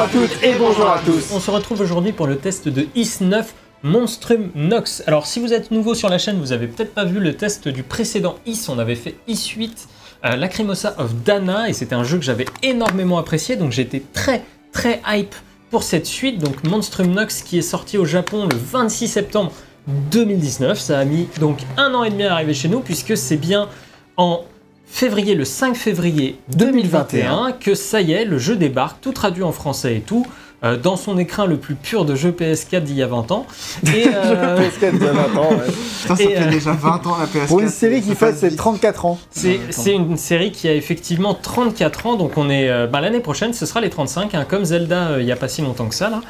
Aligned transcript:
à 0.00 0.08
toutes 0.08 0.42
et 0.42 0.54
bonjour 0.58 0.88
à 0.88 0.98
tous. 1.04 1.30
On 1.30 1.40
se 1.40 1.50
retrouve 1.50 1.82
aujourd'hui 1.82 2.12
pour 2.12 2.26
le 2.26 2.36
test 2.36 2.68
de 2.68 2.86
IS 2.94 3.18
9 3.20 3.52
Monstrum 3.82 4.50
Nox. 4.54 5.02
Alors 5.06 5.26
si 5.26 5.40
vous 5.40 5.52
êtes 5.52 5.70
nouveau 5.70 5.94
sur 5.94 6.08
la 6.08 6.16
chaîne, 6.16 6.38
vous 6.38 6.52
avez 6.52 6.68
peut-être 6.68 6.94
pas 6.94 7.04
vu 7.04 7.20
le 7.20 7.34
test 7.34 7.68
du 7.68 7.82
précédent 7.82 8.36
IS, 8.46 8.70
on 8.70 8.78
avait 8.78 8.94
fait 8.94 9.16
IS 9.28 9.52
8 9.54 9.88
euh, 10.24 10.36
Lacrimosa 10.36 10.94
of 10.96 11.14
Dana 11.16 11.68
et 11.68 11.74
c'était 11.74 11.94
un 11.94 12.02
jeu 12.02 12.16
que 12.16 12.24
j'avais 12.24 12.46
énormément 12.62 13.18
apprécié 13.18 13.56
donc 13.56 13.72
j'étais 13.72 14.02
très 14.14 14.42
très 14.72 15.02
hype 15.06 15.34
pour 15.68 15.82
cette 15.82 16.06
suite 16.06 16.38
donc 16.38 16.64
Monstrum 16.64 17.10
Nox 17.10 17.42
qui 17.42 17.58
est 17.58 17.62
sorti 17.62 17.98
au 17.98 18.06
Japon 18.06 18.48
le 18.50 18.56
26 18.56 19.06
septembre 19.06 19.52
2019. 19.86 20.80
Ça 20.80 20.98
a 20.98 21.04
mis 21.04 21.28
donc 21.40 21.58
un 21.76 21.92
an 21.92 22.04
et 22.04 22.10
demi 22.10 22.22
à 22.22 22.32
arriver 22.32 22.54
chez 22.54 22.68
nous 22.68 22.80
puisque 22.80 23.18
c'est 23.18 23.36
bien 23.36 23.68
en 24.16 24.44
février, 24.90 25.34
le 25.34 25.44
5 25.44 25.76
février 25.76 26.38
2021, 26.56 27.52
que 27.52 27.74
ça 27.74 28.00
y 28.00 28.12
est, 28.12 28.24
le 28.24 28.38
jeu 28.38 28.56
débarque, 28.56 29.00
tout 29.00 29.12
traduit 29.12 29.42
en 29.42 29.52
français 29.52 29.96
et 29.96 30.00
tout, 30.00 30.26
euh, 30.62 30.76
dans 30.76 30.96
son 30.96 31.16
écrin 31.16 31.46
le 31.46 31.56
plus 31.56 31.74
pur 31.74 32.04
de 32.04 32.14
jeu 32.14 32.32
PS4 32.32 32.82
d'il 32.82 32.96
y 32.96 33.02
a 33.02 33.06
20 33.06 33.30
ans. 33.32 33.46
Et, 33.94 34.08
euh, 34.14 34.58
PS4 34.58 34.90
il 34.92 35.02
y 35.02 35.08
a 35.08 35.12
20 35.12 35.38
ans, 35.40 35.50
ouais. 35.52 35.56
Putain, 36.02 36.16
ça 36.16 36.22
Et, 36.22 36.26
fait 36.26 36.42
euh, 36.42 36.50
déjà 36.50 36.72
20 36.72 37.06
ans 37.06 37.16
la 37.18 37.26
PS4. 37.26 37.46
Pour 37.46 37.60
une 37.60 37.68
série 37.68 38.02
qui 38.02 38.10
fait 38.10 38.26
passe 38.26 38.40
ses 38.40 38.48
vite. 38.50 38.58
34 38.58 39.06
ans. 39.06 39.18
c'est 39.30 39.94
une 39.94 40.18
série 40.18 40.52
qui 40.52 40.68
a 40.68 40.74
effectivement 40.74 41.32
34 41.34 42.06
ans, 42.06 42.16
donc 42.16 42.36
on 42.36 42.50
est 42.50 42.68
euh, 42.68 42.86
bah, 42.86 43.00
l'année 43.00 43.20
prochaine, 43.20 43.54
ce 43.54 43.64
sera 43.64 43.80
les 43.80 43.90
35, 43.90 44.34
hein, 44.34 44.44
comme 44.46 44.66
Zelda 44.66 45.08
euh, 45.12 45.20
il 45.20 45.24
n'y 45.24 45.32
a 45.32 45.36
pas 45.36 45.48
si 45.48 45.62
longtemps 45.62 45.86
que 45.86 45.94
ça 45.94 46.10
là. 46.10 46.20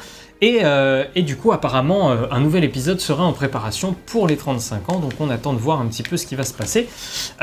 Et, 0.43 0.61
euh, 0.63 1.03
et 1.15 1.21
du 1.21 1.35
coup, 1.35 1.51
apparemment, 1.51 2.09
euh, 2.11 2.25
un 2.31 2.39
nouvel 2.39 2.63
épisode 2.63 2.99
sera 2.99 3.23
en 3.23 3.31
préparation 3.31 3.95
pour 4.07 4.27
les 4.27 4.37
35 4.37 4.89
ans, 4.89 4.99
donc 4.99 5.11
on 5.19 5.29
attend 5.29 5.53
de 5.53 5.59
voir 5.59 5.79
un 5.79 5.85
petit 5.85 6.01
peu 6.01 6.17
ce 6.17 6.25
qui 6.25 6.33
va 6.33 6.43
se 6.43 6.53
passer. 6.53 6.89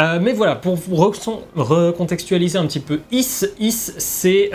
Euh, 0.00 0.18
mais 0.20 0.32
voilà, 0.32 0.56
pour 0.56 0.74
vous 0.74 0.96
recon- 0.96 1.38
recontextualiser 1.54 2.58
un 2.58 2.66
petit 2.66 2.80
peu, 2.80 2.98
Is, 3.12 3.44
Is 3.60 3.92
c'est 3.98 4.50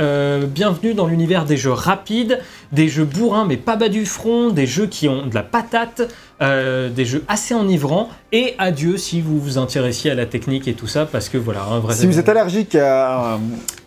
bienvenue 0.53 0.93
dans 0.93 1.07
l'univers 1.07 1.45
des 1.45 1.55
jeux 1.55 1.71
rapides, 1.71 2.41
des 2.73 2.89
jeux 2.89 3.05
bourrins 3.05 3.45
mais 3.45 3.55
pas 3.57 3.77
bas 3.77 3.87
du 3.89 4.05
front, 4.05 4.49
des 4.49 4.67
jeux 4.67 4.87
qui 4.87 5.07
ont 5.07 5.25
de 5.27 5.35
la 5.35 5.43
patate, 5.43 6.01
euh, 6.43 6.89
des 6.89 7.05
jeux 7.05 7.23
assez 7.27 7.53
enivrants, 7.55 8.09
et 8.31 8.53
adieu 8.57 8.97
si 8.97 9.21
vous 9.21 9.39
vous 9.39 9.57
intéressiez 9.57 10.11
à 10.11 10.15
la 10.15 10.25
technique 10.25 10.67
et 10.67 10.73
tout 10.73 10.87
ça, 10.87 11.05
parce 11.05 11.29
que 11.29 11.37
voilà, 11.37 11.63
un 11.63 11.79
vrai... 11.79 11.93
Si 11.95 12.05
vous 12.05 12.19
êtes 12.19 12.29
allergique 12.29 12.75
à, 12.75 13.39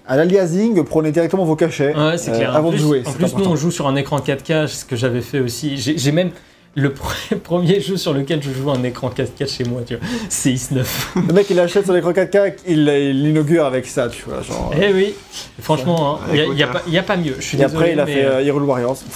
à 0.09 0.17
l'aliasing, 0.17 0.83
prenez 0.85 1.13
directement 1.13 1.45
vos 1.45 1.57
cachets 1.57 1.95
Ouais, 1.95 2.17
c'est 2.19 2.31
euh, 2.33 2.37
clair. 2.37 2.57
Avant 2.57 2.71
de 2.73 2.77
jouer. 2.77 3.03
En 3.07 3.13
plus, 3.13 3.35
nous, 3.37 3.45
on 3.47 3.57
joue 3.57 3.71
sur 3.71 3.87
un 3.87 3.97
écran 3.97 4.19
4K, 4.19 4.67
ce 4.67 4.85
que 4.85 4.97
j'avais 4.97 5.21
fait 5.21 5.41
aussi. 5.41 5.77
J'ai 5.77 6.13
même 6.13 6.31
le 6.79 6.91
pre- 6.91 7.37
premier 7.43 7.81
jeu 7.81 7.97
sur 7.97 8.13
lequel 8.13 8.43
je 8.43 8.51
joue 8.53 8.71
un 8.71 8.83
écran 8.83 9.09
4K 9.11 9.49
chez 9.51 9.65
moi, 9.65 9.81
tu 9.87 9.97
vois. 9.97 10.07
C'est 10.29 10.53
Is 10.53 10.69
9. 10.73 11.13
Le 11.29 11.33
mec, 11.33 11.47
il 11.51 11.59
achète 11.59 11.87
son 11.87 11.95
écran 11.97 12.11
4K, 12.13 12.53
il 12.67 12.79
il 12.89 13.23
l'inaugure 13.25 13.65
avec 13.65 13.87
ça, 13.87 14.09
tu 14.09 14.23
vois. 14.27 14.43
Genre, 14.43 14.73
eh 14.81 14.93
oui, 14.93 15.15
franchement, 15.61 16.21
il 16.33 16.41
Avec 16.41 16.55
n'y 16.55 16.63
a, 16.63 16.67
pas- 16.69 16.83
y 16.87 16.99
a 16.99 17.03
pas 17.03 17.17
mieux. 17.17 17.35
Je 17.39 17.45
suis 17.45 17.57
Et 17.59 17.61
désolé. 17.65 17.77
après, 17.77 17.93
il 17.95 18.01
a 18.01 18.05
mais, 18.05 18.13
fait 18.15 18.25
euh, 18.25 18.33
euh, 18.37 18.45
Hero 18.45 18.61
Warriors. 18.61 18.97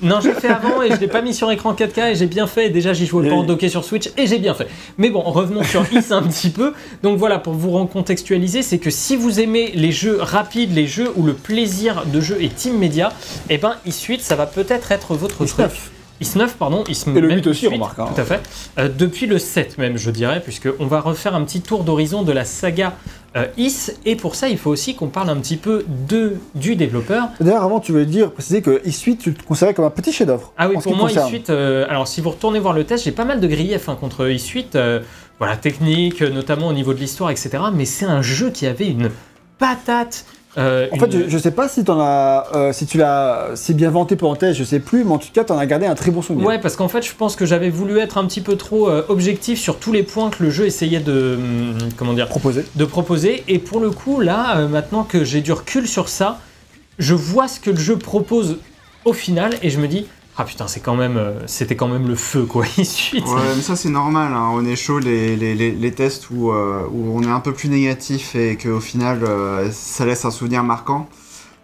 Non, 0.00 0.20
j'ai 0.20 0.32
fait 0.32 0.48
avant 0.48 0.82
et 0.82 0.90
je 0.90 0.96
l'ai 0.96 1.08
pas 1.08 1.22
mis 1.22 1.34
sur 1.34 1.50
écran 1.50 1.72
4K 1.74 2.12
et 2.12 2.14
j'ai 2.14 2.26
bien 2.26 2.46
fait. 2.46 2.66
Et 2.66 2.70
déjà, 2.70 2.92
j'y 2.92 3.06
jouais 3.06 3.28
pas 3.28 3.34
en 3.34 3.42
docké 3.42 3.68
sur 3.68 3.84
Switch 3.84 4.10
et 4.16 4.26
j'ai 4.26 4.38
bien 4.38 4.54
fait. 4.54 4.68
Mais 4.96 5.10
bon, 5.10 5.20
revenons 5.22 5.64
sur 5.64 5.82
Is 5.92 6.12
un 6.12 6.22
petit 6.22 6.50
peu. 6.50 6.72
Donc 7.02 7.18
voilà, 7.18 7.38
pour 7.38 7.54
vous 7.54 7.70
recontextualiser, 7.70 8.62
c'est 8.62 8.78
que 8.78 8.90
si 8.90 9.16
vous 9.16 9.40
aimez 9.40 9.72
les 9.74 9.92
jeux 9.92 10.18
rapides, 10.20 10.74
les 10.74 10.86
jeux 10.86 11.10
où 11.16 11.24
le 11.24 11.34
plaisir 11.34 12.04
de 12.06 12.20
jeu 12.20 12.40
est 12.40 12.64
immédiat, 12.64 13.12
et 13.50 13.58
ben 13.58 13.74
Is 13.86 14.04
8, 14.06 14.20
ça 14.20 14.36
va 14.36 14.46
peut-être 14.46 14.92
être 14.92 15.14
votre 15.14 15.44
Is 15.44 15.48
truc. 15.48 15.58
9. 15.58 15.90
Is 16.20 16.36
9, 16.36 16.56
pardon. 16.56 16.84
Is 16.88 17.04
Et 17.06 17.20
le 17.20 17.28
même 17.28 17.38
8 17.38 17.46
aussi, 17.46 17.66
Is 17.66 17.68
remarque, 17.68 17.98
hein. 17.98 18.08
Tout 18.14 18.20
à 18.20 18.24
fait. 18.24 18.40
Euh, 18.78 18.88
depuis 18.88 19.26
le 19.26 19.38
7 19.38 19.78
même, 19.78 19.96
je 19.96 20.10
dirais, 20.10 20.40
puisqu'on 20.40 20.86
va 20.86 21.00
refaire 21.00 21.34
un 21.34 21.44
petit 21.44 21.60
tour 21.60 21.84
d'horizon 21.84 22.22
de 22.22 22.32
la 22.32 22.44
saga 22.44 22.94
euh, 23.36 23.46
Is. 23.56 23.92
Et 24.04 24.16
pour 24.16 24.34
ça, 24.34 24.48
il 24.48 24.58
faut 24.58 24.70
aussi 24.70 24.94
qu'on 24.94 25.08
parle 25.08 25.30
un 25.30 25.36
petit 25.36 25.56
peu 25.56 25.84
de, 26.08 26.36
du 26.54 26.76
développeur. 26.76 27.28
D'ailleurs, 27.40 27.62
avant, 27.62 27.80
tu 27.80 27.92
voulais 27.92 28.06
dire, 28.06 28.32
préciser 28.32 28.62
que 28.62 28.82
Is8, 28.86 29.18
tu 29.18 29.30
le 29.30 29.36
considérais 29.46 29.74
comme 29.74 29.84
un 29.84 29.90
petit 29.90 30.12
chef-d'œuvre. 30.12 30.52
Ah 30.56 30.68
oui, 30.68 30.76
pour 30.82 30.96
moi, 30.96 31.08
concerne. 31.08 31.32
Is8, 31.32 31.44
euh, 31.50 31.86
alors 31.88 32.08
si 32.08 32.20
vous 32.20 32.30
retournez 32.30 32.58
voir 32.58 32.72
le 32.72 32.84
test, 32.84 33.04
j'ai 33.04 33.12
pas 33.12 33.24
mal 33.24 33.40
de 33.40 33.46
griefs 33.46 33.88
hein, 33.88 33.96
contre 34.00 34.26
Is8, 34.26 34.66
euh, 34.74 35.00
voilà, 35.38 35.56
technique, 35.56 36.22
notamment 36.22 36.68
au 36.68 36.72
niveau 36.72 36.94
de 36.94 36.98
l'histoire, 36.98 37.30
etc. 37.30 37.50
Mais 37.72 37.84
c'est 37.84 38.06
un 38.06 38.22
jeu 38.22 38.50
qui 38.50 38.66
avait 38.66 38.88
une 38.88 39.10
patate. 39.58 40.24
Euh, 40.58 40.88
En 40.92 40.96
fait, 40.98 41.10
je, 41.10 41.28
je 41.28 41.38
sais 41.38 41.50
pas 41.50 41.68
si, 41.68 41.84
t'en 41.84 42.00
as, 42.00 42.46
euh, 42.54 42.72
si 42.72 42.86
tu 42.86 42.98
l'as 42.98 43.50
si 43.54 43.74
bien 43.74 43.90
vanté 43.90 44.16
pour 44.16 44.30
en 44.30 44.36
je 44.52 44.64
sais 44.64 44.80
plus, 44.80 45.04
mais 45.04 45.12
en 45.12 45.18
tout 45.18 45.28
cas, 45.32 45.44
t'en 45.44 45.56
as 45.58 45.66
gardé 45.66 45.86
un 45.86 45.94
très 45.94 46.10
bon 46.10 46.20
souvenir. 46.22 46.46
Ouais, 46.46 46.58
parce 46.58 46.76
qu'en 46.76 46.88
fait, 46.88 47.02
je 47.06 47.14
pense 47.14 47.36
que 47.36 47.46
j'avais 47.46 47.70
voulu 47.70 47.98
être 47.98 48.18
un 48.18 48.26
petit 48.26 48.40
peu 48.40 48.56
trop 48.56 48.88
euh, 48.88 49.04
objectif 49.08 49.58
sur 49.58 49.78
tous 49.78 49.92
les 49.92 50.02
points 50.02 50.30
que 50.30 50.42
le 50.42 50.50
jeu 50.50 50.66
essayait 50.66 51.00
de, 51.00 51.36
hum, 51.38 51.78
comment 51.96 52.12
dire, 52.12 52.28
Proposé. 52.28 52.64
de 52.74 52.84
proposer. 52.84 53.44
Et 53.48 53.58
pour 53.58 53.80
le 53.80 53.90
coup, 53.90 54.20
là, 54.20 54.66
maintenant 54.66 55.04
que 55.04 55.24
j'ai 55.24 55.40
du 55.40 55.52
recul 55.52 55.86
sur 55.88 56.08
ça, 56.08 56.38
je 56.98 57.14
vois 57.14 57.48
ce 57.48 57.60
que 57.60 57.70
le 57.70 57.76
jeu 57.78 57.96
propose 57.96 58.58
au 59.04 59.12
final 59.12 59.54
et 59.62 59.70
je 59.70 59.78
me 59.78 59.86
dis, 59.88 60.06
ah 60.40 60.44
putain, 60.44 60.68
c'est 60.68 60.78
quand 60.78 60.94
même, 60.94 61.16
euh, 61.16 61.46
c'était 61.46 61.74
quand 61.74 61.88
même 61.88 62.06
le 62.06 62.14
feu, 62.14 62.44
quoi, 62.44 62.64
Is8. 62.78 63.24
Ouais, 63.24 63.42
mais 63.56 63.60
ça 63.60 63.74
c'est 63.74 63.88
normal, 63.88 64.32
hein. 64.32 64.50
on 64.52 64.64
est 64.64 64.76
chaud 64.76 65.00
les, 65.00 65.92
tests 65.96 66.30
où, 66.30 66.52
euh, 66.52 66.86
où 66.92 67.18
on 67.18 67.22
est 67.24 67.30
un 67.30 67.40
peu 67.40 67.52
plus 67.52 67.68
négatif 67.68 68.36
et 68.36 68.56
qu'au 68.56 68.78
final 68.78 69.24
euh, 69.24 69.68
ça 69.72 70.06
laisse 70.06 70.24
un 70.24 70.30
souvenir 70.30 70.62
marquant. 70.62 71.08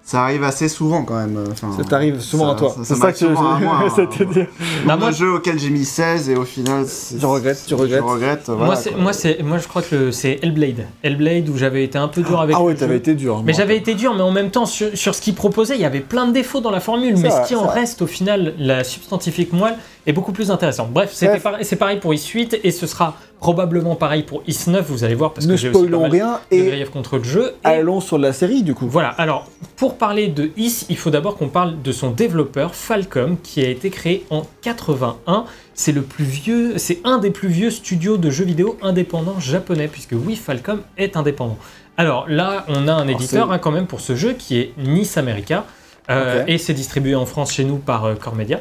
Ça 0.07 0.23
arrive 0.23 0.45
assez 0.45 0.69
souvent 0.69 1.03
quand 1.03 1.17
même. 1.17 1.39
euh, 1.39 1.47
enfin, 1.51 1.71
Ça 1.75 1.83
t'arrive 1.83 2.21
souvent 2.21 2.49
ça- 2.49 2.53
à 2.53 2.55
toi. 2.57 2.69
ça- 2.69 2.75
ça 2.77 2.85
C'est 2.85 2.95
ça 2.95 2.99
m'arrive 3.01 3.15
que 3.15 3.19
tu 3.21 3.25
souvent 3.25 3.55
à 3.55 3.59
moi, 3.59 3.79
hein. 3.87 3.93
c'était- 3.97 4.25
Bah, 4.27 4.47
Nombre 4.85 4.99
moi- 4.99 5.11
de 5.13 5.17
jeux 5.17 5.33
auxquels 5.33 5.59
j'ai 5.59 5.71
mis 5.71 5.87
16 5.87 6.29
et 6.29 6.37
au 6.37 6.45
final. 6.45 6.85
c'est- 6.87 7.19
Je 7.19 7.25
regrette, 7.27 7.65
tu 7.67 7.73
regrettes. 7.75 8.01
Je 8.01 8.05
regrette. 8.13 8.49
moi, 8.51 8.77
c'est, 8.77 8.95
moi, 8.97 9.13
c'est, 9.15 9.43
moi, 9.43 9.57
je 9.57 9.67
crois 9.67 9.81
que 9.81 10.11
c'est 10.11 10.41
Hellblade. 10.43 10.87
Hellblade 11.03 11.49
où 11.49 11.57
j'avais 11.57 11.85
été 11.85 11.97
un 11.97 12.09
peu 12.09 12.21
dur 12.23 12.39
avec 12.39 12.55
Ah 12.55 12.59
le 12.59 12.67
ouais, 12.67 12.73
jeu. 12.75 12.81
t'avais 12.81 12.99
été 12.99 13.15
dur. 13.15 13.43
Mais 13.47 13.55
j'avais 13.55 13.79
été 13.79 13.95
dur, 13.95 14.13
mais 14.15 14.21
en 14.21 14.31
même 14.31 14.51
temps, 14.51 14.67
sur, 14.67 14.89
sur 14.95 15.15
ce 15.15 15.23
qu'il 15.23 15.35
proposait, 15.35 15.77
il 15.77 15.81
y 15.81 15.87
avait 15.87 16.01
plein 16.01 16.27
de 16.27 16.33
défauts 16.33 16.61
dans 16.61 16.71
la 16.71 16.81
formule. 16.81 17.17
C'est 17.17 17.23
Mais 17.23 17.29
vrai, 17.31 17.43
ce 17.45 17.49
qui 17.49 17.55
en 17.55 17.61
c'est 17.61 17.67
vrai. 17.69 17.81
reste, 17.81 18.03
au 18.03 18.07
final, 18.07 18.53
la 18.59 18.85
substantifique 18.85 19.55
moelle 19.55 19.79
est 20.07 20.13
beaucoup 20.13 20.33
plus 20.33 20.51
intéressante. 20.51 20.91
Bref, 20.93 21.15
Bref. 21.23 21.43
pareil- 21.43 21.65
c'est 21.65 21.77
pareil 21.77 21.99
pour 21.99 22.13
Is 22.15 22.31
8 22.35 22.61
et 22.63 22.71
ce 22.71 22.87
sera 22.87 23.17
probablement 23.41 23.95
pareil 23.95 24.23
pour 24.23 24.43
Is 24.47 24.65
9, 24.69 24.87
vous 24.89 25.05
allez 25.05 25.15
voir, 25.15 25.33
parce 25.33 25.47
Ne 25.47 25.53
que 25.53 25.57
j'ai 25.59 25.69
aussi 25.71 25.87
pas 25.89 25.99
mal 25.99 26.11
rien 26.11 26.41
de 26.51 26.57
et 26.57 26.85
contre 26.87 27.19
le 27.19 27.25
jeu. 27.25 27.55
Et 27.65 27.67
allons 27.69 28.01
sur 28.01 28.17
la 28.19 28.33
série 28.33 28.63
du 28.63 28.75
coup. 28.75 28.87
voilà, 28.89 29.09
alors 29.11 29.49
pour 29.77 29.97
parler 29.99 30.29
de 30.29 30.51
Is, 30.57 30.87
il 30.89 30.97
faut 30.97 31.11
d'abord 31.11 31.37
qu'on 31.37 31.49
parle 31.49 31.81
de 31.83 31.93
son 31.93 32.11
développeur 32.11 32.75
Falcom 32.75 33.37
qui 33.43 33.61
a 33.65 33.69
été 33.69 33.91
créé 33.91 34.25
en 34.31 34.43
81. 34.63 35.45
C'est 35.75 35.93
le 35.93 36.03
plus 36.03 36.25
vieux, 36.25 36.79
c'est 36.79 37.01
un 37.05 37.19
des 37.19 37.31
plus 37.31 37.49
vieux 37.49 37.71
studios 37.71 38.17
de 38.17 38.31
jeux 38.31 38.45
vidéo 38.45 38.79
indépendants 38.83 39.41
japonais 39.41 39.89
puisque 39.89 40.13
oui, 40.15 40.37
Falcom 40.37 40.81
est 40.97 41.17
indépendant. 41.17 41.59
Alors 41.97 42.27
là, 42.29 42.65
on 42.69 42.89
a 42.89 42.93
un 42.93 43.09
éditeur 43.09 43.47
c'est- 43.49 43.53
hein, 43.55 43.59
quand 43.59 43.71
même 43.71 43.87
pour 43.87 44.01
ce 44.01 44.15
jeu 44.17 44.33
qui 44.33 44.59
est 44.59 44.73
Nice 44.79 45.17
America 45.17 45.65
euh, 46.11 46.45
et 46.47 46.59
c'est 46.59 46.75
distribué 46.75 47.15
en 47.15 47.25
France 47.27 47.53
chez 47.53 47.65
nous 47.65 47.77
par 47.77 48.05
euh, 48.05 48.15
Core 48.15 48.35
Media 48.35 48.61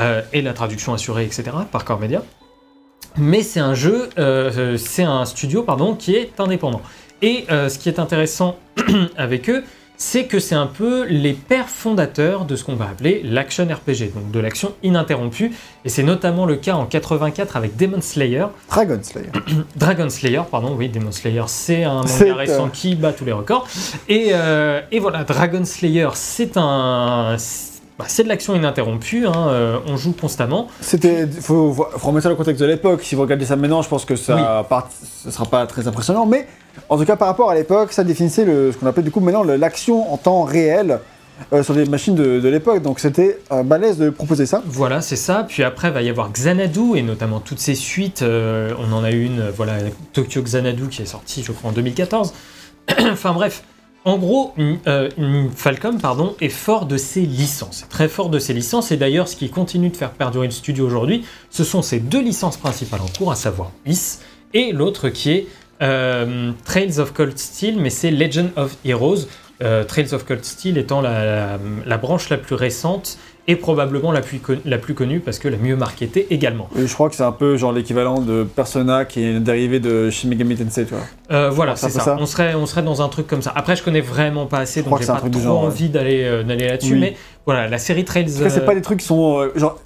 euh, 0.00 0.22
et 0.32 0.42
la 0.42 0.52
traduction 0.52 0.94
assurée, 0.94 1.24
etc. 1.24 1.44
par 1.70 1.84
Core 1.84 2.00
Media. 2.00 2.22
Mais 3.16 3.42
c'est 3.42 3.60
un 3.60 3.74
jeu, 3.74 4.08
euh, 4.18 4.50
euh, 4.56 4.76
c'est 4.76 5.02
un 5.02 5.24
studio 5.24 5.62
pardon 5.62 5.94
qui 5.94 6.14
est 6.14 6.38
indépendant. 6.38 6.82
Et 7.22 7.44
euh, 7.50 7.68
ce 7.68 7.78
qui 7.78 7.88
est 7.88 7.98
intéressant 7.98 8.56
avec 9.16 9.50
eux, 9.50 9.64
c'est 10.00 10.24
que 10.24 10.38
c'est 10.38 10.54
un 10.54 10.66
peu 10.66 11.04
les 11.04 11.34
pères 11.34 11.68
fondateurs 11.68 12.46
de 12.46 12.56
ce 12.56 12.64
qu'on 12.64 12.74
va 12.74 12.86
appeler 12.86 13.20
l'action 13.22 13.64
RPG, 13.64 14.14
donc 14.14 14.30
de 14.30 14.40
l'action 14.40 14.72
ininterrompue. 14.82 15.52
Et 15.84 15.90
c'est 15.90 16.02
notamment 16.02 16.46
le 16.46 16.56
cas 16.56 16.74
en 16.74 16.86
84 16.86 17.54
avec 17.54 17.76
Demon 17.76 18.00
Slayer. 18.00 18.46
Dragon 18.70 18.98
Slayer. 19.02 19.28
Dragon 19.76 20.08
Slayer, 20.08 20.40
pardon, 20.50 20.74
oui, 20.74 20.88
Demon 20.88 21.12
Slayer, 21.12 21.44
c'est 21.48 21.84
un 21.84 22.02
manga 22.02 22.34
récent 22.34 22.66
euh, 22.66 22.70
qui 22.72 22.94
bat 22.94 23.12
tous 23.12 23.26
les 23.26 23.32
records. 23.32 23.68
Et, 24.08 24.30
euh, 24.32 24.80
et 24.90 25.00
voilà, 25.00 25.22
Dragon 25.24 25.64
Slayer, 25.66 26.08
c'est 26.14 26.56
un. 26.56 27.36
C'est- 28.00 28.04
bah, 28.04 28.04
c'est 28.08 28.22
de 28.24 28.28
l'action 28.28 28.54
ininterrompue, 28.54 29.26
hein, 29.26 29.48
euh, 29.48 29.78
on 29.86 29.96
joue 29.96 30.12
constamment. 30.12 30.68
C'était, 30.80 31.26
faut, 31.26 31.72
faut 31.72 32.08
remettre 32.08 32.22
ça 32.24 32.28
dans 32.28 32.34
le 32.34 32.36
contexte 32.36 32.60
de 32.60 32.66
l'époque. 32.66 33.02
Si 33.02 33.14
vous 33.14 33.22
regardez 33.22 33.44
ça 33.46 33.56
maintenant, 33.56 33.82
je 33.82 33.88
pense 33.88 34.04
que 34.04 34.16
ça, 34.16 34.66
ce 35.24 35.30
sera 35.30 35.44
pas 35.46 35.66
très 35.66 35.86
impressionnant. 35.88 36.26
Mais 36.26 36.46
en 36.88 36.96
tout 36.98 37.04
cas, 37.04 37.16
par 37.16 37.28
rapport 37.28 37.50
à 37.50 37.54
l'époque, 37.54 37.92
ça 37.92 38.04
définissait 38.04 38.44
le, 38.44 38.72
ce 38.72 38.76
qu'on 38.78 38.86
appelle 38.86 39.04
du 39.04 39.10
coup 39.10 39.20
maintenant 39.20 39.42
l'action 39.44 40.12
en 40.12 40.16
temps 40.16 40.42
réel 40.44 41.00
euh, 41.52 41.62
sur 41.62 41.72
les 41.74 41.86
machines 41.86 42.14
de, 42.14 42.38
de 42.40 42.48
l'époque. 42.48 42.82
Donc 42.82 43.00
c'était 43.00 43.38
euh, 43.52 43.62
balèze 43.62 43.96
de 43.98 44.10
proposer 44.10 44.44
ça. 44.46 44.62
Voilà, 44.66 45.00
c'est 45.00 45.16
ça. 45.16 45.44
Puis 45.48 45.62
après, 45.62 45.88
il 45.88 45.94
va 45.94 46.02
y 46.02 46.08
avoir 46.10 46.30
Xanadu 46.30 46.96
et 46.96 47.02
notamment 47.02 47.40
toutes 47.40 47.60
ses 47.60 47.74
suites. 47.74 48.22
Euh, 48.22 48.72
on 48.78 48.92
en 48.92 49.02
a 49.04 49.10
une, 49.10 49.48
voilà, 49.56 49.74
Tokyo 50.12 50.42
Xanadu 50.42 50.88
qui 50.88 51.02
est 51.02 51.06
sortie, 51.06 51.42
je 51.42 51.52
crois, 51.52 51.70
en 51.70 51.72
2014. 51.72 52.32
enfin 53.12 53.32
bref, 53.32 53.62
en 54.04 54.16
gros, 54.16 54.54
euh, 54.86 55.08
Falcom 55.54 56.00
pardon, 56.00 56.34
est 56.40 56.48
fort 56.48 56.86
de 56.86 56.96
ses 56.96 57.20
licences, 57.22 57.84
très 57.90 58.08
fort 58.08 58.30
de 58.30 58.38
ses 58.38 58.54
licences. 58.54 58.92
Et 58.92 58.96
d'ailleurs, 58.96 59.28
ce 59.28 59.36
qui 59.36 59.50
continue 59.50 59.90
de 59.90 59.96
faire 59.96 60.12
perdurer 60.12 60.46
le 60.46 60.52
studio 60.52 60.86
aujourd'hui, 60.86 61.24
ce 61.50 61.64
sont 61.64 61.82
ses 61.82 62.00
deux 62.00 62.22
licences 62.22 62.56
principales 62.56 63.02
en 63.02 63.18
cours, 63.18 63.30
à 63.30 63.36
savoir 63.36 63.72
Is 63.86 64.18
et 64.54 64.72
l'autre 64.72 65.10
qui 65.10 65.30
est 65.30 65.46
euh, 65.82 66.52
Trails 66.64 66.98
of 66.98 67.12
Cold 67.12 67.38
Steel, 67.38 67.78
mais 67.78 67.90
c'est 67.90 68.10
Legend 68.10 68.50
of 68.56 68.76
Heroes. 68.84 69.26
Euh, 69.62 69.84
Trails 69.84 70.14
of 70.14 70.24
Cold 70.24 70.44
Steel 70.44 70.78
étant 70.78 71.02
la 71.02 71.58
branche 71.98 72.30
la 72.30 72.38
plus 72.38 72.54
récente 72.54 73.18
et 73.50 73.56
probablement 73.56 74.12
la 74.12 74.20
plus, 74.20 74.38
con- 74.38 74.60
la 74.64 74.78
plus 74.78 74.94
connue 74.94 75.18
parce 75.20 75.38
que 75.38 75.48
la 75.48 75.56
mieux 75.56 75.74
marketée 75.76 76.26
également. 76.30 76.68
Et 76.78 76.86
je 76.86 76.94
crois 76.94 77.08
que 77.10 77.16
c'est 77.16 77.24
un 77.24 77.32
peu 77.32 77.56
genre 77.56 77.72
l'équivalent 77.72 78.20
de 78.20 78.44
Persona 78.44 79.04
qui 79.04 79.24
est 79.24 79.40
dérivé 79.40 79.80
de 79.80 80.08
Shin 80.10 80.28
Megami 80.28 80.54
Tensei, 80.56 80.84
tu 80.84 80.94
vois. 80.94 81.02
Euh, 81.32 81.50
voilà, 81.50 81.74
C'est 81.74 81.90
ça. 81.90 82.00
ça. 82.00 82.16
On, 82.20 82.26
serait, 82.26 82.54
on 82.54 82.66
serait 82.66 82.82
dans 82.82 83.02
un 83.02 83.08
truc 83.08 83.26
comme 83.26 83.42
ça. 83.42 83.52
Après, 83.56 83.74
je 83.76 83.82
connais 83.82 84.00
vraiment 84.00 84.46
pas 84.46 84.58
assez, 84.58 84.82
donc 84.82 85.00
j'ai 85.00 85.06
pas 85.06 85.16
trop 85.20 85.40
genre, 85.40 85.64
envie 85.64 85.88
d'aller 85.88 86.22
euh, 86.24 86.42
d'aller 86.44 86.68
là-dessus. 86.68 86.94
Oui. 86.94 87.00
Mais 87.00 87.16
voilà, 87.44 87.66
la 87.68 87.78
série 87.78 88.04
Trails. 88.04 88.32
Après, 88.36 88.50
c'est 88.50 88.60
euh, 88.60 88.66
pas 88.66 88.74
des 88.74 88.82
trucs 88.82 89.00
qui 89.00 89.06
sont 89.06 89.48
genre 89.56 89.78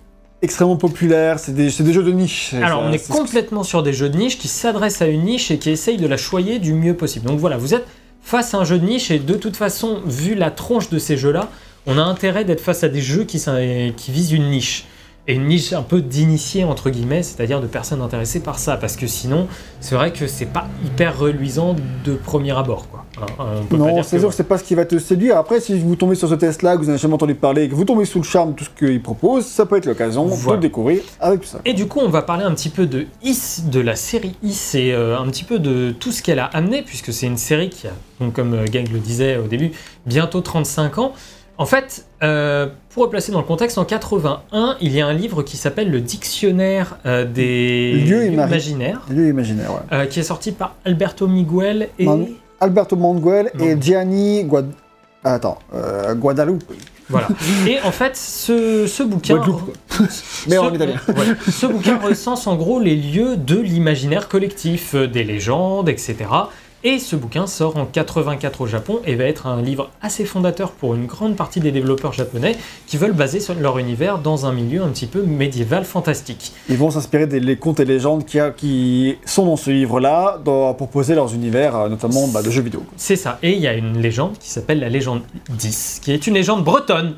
extrêmement 0.42 0.76
populaires, 0.76 1.38
c'est 1.38 1.52
des, 1.54 1.70
des 1.70 1.92
jeux 1.92 2.02
de 2.02 2.12
niche. 2.12 2.52
Alors, 2.54 2.80
Ça- 2.82 2.86
on 2.88 2.92
est 2.92 3.08
complètement 3.08 3.62
sur 3.62 3.82
des 3.82 3.94
jeux 3.94 4.10
de 4.10 4.18
niche 4.18 4.38
qui 4.38 4.48
s'adressent 4.48 5.00
à 5.00 5.06
une 5.06 5.22
niche 5.22 5.50
et 5.50 5.58
qui 5.58 5.70
essayent 5.70 5.96
de 5.96 6.06
la 6.06 6.18
choyer 6.18 6.58
du 6.58 6.74
mieux 6.74 6.94
possible. 6.94 7.26
Donc 7.26 7.38
voilà, 7.38 7.56
vous 7.56 7.72
êtes 7.72 7.86
face 8.20 8.52
à 8.52 8.58
un 8.58 8.64
jeu 8.64 8.78
de 8.78 8.84
niche 8.84 9.10
et 9.10 9.18
de 9.18 9.34
toute 9.34 9.56
façon, 9.56 10.00
vu 10.06 10.34
la 10.34 10.50
tronche 10.50 10.90
de 10.90 10.98
ces 10.98 11.16
jeux-là, 11.16 11.48
on 11.86 11.98
a 11.98 12.02
intérêt 12.02 12.44
d'être 12.44 12.60
face 12.60 12.84
à 12.84 12.88
des 12.88 13.00
jeux 13.00 13.24
qui, 13.24 13.38
visent 14.08 14.32
une 14.32 14.50
niche. 14.50 14.86
Et 15.26 15.36
une 15.36 15.46
niche 15.46 15.72
un 15.72 15.80
peu 15.80 16.02
d'initiés, 16.02 16.64
entre 16.64 16.90
guillemets, 16.90 17.22
c'est-à-dire 17.22 17.62
de 17.62 17.66
personnes 17.66 18.02
intéressées 18.02 18.40
par 18.40 18.58
ça. 18.58 18.76
Parce 18.76 18.94
que 18.94 19.06
sinon, 19.06 19.48
c'est 19.80 19.94
vrai 19.94 20.12
que 20.12 20.26
c'est 20.26 20.44
pas 20.44 20.66
hyper 20.84 21.18
reluisant 21.18 21.74
de 22.04 22.14
premier 22.14 22.50
abord, 22.54 22.88
quoi. 22.90 23.06
Hein, 23.18 23.26
on 23.38 23.64
peut 23.64 23.78
pas 23.78 23.84
Non, 23.84 24.02
c'est 24.02 24.18
sûr 24.18 24.28
que 24.28 24.34
c'est 24.34 24.44
pas 24.44 24.58
ce 24.58 24.64
qui 24.64 24.74
va 24.74 24.84
te 24.84 24.98
séduire. 24.98 25.38
Après, 25.38 25.60
si 25.60 25.78
vous 25.78 25.96
tombez 25.96 26.14
sur 26.14 26.28
ce 26.28 26.34
test-là, 26.34 26.74
que 26.74 26.80
vous 26.80 26.88
n'avez 26.88 26.98
jamais 26.98 27.14
entendu 27.14 27.34
parler, 27.34 27.62
et 27.62 27.68
que 27.70 27.74
vous 27.74 27.86
tombez 27.86 28.04
sous 28.04 28.18
le 28.18 28.24
charme 28.24 28.52
de 28.52 28.56
tout 28.58 28.64
ce 28.64 28.70
qu'il 28.70 29.00
propose, 29.00 29.46
ça 29.46 29.64
peut 29.64 29.78
être 29.78 29.86
l'occasion 29.86 30.26
de 30.26 30.32
Voilà. 30.32 30.56
le 30.56 30.60
découvrir 30.60 31.00
avec 31.20 31.44
ça. 31.44 31.58
Et 31.64 31.72
du 31.72 31.86
coup, 31.86 32.00
on 32.00 32.10
va 32.10 32.20
parler 32.20 32.44
un 32.44 32.52
petit 32.52 32.68
peu 32.68 32.84
de 32.86 33.06
Is, 33.22 33.62
de 33.70 33.80
la 33.80 33.96
série 33.96 34.34
Is, 34.42 34.72
et 34.74 34.92
euh, 34.92 35.18
un 35.18 35.26
petit 35.30 35.44
peu 35.44 35.58
de 35.58 35.92
tout 35.98 36.12
ce 36.12 36.22
qu'elle 36.22 36.38
a 36.38 36.46
amené, 36.46 36.82
puisque 36.82 37.14
c'est 37.14 37.26
une 37.26 37.38
série 37.38 37.70
qui 37.70 37.86
a, 37.86 37.92
donc, 38.20 38.34
comme 38.34 38.52
euh, 38.52 38.66
Gang 38.66 38.86
le 38.92 38.98
disait 38.98 39.38
au 39.38 39.46
début, 39.46 39.70
bientôt 40.04 40.42
35 40.42 40.98
ans. 40.98 41.12
En 41.56 41.66
fait, 41.66 42.04
euh, 42.22 42.66
pour 42.90 43.04
replacer 43.04 43.30
dans 43.30 43.38
le 43.38 43.44
contexte, 43.46 43.78
en 43.78 43.84
81, 43.84 44.76
il 44.80 44.92
y 44.92 45.00
a 45.00 45.06
un 45.06 45.12
livre 45.12 45.42
qui 45.44 45.56
s'appelle 45.56 45.90
Le 45.90 46.00
Dictionnaire 46.00 46.96
euh, 47.06 47.24
des 47.24 47.92
Lieux 49.08 49.28
imaginaires, 49.28 49.70
ouais. 49.72 49.96
euh, 49.96 50.06
qui 50.06 50.18
est 50.20 50.24
sorti 50.24 50.50
par 50.52 50.74
Alberto 50.84 51.28
Miguel 51.28 51.90
et... 51.98 52.06
Man- 52.06 52.26
Alberto 52.60 52.96
Manguel 52.96 53.50
et. 53.60 53.76
Gianni 53.80 54.44
Guad... 54.44 54.70
Attends, 55.22 55.58
Guadalupe. 56.16 56.64
Voilà. 57.08 57.28
Et 57.68 57.78
en 57.82 57.90
fait, 57.92 58.16
ce, 58.16 58.86
ce 58.86 59.02
bouquin... 59.02 59.38
Mais 60.48 60.56
en 60.58 60.72
italien. 60.72 60.94
ouais. 61.08 61.14
Ce 61.50 61.66
bouquin 61.66 61.98
recense 61.98 62.46
en 62.46 62.56
gros 62.56 62.80
les 62.80 62.96
lieux 62.96 63.36
de 63.36 63.58
l'imaginaire 63.58 64.28
collectif, 64.28 64.94
des 64.94 65.22
légendes, 65.24 65.88
etc. 65.90 66.16
Et 66.86 66.98
ce 66.98 67.16
bouquin 67.16 67.46
sort 67.46 67.78
en 67.78 67.86
84 67.86 68.60
au 68.60 68.66
Japon 68.66 69.00
et 69.06 69.14
va 69.14 69.24
être 69.24 69.46
un 69.46 69.62
livre 69.62 69.88
assez 70.02 70.26
fondateur 70.26 70.70
pour 70.72 70.94
une 70.94 71.06
grande 71.06 71.34
partie 71.34 71.58
des 71.58 71.72
développeurs 71.72 72.12
japonais 72.12 72.56
qui 72.86 72.98
veulent 72.98 73.14
baser 73.14 73.38
leur 73.58 73.78
univers 73.78 74.18
dans 74.18 74.44
un 74.44 74.52
milieu 74.52 74.82
un 74.82 74.90
petit 74.90 75.06
peu 75.06 75.22
médiéval 75.22 75.86
fantastique. 75.86 76.52
Ils 76.68 76.76
vont 76.76 76.90
s'inspirer 76.90 77.26
des 77.26 77.56
contes 77.56 77.80
et 77.80 77.86
légendes 77.86 78.26
qui, 78.26 78.38
a- 78.38 78.50
qui 78.50 79.16
sont 79.24 79.46
dans 79.46 79.56
ce 79.56 79.70
livre-là 79.70 80.38
pour 80.44 80.88
poser 80.88 81.14
leurs 81.14 81.32
univers, 81.34 81.74
euh, 81.74 81.88
notamment 81.88 82.28
bah, 82.28 82.42
de 82.42 82.50
jeux 82.50 82.60
vidéo. 82.62 82.82
C'est 82.98 83.16
ça. 83.16 83.38
Et 83.42 83.52
il 83.52 83.60
y 83.62 83.66
a 83.66 83.72
une 83.72 83.98
légende 84.02 84.36
qui 84.38 84.50
s'appelle 84.50 84.80
la 84.80 84.90
légende 84.90 85.22
10, 85.48 86.00
qui 86.04 86.12
est 86.12 86.26
une 86.26 86.34
légende 86.34 86.64
bretonne. 86.64 87.14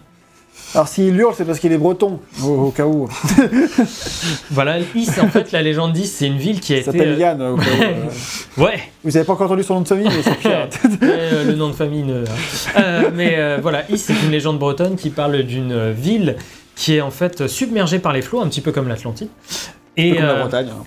Alors 0.75 0.89
s'il 0.89 1.17
hurle, 1.19 1.35
c'est 1.37 1.45
parce 1.45 1.59
qu'il 1.59 1.73
est 1.73 1.79
breton, 1.79 2.21
au, 2.43 2.47
au 2.67 2.71
cas 2.71 2.85
où. 2.87 3.09
Voilà, 4.51 4.79
Is, 4.95 5.09
en 5.21 5.29
fait, 5.29 5.53
la 5.53 5.63
légende 5.63 5.93
10, 5.93 6.07
c'est 6.13 6.27
une 6.27 6.37
ville 6.39 6.61
qui 6.61 6.73
a 6.75 6.77
Il 6.77 6.81
été... 6.81 6.91
s'appelle 6.91 7.13
euh, 7.13 7.19
Yann, 7.19 7.43
au 7.43 7.57
cas 7.57 7.63
où. 7.63 7.83
euh. 7.83 8.05
Ouais, 8.65 8.81
Vous 9.05 9.11
n'avez 9.13 9.25
pas 9.25 9.33
encore 9.33 9.47
entendu 9.47 9.63
son 9.63 9.75
nom 9.75 9.81
de 9.83 9.89
famille, 9.89 10.09
mais 10.09 10.23
c'est. 10.23 10.47
Euh, 11.03 11.45
le 11.45 11.55
nom 11.55 11.69
de 11.69 11.75
famille 11.75 12.03
ne. 12.03 12.25
Euh, 12.79 13.11
mais 13.15 13.35
euh, 13.37 13.59
voilà, 13.63 13.85
Is, 13.91 13.99
c'est 13.99 14.15
une 14.25 14.31
légende 14.31 14.59
bretonne 14.59 14.97
qui 14.97 15.11
parle 15.11 15.43
d'une 15.43 15.91
ville 15.93 16.37
qui 16.75 16.97
est 16.97 17.01
en 17.01 17.11
fait 17.11 17.47
submergée 17.47 17.99
par 17.99 18.13
les 18.13 18.23
flots, 18.23 18.41
un 18.41 18.49
petit 18.49 18.61
peu 18.61 18.73
comme 18.73 18.89
l'Atlantide. 18.89 19.29
Et 19.99 20.13
comme 20.15 20.23
la 20.25 20.31
euh, 20.33 20.41
Bretagne. 20.43 20.69
hein. 20.71 20.85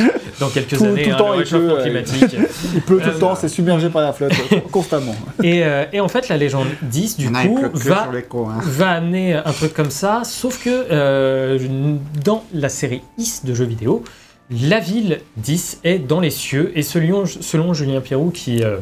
dans 0.40 0.48
quelques 0.48 0.76
Tout- 0.78 0.84
années, 0.84 1.02
tout 1.02 1.08
le 1.10 1.14
hein, 1.14 1.18
temps, 1.18 1.28
le 1.30 1.34
il 1.36 1.38
réchauffement 1.40 1.68
pleut, 1.74 1.78
euh, 1.78 1.82
climatique. 1.82 2.36
Il 2.74 2.80
pleut 2.80 2.98
tout 2.98 3.08
euh, 3.08 3.12
le 3.12 3.18
temps, 3.18 3.34
c'est 3.34 3.48
submergé 3.48 3.88
par 3.90 4.02
la 4.02 4.12
flotte, 4.12 4.32
euh, 4.52 4.56
constamment. 4.70 5.14
et, 5.42 5.64
euh, 5.64 5.84
et 5.92 6.00
en 6.00 6.08
fait, 6.08 6.28
la 6.28 6.36
légende 6.36 6.68
10, 6.82 7.16
du 7.18 7.30
coup, 7.30 7.58
va. 7.74 8.08
Hein. 8.10 8.60
va 8.62 8.90
amener 8.90 9.34
un 9.34 9.52
truc 9.52 9.74
comme 9.74 9.90
ça, 9.90 10.22
sauf 10.24 10.62
que 10.64 10.70
euh, 10.90 11.58
dans 12.24 12.44
la 12.54 12.68
série 12.68 13.02
Is 13.18 13.40
de 13.44 13.54
jeux 13.54 13.66
vidéo, 13.66 14.02
la 14.50 14.80
ville 14.80 15.20
10 15.38 15.80
est 15.84 15.98
dans 15.98 16.20
les 16.20 16.30
cieux, 16.30 16.72
et 16.74 16.82
selon, 16.82 17.26
selon 17.26 17.74
Julien 17.74 18.00
Pierrot, 18.00 18.30
qui 18.30 18.62
euh, 18.64 18.78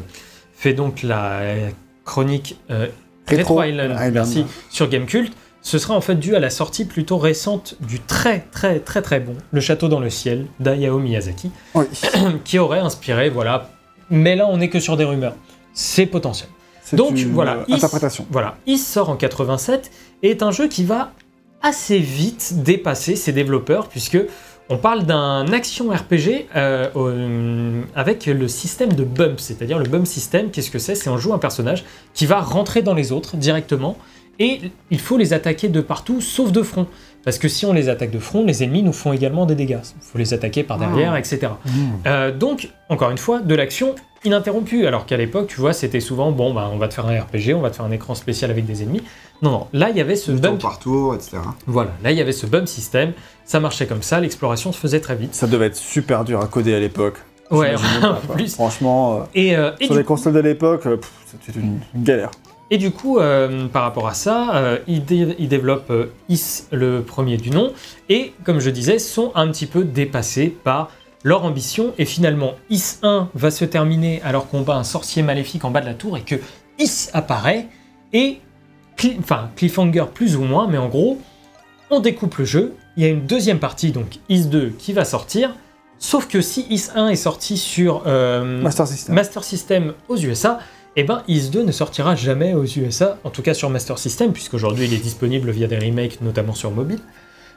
fait 0.56 0.72
donc 0.72 1.02
la 1.02 1.30
euh, 1.40 1.68
chronique 2.04 2.56
euh, 2.70 2.86
Rétro 3.26 3.54
Retro 3.54 3.64
Island, 3.64 3.90
Island. 3.92 4.12
merci, 4.14 4.44
sur 4.70 4.88
Gamecult, 4.88 5.32
ce 5.62 5.78
sera 5.78 5.94
en 5.94 6.00
fait 6.00 6.14
dû 6.14 6.34
à 6.34 6.40
la 6.40 6.50
sortie 6.50 6.84
plutôt 6.84 7.18
récente 7.18 7.74
du 7.80 8.00
très 8.00 8.40
très 8.50 8.78
très 8.80 9.02
très 9.02 9.20
bon 9.20 9.34
Le 9.52 9.60
Château 9.60 9.88
dans 9.88 10.00
le 10.00 10.10
ciel 10.10 10.46
d'Ayao 10.58 10.98
Miyazaki, 10.98 11.50
Oui. 11.74 11.84
qui 12.44 12.58
aurait 12.58 12.78
inspiré, 12.80 13.28
voilà, 13.30 13.70
mais 14.10 14.36
là 14.36 14.46
on 14.48 14.56
n'est 14.56 14.70
que 14.70 14.80
sur 14.80 14.96
des 14.96 15.04
rumeurs, 15.04 15.34
c'est 15.74 16.06
potentiel. 16.06 16.48
Donc, 16.92 17.12
une, 17.20 17.30
voilà, 17.32 17.58
euh, 17.58 17.64
interprétation. 17.74 18.26
Voilà, 18.30 18.56
Is 18.66 18.78
sort 18.78 19.10
en 19.10 19.16
87 19.16 19.90
et 20.24 20.30
est 20.30 20.42
un 20.42 20.50
jeu 20.50 20.66
qui 20.66 20.84
va 20.84 21.12
assez 21.62 21.98
vite 21.98 22.62
dépasser 22.64 23.14
ses 23.14 23.32
développeurs 23.32 23.86
puisque 23.88 24.18
on 24.70 24.76
parle 24.78 25.04
d'un 25.04 25.52
action 25.52 25.90
RPG 25.90 26.46
euh, 26.56 26.88
au- 26.94 27.84
avec 27.94 28.26
le 28.26 28.48
système 28.48 28.92
de 28.94 29.04
bump, 29.04 29.38
c'est-à-dire 29.40 29.78
le 29.78 29.84
bump 29.88 30.06
system. 30.06 30.50
Qu'est-ce 30.50 30.70
que 30.70 30.78
c'est? 30.80 30.94
C'est 30.94 31.10
on 31.10 31.18
joue 31.18 31.32
un 31.34 31.38
personnage 31.38 31.84
qui 32.14 32.26
va 32.26 32.40
rentrer 32.40 32.82
dans 32.82 32.94
les 32.94 33.12
autres 33.12 33.36
directement 33.36 33.96
et 34.40 34.60
il 34.90 34.98
faut 34.98 35.16
les 35.18 35.32
attaquer 35.32 35.68
de 35.68 35.80
partout 35.80 36.20
sauf 36.20 36.50
de 36.50 36.62
front. 36.62 36.86
Parce 37.22 37.38
que 37.38 37.48
si 37.48 37.66
on 37.66 37.74
les 37.74 37.90
attaque 37.90 38.10
de 38.10 38.18
front, 38.18 38.46
les 38.46 38.64
ennemis 38.64 38.82
nous 38.82 38.94
font 38.94 39.12
également 39.12 39.44
des 39.44 39.54
dégâts. 39.54 39.78
Il 40.00 40.02
faut 40.10 40.16
les 40.16 40.32
attaquer 40.32 40.62
par 40.62 40.78
derrière, 40.78 41.14
etc. 41.16 41.48
Euh, 42.06 42.32
donc, 42.34 42.70
encore 42.88 43.10
une 43.10 43.18
fois, 43.18 43.40
de 43.40 43.54
l'action 43.54 43.94
ininterrompue. 44.24 44.86
Alors 44.86 45.04
qu'à 45.04 45.18
l'époque, 45.18 45.48
tu 45.48 45.60
vois, 45.60 45.74
c'était 45.74 46.00
souvent 46.00 46.32
bon, 46.32 46.54
bah, 46.54 46.70
on 46.72 46.78
va 46.78 46.88
te 46.88 46.94
faire 46.94 47.06
un 47.06 47.20
RPG, 47.20 47.54
on 47.54 47.60
va 47.60 47.68
te 47.68 47.76
faire 47.76 47.84
un 47.84 47.90
écran 47.90 48.14
spécial 48.14 48.50
avec 48.50 48.64
des 48.64 48.82
ennemis. 48.82 49.02
Non, 49.42 49.50
non, 49.50 49.66
là, 49.74 49.90
il 49.90 49.96
y 49.98 50.00
avait 50.00 50.16
ce 50.16 50.32
Tour 50.32 50.40
bump. 50.40 50.62
par 50.62 50.78
tour, 50.78 51.14
etc. 51.14 51.36
Voilà, 51.66 51.90
là, 52.02 52.10
il 52.10 52.16
y 52.16 52.22
avait 52.22 52.32
ce 52.32 52.46
bump 52.46 52.66
system. 52.66 53.12
Ça 53.44 53.60
marchait 53.60 53.86
comme 53.86 54.02
ça, 54.02 54.18
l'exploration 54.20 54.72
se 54.72 54.78
faisait 54.78 55.00
très 55.00 55.16
vite. 55.16 55.34
Ça 55.34 55.46
devait 55.46 55.66
être 55.66 55.76
super 55.76 56.24
dur 56.24 56.40
à 56.40 56.46
coder 56.46 56.74
à 56.74 56.80
l'époque. 56.80 57.18
Ouais, 57.50 57.74
en 58.02 58.14
plus. 58.32 58.54
Franchement, 58.54 59.16
euh, 59.16 59.22
Et, 59.34 59.56
euh, 59.56 59.72
et 59.80 59.86
sur 59.86 59.94
les 59.94 60.04
consoles 60.04 60.32
de 60.32 60.40
l'époque, 60.40 60.84
c'était 61.44 61.58
une 61.58 61.80
galère. 61.96 62.30
Et 62.70 62.78
du 62.78 62.90
coup, 62.92 63.18
euh, 63.18 63.66
par 63.66 63.82
rapport 63.82 64.06
à 64.06 64.14
ça, 64.14 64.54
euh, 64.54 64.78
ils, 64.86 65.04
dé- 65.04 65.34
ils 65.38 65.48
développent 65.48 65.90
euh, 65.90 66.06
Is, 66.28 66.66
le 66.70 67.02
premier 67.02 67.36
du 67.36 67.50
nom, 67.50 67.72
et 68.08 68.32
comme 68.44 68.60
je 68.60 68.70
disais, 68.70 68.98
sont 69.00 69.32
un 69.34 69.48
petit 69.48 69.66
peu 69.66 69.82
dépassés 69.84 70.48
par 70.62 70.88
leur 71.24 71.44
ambition. 71.44 71.92
Et 71.98 72.04
finalement, 72.04 72.54
Is 72.70 72.98
1 73.02 73.28
va 73.34 73.50
se 73.50 73.64
terminer 73.64 74.22
alors 74.24 74.48
qu'on 74.48 74.60
bat 74.62 74.76
un 74.76 74.84
sorcier 74.84 75.22
maléfique 75.22 75.64
en 75.64 75.70
bas 75.70 75.80
de 75.80 75.86
la 75.86 75.94
tour 75.94 76.16
et 76.16 76.20
que 76.22 76.36
Is 76.78 77.08
apparaît, 77.12 77.66
et 78.12 78.38
cli- 78.96 79.16
enfin, 79.18 79.50
cliffhanger 79.56 80.04
plus 80.14 80.36
ou 80.36 80.42
moins, 80.42 80.68
mais 80.68 80.78
en 80.78 80.88
gros, 80.88 81.18
on 81.90 81.98
découpe 82.00 82.36
le 82.36 82.44
jeu. 82.44 82.74
Il 82.96 83.02
y 83.02 83.06
a 83.06 83.08
une 83.08 83.26
deuxième 83.26 83.58
partie, 83.58 83.90
donc 83.90 84.18
Is 84.28 84.46
2, 84.46 84.70
qui 84.78 84.92
va 84.92 85.04
sortir. 85.04 85.54
Sauf 85.98 86.28
que 86.28 86.40
si 86.40 86.66
Is 86.70 86.88
1 86.94 87.08
est 87.08 87.16
sorti 87.16 87.58
sur 87.58 88.04
Master 88.06 88.86
System. 88.86 89.14
Master 89.14 89.42
System 89.44 89.92
aux 90.08 90.16
USA, 90.16 90.60
eh 91.00 91.04
ben 91.04 91.22
Is 91.28 91.50
2 91.50 91.62
ne 91.62 91.72
sortira 91.72 92.14
jamais 92.14 92.54
aux 92.54 92.64
USA, 92.64 93.18
en 93.24 93.30
tout 93.30 93.42
cas 93.42 93.54
sur 93.54 93.70
Master 93.70 93.98
System, 93.98 94.32
puisqu'aujourd'hui 94.32 94.84
il 94.86 94.94
est 94.94 95.02
disponible 95.02 95.50
via 95.50 95.66
des 95.66 95.78
remakes, 95.78 96.20
notamment 96.20 96.54
sur 96.54 96.70
mobile. 96.70 96.98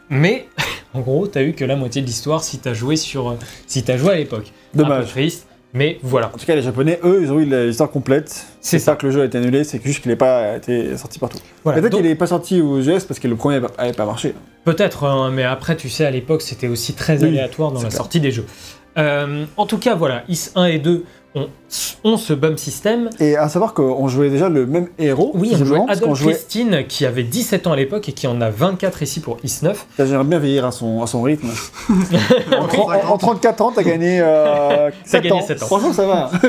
Mais 0.09 0.47
en 0.93 1.01
gros, 1.01 1.27
t'as 1.27 1.43
eu 1.43 1.53
que 1.53 1.65
la 1.65 1.75
moitié 1.75 2.01
de 2.01 2.07
l'histoire 2.07 2.43
si 2.43 2.59
t'as 2.59 2.73
joué 2.73 2.95
sur, 2.95 3.35
si 3.67 3.83
t'as 3.83 3.97
joué 3.97 4.11
à 4.11 4.15
l'époque. 4.15 4.51
Un 4.73 4.77
peu 4.77 4.83
Dommage. 4.83 5.09
triste, 5.09 5.47
mais 5.73 5.97
voilà. 6.03 6.27
En 6.33 6.37
tout 6.37 6.45
cas, 6.45 6.55
les 6.55 6.61
Japonais, 6.61 6.99
eux, 7.03 7.19
ils 7.23 7.31
ont 7.31 7.39
eu 7.39 7.45
l'histoire 7.45 7.89
complète. 7.89 8.29
C'est 8.61 8.77
C'est 8.77 8.79
ça 8.79 8.95
que 8.95 9.07
le 9.07 9.11
jeu 9.11 9.21
a 9.21 9.25
été 9.25 9.37
annulé, 9.37 9.63
c'est 9.63 9.83
juste 9.83 10.01
qu'il 10.01 10.11
n'est 10.11 10.15
pas 10.17 10.55
été 10.57 10.95
sorti 10.97 11.19
partout. 11.19 11.39
Voilà. 11.63 11.79
Peut-être 11.79 11.91
Donc, 11.93 12.01
qu'il 12.01 12.09
n'est 12.09 12.15
pas 12.15 12.27
sorti 12.27 12.61
aux 12.61 12.79
US 12.79 13.03
parce 13.05 13.19
que 13.19 13.27
le 13.27 13.35
premier 13.35 13.59
n'avait 13.59 13.93
pas 13.93 14.05
marché. 14.05 14.35
Peut-être, 14.65 15.03
hein, 15.05 15.31
mais 15.33 15.43
après, 15.43 15.75
tu 15.75 15.89
sais, 15.89 16.05
à 16.05 16.11
l'époque, 16.11 16.41
c'était 16.43 16.67
aussi 16.67 16.93
très 16.93 17.17
Oui, 17.23 17.29
aléatoire 17.29 17.71
dans 17.71 17.81
la 17.81 17.87
clair. 17.89 17.97
sortie 17.97 18.19
des 18.19 18.31
jeux. 18.31 18.45
Euh, 18.97 19.45
en 19.57 19.65
tout 19.65 19.79
cas, 19.79 19.95
voilà, 19.95 20.23
Is 20.29 20.51
1 20.55 20.65
et 20.65 20.79
2 20.79 21.03
ont, 21.35 21.47
ont 22.03 22.17
ce 22.17 22.33
bump 22.33 22.59
system. 22.59 23.09
Et 23.19 23.35
à 23.37 23.49
savoir 23.49 23.73
qu'on 23.73 24.07
jouait 24.07 24.29
déjà 24.29 24.49
le 24.49 24.65
même 24.65 24.87
héros. 24.99 25.31
Oui, 25.33 25.51
on 25.53 25.65
jouait 25.65 25.79
Adolf 25.87 26.19
jouait. 26.19 26.33
Christine, 26.33 26.85
qui 26.87 27.05
avait 27.05 27.23
17 27.23 27.67
ans 27.67 27.71
à 27.73 27.75
l'époque 27.75 28.07
et 28.09 28.11
qui 28.13 28.27
en 28.27 28.39
a 28.41 28.49
24 28.49 29.01
ici 29.03 29.19
pour 29.19 29.37
Is 29.43 29.59
9. 29.63 29.85
J'aimerais 29.99 30.23
bien 30.23 30.39
vieillir 30.39 30.65
à 30.65 30.71
son, 30.71 31.01
à 31.01 31.07
son 31.07 31.21
rythme. 31.21 31.49
en, 32.51 32.65
en- 32.79 33.13
en 33.13 33.17
34 33.17 33.61
ans, 33.61 33.71
t'as 33.75 33.83
gagné, 33.83 34.19
euh, 34.21 34.89
7 35.05 35.23
gagné 35.23 35.41
ans. 35.41 35.45
sept 35.45 35.63
ans. 35.63 35.67
Franchement, 35.67 35.93
ça 35.93 36.05
va. 36.07 36.31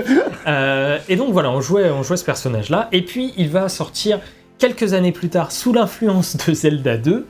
Euh, 0.47 0.99
et 1.09 1.17
donc 1.17 1.33
voilà, 1.33 1.51
on 1.51 1.63
jouait, 1.63 1.89
on 1.91 2.03
jouait 2.03 2.19
ce 2.19 2.25
personnage-là. 2.25 2.89
Et 2.93 3.03
puis 3.03 3.33
il 3.39 3.49
va 3.49 3.71
sortir 3.71 4.21
quelques 4.59 4.93
années 4.93 5.11
plus 5.13 5.31
tard, 5.31 5.51
sous 5.53 5.73
l'influence 5.73 6.37
de 6.37 6.53
Zelda 6.53 6.99
2, 6.99 7.27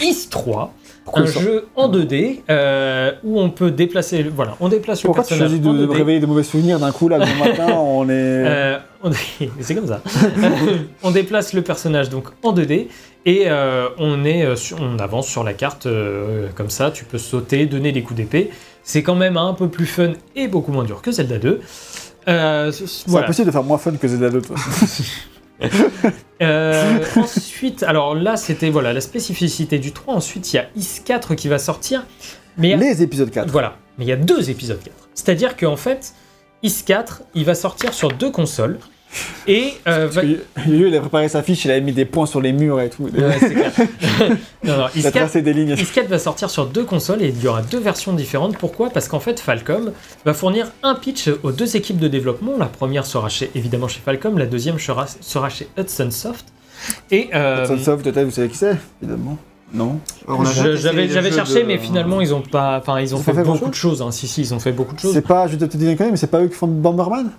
Is 0.00 0.28
3, 0.30 0.52
Pourquoi 0.54 0.72
un 1.12 1.26
jeu 1.26 1.66
en 1.76 1.88
2D 1.90 2.40
euh, 2.50 3.12
où 3.24 3.40
on 3.40 3.50
peut 3.50 3.70
déplacer. 3.70 4.22
Voilà, 4.34 4.56
on 4.60 4.68
déplace 4.68 5.02
le 5.02 5.06
Pourquoi 5.08 5.22
tu 5.24 5.28
personnage 5.30 5.50
choisis 5.60 5.64
de, 5.66 5.86
de 5.86 5.86
2D. 5.92 5.96
réveiller 5.96 6.20
de 6.20 6.26
mauvais 6.26 6.42
souvenirs 6.42 6.78
d'un 6.80 6.92
coup 6.92 7.08
là 7.08 7.18
le 7.18 7.26
matin 7.38 7.72
On 7.76 8.04
est. 8.08 8.12
Euh, 8.12 8.78
c'est 9.60 9.74
comme 9.74 9.86
ça. 9.86 10.00
on 11.02 11.10
déplace 11.10 11.52
le 11.52 11.62
personnage 11.62 12.08
donc 12.08 12.28
en 12.42 12.54
2D 12.54 12.86
et 13.26 13.44
euh, 13.46 13.88
on, 13.98 14.24
est, 14.24 14.44
euh, 14.44 14.56
sur- 14.56 14.78
on 14.80 14.98
avance 14.98 15.26
sur 15.28 15.44
la 15.44 15.52
carte 15.52 15.86
euh, 15.86 16.48
comme 16.54 16.70
ça. 16.70 16.90
Tu 16.90 17.04
peux 17.04 17.18
sauter, 17.18 17.66
donner 17.66 17.92
des 17.92 18.02
coups 18.02 18.16
d'épée. 18.16 18.50
C'est 18.82 19.02
quand 19.02 19.14
même 19.14 19.36
un 19.36 19.54
peu 19.54 19.68
plus 19.68 19.86
fun 19.86 20.12
et 20.36 20.46
beaucoup 20.48 20.72
moins 20.72 20.84
dur 20.84 21.00
que 21.02 21.10
Zelda 21.12 21.38
2. 21.38 21.60
Euh, 22.28 22.72
c- 22.72 22.84
C'est 22.86 23.08
voilà. 23.08 23.26
impossible 23.26 23.46
de 23.46 23.52
faire 23.52 23.62
moins 23.62 23.78
fun 23.78 23.92
que 23.92 24.08
Zelda 24.08 24.30
2. 24.30 24.40
toi. 24.42 24.56
Euh, 26.42 26.98
ensuite, 27.16 27.84
alors 27.84 28.14
là 28.16 28.36
c'était 28.36 28.68
voilà 28.68 28.92
la 28.92 29.00
spécificité 29.00 29.78
du 29.78 29.92
3. 29.92 30.14
Ensuite 30.14 30.52
il 30.52 30.56
y 30.56 30.58
a 30.58 30.66
Is 30.76 31.00
4 31.04 31.36
qui 31.36 31.46
va 31.48 31.58
sortir. 31.58 32.04
Mais 32.58 32.74
a- 32.74 32.76
Les 32.76 33.02
épisodes 33.02 33.30
4. 33.30 33.50
Voilà, 33.50 33.76
mais 33.96 34.04
il 34.04 34.08
y 34.08 34.12
a 34.12 34.16
deux 34.16 34.50
épisodes 34.50 34.80
4. 34.82 35.08
C'est-à-dire 35.14 35.56
qu'en 35.56 35.76
fait, 35.76 36.12
Is 36.64 36.82
4, 36.84 37.22
il 37.34 37.44
va 37.44 37.54
sortir 37.54 37.94
sur 37.94 38.08
deux 38.10 38.30
consoles. 38.32 38.78
Et 39.46 39.74
euh, 39.86 40.08
va- 40.10 40.22
Lui, 40.22 40.38
il 40.66 40.96
a 40.96 41.00
préparé 41.00 41.28
sa 41.28 41.42
fiche, 41.42 41.64
il 41.64 41.70
avait 41.70 41.80
mis 41.80 41.92
des 41.92 42.04
points 42.04 42.26
sur 42.26 42.40
les 42.40 42.52
murs 42.52 42.80
et 42.80 42.88
tout. 42.90 43.04
Ouais, 43.04 43.36
c'est 43.38 43.50
clair. 43.54 43.72
non, 44.64 44.76
non, 44.78 44.86
Il 44.94 45.02
Is 45.02 45.06
a 45.06 45.12
4, 45.12 45.22
tracé 45.24 45.42
des 45.42 45.52
lignes. 45.52 45.74
Is 45.78 45.84
4 45.92 46.08
va 46.08 46.18
sortir 46.18 46.50
sur 46.50 46.66
deux 46.66 46.84
consoles 46.84 47.22
et 47.22 47.28
il 47.28 47.42
y 47.42 47.46
aura 47.46 47.62
deux 47.62 47.78
versions 47.78 48.12
différentes. 48.12 48.56
Pourquoi? 48.58 48.90
Parce 48.90 49.08
qu'en 49.08 49.20
fait, 49.20 49.38
Falcom 49.40 49.92
va 50.24 50.34
fournir 50.34 50.72
un 50.82 50.94
pitch 50.94 51.28
aux 51.42 51.52
deux 51.52 51.76
équipes 51.76 51.98
de 51.98 52.08
développement. 52.08 52.52
La 52.58 52.66
première 52.66 53.06
sera 53.06 53.28
chez, 53.28 53.50
évidemment 53.54 53.88
chez 53.88 54.00
Falcom, 54.04 54.38
la 54.38 54.46
deuxième 54.46 54.78
sera, 54.78 55.06
sera 55.20 55.48
chez 55.48 55.68
Hudson 55.78 56.10
Soft. 56.10 56.46
Et 57.10 57.30
euh, 57.34 57.66
Sunsoft, 57.66 58.02
peut-être, 58.04 58.24
vous 58.26 58.30
savez 58.30 58.48
qui 58.48 58.56
c'est 58.58 58.76
Évidemment. 59.02 59.38
Non. 59.72 59.98
A 60.28 60.32
j'avais 60.76 61.30
cherché, 61.32 61.62
de- 61.62 61.66
mais 61.66 61.78
finalement 61.78 62.20
ils 62.20 62.32
ont 62.34 62.42
pas, 62.42 62.78
enfin 62.78 63.00
ils 63.00 63.14
ont 63.14 63.18
Ils 63.18 63.20
ont 63.20 63.34
fait, 63.34 63.42
beaucoup 63.42 63.70
de 63.70 63.74
choses. 63.74 64.02
hein. 64.02 64.10
Si 64.12 64.28
si, 64.28 64.42
ils 64.42 64.54
ont 64.54 64.60
fait 64.60 64.70
beaucoup 64.72 64.94
de 64.94 65.00
choses. 65.00 65.12
C'est 65.12 65.26
pas, 65.26 65.48
je 65.48 65.56
vais 65.56 65.66
te 65.68 65.76
dire 65.76 65.90
une 65.90 65.96
connerie, 65.96 66.12
mais 66.12 66.16
c'est 66.16 66.28
pas 66.30 66.40
eux 66.42 66.48
qui 66.48 66.54
font 66.54 66.66
Bomberman? 66.68 67.30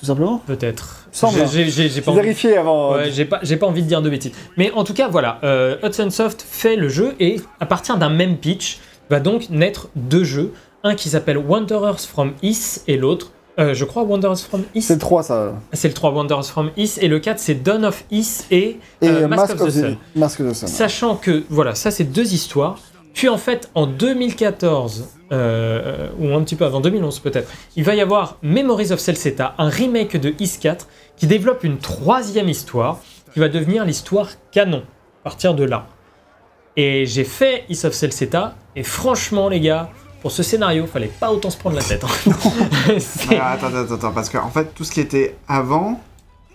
Tout 0.00 0.06
simplement 0.06 0.40
Peut-être. 0.46 1.06
J'ai- 1.12 2.00
pas 2.00 2.10
envie- 2.12 2.20
vérifié 2.20 2.56
avant. 2.56 2.94
Ouais, 2.94 3.10
j'ai 3.10 3.24
pas, 3.24 3.38
pas 3.40 3.66
envie 3.66 3.82
de 3.82 3.88
dire 3.88 4.00
de 4.02 4.08
bêtises. 4.10 4.32
Mais 4.56 4.70
en 4.72 4.84
tout 4.84 4.94
cas, 4.94 5.08
voilà, 5.08 5.38
euh, 5.42 5.76
Hudson 5.82 6.10
Soft 6.10 6.44
fait 6.48 6.76
le 6.76 6.88
jeu 6.88 7.14
et 7.18 7.40
à 7.60 7.66
partir 7.66 7.96
d'un 7.98 8.08
même 8.10 8.36
pitch 8.36 8.78
va 9.10 9.18
donc 9.20 9.50
naître 9.50 9.88
deux 9.96 10.24
jeux. 10.24 10.52
Un 10.84 10.94
qui 10.94 11.08
s'appelle 11.08 11.38
Wanderers 11.38 11.98
from 12.00 12.32
East 12.42 12.84
et 12.86 12.96
l'autre, 12.96 13.32
euh, 13.58 13.74
je 13.74 13.84
crois 13.84 14.04
Wanderers 14.04 14.38
from 14.38 14.62
East. 14.76 14.86
C'est 14.88 14.94
le 14.94 15.00
3 15.00 15.24
ça. 15.24 15.54
C'est 15.72 15.88
le 15.88 15.94
3 15.94 16.12
Wanderers 16.12 16.44
from 16.46 16.70
East 16.76 16.98
et 17.02 17.08
le 17.08 17.18
4 17.18 17.40
c'est 17.40 17.54
Dawn 17.56 17.84
of 17.84 18.04
East 18.12 18.46
et, 18.52 18.78
Et 19.02 19.08
euh, 19.08 19.26
Mask, 19.26 19.54
of, 19.54 19.66
the, 19.66 19.70
Sun. 19.70 19.96
Mask 20.14 20.38
of 20.40 20.50
the 20.50 20.54
Sun. 20.54 20.68
Sachant 20.68 21.16
que, 21.16 21.42
voilà, 21.50 21.74
ça 21.74 21.90
c'est 21.90 22.04
deux 22.04 22.32
histoires. 22.32 22.78
Puis 23.18 23.28
en 23.28 23.36
fait, 23.36 23.68
en 23.74 23.88
2014, 23.88 25.08
euh, 25.32 26.08
ou 26.20 26.32
un 26.36 26.42
petit 26.44 26.54
peu 26.54 26.64
avant 26.64 26.80
2011 26.80 27.18
peut-être, 27.18 27.50
il 27.74 27.82
va 27.82 27.96
y 27.96 28.00
avoir 28.00 28.36
Memories 28.42 28.92
of 28.92 29.00
Celceta, 29.00 29.56
un 29.58 29.68
remake 29.68 30.16
de 30.16 30.34
Is 30.38 30.58
4, 30.60 30.86
qui 31.16 31.26
développe 31.26 31.64
une 31.64 31.78
troisième 31.78 32.48
histoire, 32.48 33.00
qui 33.34 33.40
va 33.40 33.48
devenir 33.48 33.84
l'histoire 33.84 34.28
canon, 34.52 34.84
à 35.22 35.24
partir 35.24 35.54
de 35.56 35.64
là. 35.64 35.88
Et 36.76 37.06
j'ai 37.06 37.24
fait 37.24 37.64
Is 37.68 37.84
of 37.86 37.92
Celceta, 37.92 38.54
et 38.76 38.84
franchement 38.84 39.48
les 39.48 39.58
gars, 39.58 39.90
pour 40.22 40.30
ce 40.30 40.44
scénario, 40.44 40.86
fallait 40.86 41.08
pas 41.08 41.32
autant 41.32 41.50
se 41.50 41.56
prendre 41.58 41.74
la 41.74 41.82
tête. 41.82 42.04
hein. 42.04 42.32
Ah, 43.40 43.50
attends, 43.54 43.74
attends, 43.74 43.94
attends, 43.94 44.12
parce 44.12 44.28
qu'en 44.30 44.50
fait, 44.50 44.72
tout 44.76 44.84
ce 44.84 44.92
qui 44.92 45.00
était 45.00 45.34
avant. 45.48 46.00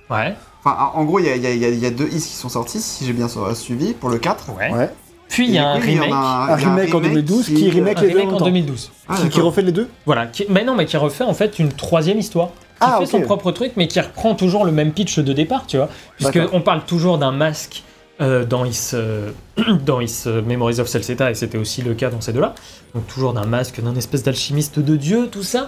ouais, 0.09 0.33
Enfin, 0.63 0.77
en 0.93 1.03
gros, 1.03 1.19
il 1.19 1.25
y 1.25 1.29
a, 1.29 1.35
y 1.35 1.57
y 1.57 1.85
y 1.85 1.91
deux 1.91 2.07
is 2.07 2.21
qui 2.21 2.35
sont 2.37 2.47
sortis, 2.47 2.79
si 2.79 3.05
j'ai 3.05 3.11
bien 3.11 3.27
su- 3.27 3.39
suivi, 3.53 3.91
pour 3.93 4.09
le 4.09 4.17
4. 4.17 4.49
ouais. 4.57 4.71
Ouais. 4.71 4.89
Puis 5.33 5.47
il 5.47 5.53
y 5.53 5.57
a 5.57 5.67
un 5.67 5.79
remake, 5.79 6.11
Un 6.11 6.95
en 6.95 6.99
2012 7.01 7.45
qui 7.47 7.69
remake 7.71 8.01
les 8.01 8.11
deux 8.11 8.19
remake 8.19 8.27
en 8.27 8.29
en 8.29 8.31
même 8.31 8.37
temps. 8.39 8.45
2012. 8.45 8.91
Ah, 9.07 9.15
Qui, 9.15 9.23
d'accord. 9.23 9.45
refait 9.45 9.61
les 9.63 9.71
deux 9.71 9.89
Voilà, 10.05 10.27
qui, 10.27 10.45
mais 10.47 10.63
non, 10.63 10.75
mais 10.75 10.85
qui 10.85 10.95
refait 10.95 11.23
en 11.23 11.33
fait 11.33 11.57
une 11.57 11.69
troisième 11.69 12.19
histoire. 12.19 12.49
Qui 12.49 12.53
Ah, 12.81 12.97
fait 12.99 13.07
son 13.07 13.21
propre 13.21 13.51
truc, 13.51 13.71
mais 13.75 13.87
qui 13.87 13.99
reprend 13.99 14.35
toujours 14.35 14.63
le 14.63 14.71
même 14.71 14.91
pitch 14.91 15.17
de 15.17 15.33
départ, 15.33 15.65
tu 15.65 15.77
vois. 15.77 15.89
Puisqu'on 16.17 16.61
parle 16.61 16.83
toujours 16.85 17.17
d'un 17.17 17.31
masque 17.31 17.81
euh, 18.21 18.45
dans 18.45 18.63
Is, 18.63 18.91
euh, 18.93 19.31
dans 19.85 20.01
Is 20.01 20.25
euh, 20.27 20.43
Memories 20.43 20.79
of 20.79 20.87
Celceta, 20.87 21.31
et 21.31 21.33
c'était 21.33 21.57
aussi 21.57 21.81
le 21.81 21.95
cas 21.95 22.11
dans 22.11 22.21
ces 22.21 22.31
deux-là. 22.31 22.53
Donc 22.93 23.07
toujours 23.07 23.33
d'un 23.33 23.47
masque, 23.47 23.81
d'un 23.81 23.95
espèce 23.95 24.21
d'alchimiste 24.21 24.77
de 24.79 24.95
dieu, 24.95 25.29
tout 25.31 25.41
ça. 25.41 25.67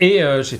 Et 0.00 0.24
euh, 0.24 0.42
j'ai 0.42 0.58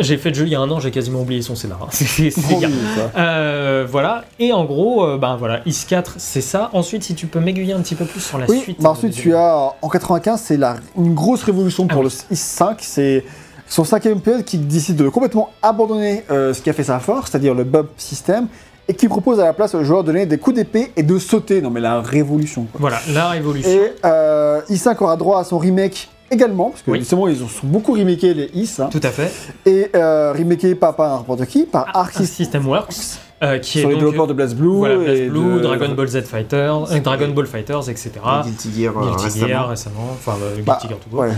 j'ai 0.00 0.16
fait 0.18 0.30
le 0.30 0.34
jeu 0.34 0.44
il 0.46 0.50
y 0.52 0.54
a 0.54 0.60
un 0.60 0.70
an, 0.70 0.80
j'ai 0.80 0.90
quasiment 0.90 1.20
oublié 1.22 1.42
son 1.42 1.54
scénar. 1.54 1.86
C'est 1.90 2.04
c'est- 2.30 2.32
oui, 2.54 2.62
ça. 2.96 3.18
Euh, 3.20 3.86
voilà, 3.90 4.24
et 4.38 4.52
en 4.52 4.64
gros, 4.64 5.04
euh, 5.04 5.18
ben 5.18 5.36
voilà, 5.36 5.60
Is 5.66 5.84
4, 5.88 6.14
c'est 6.18 6.40
ça. 6.40 6.70
Ensuite, 6.72 7.02
si 7.04 7.14
tu 7.14 7.26
peux 7.26 7.40
m'aiguiller 7.40 7.72
un 7.72 7.80
petit 7.80 7.94
peu 7.94 8.04
plus 8.04 8.20
sur 8.20 8.38
la 8.38 8.46
Oui, 8.48 8.60
suite. 8.60 8.80
bah 8.80 8.88
euh, 8.88 8.92
ensuite 8.92 9.14
tu 9.14 9.34
as 9.34 9.72
en 9.82 9.88
95, 9.88 10.40
c'est 10.40 10.56
la, 10.56 10.76
une 10.96 11.14
grosse 11.14 11.42
révolution 11.42 11.86
Ah 11.88 11.92
pour 11.94 12.02
oui. 12.04 12.10
le 12.30 12.34
IS-5. 12.34 12.76
C'est 12.80 13.24
son 13.68 13.84
cinquième 13.84 14.20
pilote 14.20 14.44
qui 14.44 14.58
décide 14.58 14.96
de 14.96 15.08
complètement 15.08 15.50
abandonner 15.62 16.24
euh, 16.30 16.52
ce 16.54 16.60
qui 16.62 16.70
a 16.70 16.72
fait 16.72 16.84
sa 16.84 16.98
force, 17.00 17.30
c'est-à-dire 17.30 17.54
le 17.54 17.64
bump 17.64 17.88
system, 17.96 18.46
et 18.88 18.94
qui 18.94 19.08
propose 19.08 19.40
à 19.40 19.44
la 19.44 19.52
place 19.54 19.74
au 19.74 19.82
joueur 19.82 20.02
de 20.02 20.08
donner 20.12 20.26
des 20.26 20.36
coups 20.36 20.56
d'épée 20.56 20.92
et 20.96 21.02
de 21.02 21.18
sauter. 21.18 21.62
Non 21.62 21.70
mais 21.70 21.80
la 21.80 22.00
révolution. 22.02 22.64
quoi. 22.70 22.78
Voilà, 22.80 22.98
la 23.12 23.28
révolution. 23.30 23.70
Et 23.70 23.92
euh, 24.04 24.60
IS-5 24.68 25.02
aura 25.02 25.16
droit 25.16 25.40
à 25.40 25.44
son 25.44 25.56
remake 25.58 26.08
également, 26.30 26.70
parce 26.70 26.82
que 26.82 26.90
Oui. 26.90 26.98
justement 27.00 27.28
ils 27.28 27.42
ont 27.42 27.48
sont 27.48 27.66
beaucoup 27.66 27.92
remakés 27.92 28.34
les 28.34 28.50
IS, 28.54 28.80
hein, 28.80 28.88
Tout 28.90 29.00
à 29.02 29.10
fait. 29.10 29.30
et 29.66 29.90
euh, 29.94 30.32
remakés 30.32 30.74
pas 30.74 30.92
par 30.92 31.18
n'importe 31.18 31.46
qui, 31.46 31.64
par 31.64 31.86
Arc 31.94 32.16
Arc 32.16 32.24
System 32.26 32.66
Works, 32.66 32.94
euh, 33.42 33.58
qui 33.58 33.80
sur 33.80 33.90
est 33.90 33.92
les 33.94 33.98
donc, 34.00 34.04
développeurs 34.04 34.26
de 34.26 34.32
BlazBlue, 34.32 34.68
voilà, 34.68 34.96
Blue, 34.96 35.28
de- 35.28 35.58
Dragon 35.60 35.88
Ball 35.94 36.08
Z 36.08 36.22
Fighters, 36.22 36.92
euh, 36.92 37.00
Dragon 37.00 37.28
Ball 37.28 37.46
Fighters, 37.46 37.88
etc. 37.90 38.10
Et 38.14 38.44
Guilty 38.48 38.82
Gear 38.82 38.96
euh, 38.96 39.06
Guilty 39.08 39.24
récemment. 39.24 39.46
Gear 39.48 39.68
récemment, 39.68 40.08
enfin 40.12 40.34
euh, 40.42 40.54
Guilty 40.54 40.64
Bah, 40.66 40.78
Gear 40.88 40.98
tout 40.98 41.10
court. 41.10 41.20
ouais. 41.20 41.30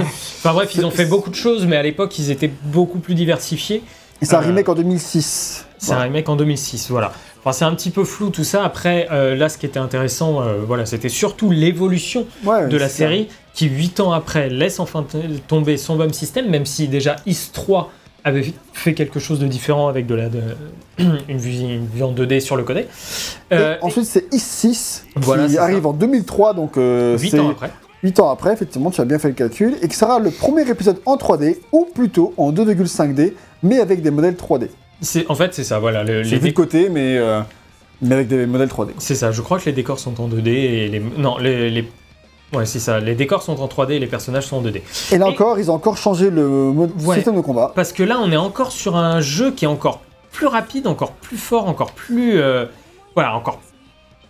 Enfin 0.00 0.52
bref, 0.52 0.74
ils 0.74 0.84
ont 0.84 0.90
fait 0.90 1.06
beaucoup 1.06 1.30
de 1.30 1.34
choses, 1.36 1.66
mais 1.66 1.76
à 1.76 1.82
l'époque 1.82 2.18
ils 2.18 2.30
étaient 2.30 2.50
beaucoup 2.64 2.98
plus 2.98 3.14
diversifiés. 3.14 3.82
Et 4.20 4.24
c'est 4.24 4.34
un 4.36 4.38
Euh, 4.42 4.46
remake 4.46 4.68
en 4.68 4.74
2006. 4.74 5.66
C'est 5.78 5.86
Voilà. 5.88 6.02
un 6.02 6.04
remake 6.04 6.28
en 6.28 6.36
2006, 6.36 6.90
voilà. 6.90 7.12
Enfin, 7.44 7.50
c'est 7.52 7.64
un 7.64 7.74
petit 7.74 7.90
peu 7.90 8.04
flou 8.04 8.30
tout 8.30 8.44
ça. 8.44 8.62
Après, 8.64 9.08
euh, 9.10 9.34
là, 9.34 9.48
ce 9.48 9.58
qui 9.58 9.66
était 9.66 9.80
intéressant, 9.80 10.40
euh, 10.42 10.58
voilà, 10.64 10.86
c'était 10.86 11.08
surtout 11.08 11.50
l'évolution 11.50 12.24
Ouais, 12.44 12.68
de 12.68 12.76
la 12.76 12.88
ça. 12.88 12.94
Qui 13.54 13.66
huit 13.68 14.00
ans 14.00 14.12
après 14.12 14.48
laisse 14.48 14.80
enfin 14.80 15.04
tomber 15.48 15.76
son 15.76 15.96
bum 15.96 16.12
system, 16.12 16.48
même 16.48 16.66
si 16.66 16.88
déjà 16.88 17.16
Is 17.26 17.50
3 17.52 17.90
avait 18.24 18.52
fait 18.72 18.94
quelque 18.94 19.18
chose 19.18 19.40
de 19.40 19.46
différent 19.48 19.88
avec 19.88 20.06
de 20.06 20.14
la 20.14 20.28
de- 20.28 20.40
une, 21.28 21.38
vue, 21.38 21.50
une 21.58 21.86
vue 21.86 22.02
en 22.04 22.12
2D 22.12 22.40
sur 22.40 22.56
le 22.56 22.62
côté. 22.62 22.86
Euh, 23.52 23.76
ensuite, 23.82 24.04
c'est 24.06 24.32
IS-6 24.32 25.02
Voilà, 25.16 25.46
qui 25.48 25.58
arrive 25.58 25.82
ça. 25.82 25.88
en 25.88 25.92
2003, 25.92 26.54
donc 26.54 26.76
euh, 26.76 27.18
8 27.18 27.30
c'est 27.30 27.38
ans 27.40 27.50
après. 27.50 27.70
8 28.04 28.20
ans 28.20 28.30
après, 28.30 28.52
effectivement, 28.52 28.90
tu 28.90 29.00
as 29.00 29.04
bien 29.04 29.18
fait 29.18 29.28
le 29.28 29.34
calcul, 29.34 29.74
et 29.82 29.88
qui 29.88 29.96
sera 29.96 30.18
le 30.18 30.30
premier 30.30 30.68
épisode 30.68 30.98
en 31.04 31.16
3D, 31.16 31.56
ou 31.72 31.86
plutôt 31.94 32.32
en 32.36 32.52
2,5D, 32.52 33.32
mais 33.62 33.80
avec 33.80 34.02
des 34.02 34.10
modèles 34.10 34.34
3D. 34.34 34.68
C'est 35.00 35.28
en 35.28 35.34
fait 35.34 35.52
c'est 35.52 35.64
ça, 35.64 35.78
voilà. 35.80 36.04
le- 36.04 36.22
les 36.22 36.38
de 36.38 36.50
côté, 36.50 36.88
mais, 36.88 37.16
euh, 37.18 37.40
mais 38.00 38.14
avec 38.14 38.28
des 38.28 38.46
modèles 38.46 38.68
3D. 38.68 38.90
C'est 38.98 39.16
ça. 39.16 39.32
Je 39.32 39.42
crois 39.42 39.58
que 39.58 39.66
les 39.66 39.72
décors 39.72 39.98
sont 39.98 40.20
en 40.20 40.28
2D 40.28 40.48
et 40.48 40.88
les 40.88 41.02
non 41.18 41.38
les, 41.38 41.70
les- 41.70 41.88
ouais 42.54 42.66
c'est 42.66 42.78
ça. 42.78 43.00
Les 43.00 43.14
décors 43.14 43.42
sont 43.42 43.60
en 43.60 43.66
3D 43.68 43.92
et 43.92 43.98
les 43.98 44.06
personnages 44.06 44.46
sont 44.46 44.56
en 44.56 44.62
2D. 44.62 44.82
Et 45.12 45.18
là 45.18 45.26
Et- 45.26 45.30
encore, 45.30 45.58
ils 45.58 45.70
ont 45.70 45.74
encore 45.74 45.96
changé 45.96 46.30
le 46.30 46.46
mode 46.48 46.90
Ouais. 47.04 47.16
système 47.16 47.36
de 47.36 47.40
combat. 47.40 47.72
Parce 47.74 47.92
que 47.92 48.02
là, 48.02 48.18
on 48.20 48.30
est 48.32 48.36
encore 48.36 48.72
sur 48.72 48.96
un 48.96 49.20
jeu 49.20 49.50
qui 49.52 49.64
est 49.64 49.68
encore 49.68 50.00
plus 50.30 50.46
rapide, 50.46 50.86
encore 50.86 51.12
plus 51.12 51.36
fort, 51.36 51.68
encore 51.68 51.92
plus. 51.92 52.38
euh, 52.40 52.66
voilà, 53.14 53.34
encore 53.36 53.60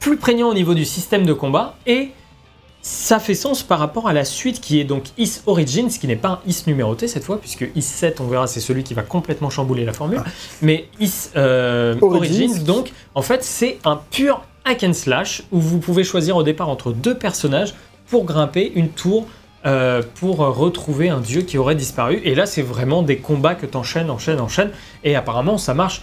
plus 0.00 0.16
prégnant 0.16 0.48
au 0.48 0.54
niveau 0.54 0.74
du 0.74 0.84
système 0.84 1.24
de 1.26 1.32
combat. 1.32 1.74
Et 1.86 2.10
ça 2.84 3.20
fait 3.20 3.34
sens 3.36 3.62
par 3.62 3.78
rapport 3.78 4.08
à 4.08 4.12
la 4.12 4.24
suite 4.24 4.60
qui 4.60 4.80
est 4.80 4.84
donc 4.84 5.04
Is 5.16 5.42
Origins, 5.46 5.88
qui 5.88 6.08
n'est 6.08 6.16
pas 6.16 6.28
un 6.28 6.38
Is 6.48 6.64
numéroté 6.66 7.06
cette 7.06 7.22
fois, 7.22 7.38
puisque 7.38 7.64
Is 7.76 7.82
7, 7.82 8.20
on 8.20 8.26
verra, 8.26 8.48
c'est 8.48 8.58
celui 8.58 8.82
qui 8.82 8.92
va 8.94 9.02
complètement 9.02 9.50
chambouler 9.50 9.84
la 9.84 9.92
formule. 9.92 10.20
Mais 10.62 10.88
Is 10.98 11.28
euh, 11.36 11.94
Origins. 12.00 12.48
Origins, 12.50 12.64
donc, 12.64 12.90
en 13.14 13.22
fait, 13.22 13.44
c'est 13.44 13.78
un 13.84 14.00
pur 14.10 14.42
hack 14.64 14.82
and 14.82 14.94
slash 14.94 15.44
où 15.52 15.60
vous 15.60 15.78
pouvez 15.78 16.02
choisir 16.02 16.36
au 16.36 16.42
départ 16.42 16.68
entre 16.68 16.90
deux 16.92 17.16
personnages 17.16 17.74
pour 18.12 18.26
grimper 18.26 18.70
une 18.74 18.90
tour 18.90 19.26
euh, 19.64 20.02
pour 20.16 20.36
retrouver 20.36 21.08
un 21.08 21.20
dieu 21.20 21.40
qui 21.40 21.56
aurait 21.56 21.74
disparu. 21.74 22.20
Et 22.24 22.34
là, 22.34 22.44
c'est 22.44 22.60
vraiment 22.60 23.02
des 23.02 23.16
combats 23.16 23.54
que 23.54 23.64
t'enchaînes, 23.64 24.10
enchaînes, 24.10 24.38
enchaînes. 24.38 24.70
Et 25.02 25.16
apparemment, 25.16 25.56
ça 25.56 25.72
marche 25.72 26.02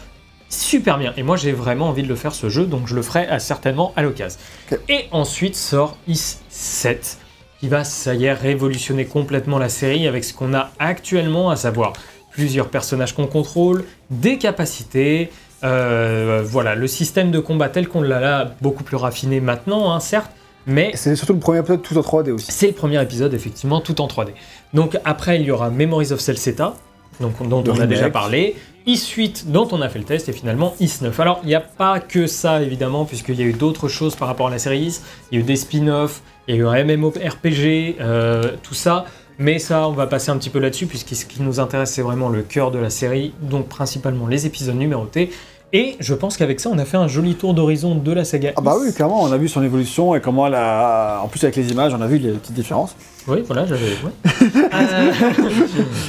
super 0.50 0.98
bien. 0.98 1.14
Et 1.18 1.24
moi, 1.24 1.36
j'ai 1.36 1.52
vraiment 1.52 1.90
envie 1.90 2.02
de 2.02 2.08
le 2.08 2.16
faire 2.16 2.34
ce 2.34 2.50
jeu, 2.50 2.66
donc 2.66 2.88
je 2.88 2.96
le 2.96 3.04
ferai 3.04 3.28
certainement 3.40 3.94
à 3.96 4.02
l'occasion. 4.02 4.40
Et 4.88 5.06
ensuite 5.12 5.56
sort 5.56 5.98
Is 6.08 6.38
7, 6.50 7.20
qui 7.60 7.68
va, 7.68 7.84
ça 7.84 8.16
y 8.16 8.26
est, 8.26 8.34
révolutionner 8.34 9.06
complètement 9.06 9.60
la 9.60 9.70
série 9.70 10.08
avec 10.08 10.24
ce 10.24 10.34
qu'on 10.34 10.56
a 10.56 10.72
actuellement, 10.80 11.52
à 11.52 11.58
savoir 11.58 11.94
plusieurs 12.32 12.70
personnages 12.70 13.14
qu'on 13.14 13.28
contrôle, 13.28 13.86
des 14.10 14.40
capacités. 14.40 15.30
euh, 15.64 16.42
voilà, 16.44 16.74
le 16.74 16.88
système 16.88 17.30
de 17.30 17.40
combat 17.40 17.70
tel 17.70 17.88
qu'on 17.88 18.02
l'a 18.02 18.20
là, 18.20 18.56
beaucoup 18.62 18.84
plus 18.84 18.98
raffiné 18.98 19.42
maintenant, 19.42 19.92
hein, 19.92 20.00
certes, 20.00 20.32
mais 20.70 20.92
C'est 20.94 21.16
surtout 21.16 21.34
le 21.34 21.40
premier 21.40 21.60
épisode 21.60 21.82
tout 21.82 21.98
en 21.98 22.02
3D 22.02 22.32
aussi. 22.32 22.52
c'est 22.52 22.68
le 22.68 22.74
premier 22.74 23.02
épisode, 23.02 23.34
effectivement, 23.34 23.82
tout 23.82 24.00
en 24.02 24.08
3D. 24.08 24.30
Donc 24.74 24.98
après, 25.06 25.40
il 25.40 25.46
y 25.46 25.52
aura 25.52 25.70
Memories 25.70 26.12
of 26.12 26.20
Celceta, 26.20 26.76
donc, 27.20 27.48
dont 27.48 27.64
on 27.68 27.80
a 27.80 27.86
déjà 27.86 28.10
parlé, 28.10 28.56
Is8 28.88 29.48
dont 29.48 29.68
on 29.72 29.82
a 29.82 29.90
fait 29.90 30.00
le 30.00 30.06
test 30.06 30.30
et 30.30 30.34
finalement 30.34 30.74
Is9. 30.80 31.12
Alors 31.20 31.42
il 31.44 31.48
n'y 31.48 31.56
a 31.56 31.60
pas 31.60 32.00
que 32.00 32.28
ça 32.28 32.62
évidemment 32.62 33.04
puisqu'il 33.04 33.36
y 33.36 33.44
a 33.44 33.46
eu 33.46 33.54
d'autres 33.54 33.90
choses 33.90 34.16
par 34.16 34.28
rapport 34.28 34.48
à 34.48 34.52
la 34.52 34.58
série 34.58 34.80
Is, 34.80 35.02
il 35.32 35.38
y 35.38 35.42
a 35.42 35.44
eu 35.44 35.46
des 35.46 35.58
spin-offs, 35.58 36.22
il 36.48 36.56
y 36.56 36.58
a 36.58 36.62
eu 36.62 36.66
un 36.66 36.84
MMORPG, 36.86 37.98
euh, 38.00 38.54
tout 38.64 38.74
ça. 38.74 39.06
Mais 39.42 39.58
ça, 39.58 39.88
on 39.88 39.94
va 39.94 40.06
passer 40.06 40.32
un 40.32 40.38
petit 40.38 40.50
peu 40.50 40.60
là-dessus, 40.60 40.86
puisque 40.86 41.16
ce 41.16 41.26
qui 41.26 41.42
nous 41.42 41.62
intéresse, 41.62 41.92
c'est 41.92 42.02
vraiment 42.02 42.28
le 42.28 42.42
cœur 42.42 42.72
de 42.72 42.78
la 42.78 42.90
série, 42.90 43.34
donc 43.42 43.70
principalement 43.70 44.28
les 44.28 44.46
épisodes 44.46 44.76
numérotés. 44.76 45.32
Et 45.72 45.96
je 46.00 46.16
pense 46.16 46.36
qu'avec 46.36 46.60
ça, 46.60 46.70
on 46.72 46.78
a 46.80 46.86
fait 46.86 46.98
un 46.98 47.08
joli 47.08 47.36
tour 47.36 47.54
d'horizon 47.54 47.94
de 47.94 48.12
la 48.12 48.26
saga. 48.26 48.54
Ah 48.56 48.62
bah 48.62 48.76
Is. 48.78 48.88
oui, 48.88 48.94
clairement, 48.94 49.22
on 49.22 49.32
a 49.32 49.38
vu 49.38 49.48
son 49.48 49.62
évolution 49.62 50.16
et 50.16 50.22
comment 50.22 50.48
elle 50.48 50.56
a... 50.56 51.22
En 51.24 51.28
plus 51.28 51.44
avec 51.44 51.56
les 51.56 51.72
images, 51.72 51.94
on 51.94 52.02
a 52.02 52.08
vu 52.08 52.18
les 52.18 52.32
petites 52.32 52.56
différences. 52.56 52.96
Oui, 53.28 53.44
voilà, 53.46 53.66
j'avais. 53.68 53.92
ouais. 54.04 54.12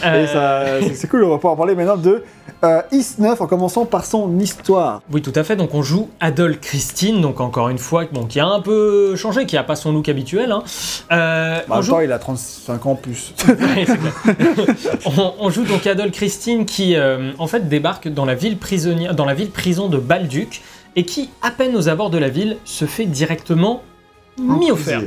Euh, 0.02 0.26
euh, 0.34 0.80
c'est 0.94 1.08
cool, 1.08 1.24
on 1.24 1.30
va 1.30 1.36
pouvoir 1.36 1.56
parler 1.56 1.74
maintenant 1.74 1.96
de 1.96 2.24
euh, 2.64 2.82
Is9 2.92 3.36
en 3.42 3.46
commençant 3.46 3.86
par 3.86 4.04
son 4.04 4.38
histoire. 4.38 5.02
Oui, 5.12 5.22
tout 5.22 5.32
à 5.34 5.44
fait. 5.44 5.56
Donc, 5.56 5.74
on 5.74 5.82
joue 5.82 6.08
Adol 6.20 6.58
Christine, 6.58 7.20
donc 7.20 7.40
encore 7.40 7.68
une 7.70 7.78
fois, 7.78 8.04
bon, 8.12 8.24
qui 8.26 8.38
a 8.40 8.46
un 8.46 8.60
peu 8.60 9.16
changé, 9.16 9.46
qui 9.46 9.56
a 9.56 9.62
pas 9.62 9.76
son 9.76 9.92
look 9.92 10.08
habituel. 10.08 10.52
hein. 10.52 10.62
Euh, 11.12 11.58
Bah, 11.60 11.64
en 11.68 11.72
on 11.72 11.74
même 11.76 11.82
joue- 11.84 11.90
temps, 11.92 12.00
il 12.00 12.12
a 12.12 12.18
35 12.18 12.86
ans 12.86 12.94
plus. 12.94 13.34
Ouais, 13.48 13.86
on 15.38 15.50
joue 15.50 15.64
donc 15.64 15.86
Adol 15.86 16.10
Christine 16.10 16.64
qui, 16.66 16.96
euh, 16.96 17.32
en 17.38 17.46
fait, 17.46 17.68
débarque 17.68 18.08
dans 18.08 18.24
la 18.24 18.34
ville 18.34 18.56
prisonnière, 18.58 19.14
dans 19.14 19.24
la 19.24 19.34
ville 19.34 19.50
prison 19.50 19.88
de 19.88 19.98
Balduc, 19.98 20.62
et 20.96 21.04
qui, 21.04 21.30
à 21.42 21.50
peine 21.50 21.76
aux 21.76 21.88
abords 21.88 22.10
de 22.10 22.18
la 22.18 22.28
ville, 22.28 22.56
se 22.64 22.84
fait 22.84 23.06
directement 23.06 23.82
mis 24.38 24.70
au 24.70 24.76
fer. 24.76 25.02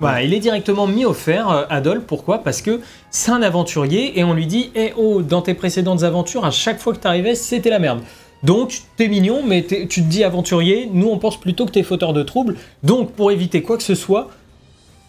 Voilà, 0.00 0.22
il 0.22 0.34
est 0.34 0.40
directement 0.40 0.86
mis 0.86 1.04
au 1.04 1.12
fer, 1.12 1.48
euh, 1.48 1.64
Adol. 1.70 2.02
Pourquoi? 2.02 2.38
Parce 2.38 2.62
que 2.62 2.80
c'est 3.10 3.30
un 3.30 3.42
aventurier 3.42 4.18
et 4.18 4.24
on 4.24 4.34
lui 4.34 4.46
dit 4.46 4.70
Eh 4.74 4.92
oh, 4.96 5.22
dans 5.22 5.40
tes 5.40 5.54
précédentes 5.54 6.02
aventures, 6.02 6.44
à 6.44 6.50
chaque 6.50 6.80
fois 6.80 6.92
que 6.92 6.98
t'arrivais, 6.98 7.34
c'était 7.34 7.70
la 7.70 7.78
merde. 7.78 8.00
Donc, 8.42 8.82
t'es 8.96 9.08
mignon, 9.08 9.42
mais 9.46 9.64
tu 9.64 9.86
te 9.86 10.00
dis 10.00 10.22
aventurier, 10.22 10.90
nous 10.92 11.08
on 11.08 11.18
pense 11.18 11.40
plutôt 11.40 11.64
que 11.64 11.70
t'es 11.70 11.82
fauteur 11.82 12.12
de 12.12 12.22
troubles. 12.22 12.56
Donc, 12.82 13.12
pour 13.12 13.32
éviter 13.32 13.62
quoi 13.62 13.78
que 13.78 13.82
ce 13.82 13.94
soit, 13.94 14.28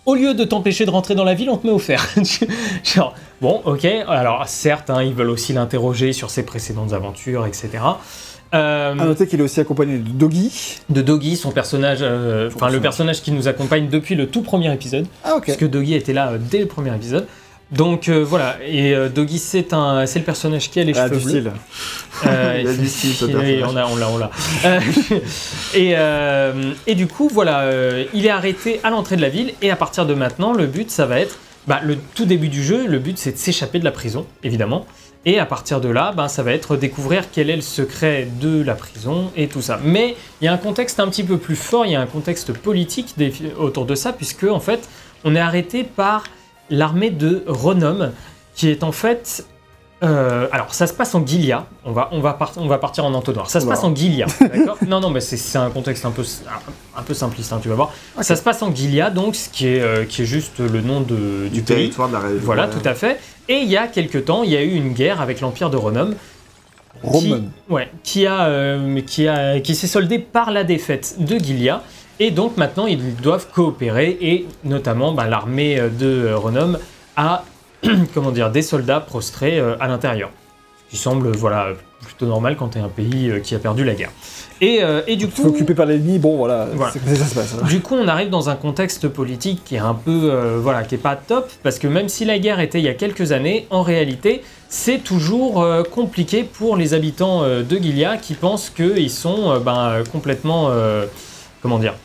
au 0.06 0.16
lieu 0.16 0.34
de 0.34 0.44
t'empêcher 0.44 0.86
de 0.86 0.92
rentrer 0.92 1.16
dans 1.16 1.24
la 1.24 1.34
ville, 1.34 1.50
on 1.50 1.58
te 1.58 1.68
met 1.68 1.74
au 1.74 1.80
fer. 1.80 2.08
Genre, 2.84 3.14
bon, 3.42 3.62
ok, 3.66 3.86
alors 4.08 4.48
certes, 4.48 4.90
hein, 4.90 5.04
ils 5.04 5.14
veulent 5.14 5.32
aussi 5.32 5.52
l'interroger 5.52 6.14
sur 6.14 6.30
ses 6.30 6.44
précédentes 6.44 6.94
aventures, 6.94 7.46
etc. 7.46 7.70
Euh, 8.56 8.92
À 8.92 9.06
noter 9.06 9.28
qu'il 9.28 9.40
est 9.40 9.44
aussi 9.44 9.60
accompagné 9.60 9.98
de 9.98 10.10
Doggy. 10.10 10.78
de 10.90 11.02
Doggy, 11.02 11.36
son 11.36 11.52
personnage, 11.52 12.00
euh, 12.02 12.50
enfin 12.56 12.70
le 12.70 12.80
personnage 12.80 13.22
qui 13.22 13.32
nous 13.32 13.48
accompagne 13.48 13.90
depuis 13.90 14.16
le 14.16 14.28
tout 14.28 14.42
premier 14.42 14.74
épisode 14.74 15.06
Ah 15.24 15.36
ok. 15.36 15.44
puisque 15.44 15.68
Doggy 15.70 15.94
était 15.96 16.14
là 16.14 16.30
euh, 16.32 16.38
dès 16.40 16.60
le 16.60 16.66
premier 16.68 16.96
épisode. 16.96 17.28
Donc 17.72 18.10
euh, 18.10 18.24
voilà, 18.24 18.58
et 18.66 18.94
euh, 18.94 19.10
Doggy 19.10 19.40
c'est 19.40 19.74
un, 19.74 20.06
c'est 20.06 20.20
le 20.20 20.26
personnage 20.26 20.70
qui 20.70 20.80
a 20.80 20.84
les 20.84 20.96
Ah, 20.96 21.08
cheveux 21.08 21.18
du 21.20 21.26
bleus. 21.26 21.32
style. 21.42 21.52
Euh, 22.28 22.58
Il 22.62 22.68
a 22.68 22.74
du 22.74 22.88
style, 22.88 23.14
ce 23.14 23.26
oui, 23.26 23.62
on 23.68 23.74
l'a, 23.74 23.88
on 23.88 23.96
l'a, 23.96 24.10
on 24.10 24.18
l'a. 24.20 24.30
Et, 25.74 25.94
euh, 25.98 26.72
et 26.88 26.96
du 26.96 27.08
coup, 27.08 27.28
voilà, 27.32 27.62
euh, 27.62 28.06
il 28.14 28.26
est 28.26 28.30
arrêté 28.30 28.80
à 28.84 28.90
l'entrée 28.92 29.16
de 29.16 29.22
la 29.22 29.30
ville, 29.30 29.52
et 29.62 29.72
à 29.72 29.76
partir 29.76 30.06
de 30.06 30.14
maintenant, 30.14 30.54
le 30.54 30.68
but, 30.68 30.90
ça 30.92 31.06
va 31.08 31.20
être, 31.20 31.38
bah, 31.68 31.80
le 31.84 31.98
tout 32.14 32.26
début 32.26 32.50
du 32.50 32.64
jeu, 32.64 32.86
le 32.88 33.00
but, 33.00 33.18
c'est 33.18 33.32
de 33.34 33.38
s'échapper 33.38 33.80
de 33.80 33.84
la 33.86 33.92
prison, 33.92 34.26
évidemment. 34.44 34.86
Et 35.28 35.40
à 35.40 35.46
partir 35.46 35.82
de 35.82 35.90
là, 35.90 36.14
bah, 36.16 36.28
ça 36.28 36.44
va 36.44 36.52
être 36.52 36.78
découvrir 36.78 37.32
quel 37.32 37.50
est 37.50 37.56
le 37.56 37.62
secret 37.64 38.28
de 38.40 38.62
la 38.62 38.76
prison 38.76 39.32
et 39.36 39.48
tout 39.48 39.62
ça. 39.62 39.80
Mais 39.84 40.16
il 40.40 40.46
y 40.46 40.48
a 40.48 40.54
un 40.54 40.58
contexte 40.58 41.00
un 41.00 41.08
petit 41.08 41.24
peu 41.24 41.38
plus 41.38 41.56
fort, 41.56 41.86
il 41.86 41.94
y 41.94 41.96
a 41.96 42.02
un 42.02 42.06
contexte 42.06 42.54
politique 42.54 43.16
autour 43.58 43.86
de 43.86 43.96
ça, 43.96 44.14
puisque 44.14 44.44
en 44.44 44.60
fait, 44.60 44.88
on 45.24 45.36
est 45.36 45.40
arrêté 45.40 45.84
par 45.84 46.26
l'armée 46.70 47.10
de 47.10 47.44
Ronom, 47.48 48.12
qui 48.54 48.70
est 48.70 48.84
en 48.84 48.92
fait 48.92 49.48
euh, 50.06 50.48
alors, 50.52 50.74
ça 50.74 50.88
se 50.88 50.94
passe 50.94 51.14
en 51.16 51.26
Gilead. 51.26 51.58
On 51.84 51.92
va, 51.92 52.10
on 52.12 52.20
va, 52.20 52.34
part- 52.34 52.54
on 52.58 52.68
va 52.68 52.78
partir 52.78 53.04
en 53.06 53.14
entonnoir. 53.14 53.50
Ça 53.50 53.60
se 53.60 53.66
passe 53.66 53.84
en 53.84 53.94
Gilead, 53.96 54.28
d'accord? 54.40 54.78
Non, 54.88 55.00
non, 55.00 55.10
mais 55.10 55.20
c'est- 55.22 55.58
un 55.58 55.70
contexte 55.70 56.06
un 56.06 56.12
peu, 56.12 56.22
un, 56.24 57.00
un 57.00 57.04
peu 57.04 57.14
simpliste, 57.14 57.52
hein, 57.54 57.60
tu 57.62 57.70
vas 57.70 57.76
voir. 57.76 57.92
Ça 58.22 58.36
se 58.36 58.42
passe 58.42 58.62
en 58.62 58.74
Gilead, 58.74 59.14
donc, 59.14 59.36
ce 59.36 59.50
qui 59.50 59.68
est, 59.68 59.82
euh, 59.82 60.06
qui 60.06 60.22
est 60.24 60.26
juste 60.26 60.60
le 60.60 60.82
nom 60.82 61.02
de, 61.02 61.46
du, 61.46 61.50
Du 61.50 61.62
pays. 61.62 61.76
territoire 61.78 62.08
de 62.10 62.14
la 62.14 62.20
région. 62.20 62.40
Voilà, 62.44 62.68
tout 62.68 62.82
à 62.88 62.94
fait. 62.94 63.20
Et 63.50 63.58
il 63.58 63.70
y 63.70 63.78
a 63.78 63.88
quelques 63.88 64.26
temps, 64.26 64.44
il 64.44 64.52
y 64.52 64.58
a 64.58 64.62
eu 64.64 64.74
une 64.74 64.94
guerre 64.94 65.22
avec 65.22 65.42
l'Empire 65.42 65.70
de 65.70 65.78
Ronom. 65.78 66.12
Roman. 67.04 67.38
Qui, 67.38 67.74
ouais, 67.74 67.90
qui, 68.04 68.26
a, 68.26 68.46
euh, 68.46 69.02
qui, 69.02 69.28
a, 69.28 69.60
qui 69.60 69.76
s'est 69.76 69.88
soldée 69.88 70.18
par 70.20 70.52
la 70.52 70.64
défaite 70.64 71.16
de 71.20 71.38
Gilead. 71.38 71.76
Et 72.20 72.32
donc 72.32 72.56
maintenant, 72.56 72.88
ils 72.88 73.16
doivent 73.18 73.48
coopérer 73.54 74.18
et 74.22 74.48
notamment 74.64 75.12
bah, 75.12 75.28
l'armée 75.28 75.78
de 76.00 76.32
Ronom 76.34 76.78
a 77.18 77.44
comment 78.14 78.32
dire, 78.32 78.52
des 78.52 78.62
soldats 78.62 79.00
prostrés 79.00 79.60
euh, 79.60 79.76
à 79.80 79.88
l'intérieur. 79.88 80.30
Ce 80.88 80.92
qui 80.92 80.98
semble 80.98 81.32
voilà, 81.36 81.70
plutôt 82.06 82.28
normal 82.28 82.56
quand 82.58 82.70
tu 82.70 82.78
es 82.78 82.82
un 82.82 82.90
pays 82.90 83.30
euh, 83.30 83.40
qui 83.40 83.56
a 83.56 83.60
perdu 83.60 83.84
la 83.84 83.96
guerre. 83.96 84.12
Et, 84.62 84.80
euh, 84.84 85.02
et 85.08 85.16
du 85.18 85.28
coup, 85.28 85.48
occuper 85.48 85.74
par 85.74 85.86
l'ennemi, 85.88 86.18
bon 86.20 86.38
voilà, 86.38 86.68
Voilà. 86.74 86.94
c'est 86.94 87.00
comme 87.00 87.10
ça 87.10 87.16
que 87.16 87.24
ça 87.24 87.30
se 87.30 87.56
passe. 87.56 87.64
du 87.70 87.82
coup, 87.82 87.96
on 87.96 88.08
arrive 88.08 88.30
dans 88.30 88.50
un 88.50 88.56
contexte 88.56 89.08
politique 89.10 89.64
qui 89.66 89.76
est 89.76 89.80
un 89.80 89.96
peu, 89.96 90.30
euh, 90.32 90.60
voilà, 90.62 90.84
qui 90.84 90.96
est 90.96 91.00
pas 91.00 91.16
top, 91.16 91.50
parce 91.64 91.78
que 91.80 91.88
même 91.88 92.08
si 92.08 92.24
la 92.24 92.40
guerre 92.40 92.60
était 92.62 92.80
il 92.80 92.86
y 92.86 92.88
a 92.88 92.94
quelques 92.94 93.32
années, 93.32 93.68
en 93.70 93.82
réalité, 93.82 94.44
c'est 94.70 95.00
toujours 95.00 95.62
euh, 95.64 95.84
compliqué 95.84 96.44
pour 96.44 96.78
les 96.78 96.94
habitants 96.94 97.42
de 97.44 97.78
Gilead 97.78 98.22
qui 98.22 98.36
pensent 98.36 98.70
qu'ils 98.70 99.10
sont 99.12 99.60
ben, 99.60 100.04
complètement, 100.12 100.70
comment 101.62 101.80
dire, 101.80 101.96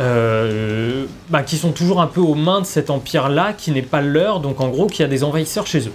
euh, 0.00 1.04
ben, 1.28 1.42
qui 1.42 1.56
sont 1.56 1.72
toujours 1.72 2.00
un 2.00 2.06
peu 2.06 2.20
aux 2.20 2.34
mains 2.34 2.60
de 2.60 2.66
cet 2.66 2.90
empire-là, 2.90 3.52
qui 3.52 3.70
n'est 3.70 3.82
pas 3.82 4.00
leur, 4.00 4.40
donc 4.40 4.60
en 4.60 4.68
gros, 4.68 4.86
qui 4.86 5.02
a 5.02 5.06
des 5.06 5.22
envahisseurs 5.22 5.66
chez 5.66 5.86
eux. 5.86 5.92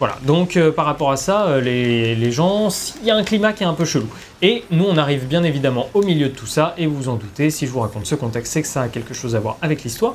Voilà, 0.00 0.16
donc 0.26 0.56
euh, 0.56 0.72
par 0.72 0.86
rapport 0.86 1.12
à 1.12 1.16
ça, 1.16 1.46
euh, 1.46 1.60
les, 1.60 2.16
les 2.16 2.32
gens, 2.32 2.68
il 3.00 3.06
y 3.06 3.10
a 3.12 3.16
un 3.16 3.22
climat 3.22 3.52
qui 3.52 3.62
est 3.62 3.66
un 3.66 3.74
peu 3.74 3.84
chelou. 3.84 4.08
Et 4.42 4.64
nous, 4.70 4.84
on 4.84 4.96
arrive 4.96 5.26
bien 5.28 5.44
évidemment 5.44 5.88
au 5.94 6.02
milieu 6.02 6.28
de 6.28 6.34
tout 6.34 6.46
ça, 6.46 6.74
et 6.76 6.86
vous 6.86 6.96
vous 6.96 7.08
en 7.08 7.14
doutez, 7.14 7.50
si 7.50 7.66
je 7.66 7.70
vous 7.70 7.80
raconte 7.80 8.06
ce 8.06 8.16
contexte, 8.16 8.54
c'est 8.54 8.62
que 8.62 8.68
ça 8.68 8.82
a 8.82 8.88
quelque 8.88 9.14
chose 9.14 9.36
à 9.36 9.40
voir 9.40 9.56
avec 9.62 9.84
l'histoire. 9.84 10.14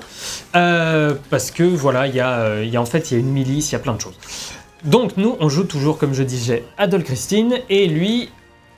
Parce 0.51 1.51
que 1.51 1.63
voilà, 1.63 2.07
il 2.07 2.15
y, 2.15 2.19
a, 2.19 2.61
y 2.63 2.75
a 2.75 2.81
en 2.81 2.85
fait 2.85 3.09
il 3.09 3.13
y 3.13 3.17
a 3.17 3.19
une 3.19 3.31
milice, 3.31 3.69
il 3.69 3.73
y 3.73 3.75
a 3.77 3.79
plein 3.79 3.93
de 3.93 4.01
choses. 4.01 4.17
Donc 4.83 5.17
nous, 5.17 5.37
on 5.39 5.49
joue 5.49 5.63
toujours, 5.63 5.97
comme 5.97 6.13
je 6.13 6.23
disais, 6.23 6.65
Adol 6.77 7.03
Christine, 7.03 7.59
et 7.69 7.87
lui... 7.87 8.29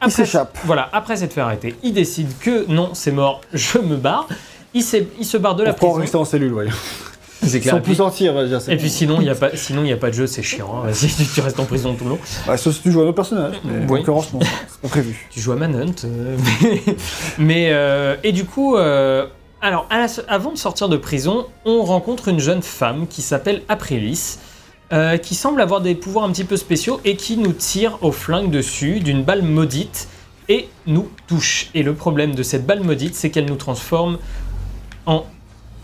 Il 0.01 0.05
après- 0.07 0.25
s'échappe. 0.25 0.57
Voilà, 0.65 0.89
après 0.93 1.15
s'être 1.15 1.33
fait 1.33 1.41
arrêter, 1.41 1.75
il 1.83 1.93
décide 1.93 2.29
que 2.39 2.65
non, 2.71 2.91
c'est 2.93 3.11
mort, 3.11 3.41
je 3.53 3.77
me 3.77 3.95
barre. 3.97 4.27
Il, 4.73 4.83
il 5.19 5.25
se 5.25 5.37
barre 5.37 5.55
de 5.55 5.63
la 5.63 5.71
Pourquoi 5.73 5.89
prison. 5.89 6.01
rester 6.01 6.17
en 6.17 6.25
cellule, 6.25 6.51
voyons. 6.53 6.71
C'est 7.43 7.59
clair. 7.59 7.73
Sans 7.73 7.81
plus 7.81 7.95
sortir, 7.95 8.33
va 8.35 8.45
dire. 8.45 8.59
et 8.69 8.77
puis 8.77 8.87
sinon, 8.89 9.15
il 9.19 9.23
n'y 9.23 9.29
a, 9.31 9.33
pas- 9.35 9.49
sinon, 9.55 9.83
il 9.83 9.91
a 9.91 9.97
pas 9.97 10.09
de 10.09 10.13
jeu, 10.13 10.27
c'est 10.27 10.43
chiant. 10.43 10.75
hein. 10.77 10.81
Vas-y, 10.91 11.09
tu- 11.33 11.41
restes 11.41 11.59
en 11.59 11.65
prison 11.65 11.95
tout 11.95 12.03
le 12.03 12.11
long. 12.11 12.19
Ouais, 12.47 12.55
sauf 12.55 12.75
si 12.75 12.81
tu 12.83 12.91
joues 12.91 12.99
à 13.01 13.03
un 13.03 13.07
autre 13.07 13.15
personnage, 13.15 13.55
mais 13.65 13.79
Oui. 13.79 13.85
en 13.89 13.95
l'occurrence, 13.95 14.31
non, 14.31 14.39
c'est 14.41 14.79
pas 14.81 14.87
prévu. 14.89 15.27
Tu 15.31 15.39
joues 15.39 15.51
à 15.53 15.55
Manhunt. 15.55 15.95
euh, 16.05 16.37
mais 16.61 16.83
mais, 17.39 17.69
euh, 17.71 18.15
et 18.23 18.31
du 18.31 18.45
coup, 18.45 18.75
euh, 18.77 19.25
alors 19.59 19.87
à 19.89 19.97
la- 19.97 20.07
avant 20.27 20.51
de 20.51 20.57
sortir 20.59 20.87
de 20.87 20.97
prison, 20.97 21.47
on 21.65 21.81
rencontre 21.81 22.27
une 22.27 22.39
jeune 22.39 22.61
femme 22.61 23.07
qui 23.07 23.23
s'appelle 23.23 23.63
Aprilis, 23.69 24.37
euh, 24.93 25.17
qui 25.17 25.35
semble 25.35 25.61
avoir 25.61 25.81
des 25.81 25.95
pouvoirs 25.95 26.25
un 26.25 26.31
petit 26.31 26.43
peu 26.43 26.57
spéciaux 26.57 26.99
et 27.05 27.15
qui 27.15 27.37
nous 27.37 27.53
tire 27.53 27.97
au 28.01 28.11
flingue 28.11 28.49
dessus 28.51 28.99
d'une 28.99 29.23
balle 29.23 29.41
maudite 29.43 30.07
et 30.49 30.67
nous 30.87 31.09
touche. 31.27 31.69
Et 31.73 31.83
le 31.83 31.93
problème 31.93 32.35
de 32.35 32.43
cette 32.43 32.65
balle 32.65 32.81
maudite, 32.83 33.15
c'est 33.15 33.29
qu'elle 33.29 33.45
nous 33.45 33.55
transforme 33.55 34.17
en 35.05 35.25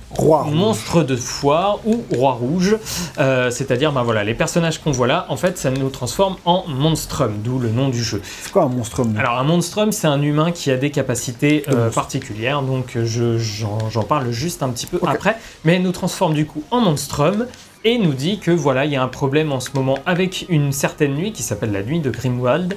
Roi. 0.09 0.45
monstre 0.49 1.03
de 1.03 1.17
foire 1.17 1.79
ou 1.85 2.01
roi 2.15 2.31
rouge, 2.31 2.77
Euh, 3.19 3.51
c'est-à-dire 3.51 3.91
ben 3.91 4.03
voilà 4.03 4.23
les 4.23 4.33
personnages 4.33 4.79
qu'on 4.81 4.91
voit 4.91 5.05
là, 5.07 5.25
en 5.27 5.35
fait 5.35 5.57
ça 5.57 5.69
nous 5.69 5.89
transforme 5.89 6.37
en 6.45 6.63
monstrum, 6.65 7.33
d'où 7.43 7.59
le 7.59 7.69
nom 7.71 7.89
du 7.89 8.01
jeu. 8.01 8.21
C'est 8.43 8.53
quoi 8.53 8.63
un 8.63 8.69
monstrum 8.69 9.13
Alors 9.17 9.37
un 9.37 9.43
monstrum, 9.43 9.91
c'est 9.91 10.07
un 10.07 10.21
humain 10.21 10.53
qui 10.53 10.71
a 10.71 10.77
des 10.77 10.91
capacités 10.91 11.65
euh, 11.67 11.89
particulières, 11.89 12.61
donc 12.61 12.97
je- 13.03 13.37
j'en 13.37 14.03
parle 14.03 14.31
juste 14.31 14.63
un 14.63 14.69
petit 14.69 14.85
peu 14.85 14.97
après, 15.05 15.35
mais 15.65 15.75
elle 15.75 15.81
nous 15.83 15.91
transforme 15.91 16.33
du 16.33 16.45
coup 16.45 16.63
en 16.71 16.79
monstrum 16.79 17.45
et 17.87 17.97
nous 17.97 18.11
dit 18.11 18.37
que 18.39 18.51
voilà, 18.51 18.83
il 18.83 18.91
y 18.91 18.97
a 18.97 19.01
un 19.01 19.07
problème 19.07 19.53
en 19.53 19.61
ce 19.61 19.69
moment 19.73 19.97
avec 20.05 20.45
une 20.49 20.73
certaine 20.73 21.15
nuit 21.15 21.31
qui 21.31 21.41
s'appelle 21.41 21.71
la 21.71 21.83
nuit 21.83 22.01
de 22.01 22.09
Grimwald, 22.09 22.75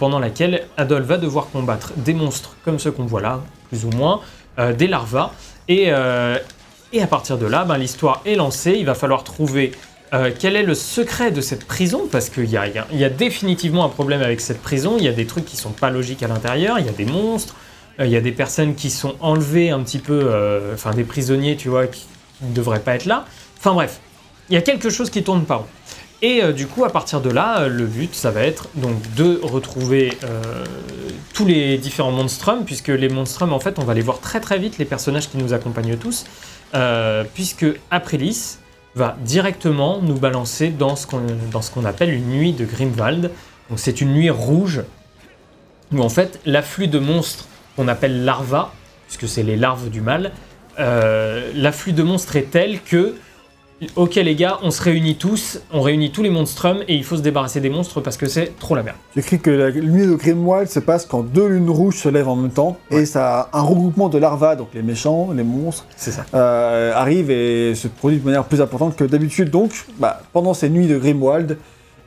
pendant 0.00 0.18
laquelle 0.18 0.64
Adol 0.76 1.02
va 1.02 1.16
devoir 1.16 1.48
combattre 1.50 1.92
des 1.96 2.12
monstres 2.12 2.56
comme 2.64 2.80
ceux 2.80 2.90
qu'on 2.90 3.06
voit 3.06 3.20
là, 3.20 3.40
plus 3.68 3.84
ou 3.84 3.90
moins, 3.90 4.20
euh, 4.58 4.72
des 4.72 4.88
larvas, 4.88 5.30
et, 5.68 5.84
euh, 5.90 6.38
et 6.92 7.00
à 7.00 7.06
partir 7.06 7.38
de 7.38 7.46
là, 7.46 7.64
ben, 7.64 7.78
l'histoire 7.78 8.20
est 8.26 8.34
lancée, 8.34 8.74
il 8.76 8.84
va 8.84 8.94
falloir 8.94 9.22
trouver 9.22 9.70
euh, 10.12 10.32
quel 10.36 10.56
est 10.56 10.64
le 10.64 10.74
secret 10.74 11.30
de 11.30 11.40
cette 11.40 11.64
prison 11.64 12.08
Parce 12.10 12.28
qu'il 12.28 12.50
y 12.50 12.56
a, 12.56 13.08
définitivement 13.10 13.84
un 13.84 13.90
problème 13.90 14.22
avec 14.22 14.40
cette 14.40 14.60
prison. 14.60 14.96
Il 14.98 15.04
y 15.04 15.08
a 15.08 15.12
des 15.12 15.24
trucs 15.24 15.44
qui 15.44 15.56
sont 15.56 15.70
pas 15.70 15.90
logiques 15.90 16.24
à 16.24 16.28
l'intérieur. 16.28 16.80
Il 16.80 16.84
y 16.84 16.88
a 16.88 16.92
des 16.92 17.06
monstres. 17.06 17.54
il 17.98 18.08
y 18.08 18.16
a 18.16 18.20
des 18.20 18.32
personnes 18.32 18.74
qui 18.74 18.90
sont 18.90 19.14
enlevées 19.20 19.70
un 19.70 19.80
petit 19.80 20.00
peu. 20.00 20.30
Enfin, 20.74 20.90
des 20.90 21.04
prisonniers, 21.04 21.56
tu 21.56 21.70
vois, 21.70 21.86
qui 21.86 22.04
ne 22.42 22.52
devraient 22.52 22.80
pas 22.80 22.96
être 22.96 23.06
là. 23.06 23.24
Enfin 23.56 23.72
bref, 23.72 24.00
il 24.48 24.54
y 24.54 24.58
a 24.58 24.62
quelque 24.62 24.90
chose 24.90 25.10
qui 25.10 25.22
tourne 25.22 25.44
pas 25.44 25.56
rond. 25.56 25.66
Et 26.22 26.40
euh, 26.40 26.52
du 26.52 26.68
coup, 26.68 26.84
à 26.84 26.90
partir 26.90 27.20
de 27.20 27.30
là, 27.30 27.62
euh, 27.62 27.68
le 27.68 27.84
but, 27.84 28.14
ça 28.14 28.30
va 28.30 28.42
être 28.42 28.68
donc 28.76 28.96
de 29.16 29.40
retrouver 29.42 30.16
euh, 30.22 30.64
tous 31.34 31.44
les 31.44 31.78
différents 31.78 32.12
monstrums, 32.12 32.64
puisque 32.64 32.88
les 32.88 33.08
monstrums, 33.08 33.52
en 33.52 33.58
fait, 33.58 33.80
on 33.80 33.84
va 33.84 33.92
les 33.92 34.02
voir 34.02 34.20
très 34.20 34.38
très 34.38 34.58
vite, 34.58 34.78
les 34.78 34.84
personnages 34.84 35.28
qui 35.28 35.36
nous 35.36 35.52
accompagnent 35.52 35.96
tous, 35.96 36.24
puisque 37.34 37.66
Aprilis, 37.90 38.58
va 38.94 39.16
directement 39.24 40.00
nous 40.02 40.18
balancer 40.18 40.68
dans 40.68 40.96
ce 40.96 41.06
qu'on 41.06 41.84
appelle 41.84 42.12
une 42.12 42.28
nuit 42.28 42.52
de 42.52 42.66
Grimwald. 42.66 43.30
Donc 43.70 43.78
c'est 43.78 44.02
une 44.02 44.12
nuit 44.12 44.28
rouge 44.28 44.82
où 45.92 46.02
en 46.02 46.10
fait 46.10 46.40
l'afflux 46.44 46.88
de 46.88 46.98
monstres 46.98 47.46
qu'on 47.74 47.88
appelle 47.88 48.26
larva, 48.26 48.72
puisque 49.06 49.28
c'est 49.28 49.42
les 49.42 49.56
larves 49.56 49.88
du 49.88 50.02
mal, 50.02 50.32
l'afflux 50.78 51.94
de 51.94 52.02
monstres 52.02 52.36
est 52.36 52.50
tel 52.50 52.82
que 52.82 53.14
Ok 53.96 54.14
les 54.16 54.34
gars, 54.34 54.58
on 54.62 54.70
se 54.70 54.82
réunit 54.82 55.16
tous, 55.16 55.60
on 55.72 55.80
réunit 55.80 56.10
tous 56.12 56.22
les 56.22 56.30
monstrums 56.30 56.82
et 56.88 56.94
il 56.94 57.04
faut 57.04 57.16
se 57.16 57.22
débarrasser 57.22 57.60
des 57.60 57.70
monstres 57.70 58.00
parce 58.00 58.16
que 58.16 58.26
c'est 58.26 58.56
trop 58.58 58.74
la 58.74 58.82
merde. 58.82 58.96
J'écris 59.14 59.40
que 59.40 59.50
la 59.50 59.70
nuit 59.72 60.06
de 60.06 60.14
Grimwald 60.14 60.68
se 60.68 60.78
passe 60.80 61.06
quand 61.06 61.22
deux 61.22 61.46
lunes 61.48 61.68
rouges 61.70 61.96
se 61.96 62.08
lèvent 62.08 62.28
en 62.28 62.36
même 62.36 62.50
temps 62.50 62.76
et 62.90 63.04
ça 63.06 63.48
un 63.52 63.62
regroupement 63.62 64.08
de 64.08 64.18
larvas, 64.18 64.56
donc 64.56 64.68
les 64.74 64.82
méchants, 64.82 65.30
les 65.34 65.42
monstres, 65.42 65.86
C'est 65.96 66.12
ça. 66.12 66.24
euh, 66.34 66.92
arrive 66.94 67.30
et 67.30 67.74
se 67.74 67.88
produit 67.88 68.18
de 68.18 68.24
manière 68.24 68.44
plus 68.44 68.60
importante 68.60 68.96
que 68.96 69.04
d'habitude. 69.04 69.50
Donc, 69.50 69.72
bah, 69.98 70.20
pendant 70.32 70.54
ces 70.54 70.68
nuits 70.68 70.86
de 70.86 70.98
Grimwald, 70.98 71.58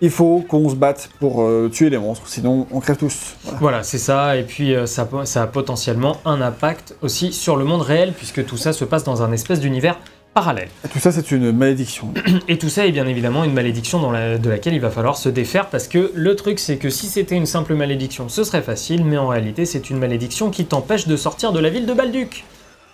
il 0.02 0.10
faut 0.10 0.44
qu'on 0.48 0.70
se 0.70 0.76
batte 0.76 1.10
pour 1.20 1.42
euh, 1.42 1.70
tuer 1.72 1.90
les 1.90 1.98
monstres, 1.98 2.28
sinon 2.28 2.68
on 2.72 2.80
crève 2.82 2.98
tous. 2.98 3.36
Voilà. 3.44 3.60
Voilà, 3.60 3.84
c'est 3.84 3.98
ça. 3.98 4.36
Et 4.38 4.44
puis 4.44 4.76
euh, 4.76 4.86
ça, 4.86 5.08
ça 5.24 5.44
a 5.44 5.48
potentiellement 5.48 6.18
un 6.26 6.42
impact 6.42 6.96
aussi 7.02 7.32
sur 7.32 7.56
le 7.56 7.64
monde 7.66 7.82
réel 7.82 8.14
puisque 8.16 8.46
tout 8.46 8.58
ça 8.58 8.74
se 8.74 8.84
passe 8.86 9.04
dans 9.04 9.24
un 9.24 9.32
espèce 9.32 9.60
d'univers 9.62 9.98
parallèle. 10.36 10.68
Et 10.86 10.90
tout 10.90 11.00
ça, 11.00 11.12
c'est 11.14 11.32
une 11.32 11.52
malédiction. 11.54 12.14
Et 12.50 12.58
tout 12.60 12.68
ça 12.70 12.86
est 12.86 12.92
bien 12.92 13.08
évidemment 13.08 13.44
une 13.46 13.54
malédiction 13.54 14.00
dans 14.02 14.12
la- 14.12 14.38
de 14.38 14.50
laquelle 14.50 14.74
il 14.74 14.82
va 14.82 14.92
falloir 14.92 15.16
se 15.18 15.30
défaire 15.30 15.70
parce 15.70 15.88
que 15.88 16.12
le 16.14 16.36
truc 16.36 16.60
c'est 16.60 16.76
que 16.78 16.90
si 16.90 17.08
c'était 17.08 17.36
une 17.36 17.46
simple 17.46 17.74
malédiction 17.74 18.28
ce 18.30 18.44
serait 18.44 18.62
facile 18.62 19.06
mais 19.06 19.18
en 19.18 19.28
réalité 19.30 19.66
c'est 19.66 19.90
une 19.90 19.98
malédiction 19.98 20.50
qui 20.52 20.66
t'empêche 20.66 21.08
de 21.08 21.16
sortir 21.16 21.54
de 21.54 21.60
la 21.60 21.70
ville 21.70 21.86
de 21.86 21.94
Balduc. 21.94 22.44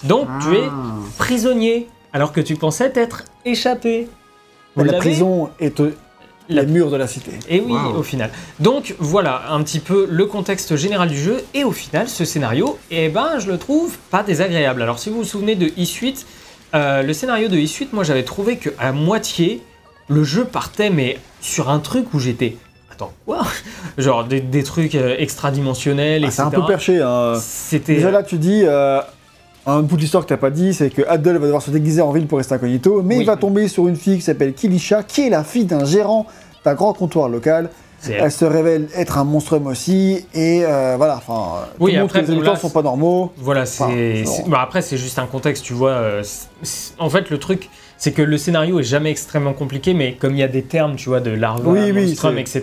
Donc 0.04 0.28
tu 0.44 0.56
es 0.56 0.64
Ah. 0.70 0.72
prisonnier 1.18 1.88
alors 2.14 2.32
que 2.32 2.42
tu 2.42 2.56
pensais 2.56 2.92
t'être 2.92 3.26
échappé. 3.44 4.08
Vous 4.76 4.84
la 4.84 4.94
prison 4.94 5.50
est 5.60 5.82
les 6.48 6.66
murs 6.66 6.92
de 6.92 6.98
la 6.98 7.08
cité. 7.08 7.32
Et 7.50 7.60
oui, 7.62 7.72
Wow. 7.74 7.98
au 8.00 8.04
final. 8.04 8.30
Donc 8.60 8.96
voilà 9.00 9.44
un 9.52 9.64
petit 9.64 9.80
peu 9.80 10.08
le 10.10 10.26
contexte 10.26 10.76
général 10.76 11.10
du 11.10 11.18
jeu. 11.18 11.44
Et 11.54 11.64
au 11.64 11.72
final, 11.72 12.08
ce 12.10 12.26
scénario, 12.26 12.78
eh 12.90 13.08
ben, 13.10 13.40
je 13.40 13.50
le 13.50 13.58
trouve 13.58 13.98
pas 14.10 14.22
désagréable. 14.22 14.82
Alors 14.82 15.00
si 15.00 15.10
vous 15.10 15.18
vous 15.20 15.24
souvenez 15.24 15.56
de 15.56 15.72
Isuite, 15.78 16.26
euh, 16.74 17.04
le 17.04 17.14
scénario 17.14 17.48
de 17.48 17.58
Isuite, 17.58 17.94
moi 17.94 18.04
j'avais 18.04 18.24
trouvé 18.24 18.58
que 18.58 18.70
à 18.80 18.92
moitié, 18.92 19.62
le 20.08 20.24
jeu 20.24 20.46
partait 20.46 20.90
mais 20.90 21.18
sur 21.42 21.70
un 21.70 21.80
truc 21.80 22.14
où 22.14 22.20
j'étais. 22.20 22.58
Attends, 22.92 23.14
quoi 23.26 23.42
Genre 23.98 24.24
des, 24.26 24.42
des 24.42 24.64
trucs 24.64 24.96
euh, 24.96 25.16
extradimensionnels, 25.18 26.24
Ah, 26.26 26.32
c'est 26.32 26.42
etc. 26.44 26.56
un 26.56 26.62
peu 26.62 26.66
perché. 26.68 27.02
Hein. 27.02 27.34
C'était. 27.40 27.96
Déjà 27.96 28.12
là, 28.12 28.24
tu 28.24 28.38
dis, 28.38 28.62
euh, 28.66 29.00
un 29.66 29.82
bout 29.82 29.96
de 29.96 30.02
l'histoire 30.02 30.24
que 30.24 30.30
t'as 30.30 30.38
pas 30.38 30.50
dit, 30.50 30.74
c'est 30.74 30.90
que 30.90 31.02
Adol 31.08 31.38
va 31.38 31.46
devoir 31.46 31.62
se 31.62 31.72
déguiser 31.72 32.02
en 32.02 32.12
ville 32.12 32.28
pour 32.28 32.38
rester 32.40 32.56
incognito, 32.56 33.02
mais 33.04 33.16
Oui. 33.18 33.22
il 33.24 33.28
va 33.28 33.38
tomber 33.38 33.68
sur 33.68 33.88
une 33.88 33.96
fille 33.96 34.16
qui 34.18 34.24
s'appelle 34.24 34.54
Kilisha, 34.54 35.04
qui 35.04 35.28
est 35.28 35.30
la 35.30 35.44
fille 35.44 35.66
d'un 35.66 35.86
gérant 35.86 36.26
d'un 36.66 36.74
grand 36.76 36.94
comptoir 36.94 37.28
local. 37.30 37.70
Elle 38.10 38.32
se 38.32 38.46
révèle 38.46 38.88
être 38.96 39.18
un 39.18 39.24
monstrum 39.24 39.68
aussi, 39.68 40.26
et 40.34 40.64
euh, 40.66 40.96
voilà, 40.98 41.18
enfin, 41.18 41.34
euh, 41.62 41.66
tout 41.78 41.84
Oui, 41.84 41.92
le 41.94 42.02
après, 42.02 42.22
les 42.22 42.32
habitants 42.32 42.54
là, 42.54 42.56
sont 42.60 42.70
pas 42.70 42.82
normaux. 42.82 43.32
Voilà, 43.38 43.66
c'est. 43.66 44.24
Bah, 44.48 44.60
après, 44.62 44.82
c'est 44.82 44.98
juste 44.98 45.20
un 45.20 45.28
contexte, 45.28 45.64
tu 45.64 45.74
vois. 45.74 45.92
euh, 45.92 46.24
en 47.00 47.10
fait, 47.10 47.30
le 47.30 47.38
truc, 47.38 47.70
c'est 47.98 48.12
que 48.14 48.24
le 48.24 48.38
scénario 48.40 48.80
est 48.80 48.84
jamais 48.84 49.12
extrêmement 49.12 49.54
compliqué, 49.54 49.94
mais 49.94 50.14
comme 50.14 50.34
il 50.34 50.40
y 50.40 50.44
a 50.44 50.48
des 50.48 50.64
termes, 50.64 50.96
tu 50.96 51.10
vois, 51.10 51.20
de 51.20 51.30
larva, 51.30 51.70
Oui, 51.70 51.92
oui, 51.92 52.08
monstrum, 52.08 52.38
etc. 52.40 52.62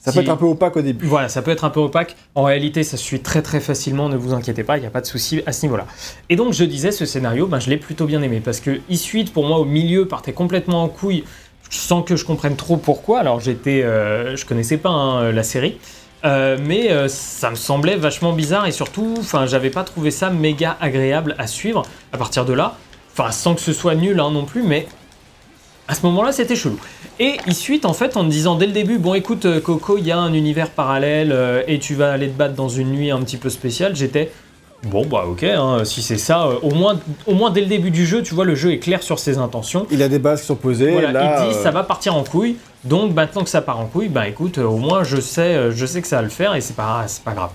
Ça 0.00 0.10
si- 0.10 0.16
peut 0.16 0.22
être 0.24 0.30
un 0.30 0.36
peu 0.36 0.46
opaque 0.46 0.76
au 0.76 0.82
début. 0.82 1.06
Voilà, 1.06 1.28
ça 1.28 1.42
peut 1.42 1.52
être 1.52 1.64
un 1.64 1.70
peu 1.70 1.78
opaque. 1.78 2.16
En 2.34 2.42
réalité, 2.42 2.82
ça 2.82 2.96
se 2.96 3.04
suit 3.04 3.20
très 3.20 3.42
très 3.42 3.60
facilement, 3.60 4.08
ne 4.08 4.16
vous 4.16 4.32
inquiétez 4.34 4.64
pas, 4.64 4.76
il 4.78 4.80
n'y 4.80 4.86
a 4.86 4.90
pas 4.90 5.00
de 5.02 5.06
souci 5.06 5.42
à 5.46 5.52
ce 5.52 5.64
niveau-là. 5.66 5.86
Et 6.28 6.34
donc, 6.34 6.52
je 6.54 6.64
disais, 6.64 6.90
ce 6.90 7.06
scénario, 7.06 7.46
ben, 7.46 7.60
je 7.60 7.70
l'ai 7.70 7.76
plutôt 7.76 8.06
bien 8.06 8.20
aimé, 8.22 8.40
parce 8.44 8.58
que 8.58 8.80
Isuite, 8.88 9.32
pour 9.32 9.46
moi, 9.46 9.58
au 9.58 9.64
milieu, 9.64 10.08
partait 10.08 10.32
complètement 10.32 10.82
en 10.82 10.88
couille, 10.88 11.22
sans 11.70 12.02
que 12.02 12.16
je 12.16 12.24
comprenne 12.24 12.56
trop 12.56 12.76
pourquoi. 12.76 13.20
Alors, 13.20 13.40
j'étais, 13.40 13.82
euh, 13.82 14.36
je 14.36 14.44
connaissais 14.44 14.76
pas 14.76 14.90
hein, 14.90 15.32
la 15.32 15.42
série. 15.42 15.78
Euh, 16.24 16.58
mais 16.62 16.90
euh, 16.90 17.08
ça 17.08 17.48
me 17.48 17.54
semblait 17.54 17.96
vachement 17.96 18.34
bizarre 18.34 18.66
et 18.66 18.72
surtout, 18.72 19.14
enfin, 19.18 19.46
j'avais 19.46 19.70
pas 19.70 19.84
trouvé 19.84 20.10
ça 20.10 20.28
méga 20.28 20.76
agréable 20.78 21.34
à 21.38 21.46
suivre 21.46 21.82
à 22.12 22.18
partir 22.18 22.44
de 22.44 22.52
là. 22.52 22.76
Enfin, 23.12 23.30
sans 23.30 23.54
que 23.54 23.60
ce 23.60 23.72
soit 23.72 23.94
nul 23.94 24.20
hein, 24.20 24.30
non 24.30 24.44
plus, 24.44 24.62
mais 24.62 24.86
à 25.90 25.94
ce 25.94 26.06
moment-là, 26.06 26.30
c'était 26.30 26.54
chelou. 26.54 26.78
Et 27.18 27.36
il 27.48 27.54
suite, 27.54 27.84
en 27.84 27.92
fait, 27.92 28.16
en 28.16 28.24
te 28.24 28.30
disant 28.30 28.54
dès 28.54 28.66
le 28.66 28.72
début, 28.72 28.98
bon, 28.98 29.14
écoute, 29.14 29.44
euh, 29.44 29.60
Coco, 29.60 29.98
il 29.98 30.06
y 30.06 30.12
a 30.12 30.18
un 30.18 30.32
univers 30.32 30.70
parallèle 30.70 31.32
euh, 31.32 31.64
et 31.66 31.80
tu 31.80 31.96
vas 31.96 32.12
aller 32.12 32.28
te 32.28 32.38
battre 32.38 32.54
dans 32.54 32.68
une 32.68 32.92
nuit 32.92 33.10
un 33.10 33.20
petit 33.22 33.36
peu 33.36 33.50
spéciale, 33.50 33.96
j'étais. 33.96 34.30
Bon, 34.84 35.04
bah, 35.04 35.26
ok, 35.28 35.42
hein, 35.44 35.84
si 35.84 36.00
c'est 36.00 36.16
ça, 36.16 36.46
euh, 36.46 36.54
au, 36.62 36.70
moins, 36.70 36.98
au 37.26 37.34
moins 37.34 37.50
dès 37.50 37.60
le 37.60 37.66
début 37.66 37.90
du 37.90 38.06
jeu, 38.06 38.22
tu 38.22 38.34
vois, 38.34 38.46
le 38.46 38.54
jeu 38.54 38.72
est 38.72 38.78
clair 38.78 39.02
sur 39.02 39.18
ses 39.18 39.36
intentions. 39.36 39.86
Il 39.90 40.02
a 40.02 40.08
des 40.08 40.18
bases 40.18 40.40
qui 40.40 40.46
sont 40.46 40.56
posées. 40.56 40.92
Voilà, 40.92 41.12
là, 41.12 41.44
il 41.44 41.50
dit 41.50 41.58
euh, 41.58 41.62
ça 41.62 41.70
va 41.70 41.82
partir 41.82 42.16
en 42.16 42.24
couille. 42.24 42.56
Donc 42.82 43.14
maintenant 43.14 43.44
que 43.44 43.50
ça 43.50 43.60
part 43.60 43.78
en 43.78 43.84
couille, 43.84 44.08
bah 44.08 44.26
écoute, 44.26 44.56
euh, 44.56 44.64
au 44.64 44.78
moins 44.78 45.04
je 45.04 45.20
sais, 45.20 45.70
je 45.70 45.84
sais 45.84 46.00
que 46.00 46.08
ça 46.08 46.16
va 46.16 46.22
le 46.22 46.30
faire 46.30 46.54
et 46.54 46.62
c'est 46.62 46.74
pas, 46.74 47.04
c'est 47.08 47.22
pas 47.22 47.32
grave. 47.32 47.50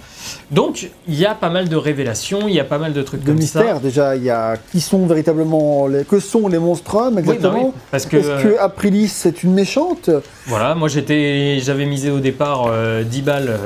Donc 0.51 0.91
il 1.07 1.15
y 1.15 1.25
a 1.25 1.33
pas 1.33 1.49
mal 1.49 1.67
de 1.67 1.75
révélations, 1.75 2.47
il 2.47 2.53
y 2.53 2.59
a 2.59 2.63
pas 2.63 2.77
mal 2.77 2.93
de 2.93 3.01
trucs 3.01 3.21
de 3.21 3.25
comme 3.25 3.37
mystère 3.37 3.77
ça. 3.77 3.81
déjà, 3.81 4.15
il 4.15 4.23
y 4.23 4.29
a 4.29 4.55
qui 4.71 4.79
sont 4.79 5.07
véritablement 5.07 5.87
les, 5.87 6.03
que 6.03 6.19
sont 6.19 6.47
les 6.47 6.59
monstrums 6.59 7.15
Oui, 7.15 7.23
bah 7.23 7.33
exactement. 7.33 7.65
oui, 7.65 7.71
parce 7.89 8.05
que, 8.05 8.17
Est-ce 8.17 8.43
que 8.43 8.59
Aprilis 8.59 9.07
c'est 9.07 9.41
une 9.41 9.53
méchante? 9.55 10.11
Voilà, 10.45 10.75
moi 10.75 10.89
j'étais, 10.89 11.57
j'avais 11.59 11.87
misé 11.87 12.11
au 12.11 12.19
départ 12.19 12.67
euh, 12.69 13.01
10 13.01 13.21
balles 13.23 13.59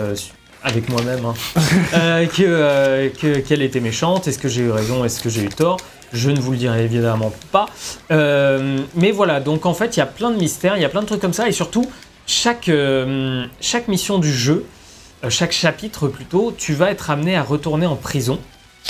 avec 0.63 0.89
moi-même 0.89 1.23
hein, 1.25 1.33
euh, 1.93 2.25
que, 2.25 2.43
euh, 2.43 3.09
que- 3.09 3.39
qu'elle 3.39 3.61
était 3.61 3.79
méchante. 3.79 4.27
Est-ce 4.27 4.39
que 4.39 4.47
j'ai 4.49 4.61
eu 4.63 4.71
raison 4.71 5.05
Est-ce 5.05 5.21
que 5.21 5.29
j'ai 5.29 5.43
eu 5.43 5.49
tort? 5.49 5.77
Je 6.11 6.31
ne 6.31 6.39
vous 6.39 6.51
le 6.51 6.57
dirai 6.57 6.83
évidemment 6.83 7.31
pas. 7.51 7.67
Euh, 8.11 8.79
mais 8.95 9.11
voilà, 9.11 9.39
donc 9.39 9.65
en 9.65 9.73
fait 9.73 9.95
il 9.95 9.99
y 9.99 10.03
a 10.03 10.07
plein 10.07 10.31
de 10.31 10.37
mystères, 10.37 10.75
il 10.75 10.81
y 10.81 10.85
a 10.85 10.89
plein 10.89 11.01
de 11.01 11.05
trucs 11.07 11.21
comme 11.21 11.33
ça 11.33 11.47
et 11.47 11.51
surtout 11.51 11.85
chaque, 12.25 12.69
euh, 12.69 13.45
chaque 13.61 13.87
mission 13.87 14.17
du 14.19 14.31
jeu, 14.33 14.65
euh, 15.23 15.29
chaque 15.29 15.51
chapitre 15.51 16.07
plutôt, 16.07 16.53
tu 16.57 16.73
vas 16.73 16.91
être 16.91 17.09
amené 17.09 17.35
à 17.35 17.43
retourner 17.43 17.85
en 17.85 17.95
prison, 17.95 18.39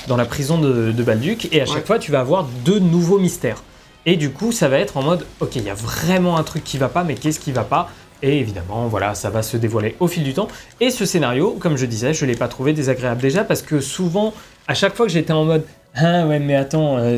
dans 0.08 0.16
la 0.18 0.26
prison 0.26 0.58
de, 0.60 0.92
de 0.92 1.04
Balduc, 1.04 1.50
et 1.52 1.62
à 1.62 1.66
chaque 1.66 1.76
Ouais. 1.76 1.82
fois 1.86 2.00
tu 2.00 2.12
vas 2.12 2.20
avoir 2.22 2.46
deux 2.66 2.80
nouveaux 2.80 3.20
mystères. 3.20 3.64
Et 4.06 4.16
du 4.16 4.32
coup, 4.32 4.52
ça 4.54 4.70
va 4.70 4.78
être 4.80 4.96
en 4.98 5.04
mode, 5.04 5.26
ok, 5.42 5.58
il 5.58 5.64
y 5.64 5.70
a 5.70 5.74
vraiment 5.74 6.38
un 6.38 6.44
truc 6.44 6.64
qui 6.64 6.78
va 6.78 6.88
pas, 6.88 7.04
mais 7.04 7.16
qu'est-ce 7.16 7.40
qui 7.40 7.52
va 7.52 7.64
pas? 7.64 7.90
Et 8.22 8.40
évidemment, 8.40 8.88
voilà, 8.88 9.16
ça 9.16 9.30
va 9.30 9.42
se 9.44 9.56
dévoiler 9.58 9.96
au 10.00 10.08
fil 10.08 10.24
du 10.24 10.34
temps. 10.34 10.48
Et 10.82 10.90
ce 10.92 11.06
scénario, 11.06 11.52
comme 11.60 11.78
je 11.78 11.86
disais, 11.86 12.14
je 12.14 12.26
l'ai 12.26 12.36
pas 12.36 12.48
trouvé 12.50 12.74
désagréable 12.74 13.22
déjà 13.22 13.44
parce 13.44 13.62
que 13.62 13.80
souvent, 13.80 14.34
à 14.68 14.74
chaque 14.74 14.96
fois 14.96 15.06
que 15.06 15.12
j'étais 15.12 15.32
en 15.34 15.46
mode, 15.46 15.64
ah 15.96 16.26
ouais, 16.28 16.40
mais 16.40 16.56
attends. 16.56 16.98
euh, 16.98 17.18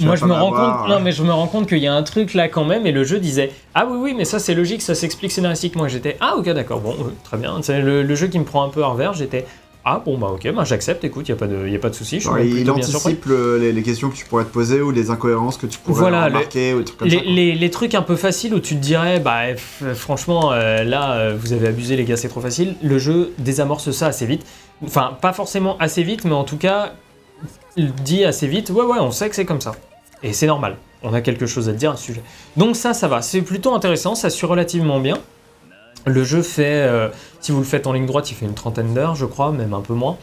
moi, 0.00 0.16
je 0.16 0.24
me 0.24 0.32
rends 0.32 0.50
compte, 0.50 0.88
non, 0.88 1.00
mais 1.00 1.12
je 1.12 1.22
me 1.22 1.32
rends 1.32 1.46
compte 1.46 1.68
qu'il 1.68 1.78
y 1.78 1.86
a 1.86 1.94
un 1.94 2.02
truc 2.02 2.34
là 2.34 2.48
quand 2.48 2.64
même, 2.64 2.84
et 2.84 2.90
le 2.92 3.04
jeu 3.04 3.20
disait 3.20 3.52
Ah 3.74 3.86
oui, 3.88 3.96
oui, 4.00 4.14
mais 4.16 4.24
ça 4.24 4.38
c'est 4.40 4.54
logique, 4.54 4.82
ça 4.82 4.94
s'explique 4.94 5.30
scénaristiquement. 5.32 5.86
Et 5.86 5.88
j'étais 5.88 6.16
Ah, 6.20 6.34
ok, 6.36 6.48
d'accord, 6.50 6.80
bon, 6.80 6.92
euh, 7.00 7.04
très 7.22 7.36
bien. 7.36 7.56
C'est 7.62 7.80
le, 7.80 8.02
le 8.02 8.14
jeu 8.16 8.26
qui 8.26 8.38
me 8.38 8.44
prend 8.44 8.64
un 8.64 8.68
peu 8.70 8.82
à 8.82 8.88
revers, 8.88 9.12
j'étais 9.14 9.46
Ah, 9.86 10.00
bon, 10.02 10.16
bah 10.16 10.28
ok, 10.32 10.50
bah, 10.54 10.64
j'accepte, 10.64 11.04
écoute, 11.04 11.28
il 11.28 11.32
n'y 11.32 11.36
a, 11.36 11.38
pas 11.38 11.46
de- 11.46 11.68
y 11.68 11.76
a 11.76 11.78
pas 11.78 11.90
de 11.90 11.94
souci, 11.94 12.18
je 12.18 12.26
suis 12.26 12.34
même 12.34 12.46
il 12.46 12.70
anticipe 12.70 13.26
le- 13.26 13.58
les, 13.58 13.70
les 13.70 13.82
questions 13.82 14.08
que 14.08 14.16
tu 14.16 14.24
pourrais 14.24 14.44
te 14.44 14.48
poser 14.50 14.80
ou 14.80 14.90
les 14.90 15.10
incohérences 15.10 15.58
que 15.58 15.66
tu 15.66 15.78
pourrais 15.78 16.00
Voilà, 16.00 16.24
remarquer 16.24 16.72
ou 16.72 16.78
des 16.78 16.84
trucs 16.86 16.98
comme 16.98 17.08
Les, 17.08 17.18
ça. 17.18 17.22
quoi. 17.22 17.32
les- 17.32 17.54
les 17.54 17.70
trucs 17.70 17.94
un 17.94 18.00
peu 18.00 18.16
faciles 18.16 18.54
où 18.54 18.60
tu 18.60 18.76
te 18.76 18.80
dirais, 18.80 19.20
bah 19.20 19.52
f- 19.52 19.92
franchement, 19.94 20.52
euh, 20.52 20.84
là, 20.84 21.12
euh, 21.16 21.36
vous 21.38 21.52
avez 21.52 21.68
abusé, 21.68 21.96
les 21.96 22.04
gars, 22.04 22.16
c'est 22.16 22.28
trop 22.30 22.40
facile. 22.40 22.76
Le 22.82 22.98
jeu 22.98 23.32
désamorce 23.38 23.90
ça 23.90 24.06
assez 24.06 24.24
vite. 24.24 24.46
Enfin, 24.82 25.18
pas 25.20 25.34
forcément 25.34 25.76
assez 25.78 26.02
vite, 26.02 26.24
mais 26.24 26.32
en 26.32 26.44
tout 26.44 26.56
cas, 26.56 26.92
il 27.76 27.92
dit 27.92 28.24
assez 28.24 28.46
vite, 28.46 28.70
ouais, 28.70 28.84
ouais, 28.84 28.98
on 29.00 29.10
sait 29.10 29.28
que 29.28 29.34
c'est 29.36 29.44
comme 29.44 29.60
ça. 29.60 29.72
Et 30.22 30.32
c'est 30.32 30.46
normal. 30.46 30.76
On 31.02 31.12
a 31.12 31.20
quelque 31.20 31.44
chose 31.44 31.68
à 31.68 31.72
te 31.72 31.76
dire 31.78 31.90
à 31.90 31.96
ce 31.98 32.04
sujet. 32.04 32.22
Donc 32.56 32.74
ça, 32.76 32.94
ça 32.94 33.06
va. 33.06 33.20
C'est 33.20 33.42
plutôt 33.42 33.74
intéressant, 33.74 34.14
ça 34.14 34.30
suit 34.30 34.46
relativement 34.46 34.98
bien. 34.98 35.18
Le 36.06 36.22
jeu 36.24 36.42
fait, 36.42 36.64
euh, 36.86 37.08
si 37.40 37.52
vous 37.52 37.58
le 37.58 37.64
faites 37.64 37.86
en 37.86 37.92
ligne 37.92 38.06
droite, 38.06 38.30
il 38.30 38.34
fait 38.34 38.46
une 38.46 38.54
trentaine 38.54 38.92
d'heures, 38.94 39.14
je 39.14 39.24
crois, 39.26 39.52
même 39.52 39.72
un 39.74 39.80
peu 39.80 39.94
moins. 39.94 40.16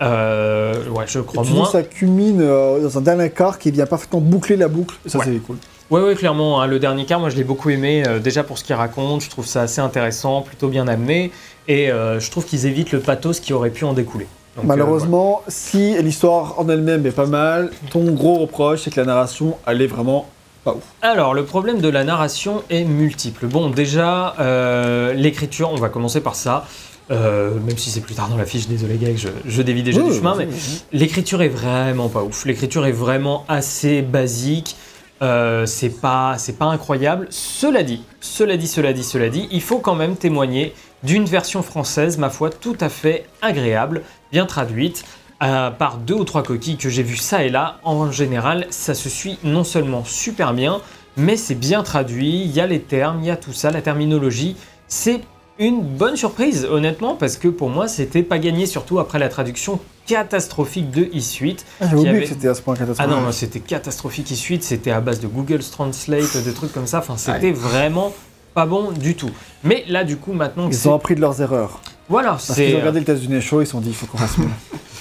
Euh, 0.00 0.74
ouais, 0.90 1.04
je 1.06 1.20
Et 1.20 1.22
crois 1.24 1.44
dis 1.44 1.52
moins. 1.52 1.64
ça 1.66 1.82
culmine 1.82 2.40
euh, 2.42 2.80
dans 2.82 2.98
un 2.98 3.00
dernier 3.02 3.30
quart 3.30 3.58
qui 3.58 3.70
vient 3.70 3.86
parfaitement 3.86 4.20
boucler 4.20 4.56
la 4.56 4.68
boucle. 4.68 4.96
Ça 5.06 5.18
Ouais. 5.18 5.24
c'est 5.26 5.36
cool. 5.38 5.56
Ouais, 5.90 6.02
ouais, 6.02 6.14
clairement. 6.14 6.60
hein, 6.60 6.66
le 6.66 6.78
dernier 6.78 7.04
quart, 7.04 7.20
moi, 7.20 7.28
je 7.30 7.36
l'ai 7.36 7.44
beaucoup 7.44 7.70
aimé. 7.70 8.02
déjà 8.22 8.42
pour 8.42 8.58
ce 8.58 8.64
qu'il 8.64 8.74
raconte, 8.74 9.20
je 9.22 9.30
trouve 9.30 9.46
ça 9.46 9.62
assez 9.62 9.80
intéressant, 9.80 10.40
plutôt 10.42 10.68
bien 10.68 10.88
amené. 10.88 11.30
Et 11.68 11.88
je 11.88 12.30
trouve 12.30 12.44
qu'ils 12.46 12.66
évitent 12.66 12.92
le 12.92 13.00
pathos 13.00 13.40
qui 13.40 13.52
aurait 13.52 13.70
pu 13.70 13.84
en 13.84 13.92
découler. 13.92 14.26
Donc, 14.56 14.66
Malheureusement, 14.66 15.42
si 15.48 15.94
l'histoire 16.02 16.58
en 16.58 16.68
elle-même 16.68 17.06
est 17.06 17.10
pas 17.10 17.24
mal, 17.26 17.70
ton 17.90 18.04
gros 18.12 18.34
reproche 18.38 18.82
c'est 18.82 18.90
que 18.90 19.00
la 19.00 19.06
narration 19.06 19.56
elle 19.66 19.80
est 19.80 19.86
vraiment 19.86 20.26
pas 20.64 20.72
ouf. 20.72 20.82
voilà. 21.00 21.14
Alors, 21.14 21.34
le 21.34 21.44
problème 21.44 21.80
de 21.80 21.88
la 21.88 22.04
narration 22.04 22.62
est 22.70 22.84
multiple. 22.84 23.46
Bon, 23.46 23.70
déjà, 23.70 24.34
euh, 24.40 25.12
l'écriture, 25.12 25.70
on 25.70 25.76
va 25.76 25.88
commencer 25.88 26.20
par 26.20 26.34
ça. 26.34 26.66
Euh, 27.10 27.58
même 27.66 27.76
si 27.76 27.90
c'est 27.90 28.00
plus 28.00 28.14
tard 28.14 28.28
dans 28.28 28.36
la 28.36 28.46
fiche, 28.46 28.68
désolé, 28.68 28.96
gars, 28.96 29.08
je, 29.14 29.28
je 29.44 29.62
dévie 29.62 29.82
déjà 29.82 30.00
du 30.00 30.12
chemin, 30.12 30.34
mais. 30.36 30.48
L'écriture 30.92 31.42
est 31.42 31.48
vraiment 31.48 32.08
pas 32.08 32.22
ouf. 32.22 32.44
L'écriture 32.46 32.86
est 32.86 32.92
vraiment 32.92 33.44
assez 33.48 34.02
basique. 34.02 34.76
Euh, 35.20 35.66
c'est 35.66 36.00
pas, 36.00 36.36
c'est 36.38 36.58
pas 36.58 36.64
incroyable. 36.66 37.28
Cela 37.30 37.82
dit, 37.84 38.02
cela 38.20 38.56
dit, 38.56 38.66
cela 38.66 38.92
dit, 38.92 39.04
cela 39.04 39.28
dit, 39.28 39.48
il 39.52 39.60
faut 39.62 39.78
quand 39.78 39.94
même 39.94 40.16
témoigner 40.16 40.74
d'une 41.04 41.24
version 41.24 41.62
française, 41.62 42.18
ma 42.18 42.30
foi, 42.30 42.50
tout 42.50 42.76
à 42.80 42.88
fait 42.88 43.24
agréable, 43.40 44.02
bien 44.32 44.46
traduite, 44.46 45.04
euh, 45.42 45.70
par 45.70 45.96
deux 45.98 46.14
ou 46.14 46.24
trois 46.24 46.42
coquilles 46.42 46.76
que 46.76 46.88
j'ai 46.88 47.02
vues 47.02 47.16
ça 47.16 47.44
et 47.44 47.48
là. 47.48 47.78
En 47.82 48.10
général, 48.10 48.66
ça 48.70 48.94
se 48.94 49.08
suit 49.08 49.38
non 49.44 49.64
seulement 49.64 50.04
super 50.04 50.54
bien, 50.54 50.80
mais 51.16 51.36
c'est 51.36 51.54
bien 51.54 51.82
traduit, 51.82 52.42
il 52.42 52.50
y 52.52 52.60
a 52.60 52.66
les 52.66 52.80
termes, 52.80 53.18
il 53.20 53.26
y 53.26 53.30
a 53.30 53.36
tout 53.36 53.52
ça, 53.52 53.70
la 53.70 53.82
terminologie. 53.82 54.56
C'est 54.88 55.20
une 55.58 55.80
bonne 55.82 56.16
surprise, 56.16 56.64
honnêtement, 56.70 57.14
parce 57.14 57.36
que 57.36 57.48
pour 57.48 57.68
moi, 57.68 57.86
c'était 57.88 58.22
pas 58.22 58.38
gagné, 58.38 58.66
surtout 58.66 58.98
après 58.98 59.18
la 59.18 59.28
traduction 59.28 59.78
catastrophique 60.06 60.90
de 60.90 61.04
E-Suite. 61.16 61.64
Ah, 61.80 61.84
J'avais 61.84 61.94
oublié 61.96 62.08
avait- 62.10 62.20
que 62.22 62.28
c'était 62.28 62.48
à 62.48 62.54
ce 62.54 62.62
point 62.62 62.74
Ah 62.76 62.80
catastrophique. 62.80 63.14
non, 63.24 63.32
c'était 63.32 63.60
catastrophique 63.60 64.32
E-Suite, 64.32 64.62
c'était 64.64 64.90
à 64.90 65.00
base 65.00 65.20
de 65.20 65.26
Google 65.28 65.60
Translate, 65.60 66.44
de 66.44 66.50
trucs 66.52 66.72
comme 66.72 66.86
ça, 66.86 66.98
enfin, 66.98 67.16
c'était 67.16 67.52
vraiment 67.52 68.12
pas 68.54 68.66
bon 68.66 68.90
du 68.92 69.14
tout. 69.14 69.30
Mais 69.64 69.84
là, 69.88 70.04
du 70.04 70.16
coup, 70.16 70.32
maintenant, 70.32 70.68
Ils 70.70 70.88
ont 70.88 70.94
appris 70.94 71.14
de 71.14 71.20
leurs 71.20 71.40
erreurs. 71.40 71.80
voilà, 72.08 72.30
Parce 72.30 72.46
qu'ils 72.46 72.54
c'est. 72.54 72.74
ont 72.74 72.78
regardé 72.78 73.00
le 73.00 73.06
test 73.06 73.22
du 73.22 73.28
nez 73.28 73.40
chaud, 73.40 73.60
ils 73.62 73.66
se 73.66 73.72
sont 73.72 73.80
dit, 73.80 73.88
il 73.90 73.94
faut 73.94 74.06
qu'on 74.06 74.18
fasse 74.18 74.38
mieux. 74.38 74.46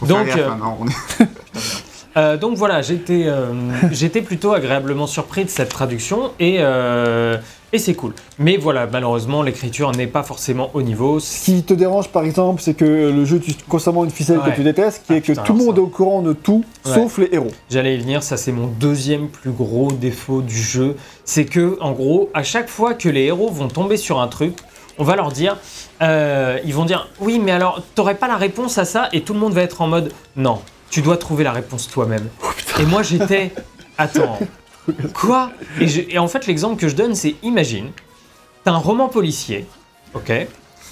Faut 0.00 0.06
Donc, 0.06 0.26
faire 0.26 0.36
gaffe, 0.36 0.46
euh, 0.46 0.50
hein, 0.50 0.58
non, 0.60 0.76
on 0.80 0.86
est- 0.88 1.26
Euh, 2.18 2.36
donc 2.36 2.58
voilà, 2.58 2.82
j'étais 2.82 3.22
euh, 3.24 3.54
j'étais 3.90 4.20
plutôt 4.20 4.52
agréablement 4.52 5.06
surpris 5.06 5.46
de 5.46 5.48
cette 5.48 5.70
traduction 5.70 6.32
et, 6.38 6.56
euh, 6.58 7.38
et 7.72 7.78
c'est 7.78 7.94
cool. 7.94 8.12
Mais 8.38 8.58
voilà, 8.58 8.86
malheureusement, 8.86 9.42
l'écriture 9.42 9.90
n'est 9.92 10.06
pas 10.06 10.22
forcément 10.22 10.68
au 10.74 10.82
niveau. 10.82 11.20
Ce 11.20 11.46
qui 11.46 11.62
te 11.62 11.72
dérange, 11.72 12.08
par 12.08 12.24
exemple, 12.24 12.60
c'est 12.60 12.74
que 12.74 12.84
le 12.84 13.24
jeu 13.24 13.40
tue 13.40 13.54
constamment 13.66 14.04
une 14.04 14.10
ficelle 14.10 14.40
Ouais. 14.40 14.50
que 14.50 14.56
tu 14.56 14.62
détestes, 14.62 15.04
qui 15.06 15.14
Ah, 15.14 15.16
est 15.16 15.20
que 15.22 15.32
tout 15.32 15.54
le 15.54 15.64
monde 15.64 15.76
ça. 15.76 15.80
est 15.80 15.84
au 15.84 15.86
courant 15.86 16.20
de 16.20 16.34
tout, 16.34 16.66
Ouais. 16.84 16.92
sauf 16.92 17.16
les 17.16 17.30
héros. 17.32 17.48
J'allais 17.70 17.94
y 17.94 17.98
venir, 17.98 18.22
ça 18.22 18.36
c'est 18.36 18.52
mon 18.52 18.66
deuxième 18.66 19.28
plus 19.28 19.52
gros 19.52 19.90
défaut 19.90 20.42
du 20.42 20.54
jeu. 20.62 20.96
C'est 21.24 21.46
que, 21.46 21.78
en 21.80 21.92
gros, 21.92 22.28
à 22.34 22.42
chaque 22.42 22.68
fois 22.68 22.92
que 22.92 23.08
les 23.08 23.22
héros 23.22 23.48
vont 23.50 23.68
tomber 23.68 23.96
sur 23.96 24.20
un 24.20 24.28
truc, 24.28 24.52
on 24.98 25.04
va 25.04 25.16
leur 25.16 25.32
dire, 25.32 25.56
euh, 26.00 26.58
ils 26.64 26.74
vont 26.74 26.84
dire, 26.84 27.08
oui, 27.20 27.38
mais 27.38 27.52
alors, 27.52 27.82
t'aurais 27.94 28.14
pas 28.16 28.28
la 28.28 28.36
réponse 28.36 28.78
à 28.78 28.84
ça 28.84 29.08
Et 29.12 29.22
tout 29.22 29.34
le 29.34 29.38
monde 29.40 29.52
va 29.52 29.62
être 29.62 29.80
en 29.82 29.86
mode, 29.86 30.12
non, 30.36 30.60
tu 30.90 31.02
dois 31.02 31.16
trouver 31.16 31.44
la 31.44 31.52
réponse 31.52 31.88
toi-même. 31.88 32.28
et 32.80 32.86
moi 32.86 33.02
j'étais, 33.02 33.52
attends, 33.98 34.38
quoi? 35.14 35.50
Et, 35.80 35.86
je- 35.88 36.02
et 36.08 36.18
en 36.18 36.28
fait, 36.28 36.46
l'exemple 36.46 36.76
que 36.80 36.88
je 36.88 36.96
donne, 36.96 37.14
c'est, 37.14 37.34
imagine, 37.42 37.90
t'as 38.64 38.72
un 38.72 38.78
roman 38.78 39.08
policier, 39.08 39.66
ok? 40.14 40.32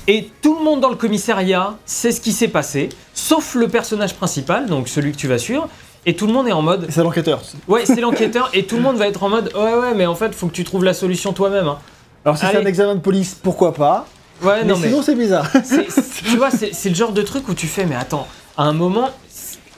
Et 0.06 0.30
tout 0.42 0.56
le 0.58 0.64
monde 0.64 0.80
dans 0.80 0.88
le 0.88 0.96
commissariat 0.96 1.74
sait 1.84 2.10
ce 2.12 2.20
qui 2.20 2.32
s'est 2.32 2.48
passé, 2.48 2.88
sauf 3.14 3.54
le 3.54 3.68
personnage 3.68 4.14
principal, 4.14 4.66
donc 4.66 4.88
celui 4.88 5.12
que 5.12 5.16
tu 5.16 5.28
vas 5.28 5.38
suivre, 5.38 5.68
et 6.06 6.16
tout 6.16 6.26
le 6.26 6.32
monde 6.32 6.48
est 6.48 6.52
en 6.52 6.62
mode 6.62 6.86
c'est 6.88 7.02
l'enquêteur. 7.02 7.42
Ouais, 7.68 7.84
c'est 7.84 8.00
l'enquêteur 8.00 8.48
et 8.54 8.64
tout 8.64 8.76
le 8.76 8.82
monde 8.82 8.96
va 8.96 9.06
être 9.06 9.22
en 9.22 9.28
mode 9.28 9.52
ouais 9.54 9.74
ouais 9.74 9.94
mais 9.94 10.06
en 10.06 10.14
fait 10.14 10.34
faut 10.34 10.46
que 10.46 10.52
tu 10.54 10.64
trouves 10.64 10.82
la 10.82 10.94
solution 10.94 11.34
toi-même. 11.34 11.68
hein. 11.68 11.78
Alors 12.24 12.38
si 12.38 12.46
c'est 12.46 12.56
un 12.56 12.64
examen 12.66 12.94
de 12.94 13.00
police, 13.00 13.34
pourquoi 13.40 13.74
pas? 13.74 14.06
Ouais 14.42 14.62
Mais 14.62 14.64
non 14.72 14.78
mais 14.78 14.88
sinon, 14.88 15.02
c'est 15.02 15.14
bizarre. 15.14 15.48
c'est- 15.64 15.90
c'est- 15.90 16.24
tu 16.24 16.36
vois 16.36 16.50
c'est 16.50 16.72
c'est 16.74 16.88
le 16.88 16.94
genre 16.94 17.12
de 17.12 17.22
truc 17.22 17.48
où 17.48 17.54
tu 17.54 17.66
fais 17.66 17.84
mais 17.86 17.96
attends 17.96 18.26
à 18.56 18.64
un 18.64 18.72
moment 18.72 19.10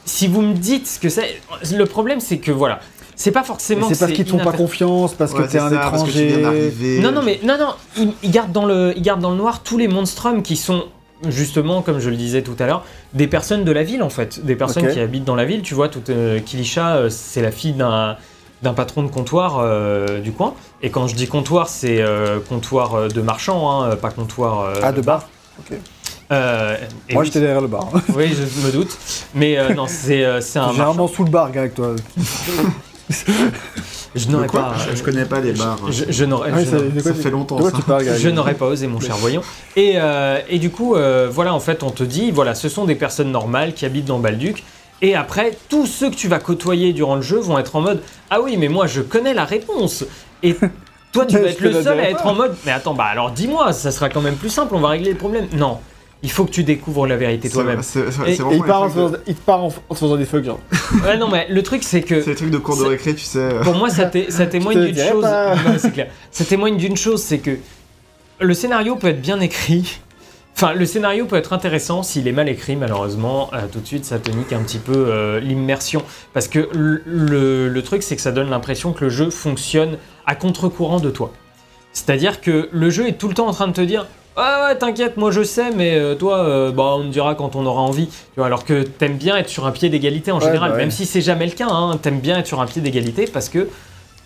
si 0.04 0.26
vous 0.28 0.42
me 0.42 0.54
dites 0.54 0.86
ce 0.86 0.98
que 0.98 1.08
c'est 1.08 1.40
le 1.74 1.86
problème 1.86 2.20
c'est 2.20 2.38
que 2.38 2.50
voilà 2.52 2.80
c'est 3.14 3.30
pas 3.30 3.40
Mais 3.40 3.46
forcément 3.46 3.88
C'est 3.88 3.98
parce 4.00 4.12
qu'ils 4.12 4.24
te 4.24 4.30
font 4.30 4.38
pas 4.38 4.52
confiance, 4.52 5.14
parce 5.14 5.32
Ouais, 5.32 5.42
que 5.42 5.44
c'est 5.46 5.58
t'es 5.58 5.62
un 5.62 5.70
ça, 5.70 5.76
parce 5.90 6.02
que 6.02 6.10
tu 6.10 6.18
viens 6.26 6.38
étranger. 6.38 6.98
Non 7.00 7.12
non 7.12 7.22
mais 7.22 7.38
non 7.44 7.56
non 7.58 7.74
ils, 7.96 8.12
ils 8.22 8.30
gardent 8.30 8.52
dans 8.52 8.64
le 8.64 8.94
ils 8.96 9.02
gardent 9.02 9.20
dans 9.20 9.30
le 9.30 9.36
noir 9.36 9.62
tous 9.62 9.78
les 9.78 9.86
monstrums 9.86 10.42
qui 10.42 10.56
sont 10.56 10.84
justement 11.28 11.82
comme 11.82 12.00
je 12.00 12.10
le 12.10 12.16
disais 12.16 12.42
tout 12.42 12.56
à 12.58 12.66
l'heure 12.66 12.84
des 13.14 13.28
personnes 13.28 13.62
de 13.64 13.70
la 13.70 13.84
ville 13.84 14.02
en 14.02 14.08
fait 14.10 14.44
des 14.44 14.56
personnes 14.56 14.88
qui 14.92 14.98
habitent 14.98 15.24
dans 15.24 15.36
la 15.36 15.44
ville 15.44 15.62
tu 15.62 15.74
vois 15.74 15.88
toute 15.88 16.10
euh, 16.10 16.40
Kilisha 16.40 16.96
euh, 16.96 17.10
c'est 17.10 17.42
la 17.42 17.52
fille 17.52 17.74
d'un 17.74 18.16
d'un 18.62 18.74
patron 18.74 19.02
de 19.02 19.08
comptoir 19.08 19.58
euh, 19.58 20.20
du 20.20 20.32
coin 20.32 20.54
et 20.82 20.90
quand 20.90 21.06
je 21.08 21.14
dis 21.14 21.26
comptoir 21.26 21.68
c'est 21.68 22.00
euh, 22.00 22.38
comptoir 22.48 22.94
euh, 22.94 23.08
de 23.08 23.20
marchand 23.20 23.82
hein, 23.82 23.96
pas 23.96 24.10
comptoir 24.10 24.60
euh, 24.60 24.74
Ah, 24.82 24.92
de 24.92 25.00
bar 25.00 25.28
Ok. 25.58 25.76
Euh, 26.30 26.76
et 27.08 27.12
Moi, 27.14 27.22
oui, 27.22 27.26
j'étais 27.26 27.40
derrière 27.40 27.60
le 27.60 27.66
bar. 27.68 27.88
oui 28.14 28.32
je 28.34 28.66
me 28.66 28.72
doute 28.72 28.96
mais 29.34 29.58
euh, 29.58 29.74
non 29.74 29.86
c'est 29.88 30.24
euh, 30.24 30.40
c'est 30.40 30.58
un 30.58 30.62
marchand. 30.62 30.76
Généralement 30.76 31.08
sous 31.08 31.24
le 31.24 31.30
bar, 31.30 31.50
gars, 31.50 31.60
avec 31.62 31.74
toi. 31.74 31.94
je 34.14 34.28
n'aurais 34.28 34.46
pas 34.46 34.74
je, 34.90 34.96
je 34.96 35.02
connais 35.02 35.24
pas 35.24 35.40
les 35.40 35.52
bars. 35.52 35.78
je, 35.90 36.04
je 36.08 36.24
n'aurais 36.24 36.52
Ouais, 36.52 36.64
je 36.64 36.70
ça- 37.00 37.02
Ça 37.02 37.14
fait 37.14 37.30
longtemps, 37.30 37.60
ça. 37.62 37.72
tu 37.72 37.82
parles, 37.82 38.04
Je 38.16 38.28
n'aurais 38.28 38.54
pas 38.54 38.66
osé, 38.66 38.86
mon 38.86 39.00
cher 39.00 39.16
voyant. 39.16 39.42
Et, 39.76 39.94
euh, 39.96 40.38
et 40.48 40.58
du 40.58 40.70
coup, 40.70 40.94
euh, 40.94 41.28
voilà, 41.30 41.52
en 41.54 41.60
fait, 41.60 41.82
on 41.82 41.90
te 41.90 42.02
dit, 42.04 42.30
voilà, 42.30 42.54
ce 42.54 42.68
sont 42.68 42.84
des 42.84 42.94
personnes 42.94 43.30
normales 43.30 43.74
qui 43.74 43.84
habitent 43.86 44.04
dans 44.06 44.18
Balduc. 44.18 44.62
Et 45.04 45.14
après, 45.16 45.52
tous 45.68 45.86
ceux 45.86 46.10
que 46.10 46.14
tu 46.14 46.28
vas 46.28 46.38
côtoyer 46.38 46.92
durant 46.92 47.16
le 47.16 47.22
jeu 47.22 47.38
vont 47.40 47.58
être 47.58 47.74
en 47.76 47.80
mode 47.80 48.00
Ah 48.30 48.40
oui, 48.40 48.56
mais 48.56 48.68
moi, 48.68 48.86
je 48.86 49.00
connais 49.02 49.34
la 49.34 49.44
réponse. 49.44 50.04
Et 50.44 50.56
toi, 51.12 51.26
tu 51.26 51.36
vas 51.40 51.48
être 51.48 51.60
le 51.60 51.72
seul 51.82 51.98
à 52.00 52.08
être 52.08 52.24
en 52.26 52.34
mode 52.34 52.54
Mais 52.64 52.72
attends, 52.72 52.94
bah 52.94 53.04
alors 53.10 53.32
dis-moi, 53.32 53.72
ça 53.72 53.90
sera 53.90 54.08
quand 54.08 54.20
même 54.20 54.36
plus 54.36 54.48
simple, 54.50 54.74
on 54.76 54.80
va 54.80 54.88
régler 54.90 55.10
le 55.10 55.16
problème. 55.18 55.48
Non, 55.54 55.78
il 56.22 56.30
faut 56.30 56.44
que 56.44 56.52
tu 56.52 56.62
découvres 56.62 57.08
la 57.08 57.16
vérité 57.16 57.50
toi-même. 57.50 57.80
Et- 58.26 58.30
Et 58.30 58.38
il 58.52 58.62
part, 58.62 58.82
en 58.82 58.88
de- 59.08 59.20
il 59.26 59.34
part 59.34 59.64
en, 59.64 59.70
faisant 59.94 60.16
des 60.16 60.24
fuck, 60.24 60.44
genre. 60.44 60.60
Ouais, 61.04 61.16
non, 61.16 61.28
mais 61.28 61.46
le 61.50 61.62
truc, 61.64 61.82
c'est 61.82 62.02
que. 62.02 62.20
c'est 62.22 62.30
les 62.30 62.36
trucs 62.36 62.50
de 62.50 62.58
cours 62.58 62.76
de 62.76 62.84
récré, 62.84 63.12
tu 63.16 63.24
sais. 63.24 63.48
Pour 63.64 63.74
moi, 63.74 63.90
ça, 63.90 64.08
ça 64.28 64.46
témoigne 64.46 64.86
d'une 64.86 64.96
chose. 65.04 65.26
c'est 65.78 65.92
clair. 65.92 66.06
Ça 66.30 66.44
témoigne 66.44 66.76
d'une 66.76 66.96
chose, 66.96 67.20
c'est 67.20 67.38
que 67.38 67.56
le 68.38 68.54
scénario 68.54 68.94
peut 68.94 69.08
être 69.08 69.20
bien 69.20 69.40
écrit. 69.40 69.98
Enfin, 70.54 70.74
le 70.74 70.84
scénario 70.86 71.24
peut 71.26 71.36
être 71.36 71.52
intéressant 71.52 72.02
s'il 72.02 72.28
est 72.28 72.32
mal 72.32 72.48
écrit, 72.48 72.76
malheureusement. 72.76 73.50
euh, 73.52 73.62
tout 73.72 73.80
de 73.80 73.86
suite, 73.86 74.04
ça 74.04 74.18
te 74.18 74.30
nique 74.30 74.52
un 74.52 74.62
petit 74.62 74.78
peu 74.78 74.92
euh, 74.94 75.40
l'immersion. 75.40 76.02
Parce 76.34 76.46
que 76.46 76.68
le, 76.72 77.80
truc, 77.82 78.02
c'est 78.02 78.16
que 78.16 78.22
ça 78.22 78.32
donne 78.32 78.50
l'impression 78.50 78.92
que 78.92 79.04
le 79.04 79.10
jeu 79.10 79.30
fonctionne 79.30 79.96
à 80.26 80.34
contre-courant 80.34 81.00
de 81.00 81.10
toi. 81.10 81.32
C'est-à-dire 81.92 82.40
que 82.40 82.68
le 82.72 82.90
jeu 82.90 83.08
est 83.08 83.18
tout 83.18 83.28
le 83.28 83.34
temps 83.34 83.48
en 83.48 83.52
train 83.52 83.66
de 83.68 83.72
te 83.72 83.80
dire 83.80 84.06
Ah 84.36 84.66
ouais, 84.68 84.78
t'inquiète, 84.78 85.16
moi 85.16 85.30
je 85.30 85.42
sais, 85.42 85.70
mais 85.72 85.96
euh, 85.96 86.14
toi, 86.14 86.38
euh, 86.38 86.70
bah, 86.70 86.94
on 86.96 87.02
te 87.02 87.08
dira 87.08 87.34
quand 87.34 87.56
on 87.56 87.66
aura 87.66 87.80
envie. 87.82 88.06
Tu 88.06 88.14
vois, 88.36 88.46
alors 88.46 88.64
que 88.64 88.82
t'aimes 88.82 89.16
bien 89.16 89.36
être 89.36 89.48
sur 89.48 89.66
un 89.66 89.72
pied 89.72 89.88
d'égalité 89.88 90.30
en 90.32 90.38
Ouais, 90.38 90.44
général, 90.46 90.70
bah 90.70 90.76
ouais. 90.76 90.82
même 90.82 90.90
si 90.90 91.06
c'est 91.06 91.20
jamais 91.22 91.46
le 91.46 91.52
cas, 91.52 91.66
hein, 91.68 91.98
t'aimes 92.00 92.20
bien 92.20 92.38
être 92.38 92.46
sur 92.46 92.60
un 92.60 92.66
pied 92.66 92.80
d'égalité 92.80 93.24
parce 93.26 93.48
que 93.48 93.68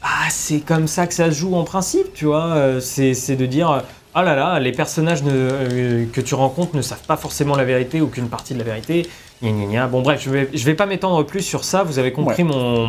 ah, 0.03 0.29
c'est 0.31 0.61
comme 0.61 0.87
ça 0.87 1.07
que 1.07 1.15
ça 1.15 1.31
se 1.33 1.37
joue 1.37 1.55
en 1.57 1.65
principe, 1.65 2.13
tu 2.15 2.27
vois. 2.27 2.45
euh, 2.57 2.79
C'est 2.81 3.15
c'est 3.15 3.35
de 3.37 3.47
dire 3.47 3.83
ah 4.17 4.23
là 4.25 4.35
là, 4.35 4.59
les 4.59 4.73
personnages 4.73 5.23
ne- 5.23 5.31
euh, 5.33 6.05
que 6.13 6.21
tu 6.21 6.35
rencontres 6.35 6.75
ne 6.75 6.83
savent 6.83 7.05
pas 7.07 7.17
forcément 7.17 7.55
la 7.55 7.65
vérité 7.65 8.01
ou 8.01 8.09
qu'une 8.09 8.29
partie 8.29 8.55
de 8.55 8.59
la 8.59 8.65
vérité. 8.65 9.07
Gna, 9.43 9.51
gna, 9.51 9.67
gna. 9.67 9.87
Bon 9.87 10.01
bref, 10.01 10.23
je 10.25 10.31
vais, 10.31 10.49
je 10.55 10.65
vais 10.65 10.75
pas 10.75 10.87
m'étendre 10.87 11.23
plus 11.27 11.43
sur 11.43 11.63
ça, 11.65 11.83
vous 11.83 11.99
avez 11.99 12.11
compris 12.13 12.43
mon, 12.43 12.87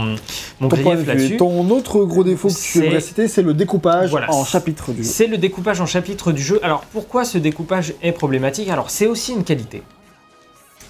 mon 0.62 0.68
de 0.70 0.76
grief 0.76 1.06
là-dessus. 1.06 1.36
Ton 1.38 1.70
autre 1.70 2.06
gros 2.06 2.24
défaut 2.24 2.48
que 2.48 2.54
tu 2.54 2.86
aimerais 2.86 3.02
citer, 3.02 3.28
c'est 3.28 3.42
le 3.42 3.54
découpage 3.54 4.10
Voilà. 4.12 4.32
en 4.34 4.46
chapitres 4.46 4.94
du 4.94 5.04
jeu. 5.04 5.10
C'est 5.10 5.28
le 5.28 5.38
découpage 5.38 5.82
en 5.82 5.86
chapitres 5.86 6.32
du 6.32 6.42
jeu. 6.42 6.60
Alors 6.64 6.86
pourquoi 6.94 7.26
ce 7.26 7.38
découpage 7.38 7.94
est 8.02 8.14
problématique? 8.14 8.70
Alors 8.70 8.90
c'est 8.90 9.08
aussi 9.08 9.34
une 9.34 9.44
qualité. 9.44 9.84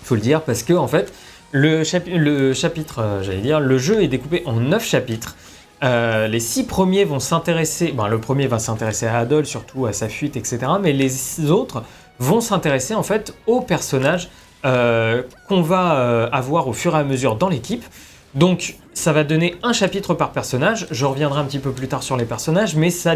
Il 0.03 0.05
faut 0.05 0.15
le 0.15 0.21
dire 0.21 0.41
parce 0.43 0.61
que 0.61 0.73
en 0.73 0.87
fait 0.87 1.11
le, 1.51 1.81
chapi- 1.83 2.15
le 2.15 2.53
chapitre, 2.53 2.99
euh, 2.99 3.23
j'allais 3.23 3.41
dire, 3.41 3.59
le 3.59 3.77
jeu 3.79 4.03
est 4.03 4.07
découpé 4.07 4.43
en 4.45 4.53
9 4.53 4.85
chapitres. 4.85 5.35
Euh, 5.83 6.27
les 6.27 6.39
six 6.39 6.63
premiers 6.63 7.03
vont 7.03 7.19
s'intéresser, 7.19 7.91
ben, 7.91 8.07
le 8.07 8.19
premier 8.19 8.47
va 8.47 8.59
s'intéresser 8.59 9.05
à 9.05 9.19
Adol, 9.19 9.45
surtout 9.45 9.85
à 9.85 9.93
sa 9.93 10.09
fuite, 10.09 10.35
etc. 10.35 10.59
Mais 10.81 10.93
les 10.93 11.51
autres 11.51 11.83
vont 12.19 12.41
s'intéresser 12.41 12.95
en 12.95 13.03
fait 13.03 13.35
aux 13.45 13.61
personnages 13.61 14.29
euh, 14.65 15.21
qu'on 15.47 15.61
va 15.61 15.99
euh, 15.99 16.29
avoir 16.31 16.67
au 16.67 16.73
fur 16.73 16.95
et 16.95 16.99
à 16.99 17.03
mesure 17.03 17.35
dans 17.35 17.49
l'équipe. 17.49 17.85
Donc 18.33 18.75
ça 18.93 19.13
va 19.13 19.23
donner 19.23 19.55
un 19.61 19.71
chapitre 19.71 20.15
par 20.15 20.31
personnage. 20.31 20.87
Je 20.89 21.05
reviendrai 21.05 21.39
un 21.39 21.45
petit 21.45 21.59
peu 21.59 21.71
plus 21.71 21.87
tard 21.87 22.01
sur 22.01 22.17
les 22.17 22.25
personnages, 22.25 22.75
mais 22.75 22.89
ça, 22.89 23.13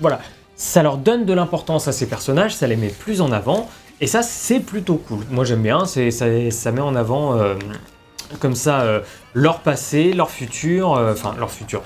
voilà, 0.00 0.20
ça 0.54 0.84
leur 0.84 0.98
donne 0.98 1.24
de 1.24 1.32
l'importance 1.32 1.88
à 1.88 1.92
ces 1.92 2.06
personnages, 2.06 2.54
ça 2.54 2.68
les 2.68 2.76
met 2.76 2.88
plus 2.88 3.20
en 3.20 3.32
avant, 3.32 3.68
et 4.00 4.06
ça 4.06 4.22
c'est 4.22 4.60
plutôt 4.60 4.96
cool. 4.96 5.24
Moi 5.30 5.44
j'aime 5.44 5.62
bien, 5.62 5.84
ça, 5.84 6.00
ça 6.10 6.72
met 6.72 6.80
en 6.80 6.94
avant 6.94 7.38
comme 8.40 8.54
ça 8.54 9.02
leur 9.34 9.60
passé, 9.60 10.12
leur 10.12 10.30
futur, 10.30 10.90
enfin 10.90 11.34
leur 11.38 11.50
futur. 11.50 11.82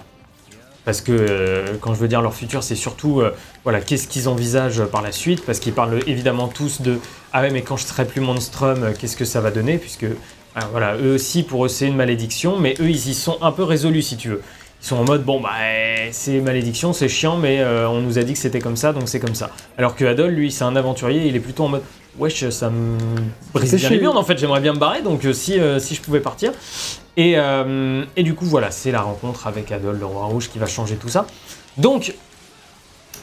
Parce 0.88 1.02
que 1.02 1.12
euh, 1.12 1.76
quand 1.82 1.92
je 1.92 2.00
veux 2.00 2.08
dire 2.08 2.22
leur 2.22 2.32
futur, 2.32 2.62
c'est 2.62 2.74
surtout 2.74 3.20
euh, 3.20 3.34
voilà 3.62 3.82
qu'est-ce 3.82 4.08
qu'ils 4.08 4.26
envisagent 4.26 4.86
par 4.86 5.02
la 5.02 5.12
suite, 5.12 5.44
parce 5.44 5.60
qu'ils 5.60 5.74
parlent 5.74 6.00
évidemment 6.06 6.48
tous 6.48 6.80
de 6.80 6.98
ah 7.34 7.42
ouais 7.42 7.50
mais 7.50 7.60
quand 7.60 7.76
je 7.76 7.84
serai 7.84 8.06
plus 8.06 8.22
Monstrum, 8.22 8.82
euh, 8.82 8.92
qu'est-ce 8.98 9.18
que 9.18 9.26
ça 9.26 9.42
va 9.42 9.50
donner, 9.50 9.76
puisque 9.76 10.06
ah, 10.54 10.66
voilà 10.72 10.96
eux 10.96 11.12
aussi 11.12 11.42
pour 11.42 11.66
eux 11.66 11.68
c'est 11.68 11.88
une 11.88 11.94
malédiction, 11.94 12.58
mais 12.58 12.74
eux 12.80 12.88
ils 12.88 13.10
y 13.10 13.12
sont 13.12 13.36
un 13.42 13.52
peu 13.52 13.64
résolus 13.64 14.00
si 14.00 14.16
tu 14.16 14.30
veux. 14.30 14.40
Ils 14.80 14.86
sont 14.86 14.96
en 14.96 15.04
mode 15.04 15.24
bon 15.24 15.42
bah 15.42 15.50
eh, 15.60 16.08
c'est 16.12 16.40
malédiction, 16.40 16.94
c'est 16.94 17.10
chiant, 17.10 17.36
mais 17.36 17.62
on 17.62 18.00
nous 18.00 18.18
a 18.18 18.22
dit 18.22 18.32
que 18.32 18.38
c'était 18.38 18.60
comme 18.60 18.76
ça, 18.76 18.94
donc 18.94 19.10
c'est 19.10 19.20
comme 19.20 19.34
ça. 19.34 19.50
Alors 19.76 19.94
que 19.94 20.06
Adol 20.06 20.30
lui 20.30 20.50
c'est 20.50 20.64
un 20.64 20.74
aventurier, 20.74 21.26
il 21.26 21.36
est 21.36 21.40
plutôt 21.40 21.64
en 21.64 21.68
mode 21.68 21.82
wesh 22.16 22.48
ça 22.50 22.70
me 22.70 22.96
brise 23.52 23.74
bien 23.74 23.90
les 23.90 24.06
en 24.06 24.24
fait, 24.24 24.38
j'aimerais 24.38 24.60
bien 24.60 24.72
me 24.72 24.78
barrer, 24.78 25.02
donc 25.02 25.24
euh, 25.24 25.32
si 25.32 25.58
euh, 25.58 25.78
si 25.78 25.94
je 25.94 26.00
pouvais 26.00 26.20
partir. 26.20 26.52
Et, 27.16 27.34
euh, 27.36 28.04
et 28.16 28.22
du 28.22 28.34
coup, 28.34 28.44
voilà, 28.44 28.70
c'est 28.70 28.92
la 28.92 29.02
rencontre 29.02 29.48
avec 29.48 29.72
Adol, 29.72 29.98
le 29.98 30.06
roi 30.06 30.26
rouge, 30.26 30.48
qui 30.48 30.60
va 30.60 30.66
changer 30.66 30.94
tout 30.94 31.08
ça. 31.08 31.26
Donc, 31.76 32.14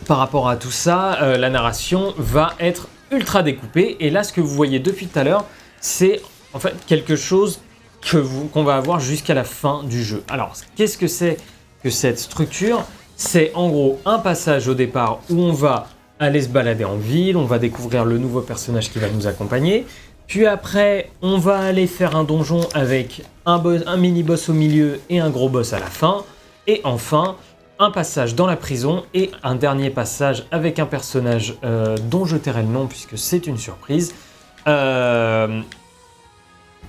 par 0.05 0.17
rapport 0.17 0.49
à 0.49 0.57
tout 0.57 0.69
ça, 0.71 1.21
euh, 1.21 1.37
la 1.37 1.49
narration 1.49 2.13
va 2.17 2.55
être 2.59 2.89
ultra 3.09 3.41
découpée. 3.41 3.95
Et 4.01 4.09
là, 4.09 4.23
ce 4.23 4.33
que 4.33 4.41
vous 4.41 4.53
voyez 4.53 4.79
depuis 4.79 5.07
tout 5.07 5.17
à 5.17 5.23
l'heure, 5.23 5.45
c'est 5.79 6.21
en 6.53 6.59
fait 6.59 6.75
quelque 6.85 7.15
chose 7.15 7.61
que 8.01 8.17
qu'on 8.51 8.63
va 8.65 8.75
avoir 8.75 8.99
jusqu'à 8.99 9.33
la 9.33 9.45
fin 9.45 9.83
du 9.83 10.03
jeu. 10.03 10.23
Alors, 10.27 10.53
qu'est-ce 10.75 10.97
que 10.97 11.07
c'est 11.07 11.37
que 11.81 11.89
cette 11.89 12.19
structure? 12.19 12.83
C'est 13.15 13.53
en 13.53 13.69
gros 13.69 14.01
un 14.05 14.19
passage 14.19 14.67
au 14.67 14.73
départ 14.73 15.19
où 15.29 15.39
on 15.39 15.53
va 15.53 15.87
aller 16.19 16.41
se 16.41 16.49
balader 16.49 16.85
en 16.85 16.97
ville, 16.97 17.37
on 17.37 17.45
va 17.45 17.59
découvrir 17.59 18.05
le 18.05 18.17
nouveau 18.17 18.41
personnage 18.41 18.91
qui 18.91 18.99
va 18.99 19.09
nous 19.09 19.27
accompagner. 19.27 19.85
Puis 20.27 20.45
après, 20.47 21.11
on 21.21 21.37
va 21.37 21.59
aller 21.59 21.87
faire 21.87 22.15
un 22.15 22.23
donjon 22.23 22.61
avec 22.73 23.23
un, 23.45 23.59
boss- 23.59 23.83
un 23.85 23.97
mini-boss 23.97 24.49
au 24.49 24.53
milieu 24.53 24.99
et 25.09 25.19
un 25.19 25.29
gros 25.29 25.49
boss 25.49 25.73
à 25.73 25.79
la 25.79 25.85
fin. 25.85 26.23
Et 26.67 26.81
enfin, 26.83 27.35
un 27.77 27.91
passage 27.91 28.33
dans 28.33 28.47
la 28.47 28.55
prison 28.55 29.03
et 29.13 29.29
un 29.43 29.55
dernier 29.55 29.89
passage 29.89 30.45
avec 30.51 30.79
un 30.79 30.85
personnage 30.85 31.55
euh, 31.63 31.95
dont 32.09 32.25
je 32.25 32.37
tairai 32.37 32.63
le 32.63 32.69
nom 32.69 32.87
puisque 32.87 33.17
c'est 33.17 33.45
une 33.45 33.57
surprise. 33.57 34.15
Euh, 34.67 35.61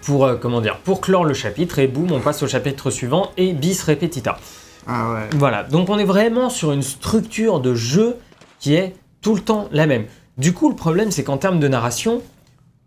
pour, 0.02 0.24
euh, 0.24 0.36
comment 0.36 0.60
dire, 0.60 0.78
pour 0.78 1.00
clore 1.00 1.24
le 1.24 1.34
chapitre 1.34 1.78
et 1.78 1.88
boum, 1.88 2.12
on 2.12 2.20
passe 2.20 2.42
au 2.42 2.46
chapitre 2.46 2.90
suivant 2.90 3.32
et 3.36 3.52
bis 3.52 3.82
repetita. 3.82 4.38
Ah 4.86 5.12
ouais. 5.12 5.28
Voilà, 5.34 5.64
donc 5.64 5.90
on 5.90 5.98
est 5.98 6.04
vraiment 6.04 6.48
sur 6.48 6.72
une 6.72 6.82
structure 6.82 7.60
de 7.60 7.74
jeu 7.74 8.16
qui 8.60 8.76
est 8.76 8.94
le 9.34 9.40
temps 9.40 9.68
la 9.72 9.86
même. 9.86 10.06
Du 10.38 10.52
coup, 10.52 10.68
le 10.68 10.76
problème, 10.76 11.10
c'est 11.10 11.24
qu'en 11.24 11.38
termes 11.38 11.60
de 11.60 11.68
narration, 11.68 12.22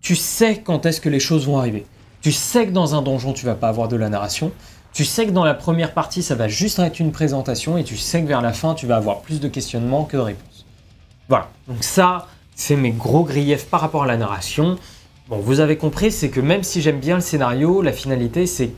tu 0.02 0.16
sais 0.16 0.62
quand 0.64 0.86
est-ce 0.86 1.02
que 1.02 1.10
les 1.10 1.20
choses 1.20 1.46
vont 1.46 1.58
arriver. 1.58 1.86
Tu 2.22 2.32
sais 2.32 2.66
que 2.66 2.72
dans 2.72 2.96
un 2.96 3.02
donjon, 3.02 3.34
tu 3.34 3.46
vas 3.46 3.56
pas 3.56 3.70
avoir 3.70 3.88
de 3.88 3.96
la 3.96 4.10
narration. 4.10 4.52
Tu 4.94 5.06
sais 5.06 5.26
que 5.26 5.32
dans 5.32 5.46
la 5.46 5.54
première 5.54 5.94
partie, 5.94 6.24
ça 6.24 6.36
va 6.36 6.48
juste 6.48 6.80
être 6.80 7.00
une 7.00 7.12
présentation 7.12 7.78
et 7.78 7.84
tu 7.84 7.98
sais 7.98 8.22
que 8.22 8.28
vers 8.28 8.42
la 8.42 8.54
fin, 8.54 8.74
tu 8.74 8.88
vas 8.88 8.98
avoir 8.98 9.22
plus 9.22 9.40
de 9.40 9.48
questionnements 9.48 10.04
que 10.04 10.18
de 10.18 10.22
réponses. 10.22 10.66
Voilà, 11.28 11.50
donc 11.68 11.84
ça, 11.84 12.28
c'est 12.56 12.76
mes 12.76 12.92
gros 12.92 13.24
griefs 13.24 13.68
par 13.68 13.82
rapport 13.82 14.04
à 14.04 14.08
la 14.08 14.18
narration. 14.18 14.78
Bon, 15.30 15.38
vous 15.38 15.60
avez 15.60 15.78
compris, 15.78 16.12
c'est 16.12 16.30
que 16.30 16.42
même 16.42 16.64
si 16.64 16.82
j'aime 16.82 17.00
bien 17.00 17.16
le 17.16 17.22
scénario, 17.22 17.82
la 17.82 17.94
finalité, 17.94 18.48
c'est... 18.48 18.72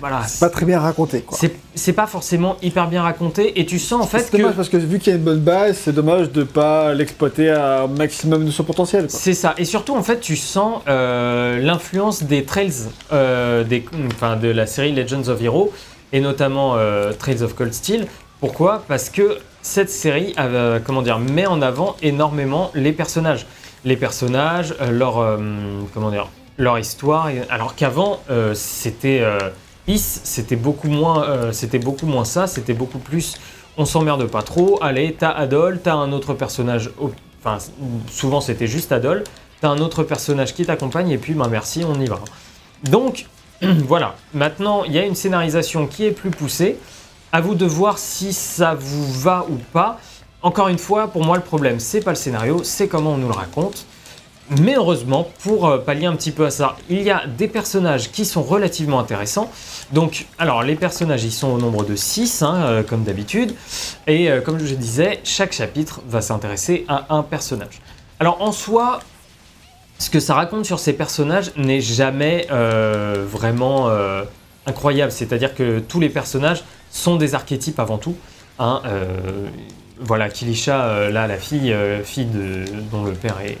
Voilà, 0.00 0.22
C'est 0.26 0.40
pas 0.40 0.48
très 0.48 0.66
bien 0.66 0.80
raconté, 0.80 1.20
quoi. 1.20 1.38
c'est 1.74 1.92
pas 1.92 2.06
forcément 2.06 2.56
hyper 2.60 2.88
bien 2.88 3.02
raconté 3.02 3.60
et 3.60 3.66
tu 3.66 3.78
sens 3.78 4.02
en 4.02 4.06
fait 4.06 4.20
C'est 4.20 4.32
que 4.32 4.36
dommage 4.38 4.56
parce 4.56 4.68
que 4.68 4.76
vu 4.76 4.98
qu'il 4.98 5.12
y 5.12 5.14
a 5.14 5.18
une 5.18 5.24
bonne 5.24 5.40
base, 5.40 5.78
c'est 5.84 5.92
dommage 5.92 6.32
de 6.32 6.42
pas 6.42 6.92
l'exploiter 6.92 7.50
à 7.50 7.82
un 7.82 7.86
maximum 7.86 8.44
de 8.44 8.50
son 8.50 8.64
potentiel. 8.64 9.06
Quoi. 9.06 9.18
c'est 9.18 9.34
ça 9.34 9.54
et 9.58 9.64
surtout 9.64 9.94
en 9.94 10.02
fait 10.02 10.20
tu 10.20 10.36
sens 10.36 10.82
euh, 10.88 11.58
l'influence 11.60 12.24
des 12.24 12.44
trails 12.44 12.72
euh, 13.12 13.62
des, 13.62 13.84
enfin, 14.12 14.36
de 14.36 14.48
la 14.48 14.66
série 14.66 14.92
Legends 14.92 15.28
of 15.28 15.40
Hero 15.40 15.72
et 16.12 16.20
notamment 16.20 16.74
euh, 16.76 17.12
Trails 17.12 17.42
of 17.42 17.54
Cold 17.54 17.72
Steel. 17.72 18.06
Pourquoi? 18.40 18.82
Parce 18.88 19.08
que 19.08 19.38
cette 19.62 19.90
série 19.90 20.34
comment 20.84 21.02
dire 21.02 21.18
met 21.18 21.46
en 21.46 21.62
avant 21.62 21.94
énormément 22.02 22.70
les 22.74 22.92
personnages, 22.92 23.46
les 23.84 23.96
personnages, 23.96 24.74
leur 24.90 25.38
comment 25.92 26.10
dire 26.10 26.28
leur 26.60 26.78
histoire. 26.78 27.28
Alors 27.48 27.74
qu'avant 27.74 28.20
euh, 28.30 28.54
c'était 28.54 29.20
euh, 29.22 29.38
Is, 29.88 30.20
c'était 30.22 30.56
beaucoup 30.56 30.88
moins 30.88 31.24
euh, 31.24 31.52
c'était 31.52 31.78
beaucoup 31.78 32.06
moins 32.06 32.24
ça, 32.24 32.46
c'était 32.46 32.74
beaucoup 32.74 32.98
plus 32.98 33.34
on 33.76 33.84
s'emmerde 33.84 34.26
pas 34.26 34.42
trop. 34.42 34.78
Allez, 34.82 35.16
t'as 35.18 35.30
Adol, 35.30 35.80
t'as 35.82 35.94
un 35.94 36.12
autre 36.12 36.34
personnage. 36.34 36.90
Enfin, 37.40 37.58
souvent 38.10 38.40
c'était 38.40 38.66
juste 38.66 38.92
Adol. 38.92 39.24
T'as 39.60 39.68
un 39.68 39.78
autre 39.78 40.04
personnage 40.04 40.54
qui 40.54 40.64
t'accompagne 40.64 41.10
et 41.10 41.18
puis, 41.18 41.34
ben 41.34 41.48
merci, 41.48 41.84
on 41.86 42.00
y 42.00 42.06
va. 42.06 42.18
Donc, 42.84 43.26
voilà. 43.62 44.14
Maintenant, 44.32 44.84
il 44.84 44.92
y 44.92 44.98
a 44.98 45.04
une 45.04 45.14
scénarisation 45.14 45.86
qui 45.86 46.06
est 46.06 46.12
plus 46.12 46.30
poussée. 46.30 46.78
À 47.32 47.42
vous 47.42 47.54
de 47.54 47.66
voir 47.66 47.98
si 47.98 48.32
ça 48.32 48.74
vous 48.74 49.12
va 49.12 49.44
ou 49.48 49.56
pas. 49.72 50.00
Encore 50.42 50.68
une 50.68 50.78
fois, 50.78 51.08
pour 51.08 51.24
moi, 51.24 51.36
le 51.36 51.42
problème, 51.42 51.78
c'est 51.78 52.00
pas 52.00 52.10
le 52.10 52.16
scénario, 52.16 52.62
c'est 52.64 52.88
comment 52.88 53.12
on 53.12 53.18
nous 53.18 53.28
le 53.28 53.34
raconte. 53.34 53.84
Mais 54.58 54.74
heureusement, 54.76 55.28
pour 55.44 55.68
euh, 55.68 55.78
pallier 55.78 56.06
un 56.06 56.16
petit 56.16 56.32
peu 56.32 56.44
à 56.46 56.50
ça, 56.50 56.76
il 56.88 57.02
y 57.02 57.10
a 57.10 57.24
des 57.26 57.46
personnages 57.46 58.10
qui 58.10 58.24
sont 58.24 58.42
relativement 58.42 58.98
intéressants. 58.98 59.50
Donc, 59.92 60.26
alors, 60.38 60.62
les 60.64 60.74
personnages, 60.74 61.22
ils 61.22 61.32
sont 61.32 61.48
au 61.48 61.58
nombre 61.58 61.84
de 61.84 61.94
6, 61.94 62.44
comme 62.88 63.04
d'habitude. 63.04 63.54
Et 64.06 64.30
euh, 64.30 64.40
comme 64.40 64.58
je 64.58 64.74
disais, 64.74 65.20
chaque 65.24 65.52
chapitre 65.52 66.00
va 66.08 66.20
s'intéresser 66.20 66.84
à 66.88 67.06
un 67.14 67.22
personnage. 67.22 67.80
Alors, 68.18 68.42
en 68.42 68.50
soi, 68.52 69.00
ce 69.98 70.10
que 70.10 70.18
ça 70.18 70.34
raconte 70.34 70.64
sur 70.64 70.80
ces 70.80 70.94
personnages 70.94 71.52
n'est 71.56 71.80
jamais 71.80 72.46
euh, 72.50 73.24
vraiment 73.28 73.88
euh, 73.88 74.24
incroyable. 74.66 75.12
C'est-à-dire 75.12 75.54
que 75.54 75.78
tous 75.78 76.00
les 76.00 76.08
personnages 76.08 76.64
sont 76.90 77.16
des 77.16 77.34
archétypes 77.36 77.78
avant 77.78 77.98
tout. 77.98 78.16
hein. 78.58 78.82
Euh, 78.86 79.46
voilà, 80.02 80.30
Kilisha, 80.30 80.84
euh, 80.86 81.10
là, 81.10 81.26
la 81.26 81.36
fille, 81.36 81.72
euh, 81.72 82.02
fille 82.02 82.26
dont 82.90 83.04
le 83.04 83.12
père 83.12 83.38
est, 83.44 83.58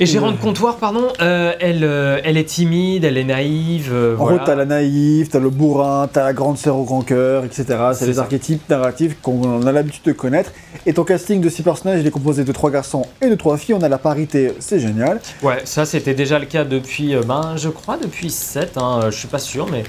est 0.00 0.06
gérant 0.06 0.32
de 0.32 0.36
comptoir, 0.36 0.76
pardon, 0.76 1.08
euh, 1.20 1.52
elle, 1.60 1.84
euh, 1.84 2.18
elle 2.24 2.36
est 2.36 2.44
timide, 2.44 3.04
elle 3.04 3.16
est 3.18 3.24
naïve. 3.24 3.90
euh, 3.92 4.14
En 4.16 4.22
voilà. 4.24 4.36
gros, 4.38 4.46
t'as 4.46 4.54
la 4.54 4.64
naïve, 4.64 5.28
t'as 5.28 5.38
le 5.38 5.50
bourrin, 5.50 6.08
t'as 6.12 6.24
la 6.24 6.32
grande 6.32 6.56
sœur 6.58 6.76
au 6.76 6.84
grand 6.84 7.02
cœur, 7.02 7.44
etc. 7.44 7.64
C'est 7.92 7.94
C'est 8.00 8.06
les 8.06 8.14
ça. 8.14 8.22
archétypes 8.22 8.68
narratifs 8.68 9.16
qu'on 9.22 9.66
a 9.66 9.72
l'habitude 9.72 10.02
de 10.04 10.12
connaître. 10.12 10.50
Et 10.86 10.94
ton 10.94 11.04
casting 11.04 11.40
de 11.40 11.48
six 11.48 11.62
personnages, 11.62 12.00
il 12.00 12.06
est 12.06 12.10
composé 12.10 12.42
de 12.44 12.52
trois 12.52 12.70
garçons 12.70 13.04
et 13.20 13.28
de 13.28 13.34
trois 13.34 13.56
filles. 13.56 13.74
On 13.74 13.82
a 13.82 13.88
la 13.88 13.98
parité, 13.98 14.52
c'est 14.58 14.80
génial. 14.80 15.20
Ouais, 15.42 15.60
ça 15.64 15.84
c'était 15.84 16.14
déjà 16.14 16.38
le 16.38 16.46
cas 16.46 16.64
depuis, 16.64 17.14
euh, 17.14 17.22
ben, 17.26 17.54
je 17.56 17.68
crois 17.68 17.96
depuis 18.02 18.30
7, 18.30 18.76
hein, 18.78 19.00
euh, 19.04 19.10
je 19.10 19.18
suis 19.18 19.28
pas 19.28 19.38
sûr, 19.38 19.68
mais 19.70 19.84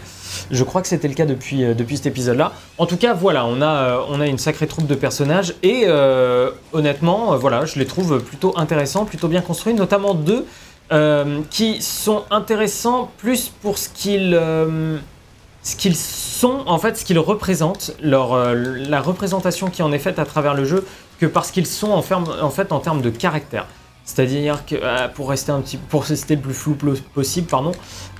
je 0.51 0.63
crois 0.63 0.81
que 0.81 0.87
c'était 0.87 1.07
le 1.07 1.13
cas 1.13 1.25
depuis, 1.25 1.63
euh, 1.63 1.73
depuis 1.73 1.97
cet 1.97 2.07
épisode-là. 2.07 2.53
En 2.77 2.85
tout 2.85 2.97
cas, 2.97 3.13
voilà, 3.13 3.45
on 3.45 3.61
a, 3.61 3.99
euh, 4.09 4.25
une 4.25 4.37
sacrée 4.37 4.67
troupe 4.67 4.87
de 4.87 4.95
personnages 4.95 5.55
et 5.63 5.83
euh, 5.87 6.51
honnêtement, 6.71 7.37
voilà, 7.37 7.65
je 7.65 7.79
les 7.79 7.85
trouve 7.85 8.21
plutôt 8.23 8.53
intéressants, 8.57 9.05
plutôt 9.05 9.27
bien 9.27 9.41
construits, 9.41 9.73
notamment 9.73 10.13
deux 10.13 10.45
qui 11.49 11.81
sont 11.81 12.21
intéressants 12.29 13.09
plus 13.17 13.49
pour 13.49 13.79
ce 13.79 13.89
qu'ils. 13.89 14.39
sont, 15.95 16.59
en 16.67 16.77
fait, 16.77 16.97
ce 16.97 17.03
qu'ils 17.03 17.17
représentent, 17.17 17.95
leur, 17.99 18.53
la 18.53 19.01
représentation 19.01 19.71
qui 19.71 19.81
en 19.81 19.91
est 19.91 19.97
faite 19.97 20.19
à 20.19 20.25
travers 20.25 20.53
le 20.53 20.65
jeu, 20.65 20.85
que 21.19 21.25
parce 21.25 21.49
qu'ils 21.49 21.65
sont 21.65 21.89
en 21.89 22.49
fait 22.51 22.71
en 22.71 22.79
termes 22.79 23.01
de 23.01 23.09
caractère. 23.09 23.65
C'est-à-dire 24.05 24.65
que 24.65 24.75
euh, 24.75 25.07
pour 25.07 25.29
rester 25.29 25.51
un 25.51 25.61
petit, 25.61 25.77
pour 25.77 26.03
rester 26.03 26.35
le 26.35 26.41
plus 26.41 26.53
flou 26.53 26.75
possible, 27.13 27.47
pardon. 27.47 27.71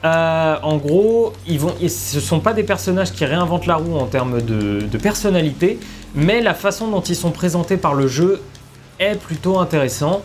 euh, 0.06 0.56
en 0.64 0.78
gros, 0.78 1.34
ils 1.48 1.60
vont, 1.60 1.74
ils- 1.82 1.90
ce 1.92 2.20
sont 2.22 2.40
pas 2.40 2.54
des 2.54 2.64
personnages 2.64 3.12
qui 3.12 3.26
réinventent 3.26 3.66
la 3.68 3.76
roue 3.76 3.98
en 3.98 4.06
termes 4.06 4.42
de, 4.42 4.82
de 4.82 4.98
personnalité, 4.98 5.80
mais 6.16 6.42
la 6.42 6.54
façon 6.54 6.88
dont 6.88 7.02
ils 7.02 7.16
sont 7.16 7.32
présentés 7.32 7.78
par 7.78 7.94
le 7.96 8.08
jeu 8.08 8.42
est 9.00 9.16
plutôt 9.16 9.60
intéressant. 9.60 10.22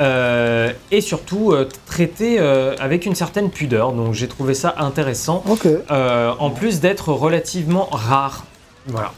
euh, 0.00 0.72
et 0.90 1.00
surtout 1.02 1.54
traité 1.86 2.38
avec 2.80 3.04
une 3.06 3.14
certaine 3.14 3.50
pudeur, 3.50 3.92
donc 3.92 4.14
j'ai 4.14 4.26
trouvé 4.26 4.54
ça 4.54 4.74
intéressant. 4.78 5.44
En 5.90 6.50
plus 6.50 6.80
d'être 6.80 7.10
relativement 7.12 7.88
rare. 7.92 8.44
Voilà. 8.86 9.12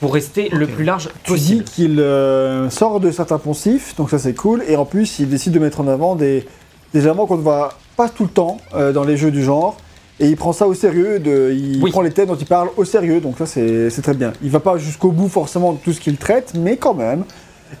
Pour 0.00 0.14
rester 0.14 0.48
le 0.50 0.66
plus 0.66 0.84
large 0.84 1.08
Tu 1.24 1.32
dis 1.34 1.56
possible. 1.56 1.64
qu'il 1.64 2.00
euh, 2.00 2.70
sort 2.70 3.00
de 3.00 3.10
certains 3.10 3.38
poncifs, 3.38 3.96
donc 3.96 4.10
ça 4.10 4.18
c'est 4.18 4.34
cool. 4.34 4.62
Et 4.68 4.76
en 4.76 4.84
plus, 4.84 5.18
il 5.18 5.28
décide 5.28 5.52
de 5.52 5.58
mettre 5.58 5.80
en 5.80 5.88
avant 5.88 6.14
des, 6.14 6.46
des 6.94 7.00
éléments 7.00 7.26
qu'on 7.26 7.36
ne 7.36 7.42
voit 7.42 7.70
pas 7.96 8.08
tout 8.08 8.22
le 8.24 8.28
temps 8.30 8.58
euh, 8.74 8.92
dans 8.92 9.02
les 9.04 9.16
jeux 9.16 9.30
du 9.32 9.42
genre. 9.42 9.76
Et 10.20 10.28
il 10.28 10.36
prend 10.36 10.52
ça 10.52 10.66
au 10.66 10.74
sérieux, 10.74 11.18
de, 11.20 11.52
il 11.56 11.82
Oui. 11.82 11.90
prend 11.90 12.00
les 12.02 12.10
thèmes 12.10 12.26
dont 12.28 12.36
il 12.36 12.46
parle 12.46 12.68
au 12.76 12.84
sérieux, 12.84 13.20
donc 13.20 13.38
ça 13.38 13.46
c'est 13.46 13.88
c'est 13.90 14.02
très 14.02 14.14
bien. 14.14 14.32
Il 14.42 14.50
va 14.50 14.58
pas 14.60 14.76
jusqu'au 14.78 15.10
bout 15.12 15.28
forcément 15.28 15.72
de 15.72 15.78
tout 15.78 15.92
ce 15.92 16.00
qu'il 16.00 16.16
traite, 16.16 16.52
mais 16.56 16.76
quand 16.76 16.94
même, 16.94 17.24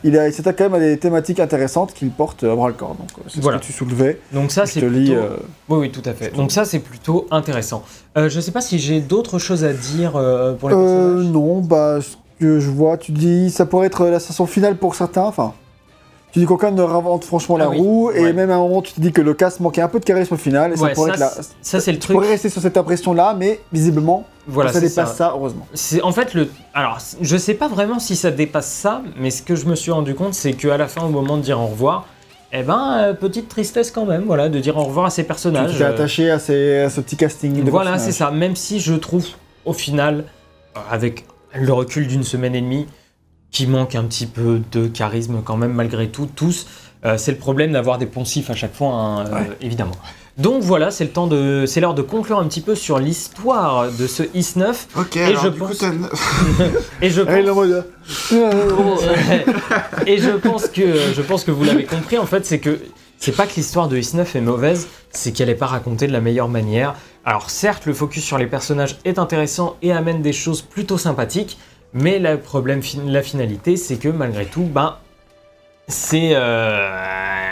il, 0.04 0.14
s'attaque 0.32 0.56
quand 0.58 0.64
même 0.64 0.74
à 0.74 0.78
des 0.80 0.98
thématiques 0.98 1.40
intéressantes 1.40 1.92
qu'il 1.94 2.10
porte 2.10 2.44
à 2.44 2.54
bras 2.54 2.68
le 2.68 2.74
corps. 2.74 2.94
Donc 2.94 3.08
euh, 3.18 3.22
c'est 3.28 3.40
Voilà. 3.42 3.58
ce 3.58 3.62
que 3.62 3.66
tu 3.66 3.72
soulevais. 3.72 4.20
Donc 4.32 4.50
ça, 4.50 4.66
c'est 4.66 4.80
lis. 4.80 5.06
plutôt... 5.06 5.12
euh, 5.20 5.36
Oui, 5.68 5.78
oui, 5.80 5.90
tout 5.90 6.02
à 6.04 6.12
fait. 6.12 6.34
Donc 6.34 6.52
ça, 6.52 6.64
c'est 6.64 6.78
plutôt 6.80 7.26
intéressant. 7.30 7.82
Euh, 8.16 8.28
je 8.28 8.40
sais 8.40 8.50
pas 8.52 8.60
si 8.60 8.78
j'ai 8.78 9.00
d'autres 9.00 9.38
choses 9.38 9.64
à 9.64 9.72
dire 9.72 10.16
euh, 10.16 10.54
pour 10.54 10.68
les 10.70 10.74
euh, 10.76 10.78
personnages. 11.14 11.32
non, 11.32 11.60
bah 11.60 11.98
ce 12.00 12.16
que 12.40 12.60
je 12.60 12.70
vois, 12.70 12.96
tu 12.96 13.12
dis 13.12 13.50
ça 13.50 13.66
pourrait 13.66 13.86
être 13.88 14.06
la 14.06 14.20
station 14.20 14.46
finale 14.46 14.76
pour 14.76 14.94
certains. 14.94 15.22
Enfin, 15.24 15.54
tu 16.32 16.40
dis 16.40 16.44
qu'aucun 16.46 16.70
ne 16.70 16.82
réinvente 16.82 17.24
franchement 17.24 17.56
la 17.56 17.64
Ah 17.66 17.68
oui, 17.70 17.78
roue, 17.78 18.10
et 18.10 18.20
ouais. 18.20 18.32
même 18.32 18.50
à 18.50 18.54
un 18.56 18.58
moment 18.58 18.82
tu 18.82 18.92
te 18.92 19.00
dis 19.00 19.12
que 19.12 19.20
le 19.22 19.32
cast 19.34 19.60
manquait 19.60 19.80
un 19.80 19.88
peu 19.88 19.98
de 19.98 20.04
charisme 20.04 20.34
au 20.34 20.36
final, 20.36 20.72
et 20.72 20.78
Ouais, 20.78 20.88
ça 20.90 20.94
pourrait 20.94 21.16
ça, 21.16 21.26
être 21.26 21.36
la... 21.38 21.42
ça, 21.62 21.80
c'est 21.80 21.92
le 21.92 21.98
Tu 21.98 22.02
truc. 22.02 22.16
pourrais 22.16 22.28
rester 22.28 22.48
sur 22.50 22.60
cette 22.60 22.76
impression-là, 22.76 23.34
mais 23.38 23.60
visiblement, 23.72 24.24
Voilà, 24.46 24.72
ça 24.72 24.80
dépasse 24.80 25.16
ça. 25.16 25.32
heureusement. 25.34 25.66
C'est 25.74 26.02
en 26.02 26.12
fait 26.12 26.34
le. 26.34 26.48
Alors, 26.74 26.98
je 27.20 27.36
sais 27.36 27.54
pas 27.54 27.68
vraiment 27.68 27.98
si 27.98 28.14
ça 28.16 28.30
dépasse 28.30 28.70
ça, 28.70 29.02
mais 29.18 29.30
ce 29.30 29.42
que 29.42 29.54
je 29.56 29.64
me 29.66 29.74
suis 29.74 29.90
rendu 29.90 30.14
compte, 30.14 30.34
c'est 30.34 30.52
qu'à 30.52 30.76
la 30.76 30.86
fin, 30.86 31.02
au 31.04 31.08
moment 31.08 31.36
de 31.38 31.42
dire 31.42 31.58
au 31.60 31.66
revoir, 31.66 32.06
eh 32.52 32.62
ben, 32.62 32.96
euh, 32.98 33.12
petite 33.14 33.48
tristesse 33.48 33.90
quand 33.90 34.04
même, 34.06 34.24
voilà, 34.26 34.48
de 34.48 34.58
dire 34.58 34.76
au 34.76 34.84
revoir 34.84 35.06
à 35.06 35.10
ces 35.10 35.22
personnages. 35.24 35.72
Tu 35.72 35.78
t'es 35.78 35.84
euh, 35.84 35.90
attaché 35.90 36.30
à, 36.30 36.38
ces- 36.38 36.80
à 36.80 36.90
ce 36.90 37.00
petit 37.00 37.16
casting. 37.16 37.62
de 37.64 37.70
Voilà, 37.70 37.98
c'est 37.98 38.12
ça. 38.12 38.30
Même 38.30 38.56
si 38.56 38.80
je 38.80 38.94
trouve, 38.94 39.26
au 39.66 39.72
final, 39.74 40.24
avec 40.90 41.24
le 41.54 41.72
recul 41.72 42.06
d'une 42.06 42.22
semaine 42.24 42.54
et 42.54 42.60
demie, 42.60 42.86
qui 43.50 43.66
manque 43.66 43.94
un 43.94 44.04
petit 44.04 44.26
peu 44.26 44.60
de 44.72 44.86
charisme 44.86 45.40
quand 45.44 45.56
même, 45.56 45.72
malgré 45.72 46.08
tout, 46.08 46.28
tous, 46.34 46.66
euh, 47.04 47.16
c'est 47.16 47.32
le 47.32 47.38
problème 47.38 47.72
d'avoir 47.72 47.98
des 47.98 48.06
poncifs 48.06 48.50
à 48.50 48.54
chaque 48.54 48.74
fois, 48.74 48.88
hein, 48.92 49.26
euh, 49.26 49.34
Ouais. 49.34 49.50
évidemment. 49.60 49.96
Donc 50.36 50.62
voilà, 50.62 50.92
c'est 50.92 51.02
le 51.02 51.10
temps 51.10 51.26
de, 51.26 51.64
c'est 51.66 51.80
l'heure 51.80 51.94
de 51.94 52.02
conclure 52.02 52.38
un 52.38 52.46
petit 52.46 52.60
peu 52.60 52.76
sur 52.76 53.00
l'histoire 53.00 53.90
de 53.90 54.06
ce 54.06 54.22
IS-9. 54.34 54.86
Ok, 54.96 55.16
Et 55.16 55.24
alors 55.24 55.42
je 55.44 55.48
du 55.48 55.58
coup, 55.58 55.66
pense- 55.66 55.78
t'as- 55.78 55.90
Et 57.02 57.10
je 57.10 57.22
pense, 57.22 57.42
et 60.06 60.18
je 60.18 60.30
pense 60.30 60.68
que, 60.68 61.12
je 61.14 61.22
pense 61.22 61.44
que 61.44 61.50
vous 61.50 61.64
l'avez 61.64 61.84
compris, 61.84 62.18
en 62.18 62.26
fait, 62.26 62.44
c'est 62.46 62.58
que 62.58 62.78
c'est 63.18 63.32
pas 63.34 63.46
que 63.46 63.54
l'histoire 63.56 63.88
de 63.88 63.96
IS-9 63.96 64.36
est 64.36 64.40
mauvaise, 64.40 64.86
c'est 65.10 65.32
qu'elle 65.32 65.48
n'est 65.48 65.54
pas 65.56 65.66
racontée 65.66 66.06
de 66.06 66.12
la 66.12 66.20
meilleure 66.20 66.48
manière. 66.48 66.94
Alors 67.24 67.50
certes, 67.50 67.86
le 67.86 67.94
focus 67.94 68.22
sur 68.24 68.38
les 68.38 68.46
personnages 68.46 68.96
est 69.04 69.18
intéressant 69.18 69.76
et 69.82 69.92
amène 69.92 70.22
des 70.22 70.32
choses 70.32 70.62
plutôt 70.62 70.98
sympathiques, 70.98 71.58
mais 71.92 72.18
le 72.18 72.38
problème, 72.38 72.80
la 73.06 73.22
finalité, 73.22 73.76
c'est 73.76 73.96
que 73.96 74.08
malgré 74.08 74.46
tout, 74.46 74.64
ben, 74.64 74.96
c'est... 75.86 76.30
euh. 76.34 77.47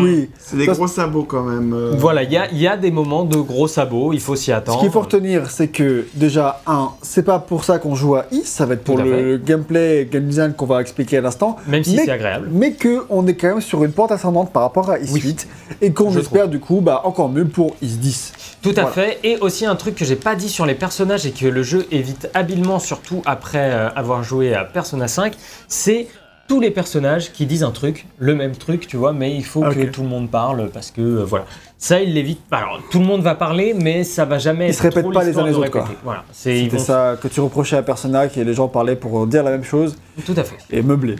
Oui. 0.00 0.30
C'est 0.38 0.56
des 0.56 0.66
gros 0.66 0.86
sabots 0.86 1.24
quand 1.24 1.42
même. 1.42 1.72
euh. 1.72 1.94
Voilà, 1.96 2.22
il 2.22 2.32
y 2.32 2.36
a, 2.36 2.50
il 2.50 2.58
y 2.58 2.66
a 2.66 2.76
des 2.76 2.90
moments 2.90 3.24
de 3.24 3.36
gros 3.36 3.66
sabots, 3.68 4.12
il 4.12 4.20
faut 4.20 4.36
s'y 4.36 4.46
Ce 4.46 4.52
attendre. 4.52 4.80
qu'il 4.80 4.90
faut 4.90 5.00
retenir, 5.00 5.50
c'est 5.50 5.68
que 5.68 6.06
déjà, 6.14 6.60
un, 6.66 6.90
c'est 7.02 7.24
pas 7.24 7.38
pour 7.38 7.64
ça 7.64 7.78
qu'on 7.78 7.94
joue 7.94 8.14
à 8.16 8.26
Is, 8.32 8.42
ça 8.44 8.66
va 8.66 8.74
être 8.74 8.84
pour 8.84 8.98
le 8.98 9.36
gameplay, 9.38 10.08
game 10.10 10.24
design 10.24 10.52
qu'on 10.54 10.66
va 10.66 10.80
expliquer 10.80 11.18
à 11.18 11.20
l'instant, 11.20 11.56
Même 11.66 11.84
si 11.84 11.96
c'est 11.96 12.10
agréable. 12.10 12.48
mais 12.52 12.72
que 12.72 13.04
on 13.10 13.26
est 13.26 13.34
quand 13.34 13.48
même 13.48 13.60
sur 13.60 13.82
une 13.84 13.92
pente 13.92 14.12
ascendante 14.12 14.52
par 14.52 14.62
rapport 14.62 14.90
à 14.90 14.98
Is 14.98 15.10
Oui. 15.12 15.20
8 15.20 15.48
et 15.80 15.92
qu'on 15.92 16.16
espère 16.16 16.48
du 16.48 16.60
coup 16.60 16.80
bah, 16.80 17.00
encore 17.04 17.28
mieux 17.28 17.46
pour 17.46 17.74
Is 17.82 17.96
10. 17.98 18.32
Tout 18.62 18.70
à 18.70 18.82
Voilà. 18.82 18.88
fait. 18.90 19.18
Et 19.24 19.38
aussi 19.38 19.66
un 19.66 19.74
truc 19.74 19.94
que 19.96 20.04
j'ai 20.04 20.14
pas 20.16 20.34
dit 20.36 20.48
sur 20.48 20.66
les 20.66 20.74
personnages 20.74 21.26
et 21.26 21.32
que 21.32 21.46
le 21.46 21.62
jeu 21.62 21.86
évite 21.90 22.28
habilement, 22.34 22.78
surtout 22.78 23.22
après 23.26 23.70
euh, 23.72 23.88
avoir 23.96 24.22
joué 24.22 24.54
à 24.54 24.64
Persona 24.64 25.08
5, 25.08 25.34
c'est 25.66 26.06
tous 26.52 26.60
les 26.60 26.70
personnages 26.70 27.32
qui 27.32 27.46
disent 27.46 27.62
un 27.62 27.70
truc, 27.70 28.04
le 28.18 28.34
même 28.34 28.54
truc, 28.54 28.86
tu 28.86 28.98
vois, 28.98 29.14
mais 29.14 29.34
il 29.34 29.42
faut 29.42 29.62
que 29.62 29.68
Ok. 29.84 29.90
tout 29.90 30.02
le 30.02 30.08
monde 30.08 30.30
parle 30.30 30.68
parce 30.68 30.90
que 30.90 31.00
euh, 31.00 31.24
voilà. 31.24 31.46
Ça, 31.78 31.98
il 32.02 32.12
l'évite. 32.12 32.40
Alors, 32.50 32.78
tout 32.90 32.98
le 32.98 33.06
monde 33.06 33.22
va 33.22 33.34
parler, 33.34 33.72
mais 33.72 34.04
ça 34.04 34.26
va 34.26 34.36
jamais. 34.38 34.68
Ils 34.68 34.74
se 34.74 34.82
répètent 34.82 35.10
pas 35.10 35.24
les 35.24 35.38
uns 35.38 35.46
les 35.46 35.54
autres, 35.54 35.70
quoi. 35.70 35.88
Voilà. 36.04 36.24
C'était 36.30 36.76
vont- 36.76 36.78
ça 36.78 37.16
que 37.18 37.26
tu 37.28 37.40
reprochais 37.40 37.76
à 37.78 37.82
Persona, 37.82 38.28
que 38.28 38.38
les 38.38 38.52
gens 38.52 38.68
parlaient 38.68 38.96
pour 38.96 39.26
dire 39.26 39.42
la 39.44 39.50
même 39.52 39.64
chose 39.64 39.96
Tout 40.26 40.34
à 40.36 40.44
fait. 40.44 40.58
et 40.70 40.82
meubler. 40.82 41.16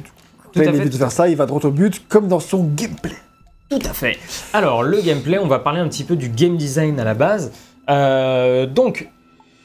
Tout 0.52 0.60
à 0.60 0.64
il 0.64 0.70
fait, 0.70 0.76
évite 0.76 0.92
de 0.92 0.98
faire 0.98 1.10
ça, 1.10 1.30
il 1.30 1.36
va 1.36 1.46
droit 1.46 1.64
au 1.64 1.70
but, 1.70 2.06
comme 2.10 2.28
dans 2.28 2.38
son 2.38 2.64
gameplay. 2.64 3.16
Tout 3.70 3.78
à 3.88 3.94
fait. 3.94 4.18
Alors, 4.52 4.82
le 4.82 5.00
gameplay, 5.00 5.38
on 5.38 5.46
va 5.48 5.60
parler 5.60 5.80
un 5.80 5.88
petit 5.88 6.04
peu 6.04 6.14
du 6.16 6.28
game 6.28 6.58
design 6.58 7.00
à 7.00 7.04
la 7.04 7.14
base. 7.14 7.52
Euh, 7.88 8.66
donc, 8.66 9.08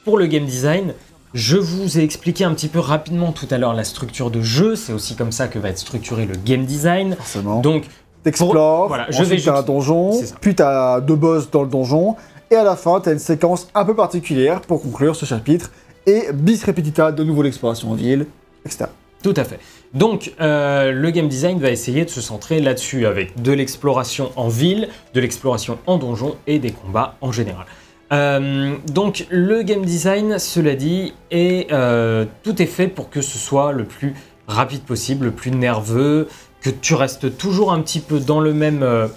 pour 0.05 0.17
le 0.17 0.27
game 0.27 0.45
design, 0.45 0.93
je 1.37 1.57
vous 1.57 1.99
ai 1.99 2.03
expliqué 2.03 2.45
un 2.45 2.53
petit 2.55 2.67
peu 2.67 2.79
rapidement 2.79 3.31
tout 3.31 3.45
à 3.51 3.59
l'heure 3.59 3.75
la 3.75 3.83
structure 3.83 4.31
de 4.31 4.41
jeu. 4.41 4.75
C'est 4.75 4.91
aussi 4.91 5.15
comme 5.15 5.31
ça 5.31 5.47
que 5.47 5.59
va 5.59 5.69
être 5.69 5.77
structuré 5.77 6.25
le 6.25 6.33
game 6.35 6.65
design. 6.65 7.15
Forcément. 7.15 7.61
Donc, 7.61 7.83
T'explores, 8.23 8.87
voilà, 8.87 9.05
je 9.09 9.23
vais 9.23 9.39
t'as 9.39 9.59
un 9.59 9.61
donjon, 9.61 10.19
puis 10.41 10.55
t'as 10.55 10.99
deux 10.99 11.15
boss 11.15 11.49
dans 11.49 11.61
le 11.61 11.69
donjon, 11.69 12.15
et 12.51 12.55
à 12.55 12.63
la 12.63 12.75
fin 12.75 12.99
t'as 12.99 13.13
une 13.13 13.19
séquence 13.19 13.69
un 13.73 13.85
peu 13.85 13.95
particulière 13.95 14.59
pour 14.61 14.81
conclure 14.81 15.15
ce 15.15 15.25
chapitre, 15.25 15.71
et 16.07 16.33
bis 16.33 16.61
repetita, 16.65 17.13
de 17.13 17.23
nouveau 17.23 17.43
l'exploration 17.43 17.91
en 17.91 17.93
ville, 17.93 18.25
etc. 18.65 18.85
Tout 19.23 19.35
à 19.37 19.45
fait. 19.45 19.59
Donc, 19.93 20.33
euh, 20.41 20.91
le 20.91 21.11
game 21.11 21.29
design 21.29 21.59
va 21.59 21.69
essayer 21.69 22.03
de 22.03 22.09
se 22.09 22.19
centrer 22.19 22.59
là-dessus 22.59 23.05
avec 23.05 23.41
de 23.41 23.53
l'exploration 23.53 24.31
en 24.35 24.49
ville, 24.49 24.89
de 25.13 25.21
l'exploration 25.21 25.77
en 25.85 25.97
donjon 25.97 26.35
et 26.47 26.59
des 26.59 26.71
combats 26.71 27.15
en 27.21 27.31
général. 27.31 27.67
Euh, 28.11 28.75
donc, 28.91 29.25
le 29.29 29.63
game 29.63 29.83
design, 29.85 30.39
cela 30.39 30.75
dit, 30.75 31.13
est, 31.31 31.71
euh, 31.71 32.25
tout 32.43 32.61
est 32.61 32.65
fait 32.67 32.87
pour 32.87 33.09
que 33.09 33.21
ce 33.21 33.37
soit 33.37 33.71
le 33.73 33.83
plus 33.83 34.13
rapide 34.47 34.81
possible, 34.83 35.25
le 35.25 35.31
plus 35.31 35.51
nerveux, 35.51 36.27
que 36.61 36.69
tu 36.69 36.93
restes 36.95 37.37
toujours 37.37 37.71
un 37.71 37.81
petit 37.81 37.99
peu 37.99 38.19
dans 38.19 38.39
le 38.39 38.53
même, 38.53 38.81
euh, 38.81 39.07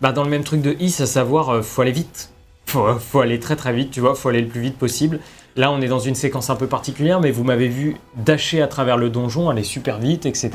bah, 0.00 0.12
dans 0.12 0.22
le 0.24 0.30
même 0.30 0.44
truc 0.44 0.62
de 0.62 0.76
Is, 0.80 1.02
à 1.02 1.06
savoir, 1.06 1.50
euh, 1.50 1.62
faut 1.62 1.82
aller 1.82 1.92
vite. 1.92 2.30
Faut, 2.68 2.84
faut 2.98 3.20
aller 3.20 3.38
très 3.38 3.54
très 3.54 3.72
vite, 3.72 3.92
tu 3.92 4.00
vois, 4.00 4.16
faut 4.16 4.28
aller 4.28 4.40
le 4.40 4.48
plus 4.48 4.60
vite 4.60 4.76
possible. 4.76 5.20
Là, 5.54 5.70
on 5.70 5.80
est 5.80 5.86
dans 5.86 6.00
une 6.00 6.16
séquence 6.16 6.50
un 6.50 6.56
peu 6.56 6.66
particulière, 6.66 7.20
mais 7.20 7.30
vous 7.30 7.44
m'avez 7.44 7.68
vu 7.68 7.94
dasher 8.16 8.60
à 8.60 8.66
travers 8.66 8.96
le 8.96 9.08
donjon, 9.08 9.48
aller 9.48 9.62
super 9.62 9.98
vite, 10.00 10.26
etc. 10.26 10.50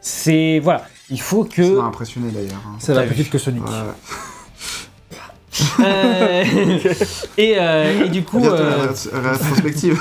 C'est 0.00 0.58
voilà, 0.58 0.84
il 1.08 1.20
faut 1.20 1.44
Ça 1.44 1.50
que 1.54 1.76
m'a 1.78 1.84
impressionné 1.84 2.32
d'ailleurs. 2.32 2.60
hein. 2.66 2.74
C'est 2.80 2.94
T'as 2.94 3.02
la 3.02 3.06
vu. 3.06 3.14
petite 3.14 3.30
que 3.30 3.38
Sonic. 3.38 3.62
Ouais. 3.64 3.70
Euh, 5.80 6.44
et, 7.38 7.54
euh, 7.58 8.04
et 8.04 8.08
du 8.08 8.22
coup, 8.22 8.44
euh, 8.44 8.88
rétrospective. 9.12 10.00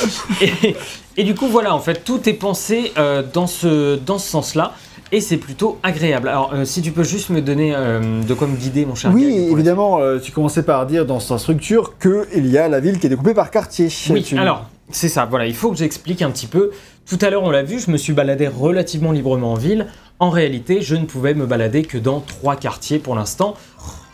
et, 0.40 0.76
et 1.16 1.24
du 1.24 1.34
coup, 1.34 1.46
voilà, 1.48 1.74
en 1.74 1.78
fait, 1.80 2.04
tout 2.04 2.28
est 2.28 2.32
pensé 2.34 2.92
euh, 2.98 3.22
dans 3.32 3.46
ce 3.46 3.96
dans 3.96 4.18
ce 4.18 4.28
sens-là. 4.28 4.72
Et 5.12 5.20
c'est 5.20 5.36
plutôt 5.36 5.78
agréable. 5.84 6.28
Alors, 6.28 6.50
euh, 6.52 6.64
si 6.64 6.82
tu 6.82 6.90
peux 6.90 7.04
juste 7.04 7.30
me 7.30 7.40
donner 7.40 7.72
euh, 7.76 8.22
de 8.24 8.34
quoi 8.34 8.48
me 8.48 8.56
guider, 8.56 8.84
mon 8.84 8.96
cher. 8.96 9.12
Oui, 9.14 9.24
évidemment, 9.52 10.00
euh, 10.00 10.18
tu 10.18 10.32
commençais 10.32 10.64
par 10.64 10.84
dire 10.86 11.06
dans 11.06 11.20
sa 11.20 11.38
structure 11.38 11.94
qu'il 11.98 12.46
y 12.48 12.58
a 12.58 12.66
la 12.68 12.80
ville 12.80 12.98
qui 12.98 13.06
est 13.06 13.10
découpée 13.10 13.34
par 13.34 13.52
quartier. 13.52 13.88
Oui, 14.10 14.24
Tu- 14.24 14.36
alors, 14.36 14.68
c'est 14.90 15.08
ça, 15.08 15.24
voilà, 15.24 15.46
il 15.46 15.54
faut 15.54 15.70
que 15.70 15.76
j'explique 15.76 16.22
un 16.22 16.30
petit 16.32 16.48
peu. 16.48 16.72
Tout 17.08 17.18
à 17.20 17.30
l'heure, 17.30 17.44
on 17.44 17.50
l'a 17.50 17.62
vu, 17.62 17.78
je 17.78 17.88
me 17.92 17.96
suis 17.98 18.12
baladé 18.12 18.48
relativement 18.48 19.12
librement 19.12 19.52
en 19.52 19.56
ville. 19.56 19.86
En 20.18 20.30
réalité, 20.30 20.80
je 20.82 20.96
ne 20.96 21.04
pouvais 21.04 21.34
me 21.34 21.46
balader 21.46 21.84
que 21.84 21.98
dans 21.98 22.18
trois 22.18 22.56
quartiers 22.56 22.98
pour 22.98 23.14
l'instant. 23.14 23.54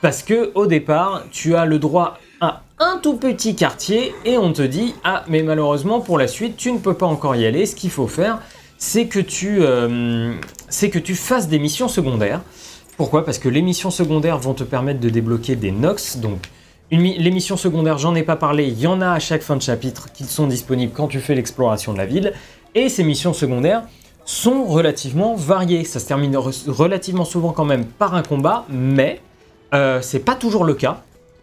Parce 0.03 0.23
que 0.23 0.51
au 0.55 0.67
départ, 0.67 1.23
tu 1.31 1.55
as 1.57 1.65
le 1.65 1.79
droit 1.79 2.19
à 2.41 2.63
un 2.81 2.99
tout 3.01 3.15
petit 3.17 3.55
quartier 3.55 4.13
et 4.25 4.37
on 4.37 4.53
te 4.53 4.63
dit 4.63 4.95
Ah, 5.05 5.25
mais 5.29 5.43
malheureusement, 5.43 6.01
pour 6.01 6.19
la 6.19 6.27
suite, 6.27 6.57
tu 6.57 6.73
ne 6.73 6.79
peux 6.79 6.95
pas 6.95 7.07
encore 7.07 7.37
y 7.37 7.47
aller. 7.47 7.65
Ce 7.67 7.75
qu'il 7.77 7.91
faut 7.91 8.09
faire, 8.09 8.41
c'est 8.79 9.07
que, 9.07 9.21
tu, 9.21 9.59
euh, 9.61 10.35
c'est 10.69 10.91
que 10.91 10.99
tu 10.99 11.15
fasses 11.15 11.47
des 11.49 11.61
missions 11.61 11.87
secondaires. 11.87 12.41
Pourquoi? 12.97 13.25
Parce 13.25 13.39
que 13.39 13.49
les 13.49 13.63
missions 13.63 13.93
secondaires 13.93 14.39
vont 14.39 14.55
te 14.55 14.65
permettre 14.65 14.99
de 15.01 15.09
débloquer 15.09 15.55
des 15.57 15.71
Nox, 15.71 16.19
donc 16.19 16.41
les 16.91 17.31
missions 17.31 17.57
secondaires, 17.57 17.97
j'en 17.97 18.15
ai 18.15 18.23
pas 18.23 18.37
parlé, 18.37 18.67
il 18.67 18.79
y 18.79 18.87
en 18.87 19.01
a 19.01 19.13
à 19.13 19.19
chaque 19.19 19.41
fin 19.41 19.57
de 19.57 19.63
chapitre 19.63 20.13
qui 20.13 20.25
sont 20.25 20.47
disponibles 20.47 20.93
quand 20.95 21.09
tu 21.09 21.21
fais 21.21 21.35
l'exploration 21.35 21.95
de 21.95 21.99
la 21.99 22.05
ville. 22.05 22.35
Et 22.75 22.91
ces 22.91 23.03
missions 23.03 23.33
secondaires 23.33 23.85
sont 24.27 24.65
relativement 24.65 25.35
variées. 25.35 25.85
Ça 25.85 26.01
se 26.01 26.07
termine 26.07 26.35
re- 26.37 26.69
relativement 26.71 27.25
souvent 27.25 27.53
quand 27.53 27.65
même 27.65 27.87
par 27.87 28.15
un 28.15 28.23
combat, 28.23 28.67
mais 28.69 29.21
euh, 29.73 30.01
c'est 30.03 30.21
pas 30.21 30.35
toujours 30.35 30.65
le 30.65 30.75
cas. 30.75 31.03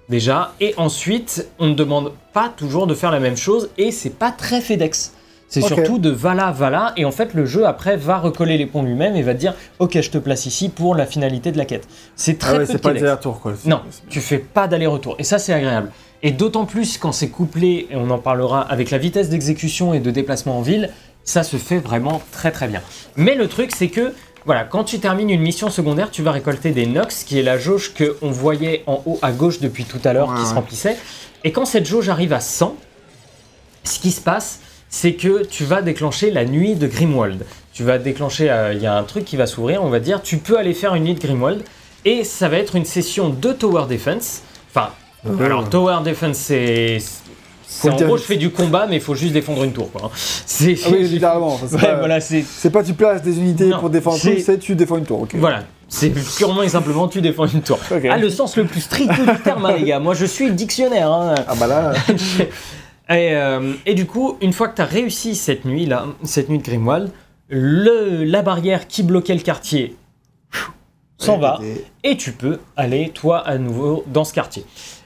Déjà, 0.09 0.53
et 0.59 0.73
ensuite, 0.77 1.47
on 1.59 1.67
ne 1.67 1.75
demande 1.75 2.13
pas 2.33 2.49
toujours 2.49 2.87
de 2.87 2.95
faire 2.95 3.11
la 3.11 3.19
même 3.19 3.37
chose, 3.37 3.69
et 3.77 3.91
c'est 3.91 4.17
pas 4.17 4.31
très 4.31 4.59
FedEx. 4.59 5.13
C'est 5.47 5.61
surtout 5.61 5.97
de 5.97 6.11
voilà, 6.11 6.51
voilà, 6.51 6.93
et 6.95 7.05
en 7.05 7.11
fait, 7.11 7.33
le 7.33 7.45
jeu 7.45 7.65
après 7.65 7.97
va 7.97 8.19
recoller 8.19 8.57
les 8.57 8.67
ponts 8.67 8.83
lui-même 8.83 9.15
et 9.15 9.23
va 9.23 9.33
te 9.33 9.39
dire 9.39 9.55
Ok, 9.79 9.99
je 9.99 10.09
te 10.11 10.19
place 10.19 10.45
ici 10.45 10.69
pour 10.69 10.93
la 10.93 11.07
finalité 11.07 11.51
de 11.51 11.57
la 11.57 11.65
quête. 11.65 11.87
C'est 12.15 12.37
Ah 12.43 12.45
très 12.45 12.51
ouais, 12.53 12.59
peu 12.59 12.65
c'est 12.67 12.73
de 12.73 12.77
pas 12.79 12.89
allers-retours 12.91 13.39
quoi. 13.39 13.53
Non, 13.65 13.81
tu 14.09 14.21
fais 14.21 14.37
pas 14.37 14.67
d'aller-retour. 14.67 15.15
Et 15.17 15.23
ça, 15.23 15.39
c'est 15.39 15.53
agréable. 15.53 15.91
Et 16.21 16.31
d'autant 16.31 16.65
plus 16.65 16.99
quand 16.99 17.11
c'est 17.11 17.29
couplé, 17.29 17.87
et 17.89 17.95
on 17.95 18.11
en 18.11 18.19
parlera, 18.19 18.61
avec 18.61 18.91
la 18.91 18.99
vitesse 18.99 19.29
d'exécution 19.29 19.93
et 19.93 19.99
de 19.99 20.11
déplacement 20.11 20.59
en 20.59 20.61
ville, 20.61 20.91
ça 21.23 21.43
se 21.43 21.57
fait 21.57 21.79
vraiment 21.79 22.21
très 22.31 22.51
très 22.51 22.67
bien. 22.67 22.81
Mais 23.15 23.33
le 23.33 23.47
truc, 23.47 23.71
c'est 23.75 23.87
que, 23.89 24.13
voilà, 24.49 24.63
quand 24.63 24.83
tu 24.83 24.97
termines 24.97 25.29
une 25.29 25.41
mission 25.41 25.69
secondaire, 25.69 26.09
tu 26.09 26.23
vas 26.23 26.31
récolter 26.31 26.71
des 26.71 26.87
Nox, 26.87 27.23
qui 27.23 27.37
est 27.37 27.43
la 27.43 27.59
jauge 27.59 27.93
qu'on 27.93 28.31
voyait 28.31 28.81
en 28.87 29.03
haut 29.05 29.19
à 29.21 29.31
gauche 29.31 29.59
depuis 29.59 29.83
tout 29.83 29.99
à 30.03 30.11
l'heure, 30.11 30.29
Ouais, 30.29 30.39
qui 30.39 30.47
se 30.47 30.55
remplissait. 30.55 30.97
Et 31.43 31.51
quand 31.51 31.65
cette 31.65 31.85
jauge 31.85 32.09
arrive 32.09 32.33
à 32.33 32.39
100, 32.39 32.75
ce 33.83 33.99
qui 33.99 34.09
se 34.09 34.19
passe, 34.21 34.61
c'est 34.89 35.13
que 35.13 35.45
tu 35.45 35.65
vas 35.65 35.83
déclencher 35.83 36.31
la 36.31 36.45
nuit 36.45 36.73
de 36.73 36.87
Grimwald. 36.87 37.45
Tu 37.73 37.83
vas 37.83 37.99
déclencher, 37.99 38.49
euh, 38.49 38.73
il 38.73 38.81
y 38.81 38.87
a 38.87 38.97
un 38.97 39.03
truc 39.03 39.23
qui 39.23 39.37
va 39.37 39.45
s'ouvrir, 39.45 39.83
on 39.83 39.89
va 39.89 39.99
dire, 39.99 40.19
tu 40.23 40.37
peux 40.37 40.57
aller 40.57 40.73
faire 40.73 40.95
une 40.95 41.03
nuit 41.03 41.13
de 41.13 41.19
Grimwald, 41.19 41.63
et 42.03 42.23
ça 42.23 42.49
va 42.49 42.57
être 42.57 42.75
une 42.75 42.85
session 42.85 43.29
de 43.29 43.53
Tower 43.53 43.85
Defense. 43.87 44.41
Enfin, 44.73 44.89
alors 45.45 45.69
Tower 45.69 45.99
Defense, 46.03 46.37
c'est... 46.37 46.97
en 47.83 47.95
gros, 47.95 48.17
je 48.17 48.23
fais 48.23 48.35
du 48.37 48.49
combat, 48.49 48.87
mais 48.89 48.95
il 48.97 49.01
faut 49.01 49.15
juste 49.15 49.33
défendre 49.33 49.63
une 49.63 49.71
tour. 49.73 49.91
Quoi. 49.91 50.05
hein. 50.05 50.09
C'est, 50.45 50.75
Ah 50.85 50.89
oui, 50.91 51.03
littéralement. 51.07 51.57
C'est 51.65 51.75
Ouais, 51.75 51.81
pas, 51.81 51.95
voilà, 51.99 52.19
c'est... 52.21 52.43
c'est 52.43 52.69
pas 52.69 52.83
tu 52.83 52.93
places 52.93 53.21
des 53.21 53.37
unités 53.37 53.67
Non, 53.67 53.79
pour 53.79 53.89
défendre 53.89 54.15
un 54.15 54.19
c'est- 54.19 54.31
truc, 54.33 54.43
c'est 54.45 54.59
tu 54.59 54.75
défends 54.75 54.97
une 54.97 55.05
tour. 55.05 55.27
Voilà, 55.35 55.63
c'est 55.87 56.09
purement 56.09 56.63
et 56.63 56.69
simplement 56.69 57.07
tu 57.07 57.21
défends 57.21 57.45
une 57.45 57.61
tour. 57.61 57.79
Ok. 57.91 58.07
Ah, 58.09 58.17
le 58.17 58.29
sens 58.29 58.55
le 58.57 58.65
plus 58.65 58.81
strict 58.81 59.11
du 59.11 59.41
terme, 59.43 59.65
hein, 59.65 59.75
les 59.77 59.85
gars. 59.85 59.99
Moi, 59.99 60.13
je 60.13 60.25
suis 60.25 60.51
dictionnaire. 60.51 61.11
hein. 61.11 61.35
Ah 61.47 61.55
bah 61.59 61.67
là, 61.67 61.93
Et, 63.11 63.33
euh, 63.35 63.73
et 63.87 63.95
du 63.95 64.05
coup, 64.05 64.37
une 64.39 64.53
fois 64.53 64.67
que 64.67 64.75
tu 64.75 64.81
as 64.83 64.85
réussi 64.85 65.33
cette 65.35 65.65
nuit 65.65 65.87
là, 65.87 66.05
cette 66.23 66.47
nuit 66.47 66.59
de 66.59 66.63
Grimwald, 66.63 67.09
le, 67.47 68.23
la 68.23 68.43
barrière 68.43 68.87
qui 68.87 69.01
bloquait 69.01 69.33
le 69.33 69.39
quartier 69.41 69.95
s'en 71.17 71.37
va 71.39 71.59
et 72.03 72.15
tu 72.17 72.31
peux 72.31 72.59
aller 72.77 73.09
toi 73.13 73.39
à 73.39 73.57
nouveau 73.57 74.03
dans 74.07 74.23
ce 74.23 74.31
quartier. 74.33 74.63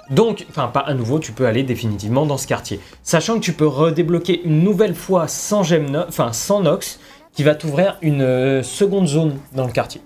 Donc, 0.10 0.45
enfin 0.49 0.68
pas 0.68 0.82
à 0.82 0.93
nouveau, 0.93 1.20
tu 1.20 1.32
peux 1.32 1.45
aller 1.45 1.64
définitivement 1.64 2.26
dans 2.26 2.38
ce 2.38 2.45
quartier, 2.47 2.80
sachant 3.04 3.36
que 3.36 3.39
tu 3.39 3.54
peux 3.54 3.68
redébloquer 3.68 4.41
une 4.43 4.62
nouvelle 4.64 4.95
fois 4.95 5.28
sans 5.28 5.64
gemme, 5.64 5.89
no- 5.89 6.04
enfin 6.08 6.34
sans 6.34 6.62
nox, 6.62 6.99
qui 7.34 7.43
va 7.43 7.56
t'ouvrir 7.56 7.97
une 8.01 8.22
euh, 8.22 8.64
seconde 8.64 9.08
zone 9.08 9.38
dans 9.54 9.66
le 9.66 9.72
quartier, 9.72 10.01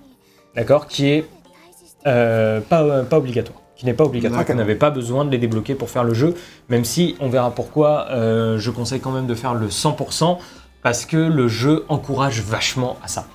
d'accord, 0.54 0.86
qui 0.86 1.08
est 1.08 1.26
euh, 2.06 2.60
pas, 2.60 2.82
euh, 2.82 3.02
pas 3.02 3.18
obligatoire, 3.18 3.58
qui 3.76 3.86
n'est 3.86 3.92
pas 3.92 4.04
obligatoire, 4.04 4.44
qu'on 4.46 4.54
n'avait 4.58 4.76
pas 4.76 4.90
besoin 4.90 5.24
de 5.24 5.30
les 5.30 5.38
débloquer 5.38 5.74
pour 5.74 5.90
faire 5.90 6.04
le 6.04 6.14
jeu, 6.14 6.34
même 6.68 6.84
si 6.84 7.16
on 7.20 7.28
verra 7.28 7.50
pourquoi. 7.50 8.06
euh, 8.10 8.58
je 8.58 8.70
conseille 8.70 9.00
quand 9.00 9.10
même 9.12 9.26
de 9.26 9.34
faire 9.34 9.54
le 9.54 9.66
100% 9.68 10.38
parce 10.82 11.04
que 11.06 11.16
le 11.16 11.48
jeu 11.48 11.84
encourage 11.88 12.40
vachement 12.40 12.96
à 13.02 13.08
ça. 13.08 13.26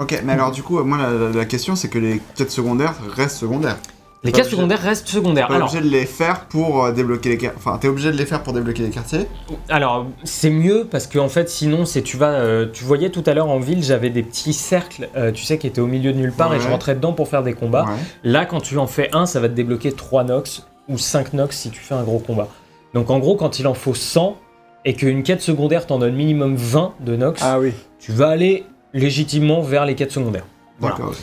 Ok, 0.00 0.20
mais 0.24 0.32
alors 0.32 0.50
du 0.50 0.62
coup, 0.62 0.82
moi 0.82 0.96
la, 0.98 1.10
la- 1.10 1.28
la 1.30 1.44
question 1.44 1.76
c'est 1.76 1.88
que 1.88 1.98
les 1.98 2.20
quêtes 2.34 2.50
secondaires 2.50 2.94
restent 3.14 3.36
secondaires. 3.38 3.76
Les 4.24 4.30
obligé- 4.30 4.44
secondaires 4.50 4.80
restent 4.80 5.08
secondaires. 5.08 5.48
Pas 5.48 5.54
Alors, 5.56 5.68
obligé 5.68 5.84
de 5.84 5.90
les 5.92 6.06
faire 6.06 6.46
pour 6.46 6.84
euh, 6.84 6.92
débloquer 6.92 7.30
les 7.30 7.38
quartiers. 7.38 7.58
Enfin, 7.58 7.76
t'es 7.78 7.88
obligé 7.88 8.12
de 8.12 8.16
les 8.16 8.24
faire 8.26 8.42
pour 8.44 8.52
débloquer 8.52 8.82
les 8.84 8.90
quartiers. 8.90 9.26
Alors, 9.68 10.06
c'est 10.22 10.50
mieux 10.50 10.86
parce 10.88 11.06
que 11.08 11.18
en 11.18 11.28
fait, 11.28 11.48
sinon, 11.48 11.84
c'est 11.86 12.02
tu 12.02 12.16
vas, 12.16 12.30
euh, 12.30 12.66
tu 12.72 12.84
voyais 12.84 13.10
tout 13.10 13.24
à 13.26 13.34
l'heure 13.34 13.48
en 13.48 13.58
ville, 13.58 13.82
j'avais 13.82 14.10
des 14.10 14.22
petits 14.22 14.52
cercles, 14.52 15.08
euh, 15.16 15.32
tu 15.32 15.42
sais, 15.42 15.58
qui 15.58 15.66
étaient 15.66 15.80
au 15.80 15.86
milieu 15.88 16.12
de 16.12 16.18
nulle 16.18 16.32
part 16.32 16.54
et 16.54 16.60
je 16.60 16.66
Ouais. 16.66 16.70
rentrais 16.70 16.94
dedans 16.94 17.12
pour 17.12 17.26
faire 17.26 17.42
des 17.42 17.54
combats. 17.54 17.84
Ouais. 17.84 17.90
Là, 18.30 18.46
quand 18.46 18.60
tu 18.60 18.78
en 18.78 18.86
fais 18.86 19.10
un, 19.12 19.26
ça 19.26 19.40
va 19.40 19.48
te 19.48 19.54
débloquer 19.54 19.90
3 19.92 20.22
nox 20.22 20.66
ou 20.88 20.98
5 20.98 21.32
nox 21.32 21.56
si 21.56 21.70
tu 21.70 21.80
fais 21.80 21.94
un 21.94 22.02
gros 22.04 22.20
combat. 22.20 22.46
Donc, 22.94 23.10
en 23.10 23.18
gros, 23.18 23.34
quand 23.34 23.58
il 23.58 23.66
en 23.66 23.74
faut 23.74 23.94
100 23.94 24.36
et 24.84 24.94
qu'une 24.94 25.24
quête 25.24 25.40
secondaire 25.42 25.86
t'en 25.86 25.98
donne 25.98 26.14
minimum 26.14 26.54
20 26.54 26.92
de 27.00 27.16
nox, 27.16 27.40
ah 27.44 27.58
oui. 27.58 27.72
tu 27.98 28.12
vas 28.12 28.28
aller 28.28 28.66
légitimement 28.94 29.62
vers 29.62 29.84
les 29.84 29.94
quêtes 29.96 30.12
secondaires. 30.12 30.44
Voilà. 30.78 30.94
D'accord. 30.96 31.10
ok. 31.12 31.18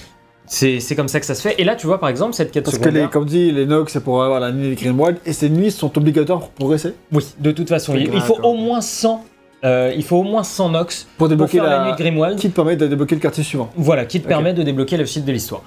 C'est 0.52 0.80
c'est 0.80 0.96
comme 0.96 1.08
ça 1.08 1.20
que 1.20 1.26
ça 1.28 1.36
se 1.36 1.42
fait. 1.48 1.56
Et 1.62 1.64
là, 1.64 1.76
tu 1.76 1.86
vois, 1.86 2.00
par 2.00 2.10
exemple, 2.10 2.34
cette 2.34 2.52
quête 2.52 2.64
Parce 2.66 2.78
que, 2.78 2.84
secondaire. 2.84 3.06
les, 3.06 3.10
comme 3.12 3.26
dit, 3.26 3.52
les 3.52 3.68
Nox, 3.68 3.94
c'est 3.94 4.04
pour 4.04 4.24
avoir 4.24 4.40
la 4.40 4.52
nuit 4.52 4.70
des 4.70 4.76
Greenwald, 4.76 5.18
et 5.26 5.32
ces 5.34 5.48
nuits 5.50 5.70
sont 5.72 5.96
obligatoires 5.96 6.40
pour 6.40 6.50
progresser. 6.50 6.96
Oui, 7.12 7.24
de 7.38 7.52
toute 7.52 7.70
façon, 7.70 7.94
il, 7.96 8.12
il 8.14 8.22
faut 8.22 8.40
au 8.42 8.56
moins 8.56 8.82
100. 8.82 9.24
euh, 9.64 9.94
il 9.96 10.04
faut 10.04 10.18
au 10.18 10.24
moins 10.24 10.42
100 10.44 10.70
nox 10.70 11.04
Pour 11.04 11.18
pour 11.18 11.28
débloquer 11.30 11.60
faire 11.60 11.64
la, 11.66 11.78
la, 11.80 11.86
nuit 11.86 11.92
de 11.92 11.98
Grimwald. 11.98 12.40
qui 12.40 12.50
te 12.50 12.56
permet 12.56 12.76
de 12.76 12.88
débloquer 12.88 13.14
le 13.16 13.22
quartier 13.22 13.44
suivant. 13.44 13.70
Voilà, 13.76 14.06
qui 14.06 14.20
te 14.20 14.26
Ok. 14.26 14.30
permet 14.30 14.54
de 14.54 14.64
débloquer 14.64 14.98
le 14.98 15.06
site 15.06 15.24
de 15.26 15.32
l'histoire. 15.32 15.62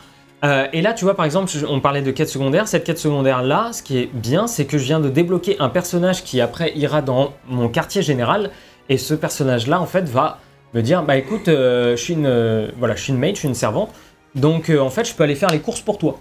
Euh, 0.45 0.67
et 0.73 0.83
là, 0.83 0.93
tu 0.95 1.05
vois, 1.05 1.15
par 1.15 1.25
exemple, 1.27 1.53
on 1.69 1.79
parlait 1.79 2.03
de 2.03 2.11
quête 2.11 2.29
secondaire. 2.29 2.67
Cette 2.67 2.83
quête 2.83 2.99
secondaire-là, 2.99 3.71
ce 3.73 3.85
qui 3.85 3.99
est 3.99 4.11
bien, 4.13 4.49
c'est 4.49 4.65
que 4.65 4.77
je 4.79 4.83
viens 4.85 4.99
de 4.99 5.09
débloquer 5.09 5.55
un 5.61 5.69
personnage 5.69 6.25
qui, 6.25 6.41
après, 6.41 6.73
ira 6.75 7.01
dans 7.03 7.35
mon 7.49 7.69
quartier 7.69 8.03
général. 8.03 8.51
Et 8.89 8.97
ce 8.99 9.15
personnage-là, 9.15 9.81
en 9.81 9.87
fait, 9.87 10.09
va 10.09 10.39
me 10.75 10.83
dire 10.83 11.05
Bah 11.05 11.17
écoute, 11.17 11.47
euh, 11.47 11.95
je 11.97 12.03
suis 12.03 12.15
une, 12.15 12.27
euh, 12.27 12.67
voilà, 12.81 12.97
je 12.97 13.03
suis 13.05 13.13
une 13.13 13.21
mage, 13.21 13.35
je 13.35 13.39
suis 13.41 13.49
une 13.49 13.55
servante. 13.55 13.91
Donc, 14.35 14.71
euh, 14.71 14.79
en 14.81 14.91
fait, 14.91 15.05
je 15.09 15.15
peux 15.15 15.23
aller 15.25 15.35
faire 15.35 15.51
les 15.51 15.61
courses 15.61 15.81
pour 15.81 15.99
toi. 15.99 16.19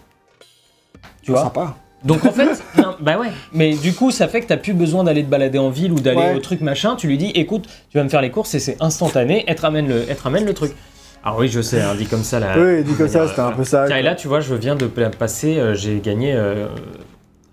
Tu 1.21 1.31
vois 1.31 1.43
Sympa. 1.43 1.75
Donc, 2.03 2.25
en 2.25 2.31
fait, 2.31 2.61
non, 2.77 2.95
bah 2.99 3.17
ouais. 3.19 3.29
Mais 3.53 3.73
du 3.75 3.93
coup, 3.93 4.11
ça 4.11 4.27
fait 4.27 4.41
que 4.41 4.47
t'as 4.47 4.57
plus 4.57 4.73
besoin 4.73 5.03
d'aller 5.03 5.23
te 5.23 5.29
balader 5.29 5.59
en 5.59 5.69
ville 5.69 5.91
ou 5.91 5.99
d'aller 5.99 6.17
Ouais. 6.17 6.33
au 6.35 6.39
truc 6.39 6.61
machin. 6.61 6.95
Tu 6.95 7.07
lui 7.07 7.17
dis 7.17 7.27
Écoute, 7.35 7.67
tu 7.89 7.97
vas 7.97 8.03
me 8.03 8.09
faire 8.09 8.21
les 8.21 8.31
courses 8.31 8.53
et 8.55 8.59
c'est 8.59 8.77
instantané. 8.81 9.43
Elle 9.47 9.55
te 9.55 9.61
ramène 9.61 9.87
le, 9.87 10.05
elle 10.09 10.15
te 10.15 10.23
ramène 10.23 10.45
le 10.45 10.53
truc. 10.53 10.73
Alors, 11.23 11.37
oui, 11.37 11.47
je 11.47 11.61
sais, 11.61 11.79
hein, 11.79 11.93
dit 11.95 12.07
comme 12.07 12.23
ça, 12.23 12.39
là. 12.39 12.55
oui, 12.57 12.83
dit 12.83 12.95
comme 12.95 13.07
ça, 13.07 13.27
c'était 13.27 13.41
un 13.41 13.51
peu 13.51 13.63
ça. 13.63 13.85
Tiens, 13.87 13.97
et 13.97 14.01
là, 14.01 14.15
tu 14.15 14.27
vois, 14.27 14.39
je 14.39 14.55
viens 14.55 14.75
de 14.75 14.87
passer, 14.87 15.59
euh, 15.59 15.75
j'ai 15.75 15.99
gagné 15.99 16.33
euh, 16.33 16.65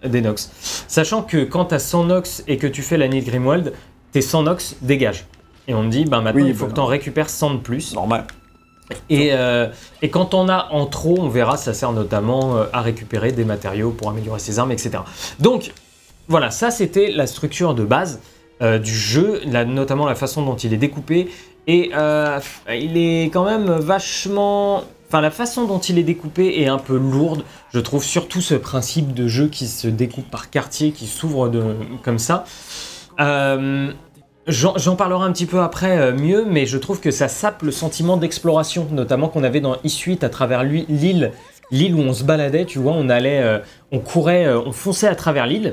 des 0.03 0.23
Nox. 0.23 0.51
Sachant 0.89 1.21
que 1.23 1.45
quand 1.45 1.67
tu 1.67 1.75
as 1.75 1.79
100 1.79 2.05
Nox 2.05 2.43
et 2.49 2.57
que 2.57 2.67
tu 2.67 2.81
fais 2.81 2.97
la 2.97 3.09
nuit 3.09 3.21
de 3.21 3.27
Grimwald, 3.29 3.75
tes 4.13 4.23
100 4.23 4.45
Nox 4.45 4.77
dégagent. 4.81 5.27
Et 5.67 5.75
on 5.75 5.83
te 5.85 5.89
dit, 5.89 6.07
ben 6.07 6.23
maintenant, 6.23 6.41
Oui, 6.45 6.49
il 6.49 6.55
faut 6.55 6.65
bah 6.65 6.71
que 6.71 6.75
tu 6.77 6.81
en 6.81 6.87
récupères 6.87 7.29
100 7.29 7.55
de 7.55 7.59
plus. 7.59 7.93
Normal. 7.95 8.25
Et, 9.11 9.31
euh, 9.33 9.69
et 10.03 10.11
quand 10.11 10.35
on 10.35 10.49
a 10.49 10.69
en 10.71 10.87
trop, 10.87 11.19
on 11.19 11.29
verra, 11.29 11.57
ça 11.57 11.75
sert 11.75 11.93
notamment 11.93 12.57
euh, 12.57 12.65
à 12.73 12.81
récupérer 12.81 13.33
des 13.33 13.45
matériaux 13.45 13.91
pour 13.91 14.11
améliorer 14.11 14.39
ses 14.39 14.59
armes, 14.59 14.73
etc. 14.73 14.99
Donc, 15.39 15.73
voilà, 16.29 16.51
ça 16.51 16.71
c'était 16.71 17.11
la 17.11 17.27
structure 17.27 17.75
de 17.75 17.85
base 17.85 18.21
euh, 18.63 18.79
du 18.79 18.95
jeu, 18.95 19.43
notamment 19.47 20.07
la 20.07 20.15
façon 20.15 20.43
dont 20.43 20.57
il 20.57 20.73
est 20.73 20.79
découpé. 20.79 21.29
Et 21.67 21.91
il 22.71 22.97
est 22.97 23.25
quand 23.25 23.45
même 23.45 23.71
vachement... 23.71 24.85
Enfin, 25.09 25.21
la 25.21 25.31
façon 25.31 25.67
dont 25.67 25.79
il 25.79 25.99
est 25.99 26.03
découpé 26.03 26.61
est 26.63 26.67
un 26.67 26.79
peu 26.79 26.97
lourde. 26.97 27.43
Je 27.73 27.81
trouve 27.81 28.03
surtout 28.03 28.41
ce 28.41 28.55
principe 28.55 29.13
de 29.15 29.27
jeu 29.27 29.49
qui 29.49 29.67
se 29.67 29.89
découpe 29.89 30.31
par 30.31 30.49
quartier, 30.49 30.93
qui 30.93 31.07
s'ouvre 31.07 31.51
comme 32.03 32.19
ça. 32.19 32.45
Euh, 33.21 33.93
J'en 34.49 34.97
parlerai 34.97 35.25
un 35.27 35.33
petit 35.33 35.45
peu 35.47 35.61
après 35.61 35.99
euh, 35.99 36.13
mieux, 36.15 36.45
mais 36.49 36.65
je 36.65 36.79
trouve 36.79 37.01
que 37.01 37.11
ça 37.11 37.29
sape 37.29 37.63
le 37.63 37.71
sentiment 37.71 38.17
d'exploration, 38.17 38.87
notamment 38.91 39.29
qu'on 39.29 39.45
avait 39.45 39.61
dans 39.61 39.75
I8 39.85 40.25
à 40.25 40.31
travers 40.31 40.65
l'île, 40.65 41.33
l'île 41.71 41.95
où 41.95 42.01
on 42.01 42.15
se 42.15 42.25
baladait, 42.25 42.65
tu 42.65 42.79
vois, 42.79 42.93
on 42.93 43.11
allait, 43.11 43.43
euh, 43.43 43.59
on 43.93 43.99
courait, 43.99 44.47
euh, 44.47 44.59
on 44.65 44.73
fonçait 44.73 45.07
à 45.09 45.15
travers 45.15 45.47
l'île, 45.47 45.73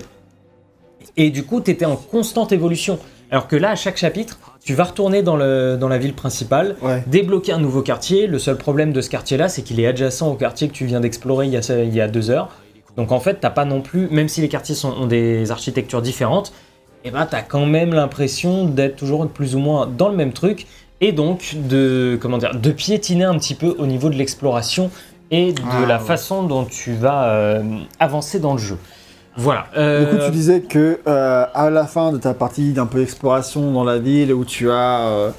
et 1.15 1.29
du 1.29 1.43
coup, 1.45 1.61
tu 1.61 1.71
étais 1.71 1.85
en 1.85 1.95
constante 1.95 2.51
évolution. 2.51 2.99
Alors 3.31 3.47
que 3.47 3.55
là, 3.55 3.71
à 3.71 3.75
chaque 3.75 3.97
chapitre, 3.97 4.39
tu 4.63 4.73
vas 4.73 4.83
retourner 4.83 5.23
dans, 5.23 5.37
le, 5.37 5.77
dans 5.79 5.87
la 5.87 5.97
ville 5.97 6.13
principale, 6.13 6.75
Ouais. 6.81 7.01
débloquer 7.07 7.53
un 7.53 7.59
nouveau 7.59 7.81
quartier. 7.81 8.27
Le 8.27 8.37
seul 8.39 8.57
problème 8.57 8.91
de 8.91 8.99
ce 9.01 9.09
quartier-là, 9.09 9.47
c'est 9.47 9.61
qu'il 9.61 9.79
est 9.79 9.87
adjacent 9.87 10.29
au 10.29 10.35
quartier 10.35 10.67
que 10.67 10.73
tu 10.73 10.85
viens 10.85 10.99
d'explorer 10.99 11.45
il, 11.47 11.53
y 11.53 11.57
a- 11.57 11.83
il 11.83 11.93
y 11.95 12.01
a 12.01 12.07
deux 12.07 12.29
heures. 12.29 12.49
Donc 12.97 13.11
en 13.11 13.19
fait, 13.19 13.35
t'as 13.41 13.49
pas 13.49 13.65
non 13.65 13.81
plus, 13.81 14.07
même 14.09 14.27
si 14.27 14.41
les 14.41 14.47
quartiers 14.49 14.75
sont, 14.75 14.91
ont 14.91 15.05
des 15.07 15.49
architectures 15.51 16.01
différentes, 16.01 16.53
et 17.05 17.11
ben 17.11 17.27
t'as 17.29 17.43
quand 17.43 17.65
même 17.67 17.93
l'impression 17.93 18.65
d'être 18.65 18.95
toujours 18.97 19.27
plus 19.29 19.55
ou 19.55 19.59
moins 19.59 19.85
dans 19.87 20.09
le 20.09 20.15
même 20.15 20.33
truc, 20.33 20.65
et 21.01 21.11
donc 21.11 21.55
de 21.55 22.17
comment 22.19 22.39
dire, 22.39 22.55
de 22.55 22.71
piétiner 22.71 23.23
un 23.25 23.37
petit 23.37 23.53
peu 23.53 23.75
au 23.77 23.85
niveau 23.85 24.09
de 24.09 24.15
l'exploration 24.15 24.89
et 25.31 25.53
de 25.53 25.61
Ah, 25.69 25.85
la 25.85 25.97
ouais. 25.99 26.03
façon 26.03 26.43
dont 26.43 26.65
tu 26.65 26.93
vas 26.93 27.29
euh, 27.29 27.63
avancer 27.99 28.39
dans 28.39 28.53
le 28.53 28.59
jeu. 28.59 28.77
Voilà. 29.37 29.65
Du 29.73 29.79
euh, 29.79 30.11
coup, 30.11 30.25
tu 30.25 30.31
disais 30.31 30.61
que 30.61 30.99
euh, 31.07 31.45
à 31.53 31.69
la 31.69 31.85
fin 31.85 32.11
de 32.11 32.17
ta 32.17 32.33
partie 32.33 32.73
d'un 32.73 32.85
peu 32.85 32.99
d'exploration 32.99 33.71
dans 33.71 33.83
la 33.83 33.99
ville 33.99 34.33
où 34.33 34.45
tu 34.45 34.71
as 34.71 35.31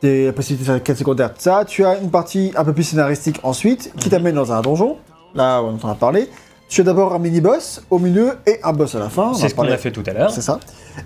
tes 0.00 0.30
possibilités 0.32 0.64
de 0.64 0.66
faire 0.66 0.74
des 0.76 0.82
quêtes 0.82 0.98
secondaires, 0.98 1.30
tout 1.32 1.40
ça, 1.40 1.64
tu 1.66 1.84
as 1.84 1.98
une 1.98 2.10
partie 2.10 2.52
un 2.56 2.64
peu 2.64 2.72
plus 2.72 2.82
scénaristique 2.84 3.40
ensuite 3.42 3.90
qui 3.98 4.10
t'amène 4.10 4.34
dans 4.34 4.52
un 4.52 4.60
donjon, 4.60 4.98
là 5.34 5.62
où 5.62 5.66
on 5.66 5.86
en 5.86 5.90
a 5.90 5.94
parlé. 5.94 6.28
Tu 6.68 6.80
as 6.80 6.84
d'abord 6.84 7.12
un 7.14 7.18
mini-boss 7.18 7.82
au 7.90 7.98
milieu 7.98 8.32
et 8.46 8.58
un 8.64 8.72
boss 8.72 8.94
à 8.94 8.98
la 8.98 9.08
fin. 9.10 9.32
c'est 9.34 9.48
ce 9.48 9.54
qu'on 9.54 9.62
a 9.64 9.76
fait 9.76 9.92
tout 9.92 10.02
à 10.06 10.12
l'heure. 10.12 10.30
C'est 10.30 10.40
ça. 10.40 10.58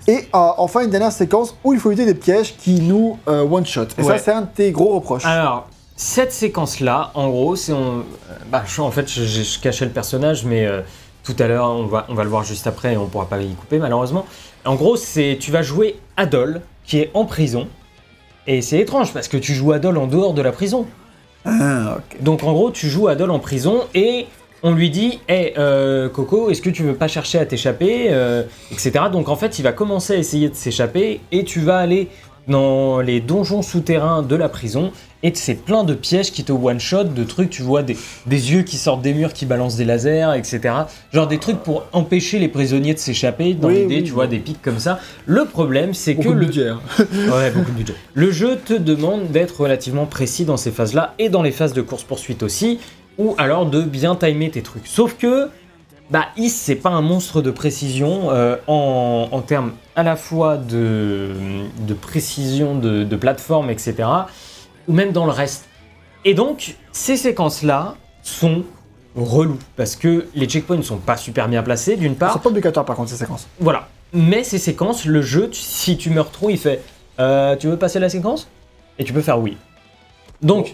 Et 0.07 0.17
euh, 0.17 0.21
enfin, 0.33 0.81
une 0.81 0.89
dernière 0.89 1.11
séquence 1.11 1.55
où 1.63 1.73
il 1.73 1.79
faut 1.79 1.91
éviter 1.91 2.05
des 2.05 2.15
pièges 2.19 2.55
qui 2.57 2.79
nous 2.81 3.17
euh, 3.27 3.41
one-shot. 3.43 3.83
Et 3.97 4.03
ça, 4.03 4.17
c'est 4.17 4.31
un 4.31 4.41
de 4.41 4.47
tes 4.55 4.71
gros 4.71 4.95
reproches. 4.95 5.25
Alors, 5.25 5.67
cette 5.95 6.31
séquence-là, 6.31 7.11
en 7.13 7.29
gros, 7.29 7.55
c'est 7.55 7.73
on... 7.73 7.99
euh, 7.99 8.03
bah, 8.51 8.63
je- 8.65 8.81
en 8.81 8.89
fait, 8.91 9.07
je, 9.11 9.23
je- 9.23 9.41
je 9.43 9.59
cachais 9.59 9.85
le 9.85 9.91
personnage, 9.91 10.45
mais 10.45 10.65
euh, 10.65 10.81
tout 11.23 11.35
à 11.37 11.47
l'heure, 11.47 11.69
on 11.69 11.85
va, 11.85 12.05
on 12.09 12.13
va 12.15 12.23
le 12.23 12.29
voir 12.29 12.43
juste 12.43 12.65
après 12.65 12.93
et 12.93 12.97
on 12.97 13.07
pourra 13.07 13.25
pas 13.25 13.39
y 13.39 13.53
couper 13.53 13.77
malheureusement. 13.79 14.25
En 14.65 14.75
gros, 14.75 14.95
c'est 14.95 15.37
tu 15.39 15.51
vas 15.51 15.61
jouer 15.61 15.99
Adol, 16.17 16.61
qui 16.85 16.99
est 16.99 17.11
en 17.13 17.25
prison. 17.25 17.67
Et 18.47 18.61
c'est 18.61 18.79
étrange 18.79 19.13
parce 19.13 19.27
que 19.27 19.37
tu 19.37 19.53
joues 19.53 19.73
Adol 19.73 19.97
en 19.97 20.07
dehors 20.07 20.33
de 20.33 20.41
la 20.41 20.51
prison. 20.51 20.87
Ah, 21.45 21.97
ok. 21.97 22.21
Donc 22.23 22.43
en 22.43 22.53
gros, 22.53 22.71
tu 22.71 22.89
joues 22.89 23.07
Adol 23.07 23.29
en 23.31 23.39
prison 23.39 23.81
et 23.93 24.27
on 24.63 24.73
lui 24.73 24.89
dit 24.89 25.19
Hé 25.29 25.53
Coco, 26.13 26.49
est-ce 26.49 26.61
que 26.61 26.69
tu 26.69 26.83
veux 26.83 26.95
pas 26.95 27.07
chercher 27.07 27.39
à 27.39 27.45
t'échapper 27.45 28.07
euh, 28.09 28.43
etc. 28.71 29.05
Donc 29.11 29.29
en 29.29 29.35
fait, 29.35 29.59
il 29.59 29.63
va 29.63 29.71
commencer 29.71 30.13
à 30.13 30.17
essayer 30.17 30.49
de 30.49 30.55
s'échapper 30.55 31.21
et 31.31 31.43
tu 31.43 31.59
vas 31.61 31.77
aller 31.77 32.07
dans 32.47 32.99
les 32.99 33.19
donjons 33.21 33.61
souterrains 33.61 34.23
de 34.23 34.35
la 34.35 34.49
prison 34.49 34.91
et 35.21 35.31
c'est 35.35 35.53
plein 35.55 35.83
de 35.83 35.93
pièges 35.93 36.31
qui 36.31 36.43
te 36.45 36.51
one-shot, 36.53 37.03
de 37.03 37.23
trucs, 37.25 37.49
tu 37.49 37.61
vois, 37.61 37.83
des, 37.83 37.97
des 38.25 38.53
yeux 38.53 38.61
qui 38.63 38.77
sortent 38.77 39.01
des 39.01 39.13
murs 39.13 39.33
qui 39.33 39.45
balancent 39.45 39.75
des 39.75 39.83
lasers, 39.83 40.33
etc. 40.37 40.61
Genre 41.13 41.27
des 41.27 41.37
trucs 41.39 41.57
pour 41.59 41.83
empêcher 41.91 42.39
les 42.39 42.47
prisonniers 42.47 42.93
de 42.93 42.99
s'échapper, 42.99 43.53
dans 43.53 43.67
Oui, 43.67 43.81
l'idée, 43.81 43.95
oui, 43.97 44.03
tu 44.03 44.13
vois, 44.13 44.27
des 44.27 44.39
pics 44.39 44.61
comme 44.61 44.79
ça. 44.79 44.99
Le 45.25 45.43
problème, 45.43 45.93
c'est 45.93 46.15
que 46.15 46.21
Beaucoup 46.23 46.35
de 46.35 46.39
le, 46.39 46.45
budget. 46.45 46.69
hein. 46.69 46.79
Ouais, 47.35 47.51
beaucoup 47.51 47.69
de 47.71 47.75
budget. 47.77 47.95
Le 48.13 48.31
jeu 48.31 48.57
te 48.65 48.73
demande 48.73 49.27
d'être 49.27 49.59
relativement 49.59 50.05
précis 50.05 50.45
dans 50.45 50.57
ces 50.57 50.71
phases-là 50.71 51.15
et 51.19 51.27
dans 51.27 51.41
les 51.43 51.51
phases 51.51 51.73
de 51.73 51.81
course-poursuite 51.81 52.41
aussi, 52.41 52.79
ou 53.19 53.35
alors 53.37 53.67
de 53.67 53.81
bien 53.83 54.15
timer 54.15 54.49
tes 54.49 54.63
trucs. 54.63 54.87
Sauf 54.87 55.15
que, 55.15 55.49
bah, 56.09 56.29
Is, 56.37 56.49
c'est 56.49 56.75
pas 56.75 56.89
un 56.89 57.01
monstre 57.01 57.43
de 57.43 57.51
précision 57.51 58.31
euh, 58.31 58.55
en, 58.65 59.27
en 59.31 59.41
termes 59.41 59.73
à 59.95 60.01
la 60.01 60.15
fois 60.15 60.57
de, 60.57 61.29
de 61.85 61.93
précision 61.93 62.73
de, 62.73 63.03
de 63.03 63.15
plateforme, 63.15 63.69
etc., 63.69 63.95
ou 64.87 64.93
même 64.93 65.11
dans 65.11 65.25
le 65.25 65.31
reste. 65.31 65.65
Et 66.25 66.33
donc, 66.33 66.75
ces 66.91 67.17
séquences-là 67.17 67.95
sont 68.23 68.63
relous 69.15 69.59
parce 69.75 69.95
que 69.95 70.27
les 70.33 70.47
checkpoints 70.47 70.77
ne 70.77 70.81
sont 70.81 70.97
pas 70.97 71.17
super 71.17 71.47
bien 71.47 71.61
placés, 71.61 71.97
d'une 71.97 72.15
part. 72.15 72.33
C'est 72.33 72.41
pas 72.41 72.49
obligatoire 72.49 72.85
par 72.85 72.95
contre 72.95 73.09
ces 73.09 73.17
séquences. 73.17 73.47
Voilà. 73.59 73.87
Mais 74.13 74.43
ces 74.43 74.57
séquences, 74.57 75.05
le 75.05 75.21
jeu, 75.21 75.49
si 75.51 75.97
tu 75.97 76.09
meurs 76.09 76.31
trop, 76.31 76.49
il 76.49 76.57
fait 76.57 76.81
euh, 77.19 77.55
Tu 77.55 77.67
veux 77.67 77.77
passer 77.77 77.99
la 77.99 78.09
séquence? 78.09 78.49
Et 78.97 79.03
tu 79.03 79.13
peux 79.13 79.21
faire 79.21 79.39
oui. 79.39 79.57
Donc, 80.41 80.73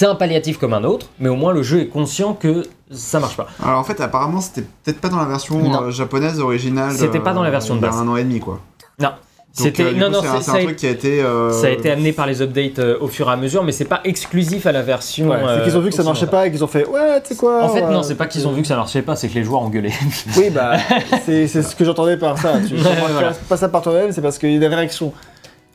c'est 0.00 0.06
un 0.06 0.14
palliatif 0.14 0.56
comme 0.56 0.72
un 0.72 0.82
autre, 0.84 1.08
mais 1.18 1.28
au 1.28 1.36
moins 1.36 1.52
le 1.52 1.62
jeu 1.62 1.80
est 1.80 1.88
conscient 1.88 2.32
que 2.32 2.62
ça 2.90 3.20
marche 3.20 3.36
pas. 3.36 3.48
Alors 3.62 3.80
en 3.80 3.84
fait, 3.84 4.00
apparemment, 4.00 4.40
c'était 4.40 4.62
peut-être 4.82 4.98
pas 4.98 5.10
dans 5.10 5.18
la 5.18 5.26
version 5.26 5.60
euh, 5.82 5.90
japonaise 5.90 6.40
originale. 6.40 6.92
C'était 6.92 7.20
pas 7.20 7.34
dans 7.34 7.42
la 7.42 7.50
version 7.50 7.74
de 7.74 7.80
il 7.80 7.82
y 7.82 7.86
a 7.86 7.90
base. 7.90 7.98
un 8.00 8.08
an 8.08 8.16
et 8.16 8.24
demi, 8.24 8.40
quoi. 8.40 8.60
Non. 8.98 9.10
C'était 9.52 9.82
euh, 9.82 9.92
non 9.92 10.06
coup, 10.06 10.12
non 10.12 10.40
c'est 10.40 10.50
un- 10.52 10.64
truc 10.64 10.76
qui 10.76 10.86
a 10.86 10.90
été. 10.90 11.22
euh, 11.22 11.52
ça 11.52 11.66
a 11.66 11.70
été 11.70 11.90
amené 11.90 12.14
par 12.14 12.26
les 12.26 12.40
updates 12.40 12.78
euh, 12.78 12.96
au 13.02 13.08
fur 13.08 13.28
et 13.28 13.32
à 13.32 13.36
mesure, 13.36 13.62
mais 13.62 13.72
c'est 13.72 13.84
pas 13.84 14.00
exclusif 14.04 14.64
à 14.64 14.72
la 14.72 14.80
version. 14.80 15.28
Ouais, 15.28 15.36
c'est 15.38 15.44
euh, 15.48 15.64
qu'ils 15.64 15.76
ont 15.76 15.80
vu 15.80 15.90
que 15.90 15.96
ça 15.96 16.02
marchait 16.02 16.26
pas 16.28 16.46
et 16.46 16.50
qu'ils 16.50 16.64
ont 16.64 16.68
fait 16.68 16.86
Ouais, 16.88 17.20
tu 17.20 17.28
sais 17.28 17.36
quoi 17.36 17.62
En 17.64 17.68
fait, 17.68 17.82
non, 17.82 18.02
c'est 18.02 18.14
pas 18.14 18.26
qu'ils 18.26 18.48
ont 18.48 18.52
vu 18.52 18.62
que 18.62 18.68
ça 18.68 18.76
marchait 18.76 19.02
pas, 19.02 19.16
c'est 19.16 19.28
que 19.28 19.34
les 19.34 19.44
joueurs 19.44 19.60
ont 19.60 19.68
gueulé. 19.68 19.92
Oui, 20.38 20.48
bah, 20.48 20.76
c'est 21.26 21.46
ce 21.46 21.76
que 21.76 21.84
j'entendais 21.84 22.16
par 22.16 22.38
ça. 22.38 22.54
Tu 22.66 22.72
Ouais, 22.74 22.80
remarques 22.80 23.10
voilà. 23.12 23.32
pas 23.50 23.58
ça 23.58 23.68
par 23.68 23.82
toi-même, 23.82 24.12
c'est 24.12 24.22
parce 24.22 24.38
qu'il 24.38 24.50
y 24.52 24.56
a 24.56 24.60
des 24.60 24.66
réactions. 24.74 25.12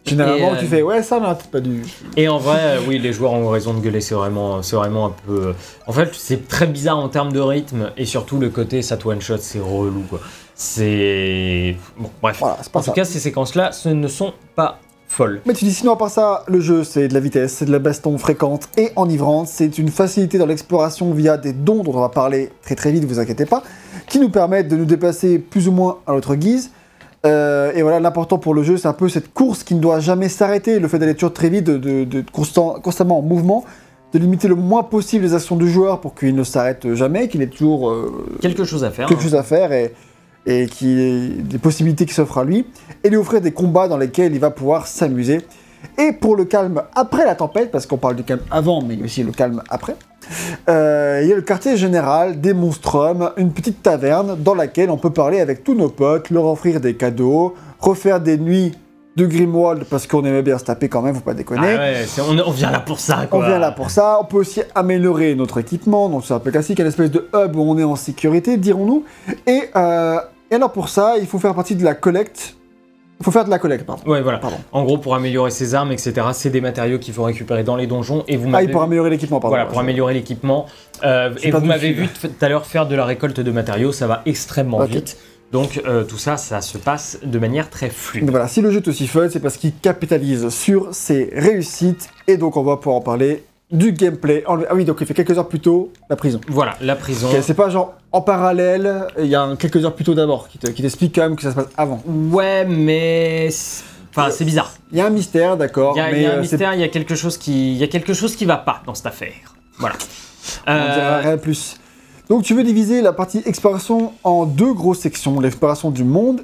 Généralement, 0.06 0.54
euh, 0.54 0.60
tu 0.60 0.66
fais 0.68 0.82
Ouais, 0.82 1.02
ça, 1.02 1.20
n'a 1.20 1.36
pas 1.36 1.60
dû. 1.60 1.82
Et 2.16 2.28
en 2.28 2.38
vrai, 2.38 2.60
euh, 2.62 2.80
oui, 2.88 3.00
les 3.00 3.12
joueurs 3.12 3.34
ont 3.34 3.50
raison 3.50 3.74
de 3.74 3.80
gueuler, 3.80 4.02
c'est 4.02 4.16
vraiment, 4.16 4.62
c'est 4.62 4.76
vraiment 4.76 5.08
un 5.08 5.14
peu. 5.26 5.48
euh, 5.48 5.54
En 5.88 5.94
fait, 5.94 6.10
c'est 6.14 6.48
très 6.48 6.68
bizarre 6.68 6.98
en 7.00 7.10
termes 7.10 7.34
de 7.34 7.40
rythme 7.40 7.92
et 7.98 8.06
surtout 8.06 8.38
le 8.40 8.50
côté 8.50 8.82
ça 8.82 8.98
one 9.04 9.22
shot, 9.22 9.38
c'est 9.40 9.60
relou 9.60 10.04
quoi. 10.10 10.20
C'est. 10.80 11.76
Bon, 11.98 12.10
bref. 12.22 12.38
Voilà, 12.40 12.58
c'est 12.62 12.72
pas 12.72 12.80
en 12.80 12.82
ça. 12.84 12.92
tout 12.92 12.96
cas, 12.96 13.06
ces 13.06 13.20
séquences-là, 13.20 13.72
ce 13.72 13.90
ne 13.90 14.08
sont 14.08 14.34
pas 14.56 14.80
folles. 15.08 15.42
Mais 15.46 15.54
tu 15.54 15.66
dis 15.66 15.74
sinon, 15.74 15.94
à 15.94 15.98
part 15.98 16.10
ça, 16.10 16.44
le 16.48 16.60
jeu, 16.60 16.84
c'est 16.84 17.08
de 17.08 17.14
la 17.14 17.20
vitesse, 17.20 17.54
c'est 17.54 17.66
de 17.66 17.72
la 17.72 17.80
baston 17.80 18.18
fréquente 18.18 18.68
et 18.78 18.92
enivrante, 18.96 19.48
c'est 19.48 19.78
une 19.78 19.90
facilité 19.90 20.38
dans 20.38 20.46
l'exploration 20.46 21.14
via 21.14 21.38
des 21.38 21.54
dons 21.54 21.84
dont 21.84 21.94
on 21.96 22.02
va 22.02 22.10
parler 22.10 22.50
très 22.64 22.76
très 22.76 22.92
vite, 22.92 23.06
vous 23.06 23.20
inquiétez 23.20 23.46
pas, 23.46 23.64
qui 24.08 24.20
nous 24.20 24.30
permettent 24.30 24.68
de 24.68 24.76
nous 24.76 24.86
déplacer 24.86 25.40
plus 25.40 25.68
ou 25.68 25.72
moins 25.72 25.98
à 26.08 26.14
notre 26.14 26.36
guise. 26.36 26.72
Euh, 27.26 27.72
et 27.74 27.82
voilà, 27.82 28.00
l'important 28.00 28.38
pour 28.38 28.54
le 28.54 28.62
jeu, 28.64 28.78
c'est 28.78 28.88
un 28.88 28.94
peu 28.94 29.10
cette 29.10 29.34
course 29.34 29.64
qui 29.64 29.74
ne 29.76 29.80
doit 29.80 30.00
jamais 30.00 30.30
s'arrêter, 30.30 30.80
le 30.80 30.88
fait 30.88 31.00
d'aller 31.00 31.16
toujours 31.16 31.34
très 31.34 31.50
vite, 31.50 31.64
de, 31.66 31.78
de- 31.78 32.04
de 32.04 32.24
constant- 32.32 32.80
constamment 32.82 33.20
en 33.20 33.22
mouvement, 33.22 33.64
de 34.14 34.20
limiter 34.20 34.48
le 34.48 34.56
moins 34.56 34.84
possible 34.84 35.24
les 35.26 35.34
actions 35.34 35.56
du 35.56 35.70
joueur 35.70 36.00
pour 36.02 36.14
qu'il 36.16 36.36
ne 36.36 36.44
s'arrête 36.44 36.94
jamais, 36.94 37.28
qu'il 37.28 37.42
ait 37.42 37.48
toujours 37.48 37.90
euh, 37.90 38.26
Quelque 38.42 38.64
chose 38.64 38.84
à 38.84 38.92
faire. 38.92 39.08
quelque 39.08 39.20
hein. 39.20 39.24
chose 39.24 39.36
à 39.36 39.44
faire 39.44 39.72
et, 39.74 39.94
et 40.46 40.68
des 40.68 41.58
possibilités 41.58 42.06
qui 42.06 42.14
s'offrent 42.14 42.38
à 42.38 42.44
lui, 42.44 42.68
et 43.04 43.10
lui 43.10 43.18
offrir 43.18 43.42
des 43.42 43.52
combats 43.52 43.88
dans 43.88 43.98
lesquels 43.98 44.34
il 44.34 44.40
va 44.40 44.52
pouvoir 44.52 44.86
s'amuser. 44.86 45.42
Et 45.98 46.14
pour 46.14 46.36
le 46.36 46.46
calme 46.46 46.82
après 46.96 47.26
la 47.26 47.36
tempête, 47.36 47.72
parce 47.72 47.86
qu'on 47.88 47.98
parle 47.98 48.16
du 48.16 48.24
calme 48.24 48.42
avant, 48.52 48.82
mais 48.82 49.02
aussi 49.04 49.24
le 49.24 49.32
calme 49.32 49.62
après, 49.70 49.96
Euh, 50.70 51.20
il 51.24 51.30
y 51.30 51.34
a 51.34 51.36
le 51.36 51.42
quartier 51.42 51.78
général 51.78 52.42
des 52.42 52.54
Monstrums, 52.54 53.32
une 53.38 53.52
petite 53.52 53.84
taverne 53.84 54.36
dans 54.40 54.56
laquelle 54.56 54.90
on 54.90 54.98
peut 54.98 55.12
parler 55.12 55.40
avec 55.40 55.64
tous 55.64 55.76
nos 55.76 55.90
potes, 55.90 56.30
leur 56.30 56.46
offrir 56.46 56.80
des 56.80 56.96
cadeaux, 56.96 57.56
refaire 57.80 58.20
des 58.20 58.38
nuits 58.38 58.74
de 59.16 59.26
Grimwald 59.26 59.86
parce 59.86 60.08
qu'on 60.08 60.26
aimait 60.26 60.42
bien 60.42 60.58
se 60.58 60.66
taper 60.66 60.90
quand 60.90 61.02
même, 61.02 61.16
faut 61.16 61.22
pas 61.22 61.34
déconner. 61.34 61.74
Ah 61.74 61.78
ouais, 61.78 62.06
on, 62.20 62.50
on 62.50 62.52
vient 62.52 62.72
là 62.72 62.82
pour 62.82 63.00
ça, 63.00 63.28
On 63.32 63.40
vient 63.40 63.60
là 63.60 63.72
pour 63.72 63.90
ça. 63.90 64.18
On 64.22 64.26
peut 64.26 64.38
aussi 64.38 64.62
améliorer 64.74 65.36
notre 65.36 65.58
équipement. 65.60 66.10
Donc 66.10 66.26
c'est 66.26 66.34
un 66.34 66.40
peu 66.40 66.52
classique, 66.52 66.80
une 66.80 66.88
espèce 66.88 67.12
de 67.12 67.28
hub 67.34 67.56
où 67.56 67.62
on 67.62 67.78
est 67.78 67.84
en 67.84 67.96
sécurité, 67.96 68.58
dirons-nous. 68.58 69.06
Et, 69.48 69.70
euh, 69.76 70.18
et 70.52 70.56
alors 70.56 70.72
pour 70.72 70.90
ça, 70.90 71.14
il 71.18 71.28
faut 71.28 71.40
faire 71.40 71.56
partie 71.56 71.76
de 71.76 71.84
la 71.86 71.94
collecte. 71.96 72.56
Il 73.20 73.24
faut 73.24 73.32
faire 73.32 73.46
de 73.46 73.50
la 73.50 73.60
collecte, 73.60 73.86
pardon. 73.86 74.04
Ouais, 74.10 74.22
voilà. 74.22 74.40
Pardon. 74.40 74.58
En 74.72 74.84
gros, 74.84 74.98
pour 74.98 75.16
améliorer 75.16 75.50
ses 75.50 75.74
armes, 75.74 75.92
etc., 75.92 76.14
c'est 76.34 76.50
des 76.50 76.62
matériaux 76.62 77.00
qu'il 77.00 77.14
faut 77.14 77.24
récupérer 77.24 77.64
dans 77.64 77.76
les 77.78 77.88
donjons. 77.88 78.24
Et 78.28 78.36
vous 78.38 78.48
Ah, 78.48 78.52
m'avez 78.52 78.68
pour 78.68 78.82
améliorer 78.82 79.10
l'équipement, 79.10 79.40
pardon. 79.40 79.56
Voilà, 79.56 79.70
pour 79.70 79.80
améliorer 79.80 80.14
l'équipement. 80.14 80.66
Euh, 81.04 81.34
et 81.42 81.52
vous 81.52 81.62
m'avez 81.66 81.92
vu 81.94 82.08
tout 82.08 82.28
à 82.42 82.50
l'heure 82.50 82.66
faire 82.66 82.88
de 82.88 82.96
la 82.96 83.06
récolte 83.06 83.40
de 83.40 83.52
matériaux, 83.52 83.92
ça 83.92 84.08
va 84.08 84.22
extrêmement 84.26 84.84
vite. 84.84 85.18
Donc 85.52 85.82
euh, 85.86 86.04
tout 86.04 86.18
ça, 86.18 86.38
ça 86.38 86.60
se 86.60 86.78
passe 86.78 87.20
de 87.24 87.40
manière 87.40 87.70
très 87.70 87.90
fluide. 87.90 88.30
Voilà, 88.30 88.48
si 88.48 88.62
le 88.62 88.72
jeu 88.72 88.78
est 88.78 88.88
aussi 88.88 89.08
fun, 89.08 89.30
c'est 89.30 89.40
parce 89.40 89.58
qu'il 89.58 89.74
capitalise 89.76 90.50
sur 90.50 90.94
ses 90.94 91.30
réussites. 91.34 92.10
Et 92.28 92.36
donc 92.38 92.58
on 92.58 92.64
va 92.64 92.78
pouvoir 92.78 92.98
en 92.98 93.02
parler 93.02 93.44
du 93.72 93.92
gameplay. 93.94 94.44
Ah 94.48 94.56
oui, 94.74 94.86
donc 94.86 94.98
il 95.02 95.08
fait 95.08 95.14
quelques 95.14 95.38
heures 95.38 95.48
plus 95.48 95.60
tôt 95.60 95.92
la 96.10 96.16
prison. 96.16 96.40
Voilà, 96.48 96.76
la 96.82 96.96
prison. 96.96 97.30
C'est 97.42 97.54
pas 97.56 97.70
genre 97.70 97.96
en 98.12 98.22
parallèle, 98.22 99.08
il 99.20 99.26
y 99.26 99.36
a 99.36 99.42
un- 99.42 99.56
quelques 99.56 99.84
heures 99.84 99.96
plus 99.96 100.06
tôt 100.06 100.14
d'abord 100.14 100.48
qui 100.48 100.58
te- 100.58 100.68
qui 100.68 100.82
t'explique 100.82 101.16
quand 101.16 101.22
même 101.24 101.36
que 101.36 101.42
ça 101.42 101.52
se 101.52 101.56
passe 101.56 101.68
avant. 101.76 102.02
Ouais, 102.08 102.64
mais 102.66 103.50
enfin, 104.12 104.30
c'est 104.32 104.46
bizarre. 104.46 104.74
Il 104.92 104.98
y 104.98 105.02
a 105.02 105.06
un 105.08 105.10
mystère, 105.10 105.58
d'accord, 105.58 105.94
Il 105.96 106.00
y 106.00 106.02
a, 106.02 106.12
y 106.18 106.26
un 106.26 106.30
euh, 106.38 106.42
mystère, 106.42 106.74
il 106.76 106.80
y 106.80 106.84
a 106.84 106.88
quelque 106.90 107.16
chose 107.16 107.38
qui, 107.38 107.74
il 107.74 107.78
y 107.78 107.84
a 107.84 107.88
quelque 107.88 108.14
chose 108.14 108.36
qui 108.36 108.46
va 108.46 108.58
pas 108.58 108.82
dans 108.86 108.94
cette 108.94 109.08
affaire. 109.08 109.56
Voilà. 109.80 109.96
on 110.68 110.72
Euh, 110.72 111.20
rien 111.24 111.36
de 111.36 111.42
plus. 111.42 111.78
Donc 112.30 112.44
tu 112.44 112.54
veux 112.56 112.64
diviser 112.64 113.02
la 113.02 113.14
partie 113.14 113.42
exploration 113.46 114.14
en 114.24 114.46
deux 114.46 114.74
grosses 114.74 115.00
sections, 115.00 115.40
l'exploration 115.40 115.92
du 115.92 116.04
monde 116.04 116.42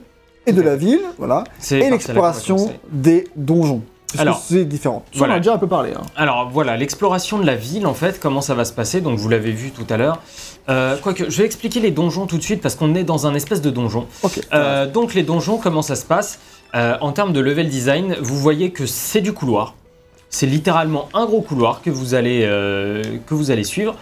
et 0.47 0.53
de 0.53 0.61
la 0.61 0.75
ville, 0.75 1.01
voilà, 1.19 1.43
c'est 1.59 1.79
et 1.79 1.89
l'exploration 1.89 2.71
des 2.91 3.27
donjons. 3.35 3.81
Alors, 4.19 4.41
c'est 4.45 4.65
différent. 4.65 5.03
Ça, 5.11 5.19
voilà. 5.19 5.33
On 5.33 5.35
en 5.35 5.37
a 5.37 5.39
déjà 5.39 5.53
un 5.53 5.57
peu 5.57 5.67
parlé. 5.67 5.91
hein. 5.93 6.01
Alors 6.15 6.49
voilà, 6.49 6.75
l'exploration 6.77 7.39
de 7.39 7.45
la 7.45 7.55
ville, 7.55 7.85
en 7.85 7.93
fait, 7.93 8.19
comment 8.19 8.41
ça 8.41 8.53
va 8.55 8.65
se 8.65 8.73
passer 8.73 9.01
Donc 9.01 9.17
vous 9.19 9.29
l'avez 9.29 9.51
vu 9.51 9.71
tout 9.71 9.85
à 9.89 9.97
l'heure. 9.97 10.19
Euh, 10.69 10.95
quoique, 11.01 11.29
je 11.29 11.37
vais 11.37 11.45
expliquer 11.45 11.79
les 11.79 11.91
donjons 11.91 12.27
tout 12.27 12.37
de 12.37 12.43
suite 12.43 12.61
parce 12.61 12.75
qu'on 12.75 12.93
est 12.95 13.03
dans 13.03 13.25
un 13.27 13.33
espèce 13.33 13.61
de 13.61 13.69
donjon. 13.71 14.07
Euh, 14.53 14.85
donc 14.87 15.13
les 15.13 15.23
donjons, 15.23 15.57
comment 15.57 15.81
ça 15.81 15.95
se 15.95 16.05
passe? 16.05 16.39
Euh, 16.75 16.97
En 17.01 17.11
termes 17.11 17.33
de 17.33 17.39
level 17.39 17.67
design, 17.69 18.15
vous 18.21 18.37
voyez 18.37 18.71
que 18.71 18.85
c'est 18.85 19.21
du 19.21 19.33
couloir. 19.33 19.73
C'est 20.29 20.45
littéralement 20.45 21.09
un 21.13 21.25
gros 21.25 21.41
couloir 21.41 21.81
que 21.81 21.89
vous 21.89 22.13
allez, 22.13 22.41
que 23.27 23.33
vous 23.33 23.51
allez 23.51 23.63
suivre. 23.65 23.95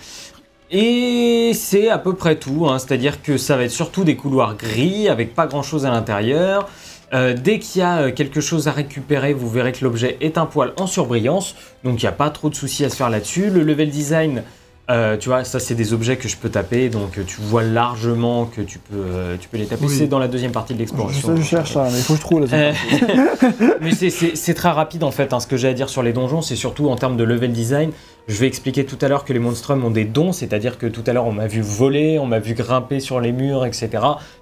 Et 0.71 1.51
c'est 1.55 1.89
à 1.89 1.97
peu 1.97 2.13
près 2.13 2.35
tout, 2.35 2.67
hein. 2.69 2.77
c'est-à-dire 2.77 3.23
que 3.23 3.37
ça 3.37 3.57
va 3.57 3.63
être 3.63 3.71
surtout 3.71 4.03
des 4.03 4.15
couloirs 4.15 4.55
gris 4.55 5.09
avec 5.09 5.33
pas 5.33 5.47
grand-chose 5.47 5.85
à 5.87 5.89
l'intérieur. 5.89 6.67
Euh, 7.13 7.33
dès 7.33 7.57
qu'il 7.59 7.79
y 7.81 7.83
a 7.83 7.97
euh, 8.01 8.11
quelque 8.11 8.39
chose 8.39 8.67
à 8.67 8.71
récupérer, 8.71 9.33
vous 9.33 9.49
verrez 9.49 9.71
que 9.71 9.83
l'objet 9.83 10.17
est 10.21 10.37
un 10.37 10.45
poil 10.45 10.73
en 10.77 10.85
surbrillance, 10.85 11.55
donc 11.83 12.01
il 12.01 12.05
n'y 12.05 12.09
a 12.09 12.11
pas 12.13 12.29
trop 12.29 12.49
de 12.49 12.55
soucis 12.55 12.85
à 12.85 12.89
se 12.89 12.95
faire 12.95 13.09
là-dessus. 13.09 13.49
Le 13.49 13.63
level 13.63 13.89
design, 13.89 14.43
euh, 14.91 15.17
tu 15.17 15.29
vois, 15.29 15.43
ça 15.43 15.59
c'est 15.59 15.73
des 15.73 15.91
objets 15.93 16.17
que 16.17 16.27
je 16.27 16.37
peux 16.37 16.49
taper, 16.49 16.89
donc 16.89 17.13
tu 17.25 17.41
vois 17.41 17.63
largement 17.63 18.45
que 18.45 18.61
tu 18.61 18.77
peux, 18.77 19.37
tu 19.39 19.47
peux 19.49 19.57
les 19.57 19.65
taper. 19.65 19.85
Oui. 19.85 19.95
C'est 19.97 20.05
dans 20.07 20.19
la 20.19 20.27
deuxième 20.27 20.51
partie 20.51 20.73
de 20.73 20.77
Je, 20.77 20.83
l'exploration. 20.83 21.35
sais, 21.35 21.41
je 21.41 21.47
cherche 21.47 21.73
ça, 21.73 21.87
mais 21.91 21.97
il 21.97 22.03
faut 22.03 22.13
que 22.13 22.19
je 22.19 22.23
trouve 22.25 22.41
la 22.45 22.57
Euh, 22.57 22.73
mais 23.81 23.91
c'est- 23.91 24.09
c'est 24.11 24.35
c'est 24.35 24.53
très 24.53 24.69
rapide 24.69 25.03
en 25.03 25.11
fait. 25.11 25.33
hein. 25.33 25.39
Ce 25.39 25.47
que 25.47 25.57
j'ai 25.57 25.69
à 25.69 25.73
dire 25.73 25.89
sur 25.89 26.03
les 26.03 26.13
donjons, 26.13 26.41
c'est 26.43 26.55
surtout 26.55 26.89
en 26.89 26.95
termes 26.95 27.17
de 27.17 27.23
level 27.23 27.51
design. 27.51 27.91
Je 28.29 28.37
vais 28.37 28.45
expliquer 28.45 28.85
tout 28.85 28.97
à 29.01 29.07
l'heure 29.07 29.25
que 29.25 29.33
les 29.33 29.39
monstrums 29.39 29.83
ont 29.83 29.89
des 29.89 30.05
dons, 30.05 30.31
c'est-à-dire 30.33 30.77
que 30.77 30.85
tout 30.85 31.03
à 31.07 31.13
l'heure 31.13 31.25
on 31.25 31.31
m'a 31.31 31.47
vu 31.47 31.61
voler, 31.61 32.19
on 32.19 32.27
m'a 32.27 32.37
vu 32.37 32.53
grimper 32.53 32.99
sur 32.99 33.19
les 33.19 33.31
murs, 33.31 33.65
etc. 33.65 33.89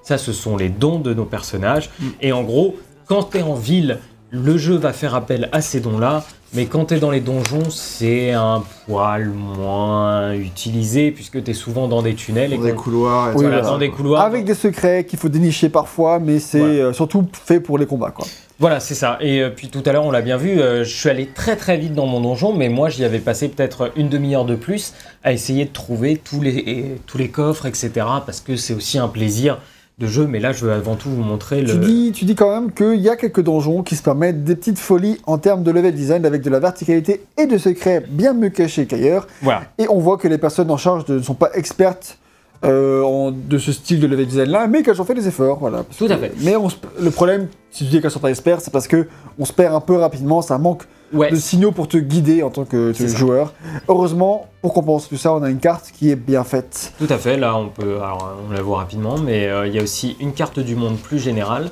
Ça, 0.03 0.17
ce 0.17 0.33
sont 0.33 0.57
les 0.57 0.67
dons 0.67 0.99
de 0.99 1.13
nos 1.13 1.23
personnages. 1.23 1.89
Et 2.21 2.33
en 2.33 2.43
gros, 2.43 2.75
quand 3.05 3.23
t'es 3.23 3.41
en 3.41 3.53
ville, 3.53 3.99
le 4.31 4.57
jeu 4.57 4.75
va 4.75 4.93
faire 4.93 5.15
appel 5.15 5.49
à 5.51 5.61
ces 5.61 5.79
dons-là. 5.79 6.23
Mais 6.53 6.65
quand 6.65 6.85
t'es 6.85 6.99
dans 6.99 7.11
les 7.11 7.19
donjons, 7.19 7.69
c'est 7.69 8.31
un 8.31 8.63
poil 8.85 9.27
moins 9.27 10.31
utilisé 10.33 11.11
puisque 11.11 11.43
t'es 11.43 11.53
souvent 11.53 11.89
dans 11.89 12.01
des 12.01 12.15
tunnels 12.15 12.53
et 12.53 12.57
Dans 12.57 12.63
des 12.63 12.73
couloirs. 12.73 13.27
Et 13.27 13.29
Oui, 13.31 13.33
tout, 13.35 13.41
voilà, 13.41 13.57
voilà. 13.57 13.69
dans 13.73 13.77
des 13.77 13.89
couloirs. 13.89 14.21
Avec 14.23 14.45
des 14.45 14.53
secrets 14.53 15.03
qu'il 15.05 15.19
faut 15.19 15.27
dénicher 15.27 15.67
parfois, 15.67 16.19
mais 16.19 16.39
c'est 16.39 16.59
Voilà. 16.59 16.73
euh, 16.85 16.93
surtout 16.93 17.27
fait 17.33 17.59
pour 17.59 17.77
les 17.77 17.85
combats, 17.85 18.11
quoi. 18.11 18.25
Voilà, 18.59 18.79
c'est 18.79 18.95
ça. 18.95 19.17
Et 19.19 19.41
euh, 19.41 19.49
puis 19.49 19.67
tout 19.67 19.83
à 19.85 19.91
l'heure, 19.91 20.05
on 20.05 20.09
l'a 20.11 20.21
bien 20.21 20.37
vu, 20.37 20.59
euh, 20.61 20.85
je 20.85 20.95
suis 20.95 21.09
allé 21.09 21.27
très 21.27 21.57
très 21.57 21.75
vite 21.77 21.93
dans 21.93 22.05
mon 22.07 22.21
donjon, 22.21 22.53
mais 22.53 22.69
moi 22.69 22.87
j'y 22.89 23.03
avais 23.03 23.19
passé 23.19 23.49
peut-être 23.49 23.91
une 23.97 24.07
demi-heure 24.07 24.45
de 24.45 24.55
plus 24.55 24.93
à 25.25 25.33
essayer 25.33 25.65
de 25.65 25.73
trouver 25.73 26.15
tous 26.17 26.41
les, 26.41 26.55
et- 26.55 26.95
tous 27.05 27.17
les 27.17 27.29
coffres, 27.29 27.65
etc. 27.65 27.91
Parce 28.25 28.39
que 28.39 28.55
c'est 28.55 28.73
aussi 28.73 28.97
un 28.97 29.09
plaisir 29.09 29.59
de 29.99 30.05
jeu, 30.05 30.27
mais 30.27 30.39
là 30.39 30.51
je 30.51 30.63
veux 30.63 30.71
avant 30.71 30.95
tout 30.95 31.09
vous 31.09 31.23
montrer 31.23 31.61
le... 31.63 31.73
Tu, 31.73 31.79
dis, 31.79 32.11
tu 32.13 32.25
dis 32.25 32.35
quand 32.35 32.51
même 32.53 32.71
qu'il 32.71 33.01
y 33.01 33.09
a 33.09 33.15
quelques 33.15 33.41
donjons 33.41 33.81
qui 33.81 33.95
se 33.95 34.03
permettent 34.03 34.43
des 34.43 34.55
petites 34.55 34.77
folies 34.77 35.17
en 35.25 35.39
termes 35.39 35.63
de 35.63 35.71
level 35.71 35.93
design 35.95 36.23
avec 36.23 36.43
de 36.43 36.51
la 36.51 36.59
verticalité 36.59 37.23
et 37.35 37.47
de 37.47 37.57
secrets 37.57 38.03
bien 38.07 38.33
mieux 38.33 38.49
cachés 38.49 38.85
qu'ailleurs. 38.85 39.25
Voilà. 39.41 39.63
Et 39.79 39.87
on 39.89 39.97
voit 39.97 40.17
que 40.17 40.27
les 40.27 40.37
personnes 40.37 40.69
en 40.69 40.77
charge 40.77 41.05
de- 41.05 41.15
ne 41.17 41.23
sont 41.23 41.33
pas 41.33 41.49
expertes 41.55 42.19
euh, 42.63 43.01
en- 43.01 43.31
de 43.31 43.57
ce 43.57 43.71
style 43.71 43.99
de 43.99 44.05
level 44.05 44.27
design 44.27 44.49
là, 44.51 44.67
mais 44.67 44.83
qu'elles 44.83 45.01
ont 45.01 45.05
fait 45.05 45.15
des 45.15 45.27
efforts. 45.27 45.57
Voilà. 45.59 45.83
Tout 45.97 46.05
à 46.05 46.09
que- 46.09 46.17
fait. 46.21 46.33
Mais 46.41 46.55
on 46.55 46.67
le 47.01 47.09
problème, 47.09 47.47
si 47.71 47.83
tu 47.85 47.89
dis 47.89 47.99
qu'elles 47.99 48.11
sont 48.11 48.19
pas 48.19 48.29
expertes, 48.29 48.61
c'est 48.63 48.71
parce 48.73 48.87
que 48.87 49.07
on 49.39 49.45
se 49.45 49.53
perd 49.53 49.73
un 49.73 49.79
peu 49.81 49.95
rapidement, 49.95 50.43
ça 50.43 50.59
manque 50.59 50.83
Ouais, 51.13 51.31
de 51.31 51.35
signaux 51.37 51.71
pour 51.71 51.87
te 51.87 51.97
guider 51.97 52.43
en 52.43 52.49
tant 52.49 52.65
que, 52.65 52.91
ça. 52.93 53.07
joueur. 53.07 53.53
Heureusement, 53.87 54.47
pour 54.61 54.73
compenser 54.73 55.07
tout 55.09 55.17
ça, 55.17 55.33
on 55.33 55.41
a 55.43 55.49
une 55.49 55.59
carte 55.59 55.91
qui 55.97 56.11
est 56.11 56.15
bien 56.15 56.43
faite. 56.43 56.93
tout 56.99 57.07
à 57.09 57.17
fait. 57.17 57.37
Là, 57.37 57.55
on 57.55 57.69
peut... 57.69 57.97
Alors, 57.97 58.35
on 58.49 58.51
la 58.53 58.61
voit 58.61 58.77
rapidement, 58.79 59.17
mais 59.17 59.47
euh, 59.47 59.67
il 59.67 59.73
y 59.73 59.79
a 59.79 59.83
aussi 59.83 60.17
une 60.19 60.33
carte 60.33 60.59
du 60.59 60.75
monde 60.75 60.97
plus 60.97 61.19
générale. 61.19 61.69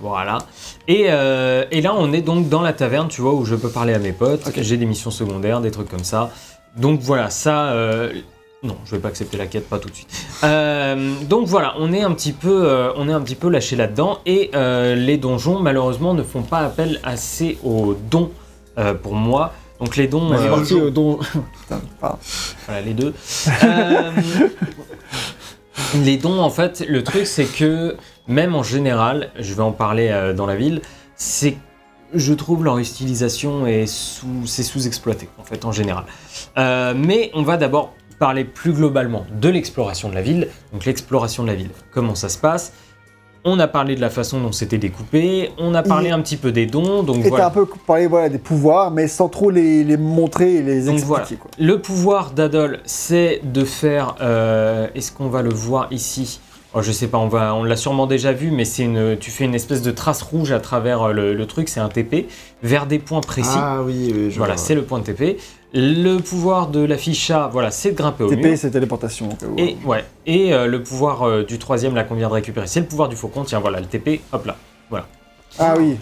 Voilà. 0.00 0.38
Et, 0.88 1.04
euh, 1.10 1.64
et 1.70 1.80
là, 1.80 1.94
on 1.96 2.12
est 2.12 2.22
donc 2.22 2.48
dans 2.48 2.60
la 2.62 2.72
taverne, 2.72 3.06
tu 3.08 3.20
vois, 3.20 3.34
où 3.34 3.44
je 3.44 3.54
peux 3.54 3.68
parler 3.68 3.94
à 3.94 3.98
mes 4.00 4.12
potes. 4.12 4.50
J'ai 4.56 4.76
des 4.76 4.86
missions 4.86 5.12
secondaires, 5.12 5.60
des 5.60 5.70
trucs 5.70 5.88
comme 5.88 6.02
ça. 6.04 6.30
Donc 6.76 7.00
voilà, 7.02 7.30
ça. 7.30 7.66
euh, 7.66 8.12
Non, 8.64 8.76
je 8.84 8.96
vais 8.96 9.00
pas 9.00 9.08
accepter 9.08 9.36
la 9.36 9.46
quête, 9.46 9.68
pas 9.68 9.78
tout 9.78 9.90
de 9.90 9.94
suite. 9.94 10.08
Euh, 10.42 11.12
donc 11.28 11.46
voilà, 11.46 11.74
on 11.78 11.92
est 11.92 12.02
un 12.02 12.12
petit 12.12 12.32
peu, 12.32 12.64
euh, 12.64 12.90
on 12.96 13.08
est 13.08 13.12
un 13.12 13.20
petit 13.20 13.36
peu 13.36 13.48
lâché 13.48 13.76
là-dedans. 13.76 14.18
Et 14.26 14.50
euh, 14.56 14.96
les 14.96 15.18
donjons, 15.18 15.60
malheureusement, 15.60 16.14
ne 16.14 16.22
font 16.24 16.42
pas 16.42 16.58
appel 16.58 16.98
assez 17.04 17.58
aux 17.62 17.94
dons 18.10 18.30
euh, 18.78 18.94
pour 18.94 19.14
moi. 19.14 19.52
Donc 19.80 19.96
les 19.96 20.06
dons, 20.06 20.32
euh, 20.32 20.48
parti 20.48 20.74
au 20.74 20.90
don. 20.90 21.18
Putain, 21.18 21.80
pardon. 22.00 22.18
voilà, 22.66 22.80
les 22.80 22.94
deux. 22.94 23.12
Euh, 23.64 24.10
les 26.04 26.16
dons, 26.16 26.40
en 26.40 26.50
fait, 26.50 26.84
le 26.88 27.02
truc, 27.02 27.26
c'est 27.26 27.44
que 27.44 27.96
même 28.28 28.54
en 28.54 28.62
général, 28.62 29.30
je 29.38 29.54
vais 29.54 29.62
en 29.62 29.72
parler 29.72 30.08
euh, 30.10 30.32
dans 30.32 30.46
la 30.46 30.56
ville, 30.56 30.80
c'est 31.16 31.56
je 32.14 32.34
trouve 32.34 32.62
leur 32.62 32.78
utilisation 32.78 33.66
est 33.66 33.86
sous, 33.86 34.46
c'est 34.46 34.62
sous-exploité 34.62 35.30
en 35.38 35.44
fait 35.44 35.64
en 35.64 35.72
général. 35.72 36.04
Euh, 36.58 36.92
mais 36.94 37.30
on 37.34 37.42
va 37.42 37.56
d'abord 37.56 37.94
parler 38.18 38.44
plus 38.44 38.72
globalement 38.72 39.24
de 39.40 39.48
l'exploration 39.48 40.10
de 40.10 40.14
la 40.14 40.22
ville. 40.22 40.48
Donc 40.72 40.84
l'exploration 40.84 41.42
de 41.42 41.48
la 41.48 41.54
ville, 41.54 41.70
comment 41.90 42.14
ça 42.14 42.28
se 42.28 42.38
passe? 42.38 42.72
On 43.44 43.58
a 43.58 43.66
parlé 43.66 43.96
de 43.96 44.00
la 44.00 44.08
façon 44.10 44.40
dont 44.40 44.52
c'était 44.52 44.78
découpé, 44.78 45.50
on 45.58 45.74
a 45.74 45.82
parlé 45.82 46.10
un 46.10 46.20
petit 46.20 46.36
peu 46.36 46.52
des 46.52 46.66
dons, 46.66 47.02
donc 47.02 47.24
Et 47.26 47.40
un 47.40 47.50
peu 47.50 47.66
parlé 47.86 48.06
voilà, 48.06 48.28
des 48.28 48.38
pouvoirs, 48.38 48.92
mais 48.92 49.08
sans 49.08 49.28
trop 49.28 49.50
les, 49.50 49.82
les 49.82 49.96
montrer 49.96 50.54
et 50.54 50.62
les 50.62 50.84
Donc 50.84 50.94
expliquer. 50.94 51.06
voilà. 51.06 51.26
quoi. 51.40 51.50
Le 51.58 51.80
pouvoir 51.80 52.30
d'Adol, 52.30 52.78
c'est 52.84 53.40
de 53.42 53.64
faire. 53.64 54.14
euh, 54.20 54.86
Est-ce 54.94 55.10
qu'on 55.10 55.28
va 55.28 55.42
le 55.42 55.52
voir 55.52 55.88
ici? 55.90 56.40
Oh, 56.74 56.82
Je 56.82 56.92
sais 56.92 57.08
pas, 57.08 57.18
on, 57.18 57.26
va, 57.28 57.54
on 57.56 57.64
l'a 57.64 57.76
sûrement 57.76 58.06
déjà 58.06 58.32
vu, 58.32 58.50
mais 58.52 58.64
c'est 58.64 58.84
une, 58.84 59.16
tu 59.18 59.30
fais 59.32 59.44
une 59.44 59.54
espèce 59.56 59.82
de 59.82 59.90
trace 59.90 60.22
rouge 60.22 60.52
à 60.52 60.60
travers 60.60 61.02
euh, 61.02 61.12
le, 61.12 61.34
le 61.34 61.46
truc, 61.46 61.68
c'est 61.68 61.80
un 61.80 61.88
TP, 61.88 62.28
vers 62.62 62.86
des 62.86 62.98
points 63.00 63.20
précis. 63.20 63.50
Ah 63.58 63.80
oui, 63.84 64.12
oui, 64.14 64.30
je 64.30 64.38
voilà, 64.38 64.56
c'est 64.56 64.74
le 64.76 64.82
point 64.82 65.00
de 65.00 65.04
TP. 65.04 65.36
Le 65.74 66.18
pouvoir 66.18 66.68
de 66.68 66.80
la 66.84 66.98
ficha, 66.98 67.48
voilà, 67.50 67.70
c'est 67.70 67.92
de 67.92 67.96
grimper 67.96 68.24
au 68.24 68.28
TP, 68.28 68.44
mur. 68.44 68.58
c'est 68.58 68.70
téléportation. 68.70 69.30
Et, 69.56 69.76
ouais, 69.86 70.04
et 70.26 70.52
euh, 70.52 70.66
le 70.66 70.82
pouvoir 70.82 71.22
euh, 71.22 71.44
du 71.44 71.58
troisième, 71.58 71.94
là 71.94 72.04
qu'on 72.04 72.14
vient 72.14 72.28
de 72.28 72.34
récupérer, 72.34 72.66
c'est 72.66 72.80
le 72.80 72.86
pouvoir 72.86 73.08
du 73.08 73.16
faucon. 73.16 73.44
Tiens, 73.44 73.58
voilà, 73.60 73.80
le 73.80 73.86
TP, 73.86 74.20
hop 74.32 74.44
là. 74.46 74.56
Ah 75.58 75.74
oui. 75.78 75.96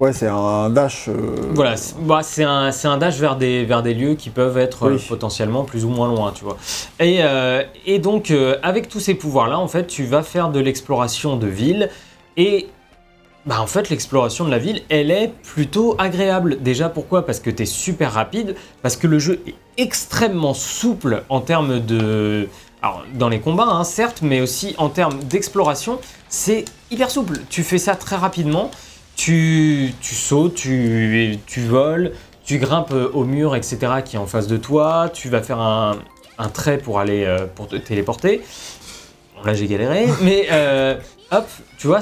Ouais, 0.00 0.12
c'est 0.12 0.26
un 0.26 0.68
dash. 0.70 1.06
euh, 1.08 1.36
Voilà, 1.54 1.76
c'est 1.76 1.94
bah, 2.00 2.20
un, 2.46 2.70
un 2.84 2.96
dash 2.98 3.16
vers 3.18 3.36
des, 3.36 3.64
vers 3.64 3.82
des 3.82 3.94
lieux 3.94 4.14
qui 4.14 4.28
peuvent 4.30 4.58
être 4.58 4.84
euh, 4.86 4.94
Oui. 4.96 5.06
potentiellement 5.08 5.64
plus 5.64 5.84
ou 5.84 5.88
moins 5.88 6.08
loin, 6.08 6.32
tu 6.34 6.44
vois. 6.44 6.56
Et, 7.00 7.20
et 7.86 7.98
donc, 7.98 8.32
avec 8.62 8.88
tous 8.88 9.00
ces 9.00 9.14
pouvoirs-là, 9.14 9.58
en 9.58 9.68
fait, 9.68 9.86
tu 9.86 10.04
vas 10.04 10.22
faire 10.22 10.50
de 10.50 10.60
l'exploration 10.60 11.36
de 11.36 11.46
ville. 11.46 11.88
Et 12.36 12.68
bah, 13.46 13.60
en 13.60 13.66
fait, 13.66 13.90
l'exploration 13.90 14.44
de 14.44 14.50
la 14.50 14.58
ville, 14.58 14.82
elle 14.88 15.10
est 15.10 15.32
plutôt 15.42 15.94
agréable. 15.98 16.62
Déjà, 16.62 16.88
pourquoi? 16.88 17.26
Parce 17.26 17.40
que 17.40 17.50
tu 17.50 17.62
es 17.62 17.66
super 17.66 18.12
rapide, 18.12 18.54
parce 18.82 18.96
que 18.96 19.06
le 19.06 19.18
jeu 19.18 19.40
est 19.46 19.54
extrêmement 19.76 20.54
souple 20.54 21.22
en 21.28 21.40
termes 21.40 21.80
de. 21.80 22.48
Alors, 22.82 23.04
dans 23.14 23.28
les 23.28 23.40
combats, 23.40 23.64
hein, 23.64 23.84
certes, 23.84 24.20
mais 24.22 24.40
aussi 24.40 24.74
en 24.78 24.88
termes 24.88 25.18
d'exploration, 25.24 25.98
c'est 26.28 26.64
hyper 26.90 27.10
souple. 27.10 27.40
Tu 27.48 27.62
fais 27.62 27.78
ça 27.78 27.96
très 27.96 28.16
rapidement 28.16 28.70
tu, 29.16 29.92
tu 30.00 30.14
sautes, 30.14 30.54
tu, 30.54 31.38
tu 31.46 31.60
voles, 31.60 32.12
tu 32.44 32.58
grimpes 32.58 32.92
euh, 32.92 33.10
au 33.12 33.24
mur, 33.24 33.56
etc., 33.56 33.78
qui 34.04 34.16
est 34.16 34.18
en 34.18 34.26
face 34.26 34.46
de 34.46 34.56
toi, 34.56 35.10
tu 35.12 35.28
vas 35.28 35.42
faire 35.42 35.60
un, 35.60 35.96
un 36.38 36.48
trait 36.48 36.78
pour 36.78 36.98
aller 36.98 37.24
euh, 37.24 37.46
pour 37.46 37.68
te 37.68 37.76
téléporter. 37.76 38.42
Bon, 39.36 39.44
là 39.44 39.54
j'ai 39.54 39.66
galéré, 39.66 40.06
mais 40.22 40.48
euh, 40.50 40.96
hop, 41.30 41.48
tu 41.78 41.86
vois, 41.86 42.00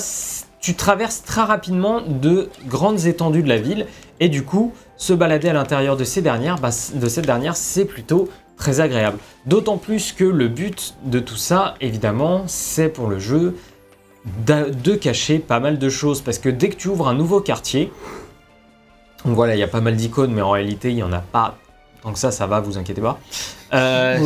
tu 0.63 0.75
traverses 0.75 1.23
très 1.25 1.43
rapidement 1.43 2.01
de 2.01 2.49
grandes 2.67 3.05
étendues 3.07 3.43
de 3.43 3.49
la 3.49 3.59
ville 3.59 3.87
et 4.21 4.29
du 4.29 4.45
coup, 4.45 4.73
se 4.97 5.13
balader 5.13 5.49
à 5.49 5.53
l'intérieur 5.53 5.97
de 5.97 6.05
ces 6.05 6.23
dernières, 6.23 6.57
bah, 6.59 6.71
de 6.95 7.09
cette 7.09 7.27
dernière, 7.27 7.57
c'est 7.57 7.85
plutôt 7.85 8.29
très 8.57 8.81
agréable. 8.81 9.19
D'autant 9.45 9.77
plus 9.77 10.13
que 10.13 10.25
le 10.25 10.47
but 10.47 10.95
de 11.05 11.19
tout 11.19 11.37
ça, 11.37 11.75
évidemment, 11.81 12.45
c'est 12.47 12.89
pour 12.89 13.09
le 13.09 13.19
jeu 13.19 13.57
de 14.47 14.95
cacher 14.95 15.41
pas 15.41 15.59
mal 15.59 15.81
de 15.81 15.89
choses 15.89 16.21
parce 16.21 16.39
que 16.39 16.49
dès 16.49 16.69
que 16.69 16.77
tu 16.77 16.87
ouvres 16.87 17.09
un 17.09 17.15
nouveau 17.15 17.41
quartier, 17.41 17.93
voilà, 19.25 19.57
il 19.57 19.59
y 19.59 19.65
a 19.65 19.69
pas 19.69 19.81
mal 19.81 19.97
d'icônes, 19.97 20.33
mais 20.33 20.43
en 20.43 20.51
réalité, 20.51 20.91
il 20.91 20.99
y 20.99 21.03
en 21.03 21.13
a 21.13 21.19
pas 21.19 21.59
que 22.11 22.18
ça, 22.18 22.32
ça 22.32 22.46
va, 22.48 22.59
vous 22.59 22.78
inquiétez 22.78 23.00
pas. 23.00 23.20
Euh, 23.74 24.18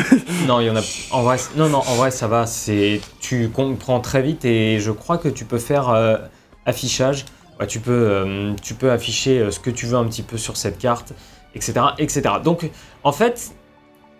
non, 0.46 0.60
il 0.60 0.66
y 0.66 0.70
en 0.70 0.76
a. 0.76 0.82
En 1.10 1.22
vrai, 1.22 1.38
c- 1.38 1.50
non, 1.56 1.68
non, 1.68 1.78
en 1.78 1.94
vrai, 1.96 2.12
ça 2.12 2.28
va. 2.28 2.46
C'est, 2.46 3.00
tu 3.18 3.48
comprends 3.48 3.98
très 3.98 4.22
vite 4.22 4.44
et 4.44 4.78
je 4.78 4.92
crois 4.92 5.18
que 5.18 5.28
tu 5.28 5.44
peux 5.44 5.58
faire 5.58 5.88
euh, 5.88 6.16
affichage. 6.66 7.24
Ouais, 7.58 7.66
tu 7.66 7.80
peux, 7.80 7.90
euh, 7.92 8.52
tu 8.62 8.74
peux 8.74 8.92
afficher 8.92 9.50
ce 9.50 9.58
que 9.58 9.70
tu 9.70 9.86
veux 9.86 9.96
un 9.96 10.04
petit 10.04 10.22
peu 10.22 10.36
sur 10.38 10.56
cette 10.56 10.78
carte, 10.78 11.14
etc., 11.54 11.72
etc. 11.98 12.22
Donc, 12.44 12.70
en 13.02 13.12
fait, 13.12 13.50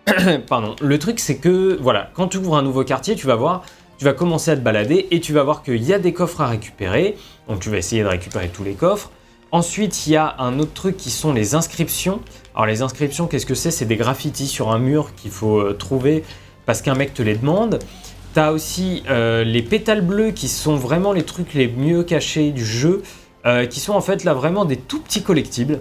pardon. 0.47 0.75
Le 0.81 0.99
truc, 0.99 1.19
c'est 1.19 1.37
que 1.37 1.77
voilà, 1.81 2.09
quand 2.13 2.27
tu 2.27 2.37
ouvres 2.37 2.57
un 2.57 2.61
nouveau 2.63 2.83
quartier, 2.83 3.15
tu 3.15 3.27
vas 3.27 3.35
voir, 3.35 3.63
tu 3.97 4.05
vas 4.05 4.13
commencer 4.13 4.51
à 4.51 4.55
te 4.55 4.61
balader 4.61 5.07
et 5.11 5.19
tu 5.21 5.33
vas 5.33 5.43
voir 5.43 5.63
qu'il 5.63 5.83
y 5.83 5.93
a 5.93 5.99
des 5.99 6.13
coffres 6.13 6.41
à 6.41 6.47
récupérer. 6.47 7.15
Donc, 7.47 7.59
tu 7.61 7.69
vas 7.69 7.77
essayer 7.77 8.03
de 8.03 8.07
récupérer 8.07 8.49
tous 8.49 8.63
les 8.63 8.73
coffres. 8.73 9.11
Ensuite, 9.51 10.07
il 10.07 10.13
y 10.13 10.15
a 10.17 10.35
un 10.39 10.59
autre 10.59 10.73
truc 10.73 10.97
qui 10.97 11.09
sont 11.09 11.31
les 11.31 11.55
inscriptions. 11.55 12.19
Alors 12.53 12.65
les 12.65 12.81
inscriptions, 12.81 13.27
qu'est-ce 13.27 13.45
que 13.45 13.55
c'est? 13.55 13.71
C'est 13.71 13.85
des 13.85 13.95
graffitis 13.95 14.47
sur 14.47 14.71
un 14.71 14.79
mur 14.79 15.15
qu'il 15.15 15.31
faut 15.31 15.59
euh, 15.59 15.73
trouver 15.73 16.23
parce 16.65 16.81
qu'un 16.81 16.95
mec 16.95 17.13
te 17.13 17.21
les 17.21 17.35
demande. 17.35 17.79
T'as 18.33 18.51
aussi 18.51 19.03
euh, 19.09 19.45
les 19.45 19.61
pétales 19.61 20.01
bleus 20.01 20.31
qui 20.31 20.49
sont 20.49 20.75
vraiment 20.75 21.13
les 21.13 21.23
trucs 21.23 21.53
les 21.53 21.67
mieux 21.67 22.03
cachés 22.03 22.51
du 22.51 22.65
jeu, 22.65 23.03
euh, 23.45 23.65
qui 23.65 23.79
sont 23.79 23.93
en 23.93 24.01
fait 24.01 24.25
là 24.25 24.33
vraiment 24.33 24.65
des 24.65 24.75
tout 24.75 24.99
petits 24.99 25.23
collectibles 25.23 25.79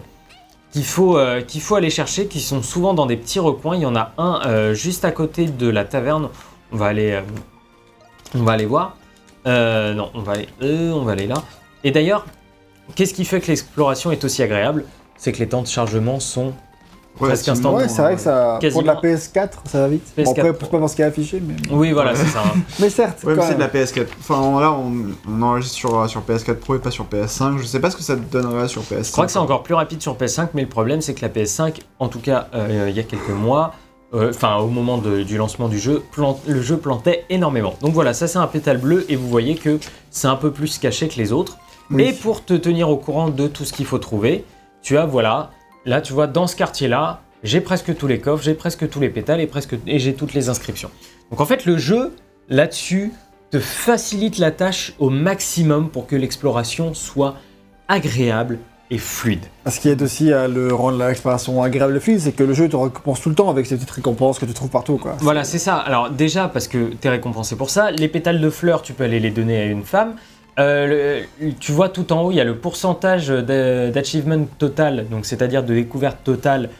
qu'il 0.70 0.84
faut, 0.84 1.18
faut 1.60 1.74
aller 1.74 1.90
chercher, 1.90 2.26
qui 2.26 2.40
sont 2.40 2.62
souvent 2.62 2.92
dans 2.92 3.06
des 3.06 3.16
petits 3.16 3.38
recoins. 3.40 3.76
Il 3.76 3.82
y 3.82 3.86
en 3.86 3.96
a 3.96 4.12
un 4.18 4.74
juste 4.74 5.06
à 5.06 5.10
côté 5.10 5.46
de 5.46 5.68
la 5.68 5.84
taverne. 5.84 6.28
On 6.70 6.76
va 6.76 6.86
aller, 6.86 7.18
on 8.34 8.42
va 8.42 8.52
aller 8.52 8.66
voir. 8.66 8.96
Non, 9.46 10.10
on 10.12 10.20
va 10.20 10.32
aller, 10.32 10.48
on 10.60 11.02
va 11.02 11.12
aller 11.12 11.26
là. 11.26 11.42
Et 11.82 11.92
d'ailleurs, 11.92 12.26
qu'est-ce 12.94 13.14
qui 13.14 13.24
fait 13.24 13.40
que 13.40 13.48
l'exploration 13.48 14.10
est 14.12 14.24
aussi 14.24 14.42
agréable? 14.42 14.84
C'est 15.16 15.32
que 15.32 15.38
les 15.38 15.48
temps 15.48 15.62
de 15.62 15.66
chargement 15.66 16.20
sont 16.20 16.52
Presque 17.18 17.48
instant. 17.48 17.74
Ouais, 17.74 17.88
c'est 17.88 18.02
vrai 18.02 18.14
que 18.16 18.20
ça. 18.20 18.58
Pour 18.72 18.82
de 18.82 18.86
la 18.86 18.96
Quasiment. 18.96 19.16
PS4, 19.16 19.48
ça 19.64 19.80
va 19.80 19.88
vite. 19.88 20.02
PS4, 20.18 20.24
Bon, 20.24 20.32
après, 20.32 20.52
pour- 20.52 20.68
pas 20.68 20.78
dans 20.78 20.86
ce 20.88 20.96
qui 20.96 21.00
est 21.00 21.06
affiché, 21.06 21.40
mais. 21.42 21.54
Oui, 21.70 21.92
voilà, 21.92 22.14
c'est 22.14 22.26
ça. 22.26 22.42
hein. 22.44 22.58
Mais 22.78 22.90
certes, 22.90 23.24
Ouais, 23.24 23.34
c'est 23.40 23.54
de 23.54 23.58
la 23.60 23.68
même. 23.72 23.84
PS4. 23.84 24.06
Enfin, 24.20 24.60
là, 24.60 24.70
on, 24.72 24.92
on 25.26 25.40
enregistre 25.42 25.74
sur, 25.76 26.10
sur 26.10 26.20
PS4 26.20 26.56
Pro 26.56 26.74
et 26.76 26.78
pas 26.78 26.90
sur 26.90 27.06
PS5. 27.06 27.56
Je 27.56 27.64
sais 27.64 27.80
pas 27.80 27.88
ce 27.90 27.96
que 27.96 28.02
ça 28.02 28.16
donnerait 28.16 28.68
sur 28.68 28.82
PS5. 28.82 29.06
Je 29.06 29.12
crois 29.12 29.24
que 29.24 29.32
c'est 29.32 29.38
encore 29.38 29.62
plus 29.62 29.72
rapide 29.72 30.02
sur 30.02 30.14
PS5, 30.14 30.48
mais 30.52 30.60
le 30.60 30.68
problème 30.68 31.00
c'est 31.00 31.14
que 31.14 31.22
la 31.22 31.30
PS5, 31.30 31.76
en 32.00 32.08
tout 32.08 32.20
cas 32.20 32.48
euh, 32.54 32.88
il 32.90 32.94
y 32.94 33.00
a 33.00 33.02
quelques 33.02 33.30
mois, 33.30 33.72
euh, 34.12 34.28
enfin 34.28 34.56
au 34.56 34.66
moment 34.66 34.98
de- 34.98 35.22
du 35.22 35.38
lancement 35.38 35.68
du 35.68 35.78
jeu, 35.78 36.02
le 36.46 36.60
jeu 36.60 36.76
plantait 36.76 37.24
énormément. 37.30 37.76
Donc 37.80 37.94
voilà, 37.94 38.12
ça 38.12 38.28
c'est 38.28 38.36
un 38.38 38.46
pétale 38.46 38.76
bleu 38.76 39.06
et 39.08 39.16
vous 39.16 39.28
voyez 39.30 39.54
que 39.54 39.78
c'est 40.10 40.28
un 40.28 40.36
peu 40.36 40.50
plus 40.50 40.76
caché 40.76 41.08
que 41.08 41.16
les 41.16 41.32
autres. 41.32 41.56
Oui. 41.90 42.04
Et 42.04 42.12
pour 42.12 42.44
te 42.44 42.54
tenir 42.54 42.88
au 42.88 42.96
courant 42.96 43.28
de 43.28 43.46
tout 43.46 43.64
ce 43.64 43.72
qu'il 43.72 43.86
faut 43.86 43.98
trouver, 43.98 44.44
tu 44.82 44.98
as 44.98 45.06
voilà, 45.06 45.50
là 45.84 46.00
tu 46.00 46.12
vois 46.12 46.26
dans 46.26 46.46
ce 46.46 46.56
quartier-là, 46.56 47.20
j'ai 47.42 47.60
presque 47.60 47.96
tous 47.96 48.06
les 48.06 48.18
coffres, 48.18 48.42
j'ai 48.42 48.54
presque 48.54 48.88
tous 48.88 49.00
les 49.00 49.08
pétales 49.08 49.40
et 49.40 49.46
presque 49.46 49.76
et 49.86 49.98
j'ai 49.98 50.14
toutes 50.14 50.34
les 50.34 50.48
inscriptions. 50.48 50.90
Donc 51.30 51.40
en 51.40 51.44
fait 51.44 51.64
le 51.64 51.78
jeu 51.78 52.14
là-dessus 52.48 53.12
te 53.50 53.60
facilite 53.60 54.38
la 54.38 54.50
tâche 54.50 54.94
au 54.98 55.10
maximum 55.10 55.90
pour 55.90 56.06
que 56.06 56.16
l'exploration 56.16 56.94
soit 56.94 57.36
agréable 57.88 58.58
et 58.90 58.98
fluide. 58.98 59.44
Ce 59.68 59.80
qui 59.80 59.88
aide 59.88 60.02
aussi 60.02 60.32
à 60.32 60.46
le 60.46 60.72
rendre 60.72 60.98
l'exploration 60.98 61.62
agréable 61.62 61.96
et 61.96 62.00
fluide, 62.00 62.20
c'est 62.20 62.32
que 62.32 62.44
le 62.44 62.54
jeu 62.54 62.68
te 62.68 62.76
récompense 62.76 63.20
tout 63.20 63.28
le 63.28 63.34
temps 63.34 63.50
avec 63.50 63.66
ces 63.66 63.76
petites 63.76 63.90
récompenses 63.90 64.38
que 64.38 64.46
tu 64.46 64.54
trouves 64.54 64.70
partout, 64.70 64.96
quoi. 64.96 65.16
Voilà, 65.20 65.42
c'est 65.44 65.58
ça. 65.58 65.76
Alors 65.76 66.10
déjà, 66.10 66.48
parce 66.48 66.68
que 66.68 66.90
tu 67.00 67.06
es 67.06 67.10
récompensé 67.10 67.56
pour 67.56 67.70
ça, 67.70 67.90
les 67.90 68.08
pétales 68.08 68.40
de 68.40 68.50
fleurs, 68.50 68.82
tu 68.82 68.92
peux 68.92 69.04
aller 69.04 69.18
les 69.18 69.30
donner 69.30 69.60
à 69.60 69.64
une 69.64 69.84
femme. 69.84 70.14
Euh, 70.58 71.24
le- 71.40 71.52
tu 71.60 71.72
vois 71.72 71.88
tout 71.90 72.12
en 72.12 72.22
haut, 72.22 72.30
il 72.30 72.36
y 72.36 72.40
a 72.40 72.44
le 72.44 72.56
pourcentage 72.56 73.28
d'achievement 73.28 74.46
total, 74.58 75.06
donc 75.10 75.26
c'est-à-dire 75.26 75.62
de 75.62 75.74
découverte 75.74 76.18
totale. 76.24 76.70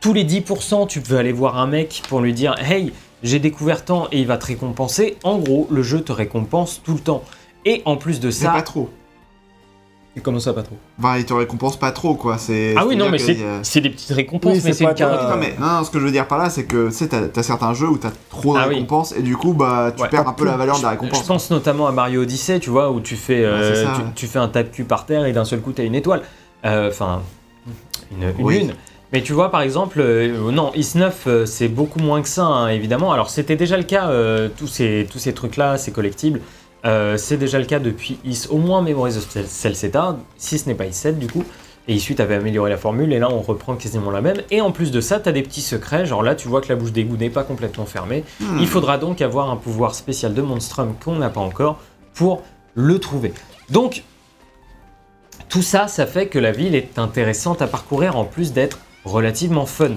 Tous 0.00 0.12
les 0.12 0.24
10%, 0.24 0.86
tu 0.86 1.00
peux 1.00 1.16
aller 1.18 1.32
voir 1.32 1.58
un 1.58 1.66
mec 1.66 2.02
pour 2.08 2.20
lui 2.20 2.32
dire 2.32 2.54
Hey, 2.60 2.92
j'ai 3.22 3.38
découvert 3.40 3.84
tant 3.84 4.06
et 4.12 4.20
il 4.20 4.26
va 4.26 4.38
te 4.38 4.46
récompenser. 4.46 5.16
En 5.24 5.38
gros, 5.38 5.66
le 5.70 5.82
jeu 5.82 6.00
te 6.02 6.12
récompense 6.12 6.80
tout 6.84 6.92
le 6.94 7.00
temps. 7.00 7.24
Et 7.64 7.82
en 7.84 7.96
plus 7.96 8.20
de 8.20 8.26
Mais 8.26 8.32
ça. 8.32 8.50
pas 8.52 8.62
trop. 8.62 8.90
Et 10.16 10.20
comment 10.20 10.40
ça, 10.40 10.54
pas 10.54 10.62
trop 10.62 10.76
Enfin, 10.98 11.18
il 11.18 11.26
te 11.26 11.34
récompense 11.34 11.76
pas 11.78 11.92
trop, 11.92 12.14
quoi. 12.14 12.38
C'est. 12.38 12.74
Ah 12.76 12.86
oui, 12.86 12.96
non, 12.96 13.10
mais 13.10 13.18
c'est 13.18 13.36
a- 13.78 13.80
des 13.80 13.90
petites 13.90 14.12
récompenses, 14.12 14.52
Oui, 14.54 14.60
mais 14.64 14.72
c'est 14.72 14.78
c'est 14.78 14.84
pas 14.84 14.92
une 14.98 15.28
Non, 15.28 15.36
mais 15.38 15.54
non, 15.60 15.66
non, 15.66 15.84
ce 15.84 15.90
que 15.90 15.98
je 16.00 16.04
veux 16.06 16.10
dire 16.10 16.26
par 16.26 16.38
là, 16.38 16.48
c'est 16.48 16.64
que 16.64 16.88
tu 16.88 16.94
sais, 16.94 17.08
t'as 17.08 17.28
t'as 17.28 17.42
certains 17.42 17.74
jeux 17.74 17.88
où 17.88 17.98
t'as 17.98 18.12
trop 18.30 18.54
de 18.54 18.58
Ah 18.58 18.66
oui. 18.66 18.76
récompenses 18.76 19.12
et 19.16 19.20
du 19.20 19.36
coup, 19.36 19.52
bah, 19.52 19.92
tu 19.94 20.02
Ouais. 20.02 20.08
perds 20.08 20.26
un 20.26 20.32
peu 20.32 20.46
la 20.46 20.56
valeur 20.56 20.78
de 20.78 20.82
la 20.82 20.88
Je 20.88 20.92
récompense. 20.94 21.26
pense 21.26 21.50
notamment 21.50 21.86
à 21.86 21.92
Mario 21.92 22.22
Odyssey, 22.22 22.60
tu 22.60 22.70
vois, 22.70 22.90
où 22.90 23.00
tu 23.00 23.14
fais, 23.16 23.44
euh, 23.44 23.70
Ouais, 23.70 23.84
ça, 23.84 23.92
tu, 23.94 24.00
ouais. 24.00 24.06
tu 24.14 24.26
fais 24.26 24.38
un 24.38 24.48
tape-cul 24.48 24.84
par 24.84 25.04
terre 25.04 25.26
et 25.26 25.32
d'un 25.32 25.44
seul 25.44 25.60
coup, 25.60 25.72
tu 25.72 25.82
as 25.82 25.84
une 25.84 25.94
étoile. 25.94 26.22
Euh, 26.64 26.88
Enfin, 26.88 27.20
une, 28.10 28.22
une 28.38 28.44
Oui. 28.44 28.58
lune. 28.60 28.74
Mais 29.12 29.22
tu 29.22 29.34
vois, 29.34 29.50
par 29.50 29.60
exemple, 29.60 30.00
euh, 30.00 30.50
non, 30.50 30.72
Is9, 30.74 31.12
euh, 31.26 31.46
c'est 31.46 31.68
beaucoup 31.68 32.00
moins 32.00 32.22
que 32.22 32.28
ça, 32.28 32.44
hein, 32.44 32.68
évidemment. 32.68 33.12
Alors, 33.12 33.28
c'était 33.30 33.54
déjà 33.56 33.76
le 33.76 33.84
cas, 33.84 34.08
euh, 34.08 34.48
tous 34.56 34.66
ces, 34.66 35.06
tous 35.10 35.18
ces 35.18 35.32
trucs-là, 35.34 35.76
ces 35.78 35.92
collectibles, 35.92 36.40
euh, 36.86 37.16
c'est 37.16 37.36
déjà 37.36 37.58
le 37.58 37.66
cas 37.66 37.78
depuis 37.78 38.18
Is, 38.24 38.46
au 38.50 38.58
moins 38.58 38.80
Memories 38.80 39.16
of 39.16 39.28
Cel- 39.28 39.46
Celceta, 39.46 40.16
si 40.36 40.58
ce 40.58 40.68
n'est 40.68 40.74
pas 40.74 40.86
Is7 40.86 41.18
du 41.18 41.26
coup. 41.26 41.44
Et 41.88 41.96
Is8 41.96 42.20
avait 42.20 42.34
amélioré 42.34 42.68
la 42.68 42.76
formule, 42.76 43.12
et 43.12 43.20
là, 43.20 43.28
on 43.30 43.40
reprend 43.40 43.76
quasiment 43.76 44.10
la 44.10 44.20
même. 44.20 44.38
Et 44.50 44.60
en 44.60 44.72
plus 44.72 44.90
de 44.90 45.00
ça, 45.00 45.20
tu 45.20 45.28
as 45.28 45.32
des 45.32 45.42
petits 45.42 45.60
secrets, 45.60 46.04
genre 46.04 46.22
là, 46.22 46.34
tu 46.34 46.48
vois 46.48 46.60
que 46.60 46.68
la 46.68 46.74
bouche 46.74 46.90
d'égout 46.90 47.16
n'est 47.16 47.30
pas 47.30 47.44
complètement 47.44 47.86
fermée. 47.86 48.24
Hmm. 48.40 48.58
Il 48.58 48.66
faudra 48.66 48.98
donc 48.98 49.20
avoir 49.20 49.50
un 49.50 49.56
pouvoir 49.56 49.94
spécial 49.94 50.34
de 50.34 50.42
Monstrum 50.42 50.94
qu'on 51.04 51.16
n'a 51.16 51.30
pas 51.30 51.40
encore 51.40 51.78
pour 52.14 52.42
le 52.74 52.98
trouver. 52.98 53.32
Donc, 53.70 54.02
tout 55.48 55.62
ça, 55.62 55.86
ça 55.86 56.06
fait 56.06 56.26
que 56.26 56.40
la 56.40 56.50
ville 56.50 56.74
est 56.74 56.98
intéressante 56.98 57.62
à 57.62 57.68
parcourir 57.68 58.16
en 58.16 58.24
plus 58.24 58.52
d'être 58.52 58.78
relativement 59.04 59.66
fun. 59.66 59.92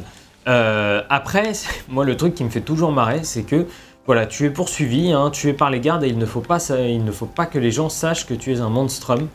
Euh, 0.48 1.02
après, 1.10 1.54
moi, 1.90 2.06
le 2.06 2.16
truc 2.16 2.36
qui 2.36 2.44
me 2.44 2.50
fait 2.50 2.62
toujours 2.62 2.92
marrer, 2.92 3.24
c'est 3.24 3.44
que 3.44 3.66
voilà, 4.10 4.26
tu 4.26 4.44
es 4.46 4.50
poursuivi, 4.50 5.12
hein, 5.12 5.30
tu 5.32 5.50
es 5.50 5.54
par 5.54 5.70
les 5.70 5.80
gardes 5.80 6.04
et 6.04 6.08
il 6.08 6.18
ne, 6.18 6.26
faut 6.26 6.42
pas, 6.42 6.58
ça- 6.58 6.82
il 6.82 7.04
ne 7.06 7.12
faut 7.12 7.28
pas 7.28 7.46
que 7.46 7.60
les 7.60 7.70
gens 7.70 7.90
sachent 7.90 8.26
que 8.26 8.34
tu 8.34 8.52
es 8.52 8.60
un 8.60 8.68
monstrum. 8.70 9.28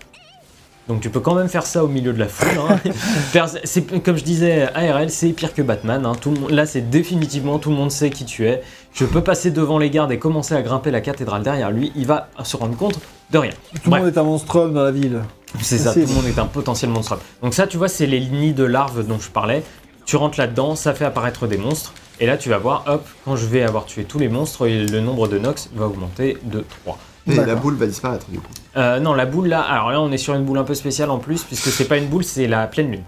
Donc 0.89 1.01
tu 1.01 1.11
peux 1.11 1.21
quand 1.21 1.37
même 1.37 1.49
faire 1.49 1.65
ça 1.65 1.85
au 1.85 1.87
milieu 1.87 2.13
de 2.13 2.19
la 2.19 2.27
foule. 2.27 2.59
hein. 2.69 2.81
C'est 3.63 4.03
comme 4.03 4.17
je 4.17 4.25
disais, 4.25 4.69
ARL, 4.75 5.11
c'est 5.11 5.29
pire 5.29 5.55
que 5.55 5.63
Batman. 5.63 6.05
hein. 6.05 6.15
Tout 6.21 6.33
le 6.33 6.41
monde- 6.41 6.51
là, 6.51 6.67
c'est 6.67 6.91
définitivement 6.91 7.61
tout 7.61 7.71
le 7.71 7.77
monde 7.77 7.93
sait 7.93 8.11
qui 8.11 8.25
tu 8.25 8.49
es. 8.49 8.63
Je 8.93 9.05
peux 9.05 9.23
passer 9.23 9.53
devant 9.53 9.79
les 9.79 9.91
gardes 9.91 10.11
et 10.11 10.19
commencer 10.19 10.55
à 10.57 10.61
grimper 10.63 10.91
la 10.91 11.01
cathédrale 11.01 11.45
derrière 11.45 11.71
lui. 11.71 11.93
Il 11.95 12.07
va 12.09 12.29
se 12.43 12.57
rendre 12.57 12.77
compte 12.77 12.99
de 13.31 13.39
rien. 13.39 13.53
Tout 13.85 13.91
le 13.91 13.91
monde 14.01 14.09
est 14.09 14.19
un 14.19 14.25
monstrum 14.25 14.75
dans 14.75 14.83
la 14.83 14.91
ville. 14.91 15.21
C'est 15.61 15.79
ça, 15.79 15.93
tout 15.95 16.01
le 16.01 16.15
monde 16.17 16.27
est 16.27 16.39
un 16.41 16.47
potentiel 16.47 16.91
monstre. 16.91 17.17
Donc 17.43 17.55
ça, 17.55 17.69
tu 17.69 17.77
vois, 17.77 17.87
c'est 17.89 18.07
les 18.07 18.21
nids 18.21 18.55
de 18.55 18.65
larves 18.65 19.07
dont 19.07 19.21
je 19.21 19.31
parlais. 19.31 19.63
Tu 20.05 20.17
rentres 20.17 20.39
là-dedans, 20.41 20.75
ça 20.75 20.95
fait 20.95 21.05
apparaître 21.05 21.47
des 21.47 21.59
monstres. 21.59 21.95
Et 22.21 22.27
là, 22.27 22.37
tu 22.37 22.49
vas 22.49 22.59
voir, 22.59 22.85
hop, 22.87 23.07
quand 23.25 23.37
je 23.37 23.47
vais 23.47 23.63
avoir 23.63 23.85
tué 23.87 24.05
tous 24.05 24.19
les 24.19 24.29
monstres, 24.29 24.67
le 24.69 25.01
nombre 25.01 25.27
de 25.29 25.39
nox 25.39 25.71
va 25.75 25.87
augmenter 25.87 26.39
de 26.45 26.65
3. 26.85 26.99
Et 27.27 27.35
la 27.37 27.55
boule 27.55 27.75
va 27.75 27.87
disparaître, 27.87 28.27
du 28.29 28.39
coup. 28.39 28.51
Euh, 28.77 29.01
non, 29.01 29.15
la 29.15 29.25
boule 29.27 29.49
là, 29.49 29.61
alors 29.63 29.91
là, 29.91 30.01
on 30.01 30.13
est 30.13 30.19
sur 30.19 30.35
une 30.35 30.45
boule 30.45 30.59
un 30.59 30.65
peu 30.65 30.75
spéciale 30.75 31.11
en 31.11 31.19
plus, 31.19 31.43
puisque 31.43 31.69
c'est 31.69 31.87
pas 31.87 31.97
une 31.97 32.07
boule, 32.07 32.23
c'est 32.25 32.47
la 32.47 32.67
pleine 32.67 32.91
lune. 32.91 33.03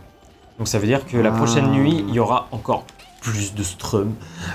Donc 0.59 0.69
ça 0.69 0.79
veut 0.79 0.87
dire 0.87 1.07
que 1.07 1.19
la 1.19 1.29
Ah. 1.33 1.37
prochaine 1.37 1.71
nuit, 1.71 2.05
il 2.09 2.15
y 2.15 2.19
aura 2.19 2.49
encore 2.51 2.85
plus 3.21 3.55
de 3.55 3.63
strum 3.63 4.15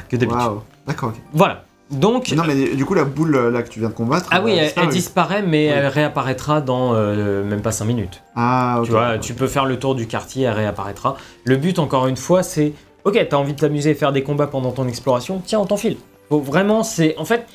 que 0.10 0.16
d'habitude. 0.16 0.42
Waouh. 0.42 0.62
D'accord, 0.88 1.10
ok. 1.10 1.16
Voilà. 1.34 1.64
Donc, 1.92 2.32
Non, 2.32 2.44
mais 2.48 2.56
du 2.74 2.86
coup, 2.86 2.94
la 2.94 3.04
boule 3.04 3.36
euh, 3.36 3.52
là 3.52 3.62
que 3.64 3.70
tu 3.70 3.80
viens 3.82 3.90
de 3.90 3.94
combattre. 3.94 4.28
ah 4.32 4.42
oui, 4.42 4.54
elle, 4.54 4.64
disparu. 4.66 4.88
disparaît, 4.88 5.42
mais 5.44 5.68
Oui. 5.68 5.74
elle 5.76 5.88
réapparaîtra 5.88 6.62
dans 6.62 6.94
euh, 6.96 7.44
même 7.44 7.62
pas 7.62 7.74
5 7.74 7.84
minutes. 7.86 8.24
Ah, 8.36 8.78
ok. 8.80 8.86
Tu 8.86 8.92
vois, 8.92 9.18
tu 9.20 9.34
peux 9.34 9.48
faire 9.48 9.66
le 9.66 9.78
tour 9.78 9.94
du 9.94 10.08
quartier, 10.08 10.46
elle 10.46 10.54
réapparaîtra. 10.54 11.18
Le 11.44 11.58
but, 11.58 11.80
encore 11.80 12.08
une 12.08 12.16
fois, 12.16 12.44
c'est 12.44 12.72
ok, 13.04 13.28
t'as 13.30 13.38
envie 13.38 13.54
de 13.54 13.60
t'amuser 13.60 13.92
et 13.92 13.96
faire 13.96 14.12
des 14.12 14.24
combats 14.24 14.48
pendant 14.48 14.72
ton 14.72 14.88
exploration, 14.88 15.42
tiens, 15.46 15.60
on 15.60 15.66
t'enfile. 15.66 15.98
Faut 16.30 16.40
vraiment, 16.40 16.84
c'est 16.84 17.18
en 17.18 17.26
fait, 17.26 17.46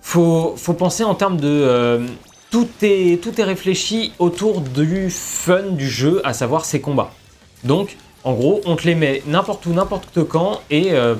faut, 0.00 0.54
faut 0.56 0.74
penser 0.74 1.04
en 1.04 1.14
termes 1.14 1.36
de 1.36 1.48
euh, 1.48 2.06
tout 2.50 2.68
est 2.82 3.22
tout 3.22 3.40
est 3.40 3.44
réfléchi 3.44 4.12
autour 4.18 4.60
du 4.60 5.10
fun 5.10 5.70
du 5.70 5.88
jeu, 5.88 6.20
à 6.24 6.32
savoir 6.32 6.64
ses 6.64 6.80
combats. 6.80 7.12
Donc, 7.64 7.96
en 8.22 8.32
gros, 8.34 8.60
on 8.64 8.76
te 8.76 8.86
les 8.86 8.94
met 8.94 9.22
n'importe 9.26 9.66
où, 9.66 9.72
n'importe 9.72 10.24
quand, 10.24 10.60
et 10.70 10.92
euh, 10.92 11.14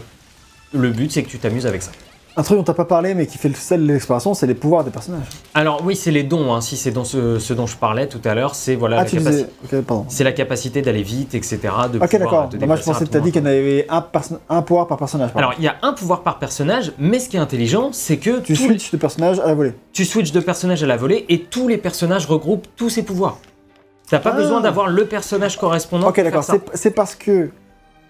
le 0.73 0.91
but, 0.91 1.13
c'est 1.13 1.23
que 1.23 1.29
tu 1.29 1.39
t'amuses 1.39 1.67
avec 1.67 1.83
ça. 1.83 1.93
Un 2.37 2.43
truc 2.43 2.59
dont 2.59 2.65
t'as 2.65 2.75
pas 2.75 2.85
parlé, 2.85 3.15
mais 3.15 3.27
qui 3.27 3.39
fait 3.39 3.49
le 3.49 3.55
sel 3.55 3.87
de 3.87 3.93
l'exploration, 3.93 4.35
c'est 4.35 4.49
les 4.49 4.55
pouvoirs 4.57 4.83
des 4.83 4.91
personnages. 4.91 5.27
Alors 5.55 5.83
oui, 5.85 5.95
c'est 5.95 6.11
les 6.11 6.25
dons, 6.25 6.53
hein, 6.53 6.61
si 6.61 6.77
c'est 6.77 6.91
dans 6.91 7.05
ce, 7.05 7.39
ce 7.39 7.55
dont 7.55 7.67
je 7.69 7.77
parlais 7.77 8.09
tout 8.09 8.21
à 8.25 8.35
l'heure, 8.35 8.57
c'est 8.57 8.75
voilà, 8.75 8.97
ah, 8.99 9.05
la, 9.05 9.09
tu 9.11 9.17
disais. 9.19 9.47
Pardon. 9.87 10.05
la 10.21 10.33
capacité 10.33 10.83
d'aller 10.83 11.03
vite, 11.05 11.35
etc. 11.37 11.61
De 11.93 11.99
Ok, 12.01 12.11
d'accord. 12.19 12.51
Moi, 12.67 12.75
je 12.75 12.83
pensais 12.83 13.05
que 13.05 13.11
t'as 13.11 13.21
dit 13.21 13.31
qu'il 13.31 13.41
y 13.41 13.45
en 13.45 13.47
avait 13.47 13.87
un, 14.49 14.63
pouvoir 14.63 14.89
par 14.89 14.99
personnage. 14.99 15.33
pardon. 15.33 15.47
Alors 15.47 15.59
il 15.61 15.65
y 15.65 15.69
a 15.69 15.77
un 15.83 15.93
pouvoir 15.93 16.23
par 16.23 16.41
personnage, 16.41 16.93
mais 16.99 17.21
ce 17.21 17.29
qui 17.29 17.37
est 17.37 17.41
intelligent, 17.41 17.91
c'est 17.93 18.17
que 18.17 18.41
tu 18.41 18.55
les- 18.55 18.59
switches 18.59 18.91
de 18.91 18.97
personnage 18.97 19.39
à 19.39 19.47
la 19.47 19.55
volée. 19.55 19.75
tu 19.93 20.05
switches 20.05 20.33
de 20.33 20.41
personnage 20.41 20.83
à 20.83 20.87
la 20.89 20.97
volée 20.97 21.27
et 21.29 21.43
tous 21.43 21.69
les 21.69 21.79
personnages 21.79 22.27
regroupent 22.27 22.67
tous 22.75 22.91
ces 22.91 23.05
pouvoirs. 23.05 23.39
T'as 24.11 24.19
pas 24.19 24.33
Ah. 24.35 24.37
besoin 24.37 24.61
d'avoir 24.61 24.89
le 24.89 25.07
personnage 25.07 25.57
correspondant. 25.57 26.09
Ok, 26.09 26.21
d'accord. 26.21 26.45
c'est 26.75 26.91
parce 26.91 27.15
que 27.15 27.51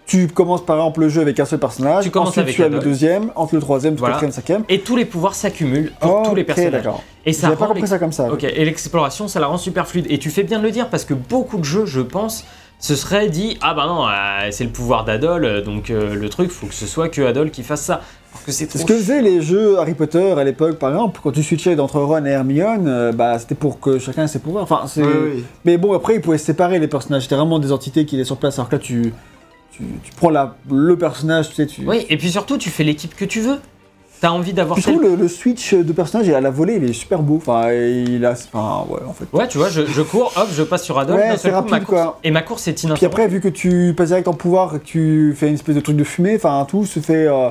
tu 0.07 0.29
commences 0.29 0.65
par 0.65 0.77
exemple 0.77 1.01
le 1.01 1.09
jeu 1.09 1.23
avec 1.23 1.41
un 1.41 1.45
seul 1.45 1.59
personnage. 1.59 2.05
Tu 2.05 2.11
commences 2.11 2.29
ensuite, 2.29 2.43
avec 2.45 2.55
tu 2.57 2.63
as 2.63 2.69
le 2.69 2.79
deuxième, 2.79 3.31
entre 3.37 3.55
le 3.55 3.61
troisième, 3.61 3.95
le 3.95 3.99
Voilà. 3.99 4.15
quatrième, 4.15 4.33
cinquième. 4.33 4.65
Et 4.69 4.81
tous 4.81 4.97
les 4.97 5.05
pouvoirs 5.05 5.35
s'accumulent 5.35 5.93
pour 5.99 6.23
tous 6.23 6.35
les 6.35 6.45
personnages. 6.45 6.73
d'accord. 6.73 7.03
Et 7.27 7.33
ça 7.33 7.51
pas 7.53 7.67
compris 7.67 7.87
ça 7.87 7.99
comme 7.99 8.13
ça. 8.13 8.31
Ok, 8.31 8.45
et 8.45 8.65
l'exploration, 8.65 9.29
ça 9.29 9.41
la 9.41 9.47
rend 9.47 9.57
super 9.57 9.89
fluide. 9.89 10.07
Et 10.11 10.19
tu 10.19 10.29
fais 10.31 10.43
bien 10.43 10.59
de 10.59 10.65
le 10.65 10.71
dire 10.71 10.89
parce 10.91 11.05
que 11.07 11.15
beaucoup 11.15 11.57
de 11.57 11.65
jeux, 11.65 11.87
je 11.87 12.01
pense, 12.03 12.45
se 12.79 12.97
seraient 12.97 13.31
dit 13.31 13.57
Ah 13.63 13.73
bah 13.73 13.87
non, 13.87 14.07
euh, 14.07 14.49
c'est 14.51 14.65
le 14.65 14.71
pouvoir 14.71 15.05
d'Adol, 15.07 15.45
euh, 15.45 15.63
donc 15.63 15.89
euh, 15.91 16.15
le 16.15 16.29
truc, 16.29 16.51
faut 16.51 16.67
que 16.67 16.75
ce 16.75 16.87
soit 16.87 17.09
que 17.09 17.23
Adol 17.23 17.51
qui 17.51 17.63
fasse 17.63 17.81
ça. 17.83 18.03
Parce 18.33 18.45
que 18.45 18.53
c'est 18.53 18.71
ce 18.77 18.85
que 18.85 18.95
faisaient 18.95 19.23
les 19.23 19.41
jeux 19.41 19.79
Harry 19.79 19.95
Potter 19.95 20.33
à 20.37 20.43
l'époque, 20.45 20.79
par 20.79 20.91
exemple, 20.91 21.21
quand 21.23 21.31
tu 21.31 21.43
switchais 21.43 21.77
d'entre 21.77 22.01
Ron 22.01 22.27
et 22.27 22.31
Hermione, 22.31 22.89
euh, 22.89 23.13
bah 23.13 23.39
c'était 23.39 23.55
pour 23.55 23.79
que 23.81 23.99
chacun 23.99 24.25
ait 24.25 24.29
ses 24.29 24.41
pouvoirs. 24.41 24.65
Enfin, 24.65 24.83
c'est. 24.87 25.03
Oui, 25.03 25.13
oui. 25.37 25.45
Mais 25.65 25.79
bon, 25.79 25.95
après, 25.95 26.17
ils 26.17 26.21
pouvaient 26.21 26.37
se 26.37 26.45
séparer 26.45 26.79
les 26.79 26.89
personnages. 26.89 27.23
C'était 27.23 27.37
vraiment 27.37 27.59
des 27.61 27.73
entités 27.73 28.05
qui 28.05 28.17
étaient 28.17 28.25
sur 28.25 28.37
place. 28.37 28.59
Alors 28.59 28.69
que 28.69 28.75
là, 28.77 28.83
tu, 28.83 29.15
tu, 29.77 29.83
tu 30.03 30.13
prends 30.17 30.31
la, 30.31 30.57
le 30.71 30.97
personnage, 30.97 31.49
tu 31.51 31.55
sais, 31.57 31.67
tu. 31.67 31.83
Oui, 31.87 32.07
et 32.09 32.17
puis 32.17 32.31
surtout, 32.31 32.59
tu 32.59 32.71
fais 32.71 32.85
l'équipe 32.85 33.15
que 33.15 33.25
tu 33.25 33.41
veux. 33.41 33.59
T'as 34.21 34.31
envie 34.31 34.53
d'avoir 34.55 34.77
Puis 34.77 34.83
je 34.83 34.87
tel- 34.91 34.97
trouve 34.99 35.11
le, 35.11 35.17
le 35.17 35.29
switch 35.29 35.75
de 35.75 35.93
personnage 35.93 36.29
et 36.29 36.35
à 36.35 36.41
la 36.41 36.49
volée, 36.51 36.77
il 36.81 36.89
est 36.89 36.93
super 36.95 37.21
beau. 37.21 37.37
Enfin, 37.37 37.71
il 37.73 38.25
a. 38.25 38.31
Enfin, 38.33 38.87
ouais, 38.89 39.01
en 39.07 39.13
fait. 39.13 39.27
Ouais, 39.33 39.47
tu 39.49 39.59
vois, 39.59 39.69
je, 39.69 39.85
je 39.85 40.03
cours, 40.03 40.33
hop, 40.37 40.49
je 40.53 40.63
passe 40.63 40.83
sur 40.85 40.99
Adol, 40.99 41.17
Ouais, 41.17 41.37
c'est 41.37 41.51
ma 41.51 41.57
rapide, 41.59 41.73
course- 41.85 41.85
quoi. 41.85 42.21
Et 42.25 42.31
ma 42.31 42.41
course 42.41 42.67
est 42.69 42.73
Puis 42.73 42.85
ininterrompue. 42.87 43.05
après, 43.23 43.29
vu 43.29 43.41
que 43.41 43.49
tu 43.49 43.93
passes 43.97 44.09
direct 44.09 44.29
en 44.29 44.33
pouvoir 44.33 44.73
que 44.73 44.77
tu 44.79 45.35
fais 45.37 45.49
une 45.49 45.55
espèce 45.55 45.75
de 45.75 45.81
truc 45.81 45.97
de 45.97 46.05
fumée, 46.05 46.37
enfin, 46.37 46.65
tout 46.69 46.87
se 46.87 47.01
fait. 47.01 47.27
euh, 47.27 47.51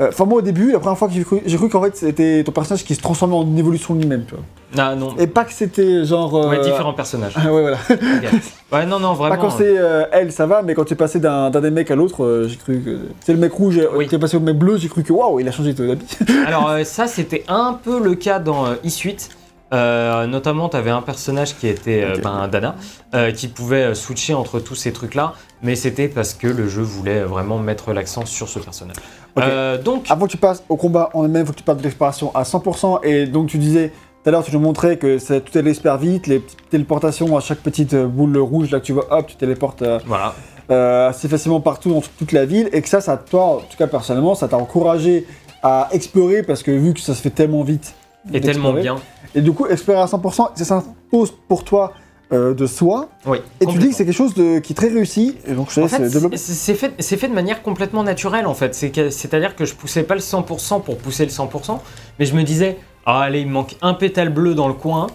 euh, 0.00 0.08
Enfin, 0.08 0.24
moi, 0.24 0.38
au 0.38 0.42
début, 0.42 0.72
la 0.72 0.78
première 0.78 0.96
fois 0.98 1.08
que 1.08 1.14
j'ai 1.14 1.22
cru, 1.24 1.40
cru 1.40 1.68
qu'en 1.68 1.82
fait, 1.82 1.96
c'était 1.96 2.42
ton 2.44 2.52
personnage 2.52 2.84
qui 2.84 2.94
se 2.94 3.00
transformait 3.00 3.34
en 3.36 3.56
évolution 3.56 3.94
de 3.94 4.00
lui-même, 4.00 4.24
tu 4.26 4.34
vois. 4.34 4.44
Ah 4.78 4.94
non, 4.94 5.14
Et 5.18 5.26
pas 5.26 5.44
que 5.44 5.52
c'était 5.52 6.04
genre. 6.04 6.34
euh, 6.34 6.48
ouais, 6.48 6.60
différents 6.60 6.94
personnages. 6.94 7.34
Ah, 7.36 7.52
ouais, 7.52 7.60
voilà. 7.60 7.76
Ok. 7.90 8.32
Ouais, 8.72 8.86
non, 8.86 8.98
non, 8.98 9.12
vraiment. 9.12 9.34
Pas 9.36 9.40
quand 9.40 9.50
c'est 9.50 9.76
euh, 9.78 10.04
elle, 10.12 10.32
ça 10.32 10.46
va, 10.46 10.62
mais 10.62 10.74
quand 10.74 10.84
tu 10.84 10.94
es 10.94 10.96
passé 10.96 11.20
d'un 11.20 11.50
des 11.50 11.70
mecs 11.70 11.90
à 11.90 11.94
l'autre, 11.94 12.46
j'ai 12.48 12.56
cru 12.56 12.80
que. 12.80 12.98
C'est 13.20 13.32
le 13.34 13.38
mec 13.38 13.52
rouge, 13.52 13.78
Oui. 13.94 14.06
tu 14.08 14.14
es 14.14 14.18
passé 14.18 14.36
au 14.36 14.40
mec 14.40 14.56
bleu, 14.56 14.78
j'ai 14.78 14.88
cru 14.88 15.02
que 15.02 15.12
waouh, 15.12 15.40
il 15.40 15.48
a 15.48 15.52
changé 15.52 15.74
de 15.74 15.90
habit. 15.90 16.06
Alors 16.46 16.74
ça 16.84 17.06
c'était 17.06 17.44
un 17.48 17.74
peu 17.82 18.02
le 18.02 18.14
cas 18.14 18.38
dans 18.38 18.64
e-suite. 18.86 19.28
Euh, 19.74 20.26
notamment, 20.26 20.68
tu 20.68 20.76
avais 20.76 20.90
un 20.90 21.00
personnage 21.00 21.56
qui 21.56 21.66
était 21.66 22.02
euh, 22.04 22.14
Ok. 22.16 22.22
ben, 22.22 22.46
Dana, 22.48 22.74
euh, 23.14 23.30
qui 23.32 23.48
pouvait 23.48 23.94
switcher 23.94 24.34
entre 24.34 24.60
tous 24.60 24.74
ces 24.74 24.92
trucs-là, 24.92 25.32
mais 25.62 25.76
c'était 25.76 26.08
parce 26.08 26.34
que 26.34 26.46
le 26.46 26.68
jeu 26.68 26.82
voulait 26.82 27.22
vraiment 27.22 27.56
mettre 27.58 27.94
l'accent 27.94 28.26
sur 28.26 28.50
ce 28.50 28.58
personnage. 28.58 28.96
Euh, 29.38 29.80
donc, 29.80 30.04
Avant 30.10 30.26
que 30.26 30.30
tu 30.32 30.36
passes 30.36 30.62
au 30.68 30.76
combat 30.76 31.10
en 31.14 31.26
même, 31.28 31.46
faut 31.46 31.52
que 31.52 31.58
tu 31.58 31.64
parles 31.64 31.78
de 31.78 31.82
l'exploration 31.82 32.34
à 32.34 32.42
100%. 32.42 33.04
Et 33.04 33.26
donc 33.26 33.48
tu 33.48 33.58
disais, 33.58 33.92
tout 34.22 34.28
à 34.28 34.32
l'heure, 34.32 34.44
tu 34.44 34.52
nous 34.52 34.60
montrais 34.60 34.98
que 34.98 35.18
ça, 35.18 35.40
tout 35.40 35.56
allait 35.58 35.74
super 35.74 35.98
vite, 35.98 36.26
les 36.28 36.38
petites 36.38 36.68
téléportations 36.70 37.36
à 37.36 37.40
chaque 37.40 37.58
petite 37.58 37.94
euh, 37.94 38.06
boule 38.06 38.36
rouge 38.38 38.70
là 38.70 38.78
que 38.78 38.84
tu 38.84 38.92
vois, 38.92 39.06
hop, 39.10 39.26
tu 39.26 39.36
téléportes 39.36 39.82
euh, 39.82 39.98
voilà. 40.06 40.34
euh, 40.70 41.08
assez 41.08 41.28
facilement 41.28 41.60
partout 41.60 41.90
dans 41.90 42.02
toute 42.18 42.32
la 42.32 42.44
ville. 42.44 42.68
Et 42.72 42.82
que 42.82 42.88
ça, 42.88 43.00
ça 43.00 43.16
toi, 43.16 43.44
en 43.44 43.56
tout 43.56 43.76
cas 43.76 43.86
personnellement, 43.86 44.34
ça 44.34 44.48
t'a 44.48 44.56
encouragé 44.56 45.26
à 45.62 45.88
explorer 45.92 46.42
parce 46.42 46.62
que 46.62 46.70
vu 46.70 46.94
que 46.94 47.00
ça 47.00 47.14
se 47.14 47.22
fait 47.22 47.30
tellement 47.30 47.62
vite. 47.62 47.94
Et 48.32 48.40
tellement 48.40 48.72
bien. 48.72 48.96
Et 49.34 49.40
du 49.40 49.52
coup, 49.52 49.66
explorer 49.66 50.00
à 50.00 50.06
100%, 50.06 50.50
ça 50.54 50.64
s'impose 50.64 51.32
pour 51.48 51.64
toi 51.64 51.92
euh, 52.32 52.54
de 52.54 52.66
soi. 52.66 53.08
Oui. 53.26 53.38
Et 53.60 53.66
tu 53.66 53.78
dis 53.78 53.90
que 53.90 53.94
c'est 53.94 54.04
quelque 54.04 54.14
chose 54.14 54.34
de, 54.34 54.58
qui 54.58 54.72
est 54.72 54.76
très 54.76 54.88
réussi. 54.88 55.36
Et 55.46 55.52
donc 55.52 55.70
je 55.70 55.80
En 55.80 55.88
fait, 55.88 56.08
c'est 56.08 56.36
c'est 56.36 56.74
fait, 56.74 56.92
c'est 56.98 57.16
fait 57.16 57.28
de 57.28 57.34
manière 57.34 57.62
complètement 57.62 58.02
naturelle 58.02 58.46
en 58.46 58.54
fait. 58.54 58.74
C'est-à-dire 58.74 59.54
que 59.56 59.64
je 59.64 59.74
poussais 59.74 60.02
pas 60.02 60.14
le 60.14 60.20
100% 60.20 60.82
pour 60.82 60.98
pousser 60.98 61.24
le 61.24 61.30
100%, 61.30 61.78
mais 62.18 62.26
je 62.26 62.34
me 62.34 62.42
disais, 62.42 62.78
ah 63.06 63.22
allez, 63.22 63.40
il 63.40 63.46
me 63.46 63.52
manque 63.52 63.76
un 63.82 63.94
pétale 63.94 64.30
bleu 64.30 64.54
dans 64.54 64.68
le 64.68 64.74
coin, 64.74 65.08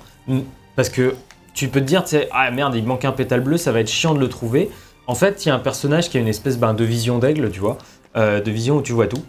parce 0.75 0.89
que 0.89 1.15
tu 1.53 1.69
peux 1.69 1.79
te 1.79 1.85
dire, 1.85 2.03
tu 2.03 2.11
sais, 2.11 2.29
ah 2.31 2.51
merde, 2.51 2.75
il 2.75 2.83
me 2.83 2.89
manque 2.89 3.05
un 3.05 3.11
pétale 3.11 3.41
bleu, 3.41 3.57
ça 3.57 3.71
va 3.71 3.79
être 3.79 3.89
chiant 3.89 4.13
de 4.13 4.19
le 4.19 4.29
trouver. 4.29 4.69
En 5.07 5.15
fait, 5.15 5.45
il 5.45 5.49
y 5.49 5.51
a 5.51 5.55
un 5.55 5.59
personnage 5.59 6.09
qui 6.09 6.17
a 6.17 6.19
une 6.19 6.27
espèce 6.27 6.57
ben, 6.57 6.73
de 6.73 6.83
vision 6.83 7.17
d'aigle, 7.17 7.49
tu 7.49 7.59
vois, 7.59 7.77
euh, 8.15 8.41
de 8.41 8.51
vision 8.51 8.77
où 8.77 8.81
tu 8.81 8.91
vois 8.93 9.07
tout. 9.07 9.23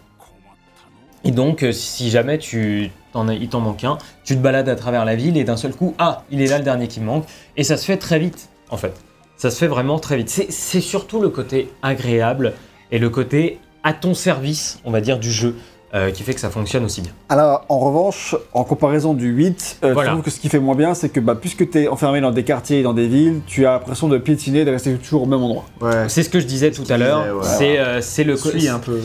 Et 1.23 1.31
donc, 1.31 1.63
euh, 1.63 1.71
si 1.71 2.09
jamais 2.09 2.37
tu 2.37 2.91
il 3.15 3.49
t'en 3.49 3.59
manque 3.59 3.83
un, 3.83 3.97
tu 4.23 4.35
te 4.35 4.41
balades 4.41 4.69
à 4.69 4.75
travers 4.75 5.05
la 5.05 5.15
ville 5.15 5.37
et 5.37 5.43
d'un 5.43 5.57
seul 5.57 5.73
coup, 5.73 5.95
ah, 5.97 6.23
il 6.31 6.41
est 6.41 6.47
là 6.47 6.57
le 6.57 6.63
dernier 6.63 6.87
qui 6.87 6.99
me 6.99 7.05
manque. 7.05 7.25
Et 7.57 7.63
ça 7.63 7.77
se 7.77 7.85
fait 7.85 7.97
très 7.97 8.19
vite, 8.19 8.49
en 8.69 8.77
fait. 8.77 8.93
Ça 9.37 9.49
se 9.49 9.57
fait 9.57 9.67
vraiment 9.67 9.99
très 9.99 10.17
vite. 10.17 10.29
C'est 10.29 10.81
surtout 10.81 11.21
le 11.21 11.29
côté 11.29 11.71
agréable 11.81 12.53
et 12.91 12.99
le 12.99 13.09
côté 13.09 13.59
à 13.83 13.93
ton 13.93 14.13
service, 14.13 14.79
on 14.83 14.91
va 14.91 15.01
dire, 15.01 15.19
du 15.19 15.31
jeu, 15.31 15.55
euh, 15.95 16.11
qui 16.11 16.23
fait 16.23 16.33
que 16.33 16.39
ça 16.39 16.49
fonctionne 16.49 16.85
aussi 16.85 17.01
bien. 17.01 17.11
Alors, 17.29 17.65
en 17.69 17.79
revanche, 17.79 18.35
en 18.53 18.63
comparaison 18.63 19.13
du 19.13 19.27
8, 19.29 19.79
euh, 19.83 19.93
Voilà. 19.93 20.09
je 20.09 20.13
trouve 20.13 20.23
que 20.25 20.29
ce 20.31 20.39
qui 20.39 20.49
fait 20.49 20.59
moins 20.59 20.75
bien, 20.75 20.93
c'est 20.93 21.09
que 21.09 21.19
bah, 21.19 21.35
puisque 21.35 21.69
tu 21.69 21.81
es 21.83 21.87
enfermé 21.87 22.21
dans 22.21 22.31
des 22.31 22.43
quartiers 22.43 22.79
et 22.79 22.83
dans 22.83 22.93
des 22.93 23.07
villes, 23.07 23.41
tu 23.47 23.65
as 23.65 23.71
l'impression 23.71 24.07
de 24.07 24.17
piétiner, 24.17 24.65
de 24.65 24.71
rester 24.71 24.93
toujours 24.95 25.23
au 25.23 25.25
même 25.25 25.41
endroit. 25.41 25.65
Ouais. 25.81 26.07
C'est 26.07 26.23
ce 26.23 26.29
que 26.29 26.39
je 26.39 26.45
disais 26.45 26.71
tout 26.71 26.83
à 26.89 26.97
l'heure. 26.97 27.37
ouais. 27.37 27.43
C'est 27.43 27.79
euh, 27.79 28.01
c'est 28.01 28.23
le 28.23 28.33
un 28.69 28.79
peu. 28.79 28.99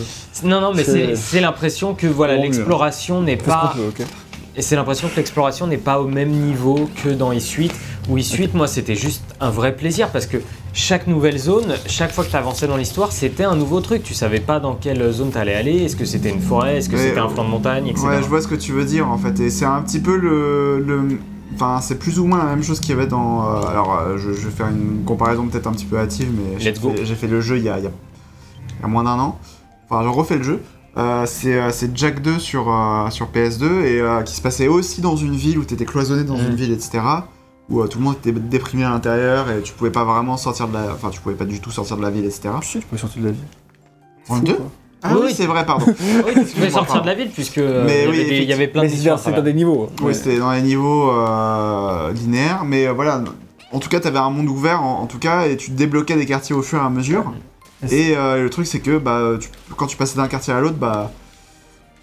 Non, 0.44 0.60
non, 0.60 0.72
mais 0.74 0.84
C'est- 0.84 1.40
l'impression 1.40 1.94
que 1.94 2.06
voilà, 2.06 2.36
l'exploration 2.36 3.22
n'est 3.22 3.36
pas. 3.36 3.74
peut. 3.74 4.04
Et 4.56 4.62
c'est 4.62 4.76
l'impression 4.76 5.08
que 5.08 5.16
l'exploration 5.16 5.66
n'est 5.66 5.78
pas 5.78 6.00
au 6.00 6.06
même 6.06 6.30
niveau 6.30 6.88
que 7.02 7.08
dans 7.08 7.32
E-Suite. 7.32 7.74
Où 8.08 8.16
E-Suite, 8.18 8.54
moi, 8.54 8.68
c'était 8.68 8.94
juste 8.94 9.24
un 9.40 9.50
vrai 9.50 9.74
plaisir 9.74 10.10
parce 10.10 10.26
que 10.26 10.36
chaque 10.72 11.06
nouvelle 11.08 11.38
zone, 11.38 11.74
chaque 11.86 12.12
fois 12.12 12.24
que 12.24 12.30
tu 12.30 12.36
avançais 12.36 12.66
dans 12.68 12.76
l'histoire, 12.76 13.10
c'était 13.10 13.42
un 13.44 13.56
nouveau 13.56 13.80
truc. 13.80 14.02
Tu 14.04 14.14
savais 14.14 14.38
pas 14.40 14.60
dans 14.60 14.74
quelle 14.74 15.10
zone 15.10 15.32
tu 15.32 15.38
allais 15.38 15.54
aller. 15.54 15.82
Est-ce 15.82 15.96
que 15.96 16.04
c'était 16.04 16.30
une 16.30 16.40
forêt 16.40 16.76
Est-ce 16.76 16.88
que 16.88 16.96
c'était 16.96 17.18
un 17.18 17.28
flanc 17.28 17.44
de 17.44 17.48
montagne 17.50 17.88
etc. 17.88 18.06
Ouais, 18.06 18.22
je 18.22 18.28
vois 18.28 18.40
ce 18.42 18.46
que 18.48 18.54
tu 18.54 18.72
veux 18.72 18.84
dire 18.84 19.08
en 19.10 19.18
fait. 19.18 19.38
Et 19.40 19.50
c'est 19.50 19.64
un 19.64 19.82
petit 19.82 20.00
peu 20.00 20.16
le. 20.16 20.80
le- 20.80 21.18
Enfin, 21.56 21.80
c'est 21.80 21.98
plus 22.00 22.18
ou 22.18 22.24
moins 22.26 22.38
la 22.38 22.44
même 22.50 22.64
chose 22.64 22.80
qu'il 22.80 22.90
y 22.90 22.92
avait 22.98 23.06
dans. 23.06 23.42
euh, 23.46 23.66
alors, 23.68 23.96
euh, 24.00 24.16
je, 24.18 24.32
je 24.32 24.48
vais 24.48 24.50
faire 24.50 24.66
une 24.68 25.04
comparaison 25.04 25.46
peut-être 25.46 25.68
un 25.68 25.72
petit 25.72 25.84
peu 25.84 25.96
hâtive, 25.98 26.28
mais 26.36 26.58
j'ai 26.58 26.70
fait, 26.94 27.04
j'ai 27.04 27.14
fait 27.14 27.26
le 27.28 27.40
jeu 27.40 27.58
il 27.58 27.62
y 27.64 27.68
a, 27.68 27.78
il 27.78 27.84
y 27.84 27.86
a- 27.86 27.92
il 28.78 28.82
y 28.82 28.84
a 28.84 28.88
moins 28.88 29.04
d'un 29.04 29.18
an. 29.20 29.38
Enfin, 29.88 30.02
je 30.02 30.08
refais 30.08 30.36
le 30.36 30.42
jeu. 30.42 30.60
Euh, 30.96 31.24
c'est 31.26 31.54
euh, 31.54 31.70
c'est 31.70 31.96
Jack 31.96 32.22
2 32.22 32.38
sur, 32.38 32.72
euh, 32.72 33.10
sur 33.10 33.26
PS2 33.30 33.64
et 33.82 34.00
euh, 34.00 34.22
qui 34.22 34.34
se 34.34 34.40
passait 34.40 34.68
aussi 34.68 35.00
dans 35.00 35.16
une 35.16 35.34
ville 35.34 35.58
où 35.58 35.64
tu 35.64 35.74
étais 35.74 35.84
cloisonné 35.84 36.22
dans 36.24 36.36
une 36.36 36.54
ville, 36.54 36.72
etc. 36.72 37.00
Où 37.68 37.80
euh, 37.80 37.88
tout 37.88 37.98
le 37.98 38.04
monde 38.04 38.14
était 38.24 38.30
déprimé 38.32 38.84
à 38.84 38.90
l'intérieur 38.90 39.50
et 39.50 39.60
tu 39.62 39.72
pouvais 39.72 39.90
pas 39.90 40.04
vraiment 40.04 40.36
sortir 40.36 40.68
de 40.68 40.74
la. 40.74 40.92
Enfin, 40.92 41.10
tu 41.10 41.20
pouvais 41.20 41.34
pas 41.34 41.46
du 41.46 41.60
tout 41.60 41.70
sortir 41.72 41.96
de 41.96 42.02
la 42.02 42.10
ville, 42.10 42.24
etc. 42.24 42.50
Je 42.62 42.66
sais, 42.68 42.78
tu 42.78 42.86
peux 42.86 42.96
sortir 42.96 43.22
de 43.22 43.26
la 43.26 43.32
vie. 43.32 43.38
Dans 44.28 44.34
le 44.36 44.40
Fou, 44.40 44.46
2 44.46 44.54
quoi. 44.54 44.66
Ah 45.02 45.08
Oui, 45.10 45.16
oui, 45.20 45.26
oui. 45.26 45.34
c'est 45.36 45.46
vrai, 45.46 45.66
pardon. 45.66 45.86
Oui, 45.98 46.32
tu 46.34 46.54
pouvais 46.54 46.70
sortir 46.70 46.86
pardon. 46.94 47.02
de 47.02 47.06
la 47.06 47.14
ville 47.14 47.30
puisque 47.30 47.58
Mais 47.58 48.04
il, 48.04 48.08
y 48.08 48.08
oui, 48.08 48.20
avait 48.20 48.24
des- 48.30 48.36
il 48.38 48.48
y 48.48 48.52
avait 48.52 48.68
plein 48.68 48.82
Mais 48.82 48.88
de 48.88 48.92
c'est 48.92 48.98
missions 48.98 49.16
c'est 49.18 49.32
dans 49.32 49.42
des 49.42 49.52
niveaux. 49.52 49.88
Oui, 50.00 50.06
Ouais. 50.06 50.14
c'était 50.14 50.38
dans 50.38 50.52
les 50.52 50.62
niveaux 50.62 51.10
euh, 51.10 52.12
linéaires, 52.12 52.64
mais 52.64 52.86
euh, 52.86 52.92
voilà. 52.92 53.22
En 53.72 53.80
tout 53.80 53.88
cas, 53.88 53.98
t'avais 53.98 54.18
un 54.20 54.30
monde 54.30 54.48
ouvert, 54.48 54.82
en, 54.82 55.00
en 55.00 55.06
tout 55.06 55.18
cas, 55.18 55.46
et 55.46 55.56
tu 55.56 55.72
débloquais 55.72 56.14
des 56.16 56.26
quartiers 56.26 56.54
au 56.54 56.62
fur 56.62 56.78
et 56.78 56.84
à 56.86 56.90
mesure. 56.90 57.32
Et 57.92 58.16
euh, 58.16 58.42
le 58.42 58.50
truc, 58.50 58.66
c'est 58.66 58.80
que 58.80 58.98
bah, 58.98 59.32
tu- 59.40 59.48
quand 59.76 59.86
tu 59.86 59.96
passais 59.96 60.16
d'un 60.16 60.28
quartier 60.28 60.52
à 60.52 60.60
l'autre, 60.60 60.76
bah. 60.76 61.10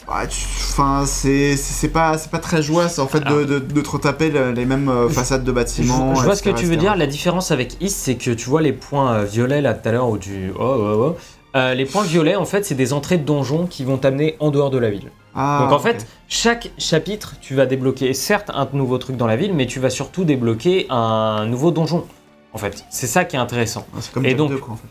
bah, 0.07 0.23
Enfin, 0.69 1.03
c'est 1.05 1.87
pas, 1.91 2.17
pas 2.31 2.39
très 2.39 2.61
joyeux, 2.61 2.87
en 2.99 3.07
fait, 3.07 3.19
de, 3.21 3.43
de, 3.43 3.59
de 3.59 3.81
te 3.81 3.89
retaper 3.89 4.29
le- 4.29 4.51
les 4.51 4.65
mêmes 4.65 4.89
euh, 4.89 5.09
façades 5.09 5.43
de 5.43 5.51
bâtiments. 5.51 6.15
je 6.15 6.23
vois 6.23 6.35
ce 6.35 6.43
que 6.43 6.49
etc., 6.49 6.63
tu 6.63 6.69
veux 6.69 6.77
dire. 6.77 6.95
La 6.95 7.07
différence 7.07 7.51
avec 7.51 7.81
Is, 7.81 7.89
c'est 7.89 8.15
que 8.15 8.31
tu 8.31 8.49
vois 8.49 8.61
les 8.61 8.73
points 8.73 9.13
euh, 9.13 9.23
violets 9.25 9.61
là 9.61 9.73
tout 9.73 9.87
à 9.87 9.91
l'heure 9.91 10.09
où 10.09 10.17
tu. 10.17 10.51
Oh, 10.57 10.61
oh, 10.61 11.15
oh. 11.55 11.61
Les 11.75 11.85
points 11.85 12.03
violets, 12.03 12.35
en 12.35 12.45
fait, 12.45 12.65
c'est 12.65 12.75
des 12.75 12.93
entrées 12.93 13.17
de 13.17 13.25
donjons 13.25 13.65
qui 13.67 13.83
vont 13.83 13.97
t'amener 13.97 14.37
en 14.39 14.51
dehors 14.51 14.69
de 14.69 14.77
la 14.77 14.89
ville. 14.89 15.11
Ah, 15.35 15.59
Donc 15.63 15.73
en 15.73 15.79
fait, 15.79 16.07
chaque 16.29 16.71
chapitre, 16.77 17.35
tu 17.41 17.55
vas 17.55 17.65
débloquer 17.65 18.13
certes 18.13 18.49
un 18.53 18.67
nouveau 18.73 18.97
truc 18.97 19.17
dans 19.17 19.27
la 19.27 19.35
ville, 19.35 19.53
mais 19.53 19.65
tu 19.65 19.79
vas 19.81 19.89
surtout 19.89 20.23
débloquer 20.23 20.87
un 20.89 21.45
nouveau 21.47 21.71
donjon. 21.71 22.05
En 22.53 22.57
fait, 22.57 22.85
c'est 22.89 23.07
ça 23.07 23.23
qui 23.25 23.35
est 23.35 23.39
intéressant. 23.39 23.85
Ah, 23.93 23.97
c'est 24.01 24.13
comme 24.13 24.25
et 24.25 24.33
donc- 24.33 24.51
2, 24.51 24.57
quoi, 24.57 24.73
en 24.73 24.77
fait. 24.77 24.87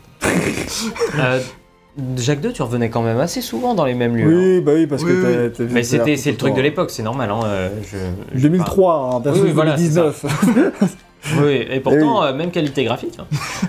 Euh, 1.19 1.39
Jacques 2.17 2.41
2, 2.41 2.53
tu 2.53 2.61
revenais 2.61 2.89
quand 2.89 3.01
même 3.01 3.19
assez 3.19 3.41
souvent 3.41 3.73
dans 3.75 3.85
les 3.85 3.93
mêmes 3.93 4.15
lieux. 4.15 4.25
hein. 4.25 4.41
Oui, 4.57 4.61
bah 4.61 4.71
oui, 4.75 4.87
parce 4.87 5.03
Oui, 5.03 5.11
que 5.11 5.45
oui. 5.47 5.51
t'as- 5.53 5.63
Mais 5.73 5.83
c'était 5.83 6.15
c'est 6.17 6.31
le 6.31 6.37
truc 6.37 6.53
de 6.55 6.61
l'époque, 6.61 6.89
c'est 6.91 7.03
normal. 7.03 7.29
Hein, 7.31 7.39
euh, 7.45 7.69
je, 7.83 7.97
je- 8.37 8.41
2003, 8.41 8.93
hein, 9.15 9.19
version 9.19 9.43
Oui, 9.43 9.49
oui, 9.49 9.53
voilà, 9.53 9.77
c'est 9.77 9.83
2019. 9.89 10.25
Oui, 11.39 11.67
et 11.69 11.79
pourtant, 11.81 12.23
euh, 12.23 12.33
même 12.33 12.49
qualité 12.49 12.83
graphique. 12.83 13.15
hein. 13.19 13.25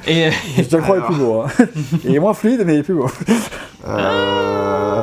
Et 0.06 0.30
Je 0.56 0.62
te 0.62 0.76
le 0.76 0.82
crois, 0.82 0.96
il 0.96 1.02
est 1.02 1.06
plus 1.06 1.16
beau. 1.16 1.42
hein. 1.42 1.46
Il 2.04 2.14
est 2.14 2.18
moins 2.18 2.32
fluide, 2.32 2.62
mais 2.64 2.76
il 2.76 2.78
est 2.78 2.82
plus 2.82 2.94
beau. 2.94 3.10
Euh, 3.86 5.02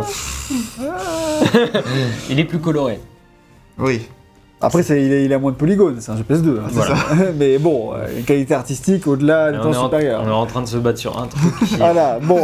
il 2.29 2.39
est 2.39 2.45
plus 2.45 2.57
coloré. 2.59 2.99
Oui. 3.77 4.01
Après, 4.61 4.83
c'est- 4.83 5.01
il, 5.03 5.11
est- 5.13 5.23
il 5.25 5.31
a 5.33 5.39
moins 5.39 5.51
de 5.51 5.55
polygones, 5.57 5.97
c'est 5.99 6.11
un 6.11 6.17
jeu 6.17 6.23
PS2. 6.29 6.57
hein, 6.59 6.63
Voilà. 6.71 6.95
mais 7.37 7.57
bon, 7.57 7.93
euh, 7.93 8.07
une 8.17 8.23
qualité 8.25 8.53
artistique 8.53 9.07
au-delà 9.07 9.51
du 9.53 9.57
on, 9.59 9.61
temps 9.63 9.73
est 9.73 9.77
en, 9.77 9.83
supérieur. 9.85 10.21
on 10.25 10.27
est 10.27 10.31
en 10.31 10.45
train 10.45 10.61
de 10.61 10.67
se 10.67 10.77
battre 10.77 10.99
sur 10.99 11.17
un 11.17 11.27
truc 11.27 11.41
qui- 11.67 11.75
Voilà, 11.77 12.19
bon, 12.21 12.39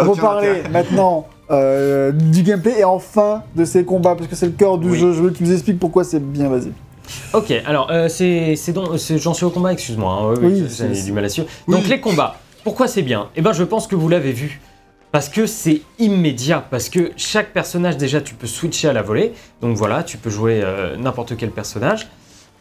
on 0.00 0.04
va 0.12 0.20
parler 0.20 0.62
maintenant 0.72 1.26
euh, 1.50 2.12
du 2.12 2.42
gameplay 2.42 2.80
et 2.80 2.84
enfin 2.84 3.42
de 3.56 3.64
ces 3.64 3.84
combats 3.84 4.14
parce 4.14 4.28
que 4.28 4.36
c'est 4.36 4.46
le 4.46 4.52
cœur 4.52 4.78
du 4.78 4.90
Oui. 4.90 4.98
jeu. 4.98 5.12
Je 5.12 5.22
veux 5.22 5.30
que 5.30 5.38
tu 5.38 5.44
nous 5.44 5.52
expliques 5.52 5.78
pourquoi 5.80 6.04
c'est 6.04 6.20
bien, 6.20 6.48
vas-y. 6.48 6.70
Ok, 7.34 7.52
alors 7.66 7.88
euh, 7.90 8.08
c'est 8.08 8.54
c'est 8.56 8.72
donc 8.72 8.98
c'est- 8.98 9.18
j'en 9.18 9.32
suis 9.34 9.44
au 9.46 9.50
combat, 9.50 9.72
excuse-moi. 9.72 10.12
hein, 10.12 10.34
oui, 10.40 10.48
oui, 10.52 10.64
j'ai 10.68 10.92
c'est- 10.94 11.04
du 11.04 11.12
mal 11.12 11.24
à 11.24 11.28
suivre. 11.28 11.48
Donc 11.68 11.82
Oui. 11.84 11.88
les 11.90 12.00
combats, 12.00 12.36
pourquoi 12.64 12.88
c'est 12.88 13.02
bien? 13.02 13.26
Eh 13.36 13.42
ben 13.42 13.52
je 13.52 13.62
pense 13.64 13.86
que 13.86 13.94
vous 13.96 14.08
l'avez 14.08 14.32
vu. 14.32 14.60
Parce 15.16 15.30
que 15.30 15.46
c'est 15.46 15.80
immédiat, 15.98 16.62
parce 16.70 16.90
que 16.90 17.10
chaque 17.16 17.54
personnage 17.54 17.96
déjà 17.96 18.20
tu 18.20 18.34
peux 18.34 18.46
switcher 18.46 18.88
à 18.88 18.92
la 18.92 19.00
volée. 19.00 19.32
Donc 19.62 19.74
voilà, 19.74 20.02
tu 20.02 20.18
peux 20.18 20.28
jouer 20.28 20.60
euh, 20.62 20.94
n'importe 20.98 21.38
quel 21.38 21.52
personnage. 21.52 22.06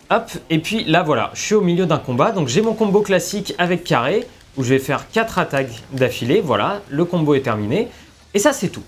Hop, 0.09 0.31
et 0.49 0.59
puis 0.59 0.85
là 0.85 1.03
voilà, 1.03 1.31
je 1.33 1.41
suis 1.41 1.55
au 1.55 1.59
milieu 1.59 1.85
d'un 1.85 1.97
combat, 1.97 2.31
donc 2.31 2.47
j'ai 2.47 2.61
mon 2.61 2.73
combo 2.73 3.01
classique 3.01 3.53
avec 3.57 3.83
carré, 3.83 4.25
où 4.55 4.63
je 4.63 4.69
vais 4.69 4.79
faire 4.79 5.09
4 5.11 5.37
attaques 5.37 5.83
d'affilée, 5.91 6.39
voilà, 6.39 6.79
le 6.89 7.03
combo 7.03 7.35
est 7.35 7.41
terminé. 7.41 7.89
Et 8.33 8.39
ça 8.39 8.53
c'est 8.53 8.69
tout. 8.69 8.83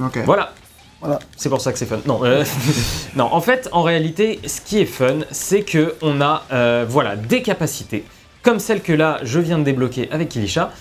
Ok. 0.00 0.20
Voilà. 0.24 0.54
Voilà. 1.02 1.18
C'est 1.36 1.50
pour 1.50 1.60
ça 1.60 1.70
que 1.70 1.78
c'est 1.78 1.84
fun. 1.84 2.00
Non, 2.06 2.24
euh, 2.24 2.44
non, 3.14 3.24
en 3.24 3.42
fait, 3.42 3.68
en 3.72 3.82
réalité, 3.82 4.40
ce 4.46 4.62
qui 4.62 4.78
est 4.80 4.86
fun, 4.86 5.18
c'est 5.32 5.64
que 5.64 5.96
on 6.00 6.22
a, 6.22 6.44
euh, 6.50 6.86
voilà, 6.88 7.14
des 7.14 7.42
capacités, 7.42 8.06
comme 8.42 8.58
celle 8.58 8.80
que 8.80 8.94
là, 8.94 9.18
je 9.22 9.38
viens 9.38 9.58
de 9.58 9.64
débloquer 9.64 10.08
avec 10.10 10.30
Kilisha, 10.30 10.72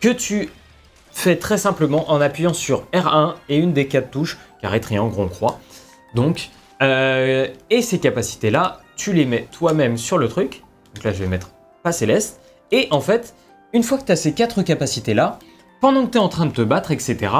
que 0.00 0.08
tu 0.08 0.48
fais 1.12 1.36
très 1.36 1.58
simplement 1.58 2.10
en 2.10 2.20
appuyant 2.20 2.54
sur 2.54 2.84
R1 2.92 3.34
et 3.48 3.56
une 3.56 3.72
des 3.72 3.88
quatre 3.88 4.10
touches, 4.10 4.38
carré, 4.60 4.80
triangle, 4.80 5.14
rond, 5.14 5.28
croix. 5.28 5.60
Donc, 6.14 6.50
euh, 6.82 7.46
et 7.70 7.82
ces 7.82 7.98
capacités-là, 7.98 8.80
tu 8.96 9.12
les 9.12 9.24
mets 9.24 9.46
toi-même 9.50 9.96
sur 9.96 10.18
le 10.18 10.28
truc. 10.28 10.62
Donc 10.94 11.04
là, 11.04 11.12
je 11.12 11.22
vais 11.22 11.28
mettre 11.28 11.50
pas 11.82 11.92
céleste. 11.92 12.40
Et 12.72 12.88
en 12.90 13.00
fait, 13.00 13.34
une 13.72 13.82
fois 13.82 13.98
que 13.98 14.04
tu 14.04 14.12
as 14.12 14.16
ces 14.16 14.32
quatre 14.32 14.62
capacités-là, 14.62 15.38
pendant 15.80 16.06
que 16.06 16.12
tu 16.12 16.18
es 16.18 16.20
en 16.20 16.28
train 16.28 16.46
de 16.46 16.52
te 16.52 16.62
battre, 16.62 16.90
etc., 16.90 17.32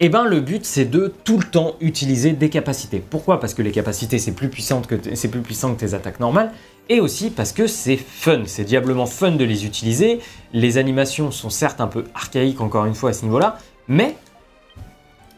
eh 0.00 0.08
ben, 0.08 0.24
le 0.24 0.40
but, 0.40 0.64
c'est 0.64 0.84
de 0.84 1.12
tout 1.24 1.38
le 1.38 1.44
temps 1.44 1.74
utiliser 1.80 2.32
des 2.32 2.50
capacités. 2.50 3.00
Pourquoi? 3.00 3.40
Parce 3.40 3.52
que 3.52 3.62
les 3.62 3.72
capacités, 3.72 4.18
c'est 4.20 4.30
plus, 4.30 4.48
plus 4.48 5.42
puissant 5.42 5.74
que 5.74 5.80
tes 5.80 5.94
attaques 5.94 6.20
normales. 6.20 6.52
Et 6.88 7.00
aussi 7.00 7.30
parce 7.30 7.52
que 7.52 7.66
c'est 7.66 7.96
fun. 7.96 8.42
C'est 8.46 8.64
diablement 8.64 9.06
fun 9.06 9.32
de 9.32 9.44
les 9.44 9.66
utiliser. 9.66 10.20
Les 10.52 10.78
animations 10.78 11.30
sont 11.30 11.50
certes 11.50 11.80
un 11.80 11.86
peu 11.86 12.04
archaïques, 12.14 12.60
encore 12.60 12.86
une 12.86 12.94
fois, 12.94 13.10
à 13.10 13.12
ce 13.12 13.24
niveau-là. 13.24 13.58
Mais, 13.88 14.16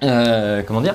euh, 0.03 0.63
comment 0.67 0.81
dire 0.81 0.95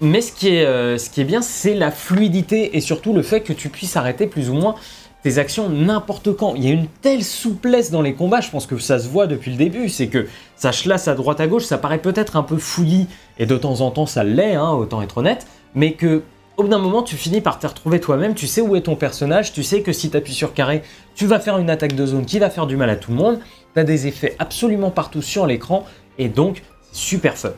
Mais 0.00 0.20
ce 0.20 0.32
qui 0.32 0.48
est, 0.48 0.64
euh, 0.64 0.96
ce 0.96 1.10
qui 1.10 1.20
est 1.20 1.24
bien, 1.24 1.42
c'est 1.42 1.74
la 1.74 1.90
fluidité 1.90 2.76
et 2.76 2.80
surtout 2.80 3.12
le 3.12 3.22
fait 3.22 3.42
que 3.42 3.52
tu 3.52 3.68
puisses 3.68 3.96
arrêter 3.96 4.26
plus 4.26 4.48
ou 4.48 4.54
moins 4.54 4.74
tes 5.22 5.38
actions 5.38 5.68
n'importe 5.68 6.34
quand. 6.34 6.54
Il 6.54 6.64
y 6.64 6.68
a 6.68 6.72
une 6.72 6.86
telle 6.86 7.22
souplesse 7.22 7.90
dans 7.90 8.02
les 8.02 8.14
combats, 8.14 8.40
je 8.40 8.50
pense 8.50 8.66
que 8.66 8.78
ça 8.78 8.98
se 8.98 9.08
voit 9.08 9.26
depuis 9.26 9.50
le 9.50 9.56
début, 9.56 9.88
c'est 9.88 10.08
que 10.08 10.26
ça 10.56 10.70
chlasse 10.70 11.08
à 11.08 11.14
droite 11.14 11.40
à 11.40 11.46
gauche, 11.46 11.64
ça 11.64 11.78
paraît 11.78 11.98
peut-être 11.98 12.36
un 12.36 12.42
peu 12.42 12.56
fouillis, 12.56 13.06
et 13.38 13.46
de 13.46 13.56
temps 13.56 13.80
en 13.82 13.90
temps 13.90 14.06
ça 14.06 14.24
l'est, 14.24 14.54
hein, 14.54 14.70
autant 14.70 15.02
être 15.02 15.18
honnête, 15.18 15.46
mais 15.74 15.92
que 15.92 16.22
au 16.60 16.64
bout 16.64 16.68
d'un 16.68 16.78
moment 16.78 17.02
tu 17.02 17.16
finis 17.16 17.40
par 17.40 17.58
te 17.58 17.66
retrouver 17.66 18.00
toi-même, 18.00 18.34
tu 18.34 18.46
sais 18.46 18.60
où 18.60 18.76
est 18.76 18.82
ton 18.82 18.94
personnage, 18.94 19.52
tu 19.52 19.62
sais 19.62 19.80
que 19.80 19.92
si 19.92 20.10
tu 20.10 20.16
appuies 20.16 20.34
sur 20.34 20.52
carré, 20.52 20.82
tu 21.14 21.26
vas 21.26 21.40
faire 21.40 21.56
une 21.56 21.70
attaque 21.70 21.94
de 21.94 22.04
zone 22.04 22.26
qui 22.26 22.38
va 22.38 22.50
faire 22.50 22.66
du 22.66 22.76
mal 22.76 22.90
à 22.90 22.96
tout 22.96 23.10
le 23.10 23.16
monde, 23.16 23.40
tu 23.74 23.80
as 23.80 23.84
des 23.84 24.06
effets 24.06 24.36
absolument 24.38 24.90
partout 24.90 25.22
sur 25.22 25.46
l'écran, 25.46 25.86
et 26.18 26.28
donc 26.28 26.62
super 26.92 27.36
fun. 27.38 27.52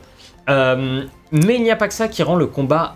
Euh, 0.49 1.03
mais 1.31 1.55
il 1.55 1.63
n'y 1.63 1.71
a 1.71 1.75
pas 1.75 1.87
que 1.89 1.93
ça 1.93 2.07
qui 2.07 2.23
rend 2.23 2.35
le 2.35 2.47
combat 2.47 2.95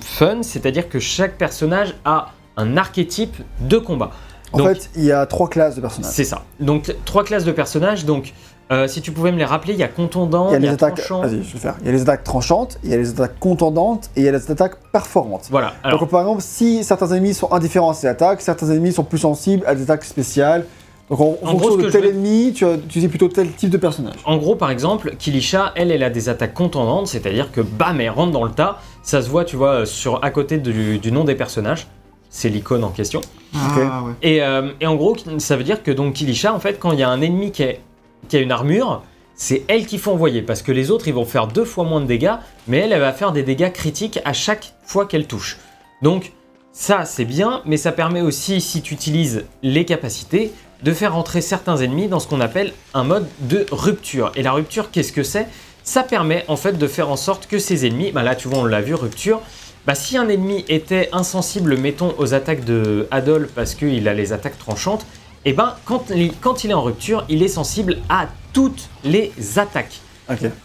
fun, 0.00 0.42
c'est-à-dire 0.42 0.88
que 0.88 0.98
chaque 0.98 1.38
personnage 1.38 1.94
a 2.04 2.32
un 2.56 2.76
archétype 2.76 3.36
de 3.60 3.78
combat. 3.78 4.10
En 4.52 4.58
Donc- 4.58 4.68
fait, 4.68 4.90
il 4.96 5.04
y 5.04 5.12
a 5.12 5.24
trois 5.26 5.48
classes 5.48 5.76
de 5.76 5.80
personnages. 5.80 6.12
C'est 6.12 6.24
ça. 6.24 6.42
Donc 6.58 6.94
trois 7.04 7.22
classes 7.24 7.44
de 7.44 7.52
personnages. 7.52 8.04
Donc 8.04 8.32
euh, 8.72 8.88
si 8.88 9.02
tu 9.02 9.12
pouvais 9.12 9.30
me 9.32 9.38
les 9.38 9.44
rappeler, 9.44 9.74
il 9.74 9.78
y 9.78 9.82
a 9.82 9.88
contondant, 9.88 10.48
Il 10.48 10.52
y 10.52 10.54
a 10.54 10.58
il 10.58 10.62
y 10.62 10.66
les 10.66 10.70
a 10.70 10.72
attaques. 10.74 10.96
tranchant. 10.96 11.20
Vas-y, 11.20 11.30
je 11.30 11.36
vais 11.36 11.44
le 11.54 11.58
faire. 11.60 11.74
Il 11.82 11.86
y 11.86 11.88
a 11.90 11.92
les 11.92 12.02
attaques 12.02 12.24
tranchantes, 12.24 12.78
il 12.84 12.90
y 12.90 12.94
a 12.94 12.96
les 12.96 13.10
attaques 13.10 13.38
contendantes 13.38 14.10
et 14.16 14.20
il 14.20 14.24
y 14.24 14.28
a 14.28 14.32
les 14.32 14.50
attaques 14.50 14.76
perforantes. 14.92 15.48
Voilà. 15.50 15.74
Alors 15.82 16.00
Donc 16.00 16.10
par 16.10 16.20
exemple, 16.22 16.42
si 16.42 16.82
certains 16.84 17.08
ennemis 17.12 17.34
sont 17.34 17.52
indifférents 17.52 17.90
à 17.90 17.94
ces 17.94 18.06
attaques, 18.06 18.40
certains 18.40 18.70
ennemis 18.70 18.92
sont 18.92 19.04
plus 19.04 19.18
sensibles 19.18 19.64
à 19.66 19.74
des 19.74 19.82
attaques 19.82 20.04
spéciales. 20.04 20.64
Donc 21.10 21.20
en, 21.20 21.24
en 21.42 21.48
En 21.48 21.50
fonction 21.52 21.68
gros, 21.68 21.76
de 21.82 21.90
tel 21.90 22.04
veux- 22.04 22.08
ennemi, 22.10 22.52
tu, 22.54 22.64
as- 22.64 22.78
plutôt 23.10 23.28
tel 23.28 23.50
type 23.52 23.68
de 23.68 23.76
personnage. 23.76 24.14
en 24.24 24.38
gros, 24.38 24.56
par 24.56 24.70
exemple, 24.70 25.14
Kilisha, 25.18 25.72
elle, 25.76 25.90
elle 25.90 26.02
a 26.02 26.08
des 26.08 26.30
attaques 26.30 26.54
contendantes, 26.54 27.08
c'est-à-dire 27.08 27.52
que 27.52 27.60
bam, 27.60 28.00
elle 28.00 28.08
rentre 28.08 28.32
dans 28.32 28.44
le 28.44 28.50
tas. 28.52 28.78
Ça 29.02 29.20
se 29.20 29.28
voit, 29.28 29.44
tu 29.44 29.56
vois, 29.56 29.80
euh, 29.80 29.84
sur 29.84 30.24
à 30.24 30.30
côté 30.30 30.56
du, 30.56 30.98
du 30.98 31.12
nom 31.12 31.24
des 31.24 31.34
personnages. 31.34 31.86
C'est 32.30 32.48
l'icône 32.48 32.82
en 32.84 32.88
question. 32.88 33.20
Ah 33.54 34.02
ouais. 34.02 34.12
Et, 34.22 34.42
euh, 34.42 34.70
et 34.80 34.86
en 34.86 34.96
gros, 34.96 35.14
ça 35.38 35.56
veut 35.56 35.62
dire 35.62 35.82
que 35.82 35.90
donc 35.90 36.14
Kilisha, 36.14 36.54
en 36.54 36.58
fait, 36.58 36.78
quand 36.80 36.90
il 36.92 36.98
y 36.98 37.02
a 37.02 37.08
un 37.10 37.20
ennemi 37.20 37.52
qui, 37.52 37.62
est- 37.64 37.80
qui 38.28 38.36
a 38.36 38.40
une 38.40 38.52
armure, 38.52 39.02
c'est 39.34 39.64
elle 39.68 39.86
qu'il 39.86 39.98
faut 39.98 40.12
envoyer 40.12 40.42
parce 40.42 40.62
que 40.62 40.72
les 40.72 40.90
autres, 40.90 41.08
ils 41.08 41.14
vont 41.14 41.24
faire 41.24 41.46
deux 41.46 41.64
fois 41.64 41.84
moins 41.84 42.00
de 42.00 42.06
dégâts, 42.06 42.34
mais 42.68 42.78
elle, 42.78 42.98
va 42.98 43.12
faire 43.12 43.32
des 43.32 43.42
dégâts 43.42 43.72
critiques 43.72 44.20
à 44.24 44.32
chaque 44.32 44.74
fois 44.84 45.06
qu'elle 45.06 45.26
touche. 45.26 45.58
Donc, 46.02 46.32
ça, 46.72 47.04
c'est 47.04 47.24
bien, 47.24 47.62
mais 47.64 47.76
ça 47.76 47.92
permet 47.92 48.20
aussi, 48.20 48.60
si 48.60 48.82
tu 48.82 48.94
utilises 48.94 49.44
les 49.62 49.84
capacités, 49.84 50.52
de 50.82 50.92
faire 50.92 51.16
entrer 51.16 51.40
certains 51.40 51.76
ennemis 51.76 52.08
dans 52.08 52.20
ce 52.20 52.28
qu'on 52.28 52.40
appelle 52.40 52.72
un 52.92 53.04
mode 53.04 53.26
de 53.40 53.66
rupture. 53.70 54.32
Et 54.36 54.42
la 54.42 54.52
rupture, 54.52 54.90
qu'est-ce 54.90 55.12
que 55.12 55.22
c'est? 55.22 55.48
Ça 55.82 56.02
permet 56.02 56.44
en 56.48 56.56
fait 56.56 56.78
de 56.78 56.86
faire 56.86 57.10
en 57.10 57.16
sorte 57.16 57.46
que 57.46 57.58
ces 57.58 57.86
ennemis, 57.86 58.10
bah 58.10 58.22
là 58.22 58.34
tu 58.34 58.48
vois 58.48 58.58
on 58.58 58.64
l'a 58.64 58.80
vu, 58.80 58.94
rupture, 58.94 59.40
bah, 59.86 59.94
si 59.94 60.16
un 60.16 60.28
ennemi 60.28 60.64
était 60.68 61.10
insensible, 61.12 61.76
mettons, 61.76 62.14
aux 62.16 62.32
attaques 62.32 62.64
de 62.64 63.06
Adol 63.10 63.48
parce 63.54 63.74
qu'il 63.74 64.08
a 64.08 64.14
les 64.14 64.32
attaques 64.32 64.58
tranchantes, 64.58 65.04
et 65.44 65.52
ben 65.52 65.74
quand, 65.84 66.04
il- 66.14 66.32
quand 66.40 66.64
il 66.64 66.70
est 66.70 66.74
en 66.74 66.82
rupture, 66.82 67.24
il 67.28 67.42
est 67.42 67.48
sensible 67.48 67.98
à 68.08 68.26
toutes 68.52 68.88
les 69.04 69.32
attaques. 69.56 70.00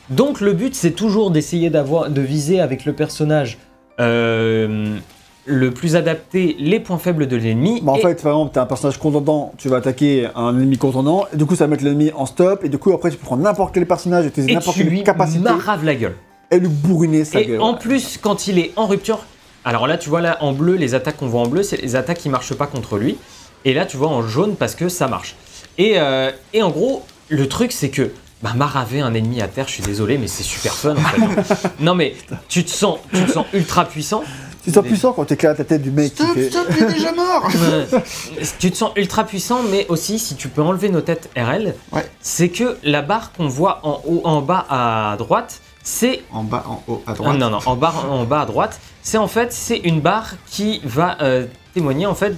Donc 0.10 0.40
le 0.40 0.54
but 0.54 0.74
c'est 0.76 0.92
toujours 0.92 1.32
d'essayer 1.32 1.70
d'avoir 1.70 2.10
de 2.10 2.22
viser 2.22 2.62
avec 2.62 2.86
le 2.86 2.94
personnage 2.94 3.58
euh, 4.00 4.98
le 5.46 5.72
plus 5.72 5.96
adapté 5.96 6.56
les 6.60 6.80
points 6.80 6.98
faibles 7.00 7.28
de 7.28 7.36
l'ennemi. 7.36 7.82
Bah, 7.82 7.94
en 7.94 7.96
et- 7.96 8.02
fait, 8.02 8.22
par 8.22 8.34
exemple, 8.34 8.54
tu 8.54 8.60
as 8.60 8.62
un 8.62 8.66
personnage 8.68 8.98
contendant, 9.00 9.52
tu 9.58 9.68
vas 9.68 9.78
attaquer 9.78 10.28
un 10.36 10.54
ennemi 10.58 10.78
contendant, 10.78 11.26
et 11.34 11.38
du 11.38 11.46
coup, 11.46 11.56
ça 11.56 11.66
va 11.66 11.72
mettre 11.72 11.84
l'ennemi 11.84 12.12
en 12.16 12.26
stop, 12.28 12.64
et 12.64 12.70
du 12.70 12.78
coup, 12.78 12.94
après, 12.94 13.10
tu 13.10 13.18
peux 13.18 13.26
prendre 13.26 13.42
n'importe 13.44 13.74
quel 13.74 13.86
personnage, 13.88 14.28
utiliser 14.28 14.52
et 14.52 14.56
n'importe 14.56 14.78
quelle 14.78 14.88
lui 14.88 15.04
capacité, 15.04 15.40
maraves 15.44 15.84
la 15.84 15.96
gueule. 15.96 16.16
et 16.52 16.60
lui 16.60 16.68
bourriner 16.70 17.26
sa 17.26 17.42
Et 17.42 17.48
gueule. 17.48 17.62
en 17.62 17.74
plus, 17.74 18.18
quand 18.22 18.48
il 18.48 18.60
est 18.60 18.72
en 18.76 18.86
rupture, 18.86 19.20
alors 19.66 19.88
là, 19.88 19.98
tu 19.98 20.10
vois 20.10 20.22
là 20.22 20.38
en 20.42 20.54
bleu, 20.54 20.76
les 20.76 20.94
attaques 20.94 21.18
qu'on 21.18 21.28
voit 21.28 21.42
en 21.42 21.48
bleu, 21.48 21.64
c'est 21.64 21.82
les 21.82 21.96
attaques 21.96 22.20
qui 22.20 22.30
marchent 22.30 22.54
pas 22.54 22.68
contre 22.68 22.98
lui. 22.98 23.18
Et 23.66 23.74
là, 23.74 23.86
tu 23.86 23.98
vois 23.98 24.08
en 24.10 24.28
jaune 24.28 24.56
parce 24.56 24.76
que 24.76 24.90
ça 24.90 25.08
marche. 25.08 25.36
Et, 25.78 25.94
euh, 25.98 26.32
et 26.54 26.62
en 26.64 26.70
gros, 26.70 27.04
le 27.30 27.48
truc, 27.48 27.72
c'est 27.72 27.90
que 27.90 28.12
bah, 28.42 28.54
maraver 28.56 29.02
un 29.02 29.14
ennemi 29.14 29.42
à 29.42 29.48
terre, 29.48 29.68
je 29.68 29.74
suis 29.74 29.84
désolé, 29.84 30.18
mais 30.18 30.28
c'est 30.28 30.44
super 30.44 30.74
fun 30.74 30.96
en 30.96 31.44
fait. 31.44 31.70
non, 31.80 31.94
mais 31.96 32.16
tu 32.48 32.64
te 32.64 32.70
sens, 32.72 33.00
tu 33.14 33.26
te 33.26 33.32
sens 33.32 33.46
ultra 33.54 33.86
puissant. 33.86 34.24
Tu 34.64 34.72
te 34.72 34.76
sens 34.76 34.86
puissant 34.86 35.14
quand 35.14 35.26
tu 35.26 35.34
éclates 35.34 35.58
la 35.58 35.64
tête 35.66 35.82
du 35.82 35.90
mec 35.92 36.14
qui 36.14 36.22
Stop, 36.24 36.36
fait. 36.36 36.50
stop, 36.50 36.68
il 36.78 36.84
est 36.84 36.94
déjà 36.94 37.12
mort 37.14 37.50
tu 38.60 38.72
te 38.72 38.78
sens 38.78 38.92
ultra 38.98 39.24
puissant, 39.24 39.62
mais 39.64 39.86
aussi 39.88 40.20
si 40.20 40.36
tu 40.36 40.50
peux 40.50 40.62
enlever 40.62 40.90
nos 40.90 41.02
têtes 41.02 41.30
RL, 41.36 41.76
Ouais. 41.92 42.06
c'est 42.20 42.50
que 42.50 42.78
la 42.84 43.02
barre 43.02 43.32
qu'on 43.34 43.48
voit 43.48 43.80
en 43.84 44.02
haut, 44.06 44.22
en 44.26 44.42
bas 44.42 44.66
à 44.70 45.16
droite, 45.18 45.62
c'est 45.84 46.22
En 46.34 46.44
bas, 46.44 46.66
en 46.68 46.84
haut, 46.88 47.02
à 47.08 47.14
droite. 47.14 47.38
non, 47.38 47.50
non, 47.50 47.60
en 47.66 47.76
bas, 47.76 47.94
en 48.10 48.26
bas 48.26 48.42
à 48.42 48.46
droite, 48.46 48.80
c'est 49.02 49.18
en 49.18 49.28
fait 49.28 49.54
c'est 49.54 49.78
une 49.78 50.02
barre 50.02 50.34
qui 50.50 50.82
va 50.84 51.18
euh, 51.22 51.46
témoigner 51.74 52.06
en 52.06 52.16
fait 52.16 52.34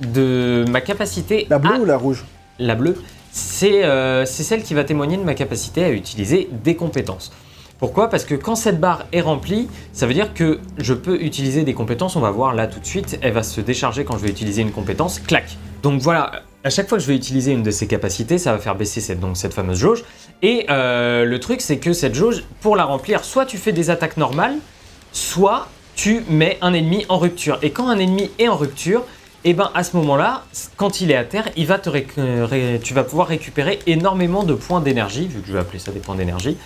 de 0.00 0.64
ma 0.70 0.80
capacité 0.80 1.46
La 1.50 1.58
bleue 1.58 1.74
à 1.74 1.78
ou 1.78 1.84
la 1.84 1.96
rouge? 1.96 2.24
La 2.58 2.74
bleue. 2.74 2.96
C'est 3.30 3.84
euh, 3.84 4.24
c'est 4.24 4.42
celle 4.42 4.62
qui 4.62 4.74
va 4.74 4.84
témoigner 4.84 5.16
de 5.16 5.22
ma 5.22 5.34
capacité 5.34 5.84
à 5.84 5.90
utiliser 5.90 6.48
des 6.64 6.74
compétences. 6.74 7.32
Pourquoi? 7.78 8.08
Parce 8.10 8.24
que 8.24 8.34
quand 8.34 8.56
cette 8.56 8.80
barre 8.80 9.06
est 9.12 9.20
remplie, 9.20 9.68
ça 9.92 10.06
veut 10.06 10.14
dire 10.14 10.34
que 10.34 10.58
je 10.78 10.94
peux 10.94 11.22
utiliser 11.22 11.62
des 11.62 11.74
compétences. 11.74 12.16
On 12.16 12.20
va 12.20 12.32
voir 12.32 12.54
là 12.54 12.66
tout 12.66 12.80
de 12.80 12.86
suite. 12.86 13.18
Elle 13.22 13.32
va 13.32 13.44
se 13.44 13.60
décharger 13.60 14.04
quand 14.04 14.18
je 14.18 14.24
vais 14.24 14.30
utiliser 14.30 14.62
une 14.62 14.72
compétence. 14.72 15.20
Clac. 15.20 15.56
Donc 15.82 16.00
voilà. 16.00 16.42
À 16.64 16.70
chaque 16.70 16.88
fois 16.88 16.98
que 16.98 17.04
je 17.04 17.08
vais 17.08 17.14
utiliser 17.14 17.52
une 17.52 17.62
de 17.62 17.70
ces 17.70 17.86
capacités, 17.86 18.36
ça 18.36 18.52
va 18.52 18.58
faire 18.58 18.74
baisser 18.74 19.00
cette, 19.00 19.20
donc 19.20 19.36
cette 19.36 19.54
fameuse 19.54 19.78
jauge. 19.78 20.04
Et 20.42 20.66
euh, 20.70 21.24
le 21.24 21.38
truc, 21.38 21.60
c'est 21.60 21.78
que 21.78 21.92
cette 21.92 22.16
jauge, 22.16 22.42
pour 22.60 22.74
la 22.74 22.84
remplir, 22.84 23.24
soit 23.24 23.46
tu 23.46 23.58
fais 23.58 23.70
des 23.70 23.90
attaques 23.90 24.16
normales, 24.16 24.56
soit 25.12 25.68
tu 25.94 26.24
mets 26.28 26.58
un 26.60 26.72
ennemi 26.72 27.06
en 27.08 27.18
rupture. 27.18 27.58
Et 27.62 27.70
quand 27.70 27.88
un 27.88 27.98
ennemi 27.98 28.28
est 28.40 28.48
en 28.48 28.56
rupture, 28.56 29.04
et 29.44 29.54
ben 29.54 29.70
à 29.74 29.84
ce 29.84 29.96
moment-là, 29.96 30.42
quand 30.76 31.00
il 31.00 31.10
est 31.10 31.16
à 31.16 31.24
terre, 31.24 31.48
il 31.56 31.66
va 31.66 31.78
te 31.78 31.88
tu 32.78 32.94
vas 32.94 33.04
pouvoir 33.04 33.28
récupérer 33.28 33.78
énormément 33.86 34.42
de 34.42 34.54
points 34.54 34.80
d'énergie, 34.80 35.28
vu 35.28 35.40
que 35.40 35.46
je 35.46 35.52
vais 35.52 35.60
appeler 35.60 35.78
ça 35.78 35.92
des 35.92 36.00
points 36.00 36.16
d'énergie. 36.16 36.56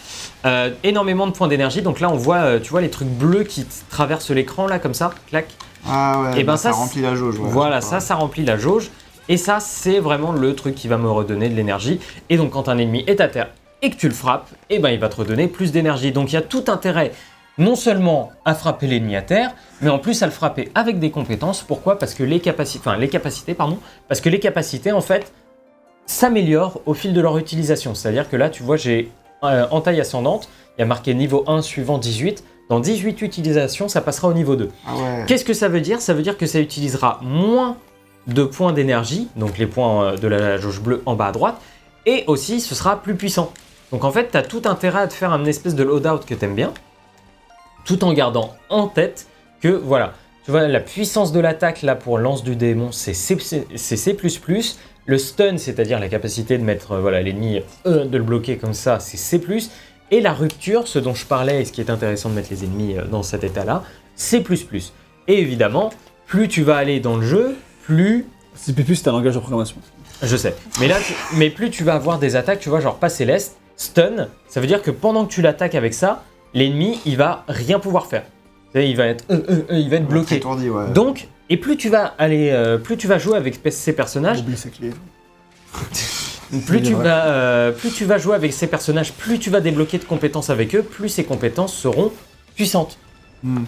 Euh, 0.47 0.71
énormément 0.83 1.27
de 1.27 1.33
points 1.33 1.49
d'énergie. 1.49 1.83
Donc 1.83 2.01
là, 2.01 2.11
on 2.11 2.17
voit, 2.17 2.39
euh, 2.39 2.61
tu 2.61 2.71
vois 2.71 2.81
les 2.81 2.91
trucs 2.91 3.09
bleus 3.09 3.45
qui 3.45 3.67
traversent 3.91 4.31
l'écran 4.31 4.67
là 4.67 4.79
comme 4.79 4.95
ça, 4.95 5.13
clac. 5.29 5.47
Ah 5.87 6.21
ouais, 6.23 6.41
Et 6.41 6.45
ben 6.45 6.53
bah, 6.53 6.57
ça, 6.57 6.73
ça, 6.73 6.79
remplit 6.79 7.03
la 7.03 7.15
jauge. 7.15 7.39
ouais, 7.39 7.49
voilà, 7.49 7.81
ça, 7.81 8.01
ça 8.01 8.15
remplit 8.15 8.45
la 8.45 8.57
jauge. 8.57 8.91
Et 9.29 9.37
ça, 9.37 9.61
c'est 9.61 10.01
vraiment 10.01 10.33
le 10.33 10.55
truc 10.55 10.75
qui 10.75 10.89
va 10.89 10.99
me 10.99 11.11
redonner 11.11 11.49
de 11.49 11.55
l'énergie. 11.55 12.01
Et 12.29 12.37
donc, 12.37 12.51
quand 12.51 12.69
un 12.69 12.79
ennemi 12.79 13.05
est 13.07 13.21
à 13.21 13.29
terre 13.29 13.49
et 13.83 13.91
que 13.91 13.97
tu 13.97 14.09
le 14.09 14.15
frappes, 14.15 14.49
et 14.71 14.79
ben, 14.79 14.91
il 14.91 14.99
va 14.99 15.09
te 15.09 15.17
redonner 15.17 15.49
plus 15.49 15.73
d'énergie. 15.73 16.13
Donc, 16.13 16.33
il 16.33 16.35
y 16.35 16.39
a 16.39 16.43
tout 16.43 16.65
intérêt, 16.69 17.13
non 17.59 17.77
seulement 17.77 18.31
à 18.45 18.55
frapper 18.55 18.87
l'ennemi 18.87 19.17
à 19.17 19.23
terre, 19.23 19.55
mais 19.81 19.91
en 19.91 19.99
plus 19.99 20.23
à 20.23 20.27
le 20.27 20.33
frapper 20.33 20.71
avec 20.75 20.99
des 20.99 21.11
compétences. 21.11 21.63
Pourquoi? 21.63 21.99
Parce 21.99 22.15
que 22.15 22.23
les 22.23 22.41
capacités, 22.41 22.81
enfin, 22.81 22.97
les 22.97 23.09
capacités, 23.09 23.55
pardon, 23.55 23.79
parce 24.09 24.21
que 24.21 24.29
les 24.29 24.41
capacités, 24.41 24.93
en 24.93 25.01
fait, 25.01 25.33
s'améliorent 26.07 26.81
au 26.87 26.95
fil 26.95 27.13
de 27.13 27.21
leur 27.21 27.39
utilisation. 27.39 27.95
C'est-à-dire 27.95 28.29
que 28.29 28.37
là, 28.37 28.51
tu 28.51 28.63
vois, 28.63 28.77
j'ai 28.77 29.11
euh, 29.45 29.67
en 29.71 29.81
taille 29.81 30.01
ascendante, 30.01 30.49
il 30.77 30.81
y 30.81 30.85
a 30.85 30.87
marqué 30.87 31.15
niveau 31.15 31.45
1 31.47 31.63
suivant 31.63 31.99
18. 31.99 32.45
Dans 32.69 32.81
18 32.81 33.21
utilisations, 33.23 33.89
ça 33.89 34.01
passera 34.01 34.29
au 34.29 34.33
niveau 34.33 34.57
2. 34.57 34.71
Ah 34.87 34.95
ouais. 34.95 35.25
Qu'est-ce 35.27 35.45
que 35.45 35.53
ça 35.53 35.69
veut 35.69 35.81
dire? 35.81 36.01
Ça 36.01 36.15
veut 36.15 36.23
dire 36.23 36.39
que 36.39 36.47
ça 36.47 36.59
utilisera 36.61 37.21
moins 37.23 37.77
de 38.27 38.45
points 38.45 38.73
d'énergie, 38.73 39.29
donc 39.37 39.59
les 39.59 39.67
points 39.67 40.05
euh, 40.05 40.17
de 40.17 40.29
la 40.29 40.57
jauge 40.57 40.81
bleue 40.81 41.03
en 41.07 41.15
bas 41.15 41.27
à 41.27 41.33
droite, 41.33 41.57
et 42.07 42.25
aussi 42.29 42.61
ce 42.61 42.75
sera 42.75 43.03
plus 43.03 43.15
puissant. 43.15 43.53
Donc 43.91 44.05
en 44.05 44.11
fait, 44.11 44.31
tu 44.31 44.37
as 44.37 44.43
tout 44.43 44.63
intérêt 44.65 45.01
à 45.01 45.07
te 45.07 45.13
faire 45.13 45.33
un 45.33 45.45
espèce 45.45 45.75
de 45.75 45.83
loadout 45.83 46.25
que 46.25 46.35
t'aimes 46.35 46.55
bien, 46.55 46.73
tout 47.85 48.05
en 48.05 48.13
gardant 48.13 48.55
en 48.69 48.87
tête 48.89 49.27
que 49.61 49.69
voilà, 49.69 50.15
tu 50.45 50.51
vois, 50.51 50.67
la 50.69 50.81
puissance 50.81 51.33
de 51.33 51.41
l'attaque 51.41 51.83
là 51.83 51.95
pour 51.95 52.19
lance 52.19 52.43
du 52.43 52.57
démon, 52.57 52.91
c'est 52.93 53.15
C++, 53.15 53.37
c'est 53.77 53.97
C++. 53.97 54.17
Le 55.07 55.19
stun, 55.19 55.57
c'est-à-dire 55.59 55.99
la 55.99 56.09
capacité 56.09 56.59
de 56.59 56.63
mettre 56.63 56.93
euh, 56.93 57.01
voilà 57.01 57.21
l'ennemi, 57.23 57.61
euh, 57.87 58.05
de 58.05 58.17
le 58.19 58.23
bloquer 58.23 58.57
comme 58.57 58.73
ça, 58.75 59.01
c'est 59.01 59.17
C++. 59.17 59.41
Et 60.13 60.21
la 60.21 60.33
rupture, 60.33 60.87
ce 60.87 60.99
dont 61.01 61.15
je 61.15 61.27
parlais 61.27 61.63
et 61.63 61.65
ce 61.65 61.73
qui 61.73 61.81
est 61.81 61.91
intéressant 61.91 62.29
de 62.29 62.35
mettre 62.35 62.49
les 62.51 62.63
ennemis 62.65 62.97
euh, 62.97 63.05
dans 63.07 63.23
cet 63.25 63.43
état-là, 63.45 63.83
C++. 64.15 64.45
Et 65.29 65.39
évidemment, 65.41 65.91
plus 66.27 66.47
tu 66.49 66.63
vas 66.63 66.77
aller 66.77 67.01
dans 67.01 67.17
le 67.17 67.27
jeu, 67.27 67.57
plus 67.85 68.27
C++, 68.55 68.73
c'est 68.95 69.09
un 69.09 69.13
langage 69.13 69.35
de 69.35 69.41
programmation. 69.41 69.77
je 70.23 70.37
sais. 70.37 70.55
Mais 70.81 70.87
là, 70.87 70.97
tu- 71.05 71.15
mais 71.37 71.51
plus 71.51 71.71
tu 71.71 71.83
vas 71.83 71.95
avoir 71.95 72.19
des 72.21 72.37
attaques, 72.37 72.61
tu 72.61 72.69
vois, 72.69 72.79
genre 72.81 72.97
pas 72.99 73.09
céleste, 73.09 73.57
stun, 73.77 74.29
ça 74.49 74.61
veut 74.61 74.67
dire 74.69 74.83
que 74.83 74.91
pendant 74.93 75.25
que 75.27 75.33
tu 75.33 75.43
l'attaques 75.43 75.75
avec 75.75 75.95
ça, 75.95 76.23
l'ennemi, 76.55 77.01
il 77.07 77.17
va 77.17 77.45
rien 77.49 77.79
pouvoir 77.79 78.07
faire. 78.07 78.25
Il 78.75 78.97
va 78.97 79.07
être, 79.07 79.25
euh, 79.31 79.41
euh, 79.49 79.63
euh, 79.71 79.79
il 79.79 79.91
va 79.91 79.97
être 79.97 80.09
bloqué. 80.09 80.37
Étourdi, 80.37 80.71
ouais. 80.71 80.91
Donc, 80.93 81.29
et 81.51 81.59
plus 81.59 81.77
tu 81.77 81.91
vas 81.91 82.15
aller, 82.19 82.51
euh, 82.51 82.79
plus 82.79 82.97
tu 82.97 83.07
vas 83.07 83.19
jouer 83.19 83.37
avec 83.37 83.61
ces 83.71 83.93
personnages, 83.93 84.41
Oublie 84.41 84.57
sa 84.57 84.71
clé. 84.71 84.91
plus 86.67 86.83
tu 86.83 86.95
vas, 86.95 87.27
euh, 87.27 87.73
plus 87.73 87.91
tu 87.91 88.05
vas 88.05 88.19
jouer 88.19 88.35
avec 88.35 88.53
ces 88.53 88.67
personnages, 88.67 89.13
plus 89.13 89.39
tu 89.39 89.51
vas 89.51 89.61
débloquer 89.61 89.99
de 89.99 90.05
compétences 90.05 90.49
avec 90.51 90.75
eux, 90.75 90.83
plus 90.83 91.09
ces 91.11 91.25
compétences 91.25 91.75
seront 91.75 92.11
puissantes. 92.55 92.99
Hmm. 93.43 93.65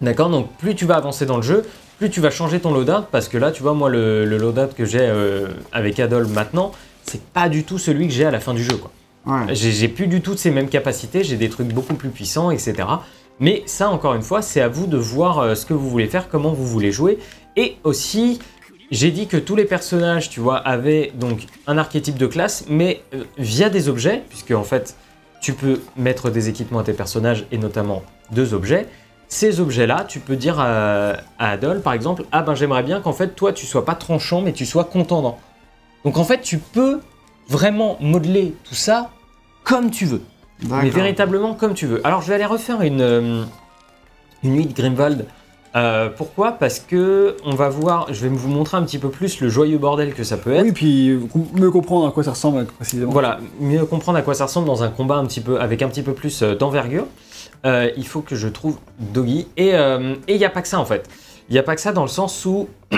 D'accord 0.00 0.30
Donc 0.30 0.50
plus 0.56 0.74
tu 0.74 0.86
vas 0.86 0.96
avancer 0.96 1.26
dans 1.26 1.36
le 1.36 1.42
jeu, 1.42 1.64
plus 1.98 2.08
tu 2.08 2.20
vas 2.20 2.30
changer 2.30 2.60
ton 2.60 2.72
loadout, 2.72 3.06
parce 3.10 3.28
que 3.28 3.36
là, 3.36 3.50
tu 3.50 3.62
vois, 3.62 3.74
moi, 3.74 3.90
le, 3.90 4.24
le 4.24 4.38
loadout 4.38 4.74
que 4.74 4.84
j'ai 4.84 5.00
euh, 5.00 5.48
avec 5.72 5.98
Adol 6.00 6.26
maintenant, 6.28 6.72
c'est 7.04 7.22
pas 7.22 7.48
du 7.48 7.64
tout 7.64 7.78
celui 7.78 8.06
que 8.06 8.14
j'ai 8.14 8.24
à 8.24 8.30
la 8.30 8.40
fin 8.40 8.54
du 8.54 8.62
jeu. 8.62 8.76
Quoi. 8.76 8.90
J'ai 9.52 9.88
plus 9.88 10.06
du 10.06 10.20
tout 10.20 10.36
ces 10.36 10.50
mêmes 10.50 10.68
capacités, 10.68 11.24
j'ai 11.24 11.36
des 11.36 11.48
trucs 11.48 11.68
beaucoup 11.68 11.94
plus 11.94 12.10
puissants, 12.10 12.50
etc. 12.50 12.74
Mais 13.40 13.62
ça, 13.66 13.90
encore 13.90 14.14
une 14.14 14.22
fois, 14.22 14.42
c'est 14.42 14.60
à 14.60 14.68
vous 14.68 14.86
de 14.86 14.96
voir 14.96 15.38
euh, 15.38 15.54
ce 15.54 15.64
que 15.64 15.74
vous 15.74 15.88
voulez 15.88 16.06
faire, 16.06 16.28
comment 16.28 16.52
vous 16.52 16.66
voulez 16.66 16.90
jouer. 16.90 17.18
Et 17.56 17.76
aussi, 17.84 18.40
j'ai 18.90 19.10
dit 19.10 19.26
que 19.26 19.36
tous 19.36 19.54
les 19.54 19.64
personnages, 19.64 20.28
tu 20.28 20.40
vois, 20.40 20.56
avaient 20.56 21.12
donc 21.14 21.46
un 21.66 21.78
archétype 21.78 22.18
de 22.18 22.26
classe, 22.26 22.64
mais 22.68 23.02
euh, 23.14 23.24
via 23.36 23.70
des 23.70 23.88
objets, 23.88 24.22
puisque 24.28 24.50
en 24.50 24.64
fait, 24.64 24.96
tu 25.40 25.52
peux 25.52 25.80
mettre 25.96 26.30
des 26.30 26.48
équipements 26.48 26.80
à 26.80 26.84
tes 26.84 26.94
personnages, 26.94 27.46
et 27.52 27.58
notamment 27.58 28.02
deux 28.32 28.54
objets. 28.54 28.86
Ces 29.28 29.60
objets-là, 29.60 30.04
tu 30.08 30.20
peux 30.20 30.36
dire 30.36 30.58
à, 30.58 31.12
à 31.38 31.50
Adol, 31.50 31.80
par 31.80 31.92
exemple, 31.92 32.24
ah 32.32 32.42
ben 32.42 32.54
j'aimerais 32.54 32.82
bien 32.82 33.00
qu'en 33.00 33.12
fait, 33.12 33.36
toi, 33.36 33.52
tu 33.52 33.66
sois 33.66 33.84
pas 33.84 33.94
tranchant, 33.94 34.40
mais 34.40 34.52
tu 34.52 34.66
sois 34.66 34.84
contendant. 34.84 35.38
Donc 36.04 36.16
en 36.16 36.24
fait, 36.24 36.40
tu 36.40 36.58
peux 36.58 37.00
vraiment 37.48 37.98
modeler 38.00 38.54
tout 38.64 38.74
ça 38.74 39.10
comme 39.68 39.90
tu 39.90 40.06
veux. 40.06 40.22
Mais 40.68 40.90
véritablement 40.90 41.54
comme 41.54 41.74
tu 41.74 41.86
veux. 41.86 42.04
Alors 42.04 42.22
je 42.22 42.28
vais 42.28 42.34
aller 42.34 42.46
refaire 42.46 42.82
une, 42.82 43.00
euh, 43.00 43.44
une 44.42 44.52
nuit 44.52 44.66
de 44.66 44.72
Grimwald. 44.72 45.26
Euh, 45.76 46.08
pourquoi? 46.08 46.52
Parce 46.52 46.80
que 46.80 47.36
on 47.44 47.54
va 47.54 47.68
voir, 47.68 48.12
je 48.12 48.22
vais 48.22 48.28
vous 48.28 48.48
montrer 48.48 48.78
un 48.78 48.82
petit 48.82 48.98
peu 48.98 49.10
plus 49.10 49.40
le 49.40 49.48
joyeux 49.48 49.78
bordel 49.78 50.14
que 50.14 50.24
ça 50.24 50.38
peut 50.38 50.52
être. 50.52 50.64
Oui, 50.64 50.72
puis 50.72 51.20
mieux 51.54 51.70
comprendre 51.70 52.08
à 52.08 52.10
quoi 52.10 52.24
ça 52.24 52.30
ressemble 52.30 52.64
précisément. 52.64 53.12
Voilà, 53.12 53.38
mieux 53.60 53.84
comprendre 53.84 54.18
à 54.18 54.22
quoi 54.22 54.34
ça 54.34 54.46
ressemble 54.46 54.66
dans 54.66 54.82
un 54.82 54.88
combat 54.88 55.16
un 55.16 55.26
petit 55.26 55.42
peu 55.42 55.60
avec 55.60 55.82
un 55.82 55.88
petit 55.88 56.02
peu 56.02 56.14
plus 56.14 56.42
euh, 56.42 56.54
d'envergure. 56.54 57.06
Euh, 57.66 57.90
il 57.96 58.06
faut 58.06 58.22
que 58.22 58.34
je 58.34 58.48
trouve 58.48 58.78
Doggy. 58.98 59.46
Et 59.56 59.68
et 59.68 60.34
il 60.34 60.38
n'y 60.38 60.44
a 60.44 60.50
pas 60.50 60.62
que 60.62 60.68
ça 60.68 60.80
en 60.80 60.86
fait. 60.86 61.08
Il 61.48 61.52
n'y 61.52 61.58
a 61.58 61.62
pas 61.62 61.74
que 61.74 61.80
ça 61.80 61.92
dans 61.92 62.02
le 62.02 62.08
sens 62.08 62.44
où 62.46 62.68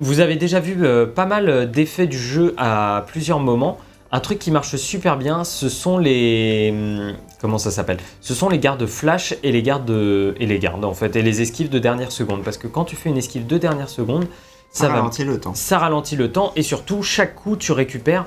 vous 0.00 0.20
avez 0.20 0.36
déjà 0.36 0.60
vu 0.60 0.84
pas 1.14 1.26
mal 1.26 1.70
d'effets 1.70 2.06
du 2.06 2.18
jeu 2.18 2.54
à 2.56 3.04
plusieurs 3.08 3.40
moments. 3.40 3.78
Un 4.14 4.20
truc 4.20 4.38
qui 4.38 4.50
marche 4.50 4.76
super 4.76 5.16
bien, 5.16 5.42
ce 5.42 5.68
sont 5.70 5.96
les 5.96 6.70
hum, 6.72 7.14
comment 7.40 7.56
ça 7.58 7.70
s'appelle? 7.70 7.96
Ce 8.20 8.34
sont 8.34 8.48
les 8.50 8.58
gardes 8.58 8.84
flash 8.86 9.34
et 9.42 9.50
les 9.52 9.62
gardes 9.62 9.90
et 10.38 10.46
les 10.46 10.58
gardes 10.58 10.84
en 10.84 10.92
fait 10.92 11.16
et 11.16 11.22
les 11.22 11.40
esquives 11.40 11.70
de 11.70 11.78
dernière 11.78 12.12
seconde. 12.12 12.42
Parce 12.42 12.58
que 12.58 12.66
quand 12.66 12.84
tu 12.84 12.94
fais 12.94 13.08
une 13.08 13.16
esquive 13.16 13.46
de 13.46 13.56
dernière 13.56 13.88
seconde, 13.88 14.26
ça, 14.70 14.84
Ça 14.86 14.88
va 14.88 14.94
ralentit 14.96 15.24
le 15.24 15.40
temps. 15.40 15.54
ça 15.54 15.78
ralentit 15.78 16.16
le 16.16 16.30
temps 16.30 16.52
et 16.56 16.62
surtout, 16.62 17.02
chaque 17.02 17.34
coup, 17.34 17.56
tu 17.56 17.72
récupères 17.72 18.26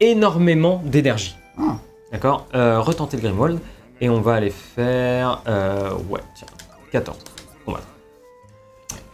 énormément 0.00 0.82
d'énergie. 0.84 1.36
Ah. 1.58 1.76
D'accord? 2.12 2.46
Euh, 2.54 2.80
Retenter 2.80 3.16
le 3.18 3.22
Grimwald 3.22 3.58
et 4.00 4.08
on 4.08 4.20
va 4.20 4.34
aller 4.34 4.50
faire. 4.50 5.42
euh, 5.48 5.90
ouais, 6.08 6.20
tiens, 6.34 6.48
14. 6.92 7.16
On 7.66 7.72
va. 7.72 7.80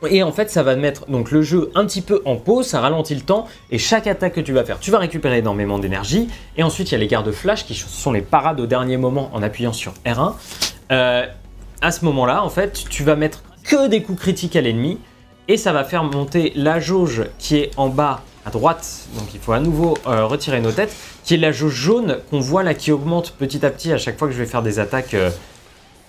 Et 0.08 0.22
en 0.22 0.32
fait, 0.32 0.50
ça 0.50 0.62
va 0.62 0.74
mettre 0.76 1.06
donc 1.06 1.30
le 1.30 1.42
jeu 1.42 1.70
un 1.74 1.86
petit 1.86 2.02
peu 2.02 2.22
en 2.24 2.36
pause, 2.36 2.66
ça 2.66 2.80
ralentit 2.80 3.14
le 3.14 3.20
temps, 3.20 3.46
et 3.70 3.78
chaque 3.78 4.06
attaque 4.06 4.34
que 4.34 4.40
tu 4.40 4.52
vas 4.52 4.64
faire, 4.64 4.80
tu 4.80 4.90
vas 4.90 4.98
récupérer 4.98 5.38
énormément 5.38 5.78
d'énergie. 5.78 6.28
Et 6.56 6.62
ensuite, 6.62 6.90
il 6.90 6.92
y 6.92 6.94
a 6.96 6.98
les 6.98 7.06
gardes 7.06 7.30
flash 7.30 7.64
qui 7.64 7.74
sont 7.74 8.12
les 8.12 8.20
parades 8.20 8.60
au 8.60 8.66
dernier 8.66 8.96
moment 8.96 9.30
en 9.32 9.42
appuyant 9.42 9.72
sur 9.72 9.94
R1. 10.04 10.34
Euh, 10.90 11.26
à 11.80 11.90
ce 11.92 12.04
moment-là, 12.04 12.44
en 12.44 12.48
fait, 12.48 12.84
tu 12.90 13.04
vas 13.04 13.16
mettre 13.16 13.42
que 13.64 13.88
des 13.88 14.02
coups 14.02 14.20
critiques 14.20 14.56
à 14.56 14.60
l'ennemi, 14.60 14.98
et 15.48 15.56
ça 15.56 15.72
va 15.72 15.84
faire 15.84 16.04
monter 16.04 16.52
la 16.54 16.80
jauge 16.80 17.24
qui 17.38 17.56
est 17.56 17.70
en 17.76 17.88
bas 17.88 18.22
à 18.44 18.50
droite, 18.50 19.06
donc 19.16 19.28
il 19.34 19.40
faut 19.40 19.52
à 19.52 19.60
nouveau 19.60 19.96
euh, 20.06 20.26
retirer 20.26 20.60
nos 20.60 20.72
têtes, 20.72 20.94
qui 21.22 21.34
est 21.34 21.38
la 21.38 21.52
jauge 21.52 21.74
jaune 21.74 22.18
qu'on 22.28 22.40
voit 22.40 22.64
là 22.64 22.74
qui 22.74 22.90
augmente 22.90 23.34
petit 23.38 23.64
à 23.64 23.70
petit 23.70 23.92
à 23.92 23.98
chaque 23.98 24.18
fois 24.18 24.26
que 24.26 24.34
je 24.34 24.38
vais 24.38 24.46
faire 24.46 24.62
des 24.62 24.80
attaques 24.80 25.16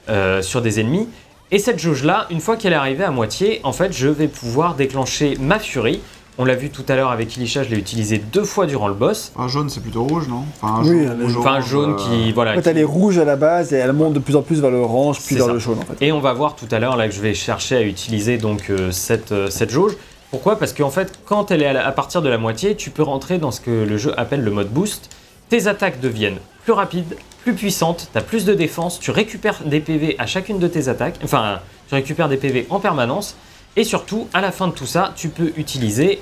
euh, 0.10 0.41
sur 0.41 0.62
des 0.62 0.80
ennemis. 0.80 1.08
Et 1.54 1.60
cette 1.60 1.78
jauge 1.78 2.04
là, 2.04 2.26
une 2.32 2.39
fois 2.41 2.58
qu'elle 2.58 2.74
est 2.74 2.78
arrivée 2.78 3.04
à 3.04 3.12
moitié, 3.12 3.62
en 3.64 3.74
fait 3.74 3.93
je 3.93 4.08
vais 4.08 4.28
pouvoir 4.28 4.74
déclencher 4.74 5.38
ma 5.39 5.60
furie. 5.60 6.01
On 6.39 6.45
l'a 6.45 6.56
vu 6.56 6.72
tout 6.72 6.84
à 6.89 6.95
l'heure 6.95 7.12
avec 7.12 7.38
Ilisha, 7.38 7.62
je 7.62 7.70
l'ai 7.70 7.78
utilisé 7.78 8.18
deux 8.18 8.43
fois 8.43 8.66
durant 8.66 8.88
le 8.88 8.95
boss. 8.95 9.32
Un 9.38 9.47
jaune, 9.47 9.70
c'est 9.70 9.82
plutôt 9.82 10.04
rouge, 10.04 10.28
non? 10.28 10.45
Enfin, 10.60 10.78
un 10.78 10.82
Oui, 10.82 10.88
jaune, 10.88 10.97
elle 11.14 11.22
est- 11.22 11.24
rouge, 11.26 11.38
Enfin 11.38 11.49
orange, 11.51 11.68
jaune 11.70 11.91
euh, 11.91 11.95
qui 11.95 12.32
voilà. 12.32 12.54
En 12.54 12.56
fait, 12.56 12.66
elle 12.72 12.80
est 12.80 12.84
rouge 12.84 13.20
à 13.20 13.24
la 13.24 13.36
base 13.36 13.72
et 13.72 13.76
elle 13.76 13.93
monte 13.93 14.14
de 14.14 14.20
plus 14.20 14.36
en 14.36 14.41
plus 14.41 14.60
vers 14.60 14.72
le 14.72 14.78
orange, 14.80 15.18
puis 15.18 15.36
C'est 15.36 15.36
vers 15.36 15.45
ça. 15.45 15.54
le 15.54 15.60
jaune 15.60 15.78
en 15.78 15.86
fait. 15.86 16.04
Et 16.04 16.12
on 16.12 16.20
va 16.20 16.34
voir 16.34 16.56
tout 16.56 16.66
à 16.72 16.80
l'heure 16.80 16.97
là 16.97 17.08
que 17.08 17.14
je 17.14 17.22
vais 17.22 17.36
chercher 17.36 17.76
à 17.76 17.82
utiliser 17.84 18.39
donc 18.39 18.72
euh, 18.72 18.89
cette, 18.89 19.32
euh, 19.32 19.51
cette 19.51 19.70
jauge. 19.70 19.95
Pourquoi? 20.32 20.58
Parce 20.58 20.74
qu'en 20.74 20.89
fait, 20.89 21.20
quand 21.26 21.51
elle 21.51 21.62
est 21.62 21.68
à, 21.68 21.74
la- 21.74 21.86
à 21.86 21.91
partir 21.91 22.24
de 22.24 22.30
la 22.30 22.39
moitié, 22.39 22.76
tu 22.76 22.89
peux 22.89 23.04
rentrer 23.04 23.38
dans 23.38 23.51
ce 23.51 23.62
que 23.62 23.70
le 23.70 23.97
jeu 23.97 24.12
appelle 24.20 24.43
le 24.43 24.49
mode 24.49 24.70
boost. 24.70 25.12
Tes 25.49 25.68
attaques 25.68 25.99
deviennent 25.99 26.39
plus 26.64 26.74
rapides, 26.74 27.16
plus 27.44 27.54
puissantes, 27.54 28.08
tu 28.12 28.18
as 28.18 28.22
plus 28.22 28.46
de 28.46 28.54
défense, 28.54 29.00
tu 29.00 29.12
récupères 29.12 29.64
des 29.66 29.80
PV 29.80 30.16
à 30.20 30.26
chacune 30.26 30.60
de 30.60 30.68
tes 30.68 30.88
attaques, 30.88 31.16
enfin, 31.24 31.60
tu 31.89 31.96
récupères 31.96 32.30
des 32.30 32.38
PV 32.38 32.68
en 32.70 32.80
permanence. 32.80 33.36
Et 33.76 33.84
surtout, 33.84 34.28
à 34.34 34.41
la 34.41 34.52
fin 34.52 34.68
de 34.68 34.74
tout 34.74 34.86
ça, 34.86 35.14
tu 35.16 35.30
peux 35.30 35.52
utiliser, 35.58 36.20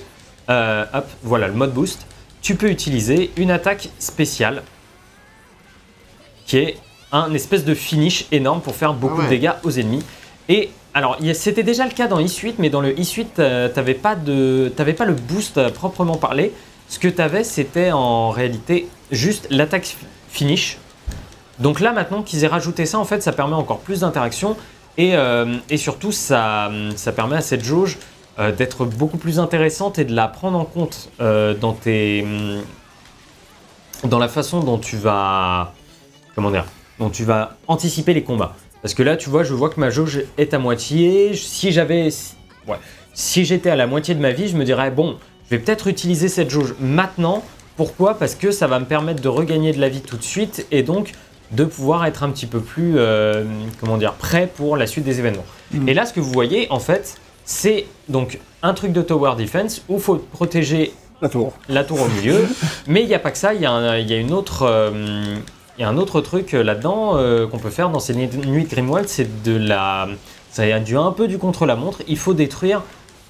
euh, 0.50 0.86
hop, 0.94 1.06
voilà 1.24 1.48
le 1.48 1.54
mode 1.54 1.74
boost, 1.74 2.06
tu 2.42 2.56
peux 2.56 2.70
utiliser 2.70 3.30
une 3.38 3.52
attaque 3.52 3.90
spéciale 4.00 4.64
qui 6.46 6.58
est 6.58 6.78
un 7.12 7.34
espèce 7.34 7.66
de 7.66 7.74
finish 7.76 8.26
énorme 8.32 8.62
pour 8.62 8.76
faire 8.76 8.94
beaucoup 8.94 9.16
Ah 9.18 9.20
ouais. 9.20 9.26
de 9.26 9.30
dégâts 9.30 9.52
aux 9.64 9.72
ennemis. 9.72 10.04
Et 10.50 10.70
alors, 10.94 11.18
c'était 11.34 11.64
déjà 11.64 11.86
le 11.86 11.92
cas 11.92 12.08
dans 12.08 12.20
Is8, 12.20 12.56
mais 12.58 12.70
dans 12.70 12.82
le 12.82 12.94
Is8, 12.94 13.26
euh, 13.40 13.70
t'avais 13.70 13.94
pas, 13.94 14.16
de, 14.16 14.72
t'avais 14.76 14.94
pas 14.94 15.06
le 15.06 15.14
boost 15.14 15.58
à 15.58 15.70
proprement 15.70 16.16
parler. 16.18 16.52
Ce 16.90 17.00
que 17.00 17.08
t'avais, 17.08 17.44
c'était 17.44 17.92
en 17.92 18.30
réalité 18.32 18.88
juste 19.12 19.48
l'attaque 19.50 19.86
fi- 19.86 19.96
finish. 20.30 20.78
Donc 21.62 21.80
là, 21.80 21.92
maintenant 21.92 22.24
qu'ils 22.24 22.44
aient 22.44 22.48
rajouté 22.48 22.86
ça, 22.86 22.98
en 22.98 23.06
fait, 23.06 23.22
ça 23.22 23.32
permet 23.32 23.54
encore 23.54 23.80
plus 23.80 24.00
d'interaction. 24.02 24.58
Et, 24.98 25.16
euh, 25.16 25.58
et 25.70 25.78
surtout, 25.78 26.12
ça, 26.12 26.72
permet 27.16 27.38
à 27.38 27.42
cette 27.42 27.64
jauge 27.64 27.98
euh, 28.40 28.52
d'être 28.52 28.86
beaucoup 28.86 29.18
plus 29.18 29.40
intéressante 29.40 30.00
et 30.00 30.06
de 30.06 30.14
la 30.14 30.28
prendre 30.28 30.60
en 30.60 30.66
compte 30.66 31.10
euh, 31.22 31.54
dans 31.54 31.74
tes. 31.74 32.26
dans 34.04 34.20
la 34.20 34.28
façon 34.28 34.62
dont 34.62 34.80
tu 34.80 34.98
vas. 34.98 35.74
Comment 36.36 36.52
dire 36.52 36.66
Dont 37.00 37.10
tu 37.10 37.24
vas 37.24 37.58
anticiper 37.68 38.14
les 38.14 38.24
combats. 38.24 38.56
Parce 38.82 38.96
que 38.96 39.04
là, 39.04 39.16
tu 39.16 39.30
vois, 39.30 39.44
je 39.44 39.54
vois 39.54 39.70
que 39.70 39.80
ma 39.80 39.92
jauge 39.92 40.24
est 40.38 40.54
à 40.54 40.60
moitié. 40.60 41.36
Si 41.36 41.72
j'avais. 41.72 42.10
Ouais. 42.68 42.78
Si 43.14 43.46
j'étais 43.46 43.70
à 43.70 43.76
la 43.76 43.86
moitié 43.86 44.16
de 44.16 44.20
ma 44.20 44.32
vie, 44.32 44.48
je 44.48 44.58
me 44.58 44.64
dirais, 44.64 44.90
bon, 44.90 45.18
je 45.46 45.52
vais 45.52 45.60
peut-être 45.60 45.88
utiliser 45.88 46.28
cette 46.28 46.50
jauge 46.50 46.74
maintenant. 46.80 47.44
Pourquoi? 47.76 48.18
Parce 48.18 48.36
que 48.36 48.52
ça 48.52 48.68
va 48.68 48.80
me 48.80 48.86
permettre 48.86 49.22
de 49.22 49.30
regagner 49.30 49.74
de 49.74 49.80
la 49.80 49.90
vie 49.90 50.02
tout 50.02 50.18
de 50.18 50.24
suite 50.24 50.66
et 50.72 50.84
donc 50.84 51.14
de 51.52 51.66
pouvoir 51.66 52.06
être 52.06 52.24
un 52.24 52.30
petit 52.30 52.46
peu 52.46 52.60
plus, 52.60 52.94
euh, 52.98 53.44
comment 53.80 53.98
dire, 53.98 54.14
prêt 54.14 54.50
pour 54.56 54.78
la 54.78 54.88
suite 54.88 55.04
des 55.04 55.20
événements. 55.20 55.46
Mhm. 55.72 55.90
Et 55.90 55.94
là, 55.94 56.06
ce 56.06 56.14
que 56.14 56.20
vous 56.20 56.32
voyez, 56.32 56.68
en 56.72 56.80
fait, 56.80 57.18
c'est 57.46 57.86
donc 58.08 58.40
un 58.64 58.74
truc 58.74 58.94
de 58.94 59.02
tower 59.02 59.34
defense 59.38 59.82
où 59.90 59.96
il 59.96 60.02
faut 60.02 60.16
protéger 60.16 60.94
La 61.22 61.30
tour. 61.30 61.54
la 61.68 61.84
tour 61.84 62.02
au 62.02 62.08
milieu. 62.08 62.48
Mais 62.88 63.02
il 63.02 63.08
n'y 63.08 63.16
a 63.16 63.20
pas 63.20 63.32
que 63.32 63.38
ça, 63.38 63.54
il 63.54 63.62
y, 63.62 63.66
a 63.66 64.00
y 64.00 64.16
une 64.16 64.34
autre, 64.34 64.64
euh, 64.64 65.36
il 65.78 65.82
y 65.82 65.84
a 65.84 65.90
un 65.90 65.98
autre 65.98 66.22
truc 66.22 66.54
euh, 66.54 66.64
là-dedans 66.64 67.14
euh, 67.16 67.48
qu'on 67.48 67.60
peut 67.60 67.70
faire 67.70 67.90
dans 67.90 68.00
ces 68.00 68.14
nuits 68.14 68.28
de 68.28 68.70
Grimwald, 68.70 69.08
c'est 69.08 69.44
de 69.44 69.58
la, 69.58 70.08
ça 70.52 70.64
a 70.64 70.80
du 70.80 70.98
un 70.98 71.12
peu 71.12 71.28
du 71.28 71.38
contre-la-montre. 71.38 72.04
Il 72.08 72.18
faut 72.18 72.34
détruire 72.34 72.84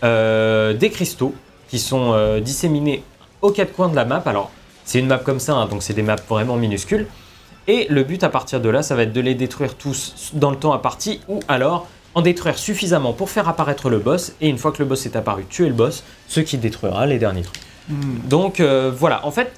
des 0.03 0.89
cristaux 0.91 1.33
qui 1.69 1.77
sont 1.77 2.39
disséminés 2.39 3.03
aux 3.43 3.51
quatre 3.51 3.71
coins 3.71 3.87
de 3.87 3.95
la 3.95 4.03
map. 4.03 4.23
Alors 4.25 4.49
c'est 4.83 4.97
une 4.97 5.05
map 5.07 5.19
comme 5.19 5.39
ça, 5.39 5.53
hein, 5.53 5.67
donc 5.67 5.83
c'est 5.83 5.93
des 5.93 6.01
maps 6.01 6.15
vraiment 6.27 6.57
minuscules. 6.57 7.05
Et 7.67 7.87
le 7.89 8.03
but 8.03 8.23
à 8.23 8.29
partir 8.29 8.59
de 8.59 8.69
là, 8.69 8.81
ça 8.81 8.95
va 8.95 9.03
être 9.03 9.13
de 9.13 9.21
les 9.21 9.35
détruire 9.35 9.75
tous 9.75 10.31
dans 10.33 10.51
le 10.51 10.57
temps 10.57 10.73
imparti 10.73 11.21
ou 11.27 11.39
alors 11.47 11.87
en 12.13 12.21
détruire 12.21 12.57
suffisamment 12.57 13.13
pour 13.13 13.29
faire 13.29 13.47
apparaître 13.47 13.89
le 13.89 13.99
boss. 13.99 14.33
Et 14.41 14.49
une 14.49 14.57
fois 14.57 14.71
que 14.71 14.79
le 14.79 14.85
boss 14.85 15.05
est 15.05 15.15
apparu, 15.15 15.45
tuer 15.45 15.67
le 15.67 15.73
boss, 15.73 16.03
ce 16.27 16.39
qui 16.39 16.57
détruira 16.57 17.05
les 17.05 17.19
derniers 17.19 17.43
trucs. 17.43 17.61
Hmm. 17.89 18.27
Donc 18.27 18.59
euh, 18.59 18.91
voilà, 18.95 19.25
en 19.25 19.31
fait, 19.31 19.51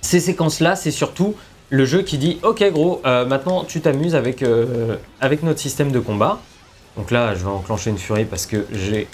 ces 0.00 0.20
séquences-là, 0.20 0.76
c'est 0.76 0.90
surtout 0.90 1.34
le 1.70 1.84
jeu 1.84 2.02
qui 2.02 2.18
dit 2.18 2.38
Ok, 2.42 2.62
gros, 2.70 3.00
euh, 3.06 3.24
maintenant 3.24 3.64
tu 3.64 3.80
t'amuses 3.80 4.14
avec, 4.14 4.42
euh, 4.42 4.96
avec 5.20 5.42
notre 5.42 5.60
système 5.60 5.92
de 5.92 6.00
combat. 6.00 6.38
Donc 6.96 7.10
là, 7.10 7.34
je 7.34 7.40
vais 7.40 7.50
enclencher 7.50 7.90
une 7.90 7.98
furie 7.98 8.26
parce 8.26 8.46
que 8.46 8.66
j'ai. 8.72 9.08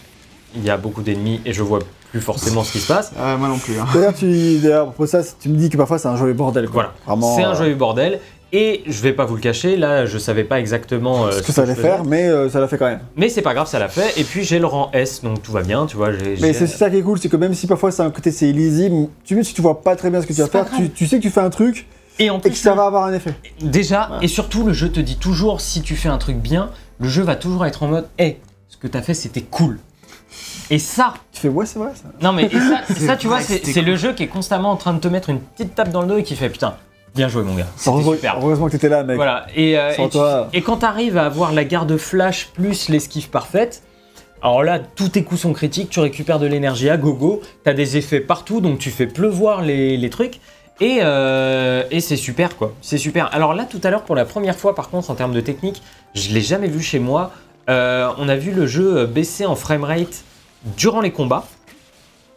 Il 0.55 0.65
y 0.65 0.71
a 0.71 0.79
beaucoup 0.79 1.03
d'ennemis 1.03 1.43
et 1.45 1.53
je 1.53 1.63
vois 1.63 1.81
plus 2.11 2.21
forcément 2.21 2.65
ce 2.65 2.73
qui 2.73 2.79
se 2.79 2.87
passe. 2.89 3.13
Euh, 3.19 3.37
moi 3.37 3.49
non 3.49 3.59
plus. 3.59 3.79
hein. 3.79 3.87
D'ailleurs, 3.95 4.15
tu, 4.15 4.61
pour 4.97 5.07
ça, 5.07 5.21
tu 5.41 5.49
me 5.49 5.57
dis 5.57 5.69
que 5.71 5.77
parfois 5.77 5.99
c'est 5.99 6.09
un 6.09 6.17
joyeux 6.17 6.35
bordel. 6.35 6.65
Quoi. 6.69 6.73
Voilà. 6.73 6.95
Vraiment, 7.07 7.37
C'est 7.37 7.43
un 7.45 7.53
euh, 7.53 7.55
joyeux 7.55 7.75
bordel. 7.75 8.21
Et 8.51 8.83
je 8.87 9.03
vais 9.03 9.13
pas 9.13 9.27
vous 9.27 9.35
le 9.35 9.43
cacher, 9.43 9.77
là, 9.77 10.07
je 10.07 10.17
savais 10.17 10.43
pas 10.45 10.59
exactement 10.59 11.27
euh, 11.27 11.33
ce 11.33 11.43
que 11.43 11.53
ça 11.53 11.63
allait 11.65 11.75
faire, 11.75 12.03
mais 12.07 12.29
euh, 12.29 12.49
ça 12.49 12.61
l'a 12.61 12.67
fait 12.69 12.79
quand 12.79 12.87
même. 12.87 13.01
Mais 13.15 13.29
c'est 13.29 13.43
pas 13.43 13.53
grave, 13.53 13.67
ça 13.67 13.79
l'a 13.79 13.89
fait. 13.89 14.19
Et 14.19 14.25
puis 14.25 14.43
j'ai 14.43 14.59
le 14.59 14.65
rang 14.65 14.91
S, 14.95 15.23
donc 15.23 15.43
tout 15.43 15.53
va 15.53 15.61
bien, 15.63 15.85
tu 15.85 15.99
vois. 15.99 16.13
j'ai- 16.15 16.39
Mais 16.41 16.55
c'est 16.55 16.67
ça 16.67 16.89
qui 16.89 16.97
est 16.97 17.03
cool, 17.03 17.19
c'est 17.19 17.29
que 17.29 17.37
même 17.37 17.53
si 17.53 17.67
parfois 17.67 17.91
c'est 17.91 18.01
un 18.03 18.11
côté 18.11 18.31
c'est 18.31 18.49
illisible, 18.49 19.09
tu 19.23 19.35
veux 19.37 19.43
si 19.43 19.53
tu 19.53 19.61
vois 19.61 19.83
pas 19.83 19.97
très 19.97 20.09
bien 20.09 20.23
ce 20.23 20.27
que 20.27 20.33
tu 20.33 20.41
vas 20.41 20.47
faire, 20.49 20.65
tu, 20.75 20.89
tu 20.89 21.07
sais 21.07 21.19
que 21.19 21.23
tu 21.23 21.29
fais 21.29 21.43
un 21.43 21.51
truc 21.51 21.87
Et 22.19 22.31
en 22.31 22.39
et 22.39 22.41
plus, 22.41 22.51
que 22.53 22.57
ça 22.57 22.75
va 22.75 22.87
avoir 22.87 23.05
un 23.05 23.13
effet. 23.13 23.35
Déjà, 23.61 24.13
Ouais. 24.13 24.25
et 24.25 24.29
surtout, 24.29 24.65
le 24.65 24.73
jeu 24.73 24.89
te 24.91 25.01
dit 25.01 25.17
toujours, 25.19 25.61
si 25.61 25.83
tu 25.83 25.95
fais 25.95 26.09
un 26.09 26.17
truc 26.17 26.39
bien, 26.39 26.71
le 27.01 27.09
jeu 27.11 27.23
va 27.25 27.37
toujours 27.37 27.67
être 27.67 27.83
en 27.83 27.89
mode, 27.89 28.07
hé, 28.19 28.39
ce 28.69 28.79
que 28.79 28.87
t'as 28.87 29.03
fait, 29.03 29.13
c'était 29.13 29.43
cool. 29.43 29.79
Et 30.71 30.79
ça, 30.79 31.15
Tu 31.33 31.41
fais 31.41 31.49
ouais, 31.49 31.67
c'est 31.67 31.79
vrai 31.79 31.91
ça. 31.95 32.09
non 32.21 32.33
mais 32.33 32.45
et 32.45 32.51
ça, 32.51 32.81
C'est 32.89 33.07
ça, 33.07 33.17
tu 33.17 33.27
vois, 33.27 33.41
c'est 33.41 33.61
cool. 33.61 33.83
le 33.85 33.97
jeu 33.97 34.13
qui 34.13 34.23
est 34.25 34.29
constamment 34.29 34.71
en 34.71 34.77
train 34.77 34.93
de 34.93 34.99
te 35.01 35.09
mettre 35.09 35.31
une 35.31 35.41
petite 35.41 35.75
tape 35.75 35.91
dans 35.91 36.03
le 36.03 36.09
dos 36.09 36.19
et 36.19 36.23
qui 36.23 36.37
fait, 36.37 36.51
putain, 36.51 36.75
bien 37.15 37.29
joué 37.29 37.43
mon 37.43 37.55
gars, 37.55 37.67
Heureusement, 37.87 38.13
super. 38.13 38.37
heureusement 38.41 38.67
que 38.67 38.73
t'étais 38.73 38.89
là, 38.91 39.03
mec. 39.05 39.17
Voilà, 39.17 39.47
et, 39.57 39.79
euh, 39.79 39.93
et, 39.93 40.05
tu- 40.05 40.11
toi. 40.11 40.49
et 40.53 40.63
quand 40.63 40.77
t'arrives 40.79 41.17
à 41.17 41.25
avoir 41.27 41.53
la 41.53 41.65
garde 41.65 41.97
flash 41.97 42.49
plus 42.53 42.89
l'esquive 42.91 43.31
parfaite, 43.31 43.83
alors 44.43 44.63
là, 44.63 44.79
tous 44.79 45.09
tes 45.09 45.25
coups 45.25 45.41
sont 45.41 45.53
critiques, 45.53 45.91
tu 45.91 45.99
récupères 46.01 46.39
de 46.39 46.47
l'énergie 46.47 46.91
à 46.91 46.97
gogo, 46.97 47.41
t'as 47.65 47.73
des 47.73 47.97
effets 47.97 48.21
partout, 48.21 48.61
donc 48.61 48.79
tu 48.79 48.91
fais 48.91 49.07
pleuvoir 49.07 49.63
les, 49.63 49.97
les 49.97 50.11
trucs, 50.11 50.39
et, 50.81 50.99
euh, 51.03 51.83
et 51.91 52.01
c'est 52.01 52.15
super 52.17 52.57
quoi, 52.57 52.73
c'est 52.83 52.99
super. 52.99 53.35
Alors 53.35 53.53
là, 53.55 53.65
tout 53.65 53.81
à 53.83 53.91
l'heure, 53.91 54.03
pour 54.05 54.15
la 54.15 54.25
première 54.25 54.55
fois, 54.57 54.77
par 54.77 54.91
contre, 54.91 55.11
en 55.11 55.15
termes 55.17 55.33
de 55.35 55.41
technique, 55.41 55.83
je 56.15 56.33
l'ai 56.33 56.41
jamais 56.41 56.69
vu 56.69 56.81
chez 56.81 57.01
moi, 57.01 57.33
euh, 57.69 58.09
on 58.19 58.29
a 58.29 58.37
vu 58.37 58.53
le 58.53 58.67
jeu 58.67 59.07
baisser 59.07 59.47
en 59.47 59.55
framerate 59.57 60.25
durant 60.77 61.01
les 61.01 61.11
combats. 61.13 61.47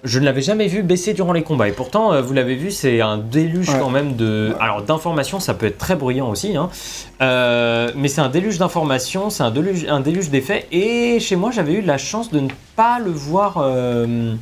Je 0.03 0.17
ne 0.19 0.25
l'avais 0.25 0.41
jamais 0.41 0.65
vu 0.65 0.81
baisser 0.81 1.13
durant 1.13 1.31
les 1.31 1.43
combats. 1.43 1.67
Et 1.67 1.73
pourtant, 1.73 2.11
euh, 2.11 2.21
vous 2.23 2.33
l'avez 2.33 2.55
vu, 2.55 2.71
c'est 2.71 3.01
un 3.01 3.19
déluge 3.19 3.69
Ouais. 3.69 3.77
quand 3.79 3.91
même 3.91 4.15
de. 4.15 4.51
Alors, 4.59 4.81
d'informations, 4.81 5.39
ça 5.39 5.53
peut 5.53 5.67
être 5.67 5.77
très 5.77 5.95
bruyant 5.95 6.27
aussi. 6.29 6.57
hein. 6.57 6.69
Euh, 7.21 7.91
mais 7.95 8.07
c'est 8.07 8.21
un 8.21 8.29
déluge 8.29 8.57
d'informations, 8.57 9.29
c'est 9.29 9.43
un 9.43 9.51
déluge, 9.51 9.85
un 9.87 9.99
déluge 9.99 10.31
d'effets. 10.31 10.65
Et 10.71 11.19
chez 11.19 11.35
moi, 11.35 11.51
j'avais 11.51 11.73
eu 11.73 11.81
la 11.81 11.99
chance 11.99 12.31
de 12.31 12.39
ne 12.39 12.49
pas 12.75 12.97
le 12.99 13.11
voir. 13.11 13.57
euh, 13.59 14.33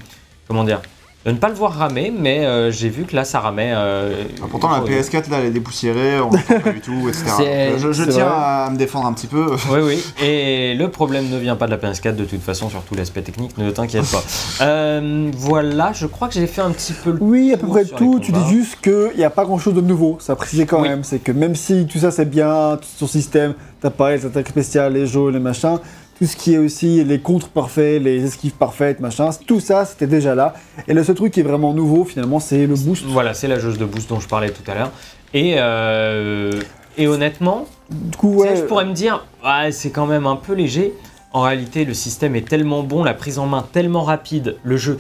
comment 0.47 0.63
dire 0.63 0.81
De 1.25 1.31
ne 1.31 1.37
pas 1.37 1.49
le 1.49 1.53
voir 1.55 1.73
ramer, 1.73 2.13
mais 2.17 2.45
euh, 2.45 2.71
j'ai 2.71 2.87
vu 2.87 3.03
que 3.03 3.13
là, 3.13 3.25
ça 3.25 3.41
ramait. 3.41 3.73
euh, 3.75 4.23
Ah, 4.41 4.45
Pourtant, 4.49 4.71
la 4.71 4.81
ouais. 4.81 5.01
PS4, 5.01 5.29
là, 5.29 5.39
elle 5.39 5.47
est 5.47 5.51
dépoussiérée, 5.51 6.17
on 6.21 6.31
n'entend 6.31 6.59
pas 6.61 6.71
du 6.71 6.79
tout, 6.79 7.09
etc. 7.09 7.25
Je, 7.77 8.03
tiens 8.05 8.23
vrai. 8.25 8.33
à 8.33 8.69
me 8.71 8.77
défendre 8.77 9.05
un 9.07 9.11
petit 9.13 9.27
peu. 9.27 9.47
Oui, 9.69 9.79
oui. 9.83 10.25
Et 10.25 10.75
le 10.75 10.87
problème 10.89 11.29
ne 11.29 11.37
vient 11.37 11.57
pas 11.57 11.65
de 11.65 11.71
la 11.71 11.77
PS4 11.77 12.15
de 12.15 12.23
toute 12.23 12.41
façon, 12.41 12.69
surtout 12.69 12.95
l'aspect 12.95 13.21
technique, 13.21 13.57
ne 13.57 13.69
t'inquiète 13.69 14.09
pas. 14.09 14.23
Euh, 14.61 15.29
voilà, 15.35 15.91
je 15.93 16.05
crois 16.05 16.27
que 16.29 16.33
j'ai 16.35 16.47
fait 16.47 16.61
un 16.61 16.71
petit 16.71 16.93
peu 16.93 17.11
le 17.11 17.17
Oui, 17.21 17.51
à 17.53 17.57
peu 17.57 17.67
près 17.67 17.85
tout. 17.85 18.19
Tu 18.21 18.31
dis 18.31 18.47
juste 18.49 18.77
qu'il 18.81 19.11
n'y 19.17 19.23
a 19.23 19.29
pas 19.29 19.43
grand 19.45 19.57
chose 19.59 19.73
de 19.73 19.81
nouveau. 19.81 20.17
Ça 20.21 20.35
précisé 20.35 20.65
quand 20.65 20.81
Oui. 20.81 20.89
même. 20.89 21.03
C'est 21.03 21.19
que 21.19 21.31
même 21.31 21.55
si 21.55 21.85
tout 21.85 21.99
ça 21.99 22.11
c'est 22.11 22.25
bien, 22.29 22.77
tout 22.81 22.87
ton 22.99 23.07
système, 23.07 23.53
t'as 23.81 23.89
pareil, 23.89 24.19
les 24.19 24.25
attaques 24.25 24.49
spéciales, 24.49 24.93
les 24.93 25.05
jeux, 25.07 25.29
les 25.29 25.39
machins, 25.39 25.77
tout 26.19 26.25
ce 26.25 26.35
qui 26.35 26.53
est 26.53 26.57
aussi 26.57 27.01
les 27.05 27.19
contres 27.19 27.47
parfaits, 27.47 28.01
les 28.03 28.25
esquives 28.25 28.51
parfaites, 28.51 28.99
machin, 28.99 29.29
tout 29.47 29.61
ça 29.61 29.85
c'était 29.85 30.05
déjà 30.05 30.35
là. 30.35 30.53
Et 30.87 30.93
le 30.93 31.01
seul 31.03 31.15
truc 31.15 31.33
qui 31.33 31.39
est 31.39 31.43
vraiment 31.43 31.73
nouveau 31.73 32.03
finalement, 32.03 32.41
c'est 32.41 32.67
le 32.67 32.75
boost. 32.75 33.05
Voilà, 33.05 33.33
c'est 33.33 33.47
la 33.47 33.57
jauge 33.57 33.77
de 33.77 33.85
boost 33.85 34.09
dont 34.09 34.19
je 34.19 34.27
parlais 34.27 34.49
tout 34.49 34.69
à 34.69 34.75
l'heure. 34.75 34.91
Et, 35.33 35.55
euh, 35.57 36.51
et 36.97 37.07
honnêtement, 37.07 37.65
Du 37.89 38.17
coup, 38.17 38.33
ouais. 38.35 38.57
je 38.57 38.63
pourrais 38.63 38.85
me 38.85 38.93
dire, 38.93 39.25
ouais, 39.45 39.71
c'est 39.71 39.91
quand 39.91 40.07
même 40.07 40.27
un 40.27 40.35
peu 40.35 40.53
léger. 40.53 40.93
En 41.31 41.41
réalité, 41.41 41.85
le 41.85 41.93
système 41.93 42.35
est 42.35 42.47
tellement 42.47 42.83
bon, 42.83 43.03
la 43.03 43.13
prise 43.13 43.39
en 43.39 43.45
main 43.45 43.65
tellement 43.71 44.03
rapide, 44.03 44.57
le 44.63 44.75
jeu 44.75 44.97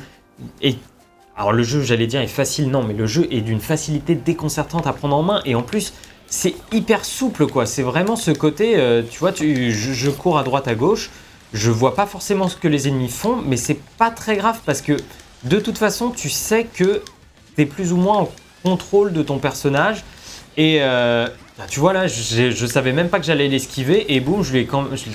est. 0.61 0.77
Alors, 1.35 1.51
le 1.51 1.63
jeu, 1.63 1.81
j'allais 1.81 2.07
dire, 2.07 2.21
est 2.21 2.27
facile, 2.27 2.69
non, 2.69 2.83
mais 2.83 2.93
le 2.93 3.07
jeu 3.07 3.27
est 3.31 3.41
d'une 3.41 3.59
facilité 3.59 4.15
déconcertante 4.15 4.87
à 4.87 4.93
prendre 4.93 5.15
en 5.15 5.23
main. 5.23 5.41
Et 5.45 5.55
en 5.55 5.63
plus, 5.63 5.93
c'est 6.29 6.55
hyper 6.71 7.05
souple, 7.05 7.47
quoi. 7.47 7.65
C'est 7.65 7.81
vraiment 7.81 8.15
ce 8.15 8.31
côté, 8.31 8.77
euh, 8.77 9.01
tu 9.09 9.19
vois, 9.19 9.31
tu, 9.31 9.71
je, 9.71 10.09
cours 10.09 10.37
à 10.37 10.43
droite, 10.43 10.67
à 10.67 10.75
gauche, 10.75 11.09
je 11.53 11.71
vois 11.71 11.95
pas 11.95 12.05
forcément 12.05 12.47
ce 12.47 12.55
que 12.55 12.67
les 12.67 12.87
ennemis 12.87 13.09
font, 13.09 13.37
mais 13.45 13.57
c'est 13.57 13.79
pas 13.97 14.11
très 14.11 14.37
grave 14.37 14.59
parce 14.65 14.81
que 14.81 14.97
de 15.43 15.59
toute 15.59 15.77
façon, 15.77 16.11
tu 16.11 16.29
sais 16.29 16.65
que 16.65 17.01
tu 17.55 17.61
es 17.61 17.65
plus 17.65 17.93
ou 17.93 17.97
moins 17.97 18.17
en 18.17 18.29
contrôle 18.63 19.13
de 19.13 19.23
ton 19.23 19.39
personnage. 19.39 20.03
Et 20.57 20.79
euh, 20.81 21.27
bah, 21.57 21.65
tu 21.67 21.79
vois 21.79 21.93
là, 21.93 22.07
je 22.07 22.65
savais 22.65 22.91
même 22.91 23.09
pas 23.09 23.19
que 23.19 23.25
j'allais 23.25 23.47
l'esquiver 23.47 24.13
et 24.13 24.19
boum, 24.19 24.43
je 24.43 24.53
l'ai 24.53 24.65
quand, 24.65 24.85
je 24.95 25.05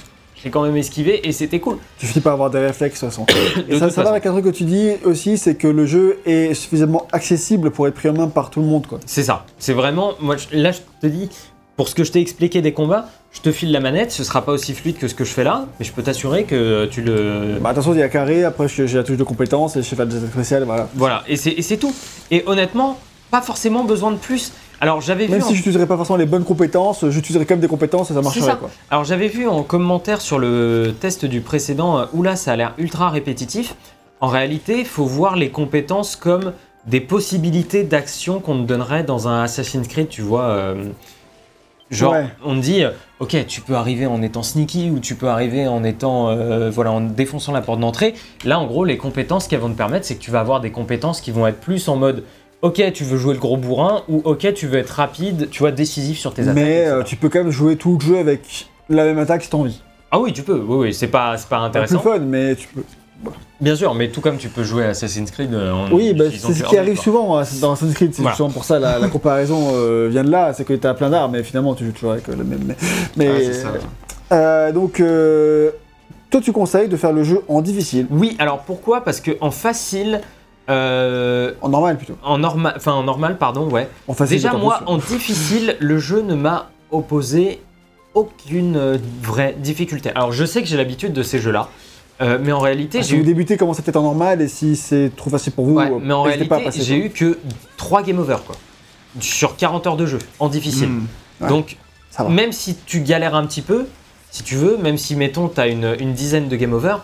l'ai 0.44 0.50
quand 0.50 0.62
même 0.62 0.76
esquivé 0.76 1.26
et 1.26 1.32
c'était 1.32 1.60
cool. 1.60 1.78
Tu 1.98 2.06
finis 2.06 2.22
par 2.22 2.32
avoir 2.34 2.50
des 2.50 2.58
réflexes 2.58 3.02
de 3.02 3.06
toute 3.08 3.10
façon. 3.10 3.26
Et 3.68 3.78
ça, 3.78 3.88
va 4.02 4.10
avec 4.10 4.26
un 4.26 4.32
truc 4.32 4.44
que 4.44 4.50
tu 4.50 4.64
dis 4.64 4.90
aussi, 5.04 5.38
c'est 5.38 5.54
que 5.54 5.68
le 5.68 5.86
jeu 5.86 6.18
est 6.26 6.54
suffisamment 6.54 7.06
accessible 7.12 7.70
pour 7.70 7.86
être 7.88 7.94
pris 7.94 8.08
en 8.08 8.14
main 8.14 8.28
par 8.28 8.50
tout 8.50 8.60
le 8.60 8.66
monde. 8.66 8.86
Quoi. 8.86 9.00
C'est 9.06 9.22
ça. 9.22 9.46
C'est 9.58 9.72
vraiment. 9.72 10.12
Moi, 10.20 10.36
je- 10.36 10.56
là, 10.56 10.72
je 10.72 10.78
te 11.00 11.06
dis, 11.06 11.28
pour 11.76 11.88
ce 11.88 11.94
que 11.94 12.04
je 12.04 12.12
t'ai 12.12 12.20
expliqué 12.20 12.62
des 12.62 12.72
combats, 12.72 13.08
je 13.32 13.40
te 13.40 13.50
file 13.50 13.72
la 13.72 13.80
manette. 13.80 14.12
Ce 14.12 14.22
sera 14.22 14.42
pas 14.42 14.52
aussi 14.52 14.74
fluide 14.74 14.96
que 14.98 15.08
ce 15.08 15.14
que 15.14 15.24
je 15.24 15.32
fais 15.32 15.44
là, 15.44 15.66
mais 15.80 15.84
je 15.84 15.92
peux 15.92 16.02
t'assurer 16.02 16.44
que 16.44 16.86
tu 16.86 17.02
le. 17.02 17.58
Bah, 17.60 17.70
attention, 17.70 17.92
il 17.94 17.98
y 17.98 18.02
a 18.02 18.08
carré, 18.08 18.44
après 18.44 18.68
j'ai 18.68 18.86
j'ai 18.86 18.98
la 18.98 19.04
touche 19.04 19.16
de 19.16 19.24
compétence 19.24 19.76
et 19.76 19.82
je 19.82 19.94
fais 19.94 20.06
des 20.06 20.16
attaques 20.16 20.30
spéciales, 20.32 20.64
voilà. 20.64 20.88
Voilà. 20.94 21.24
Et 21.26 21.36
c'est 21.36 21.76
tout. 21.76 21.94
Et 22.30 22.44
honnêtement, 22.46 22.98
pas 23.30 23.40
forcément 23.42 23.82
besoin 23.84 24.12
de 24.12 24.16
plus. 24.18 24.52
Alors, 24.80 25.00
j'avais 25.00 25.26
vu. 25.26 25.32
Même 25.32 25.42
en- 25.42 25.46
si 25.46 25.54
j'utiliserais 25.54 25.86
pas 25.86 25.96
forcément 25.96 26.16
les 26.16 26.26
bonnes 26.26 26.44
compétences, 26.44 27.08
j'utiliserais 27.08 27.44
quand 27.46 27.54
même 27.54 27.60
des 27.62 27.68
compétences 27.68 28.10
et 28.10 28.14
ça 28.14 28.22
marcherait 28.22 28.46
ça. 28.50 28.56
quoi. 28.56 28.70
Alors 28.90 29.04
j'avais 29.04 29.28
vu 29.28 29.46
en 29.48 29.62
commentaire 29.62 30.20
sur 30.20 30.38
le 30.38 30.94
test 31.00 31.24
du 31.24 31.40
précédent, 31.40 31.98
euh, 31.98 32.04
où 32.12 32.22
là 32.22 32.36
ça 32.36 32.52
a 32.52 32.56
l'air 32.56 32.74
ultra 32.78 33.10
répétitif. 33.10 33.76
En 34.20 34.28
réalité, 34.28 34.80
il 34.80 34.86
faut 34.86 35.04
voir 35.06 35.36
les 35.36 35.50
compétences 35.50 36.16
comme 36.16 36.52
des 36.86 37.00
possibilités 37.00 37.82
d'action 37.84 38.40
qu'on 38.40 38.56
te 38.62 38.66
donnerait 38.66 39.04
dans 39.04 39.26
un 39.28 39.42
Assassin's 39.44 39.88
Creed, 39.88 40.08
tu 40.08 40.22
vois. 40.22 40.42
euh, 40.44 40.84
genre, 41.90 42.12
Ouais. 42.12 42.26
on 42.44 42.56
te 42.56 42.60
dit, 42.60 42.82
euh, 42.84 42.90
ok, 43.20 43.46
tu 43.46 43.60
peux 43.60 43.74
arriver 43.74 44.06
en 44.06 44.20
étant 44.22 44.42
sneaky 44.42 44.90
ou 44.90 44.98
tu 44.98 45.14
peux 45.14 45.28
arriver 45.28 45.66
en 45.68 45.84
étant, 45.84 46.28
euh, 46.30 46.70
voilà, 46.70 46.92
en 46.92 47.00
défonçant 47.00 47.52
la 47.52 47.60
porte 47.60 47.80
d'entrée. 47.80 48.14
Là, 48.44 48.58
en 48.58 48.66
gros, 48.66 48.84
les 48.84 48.96
compétences 48.96 49.46
qu'elles 49.48 49.60
vont 49.60 49.70
te 49.70 49.76
permettre, 49.76 50.04
c'est 50.06 50.16
que 50.16 50.22
tu 50.22 50.30
vas 50.30 50.40
avoir 50.40 50.60
des 50.60 50.70
compétences 50.70 51.20
qui 51.20 51.30
vont 51.30 51.46
être 51.46 51.60
plus 51.60 51.88
en 51.88 51.96
mode, 51.96 52.24
ok, 52.64 52.92
tu 52.92 53.04
veux 53.04 53.16
jouer 53.18 53.34
le 53.34 53.40
gros 53.40 53.56
bourrin 53.56 54.02
ou 54.08 54.22
ok, 54.24 54.52
tu 54.54 54.66
veux 54.66 54.78
être 54.78 54.90
rapide, 54.90 55.48
tu 55.50 55.60
vois, 55.60 55.70
décisif 55.70 56.18
sur 56.18 56.32
tes 56.34 56.42
attaques. 56.42 56.54
Mais 56.54 56.86
euh, 56.86 57.02
tu 57.02 57.16
peux 57.16 57.28
quand 57.28 57.40
même 57.40 57.50
jouer 57.52 57.76
tout 57.76 57.96
le 58.00 58.04
jeu 58.04 58.18
avec 58.18 58.68
la 58.88 59.04
même 59.04 59.18
attaque 59.18 59.42
si 59.44 59.50
t'as 59.50 59.58
envie. 59.58 59.80
Ah 60.10 60.18
oui, 60.18 60.32
tu 60.32 60.42
peux, 60.42 60.58
oui, 60.58 60.76
oui, 60.88 60.94
c'est 60.94 61.08
pas, 61.08 61.36
c'est 61.36 61.48
pas 61.48 61.58
Pas 61.58 61.64
intéressant. 61.66 61.98
plus 61.98 62.10
fun, 62.10 62.18
mais 62.20 62.54
tu 62.56 62.68
peux. 62.68 62.82
Bien 63.60 63.76
sûr, 63.76 63.94
mais 63.94 64.08
tout 64.08 64.20
comme 64.20 64.36
tu 64.36 64.48
peux 64.48 64.64
jouer 64.64 64.84
à 64.84 64.88
Assassin's 64.90 65.30
Creed 65.30 65.54
euh, 65.54 65.72
en 65.72 65.90
Oui, 65.92 66.12
bah, 66.14 66.24
c'est 66.30 66.52
ce 66.52 66.62
qui 66.64 66.76
arrive 66.76 66.98
souvent 67.00 67.38
hein, 67.38 67.44
dans 67.60 67.72
Assassin's 67.72 67.94
Creed, 67.94 68.12
c'est 68.14 68.20
Voilà. 68.22 68.32
justement 68.32 68.50
pour 68.50 68.64
ça 68.64 68.78
la, 68.78 68.98
la 68.98 69.08
comparaison 69.08 69.70
euh, 69.74 70.08
vient 70.10 70.24
de 70.24 70.30
là, 70.30 70.52
c'est 70.52 70.64
que 70.64 70.74
t'as 70.74 70.92
plein 70.94 71.08
d'armes, 71.10 71.32
mais 71.32 71.42
finalement 71.42 71.74
tu 71.74 71.84
joues 71.86 71.92
toujours 71.92 72.12
avec 72.12 72.28
euh, 72.28 72.36
le 72.36 72.44
même. 72.44 72.74
Mais, 73.16 73.44
c'est 73.44 73.52
ça. 73.54 73.68
euh, 74.32 74.72
donc, 74.72 75.00
euh, 75.00 75.70
toi 76.30 76.40
tu 76.42 76.52
conseilles 76.52 76.88
de 76.88 76.96
faire 76.96 77.12
le 77.12 77.24
jeu 77.24 77.40
en 77.48 77.62
difficile. 77.62 78.06
Oui, 78.10 78.36
alors 78.38 78.58
pourquoi? 78.58 79.02
Parce 79.02 79.20
que 79.20 79.30
en 79.40 79.50
facile, 79.50 80.20
euh, 80.70 81.52
en 81.60 81.68
normal 81.68 81.96
plutôt. 81.98 82.16
en 82.22 82.38
normal, 82.38 82.74
enfin 82.76 82.92
en 82.92 83.02
normal, 83.02 83.36
pardon, 83.38 83.68
ouais. 83.68 83.88
En 84.08 84.14
facile, 84.14 84.36
Déjà 84.36 84.52
moi, 84.54 84.80
en 84.86 84.96
difficile, 84.96 85.76
le 85.80 85.98
jeu 85.98 86.22
ne 86.22 86.34
m'a 86.34 86.70
opposé 86.90 87.60
aucune 88.14 88.76
euh, 88.76 88.98
vraie 89.22 89.54
difficulté. 89.58 90.10
Alors 90.14 90.32
je 90.32 90.44
sais 90.44 90.62
que 90.62 90.68
j'ai 90.68 90.76
l'habitude 90.76 91.12
de 91.12 91.22
ces 91.22 91.38
jeux-là, 91.38 91.68
euh, 92.22 92.38
mais 92.40 92.52
en 92.52 92.60
réalité, 92.60 92.98
Ah, 92.98 93.02
j'ai 93.02 93.08
si 93.08 93.14
vous 93.16 93.22
eu, 93.22 93.24
débutez, 93.24 93.56
comment 93.56 93.74
c'était 93.74 93.96
en 93.96 94.02
normal 94.02 94.40
et 94.40 94.48
si 94.48 94.76
c'est 94.76 95.10
trop 95.14 95.30
facile 95.30 95.52
pour 95.52 95.66
vous, 95.66 95.74
ouais, 95.74 95.90
mais 96.00 96.14
en 96.14 96.22
réalité, 96.22 96.54
j'ai 96.72 96.96
eu 96.96 97.10
que 97.10 97.38
3 97.76 98.02
game 98.02 98.18
over 98.18 98.38
quoi, 98.46 98.56
sur 99.20 99.56
40 99.56 99.86
heures 99.86 99.96
de 99.96 100.06
jeu 100.06 100.18
en 100.38 100.48
difficile. 100.48 100.88
Hmm. 100.88 101.06
Ouais. 101.40 101.48
Donc 101.48 101.76
même 102.30 102.52
si 102.52 102.76
tu 102.76 103.00
galères 103.00 103.34
un 103.34 103.44
petit 103.46 103.62
peu, 103.62 103.86
si 104.30 104.42
tu 104.44 104.54
veux, 104.54 104.76
même 104.76 104.96
si 104.96 105.16
mettons 105.16 105.48
tu 105.48 105.60
as 105.60 105.66
une, 105.66 105.96
une 105.98 106.12
dizaine 106.14 106.48
de 106.48 106.56
game 106.56 106.72
over 106.72 106.96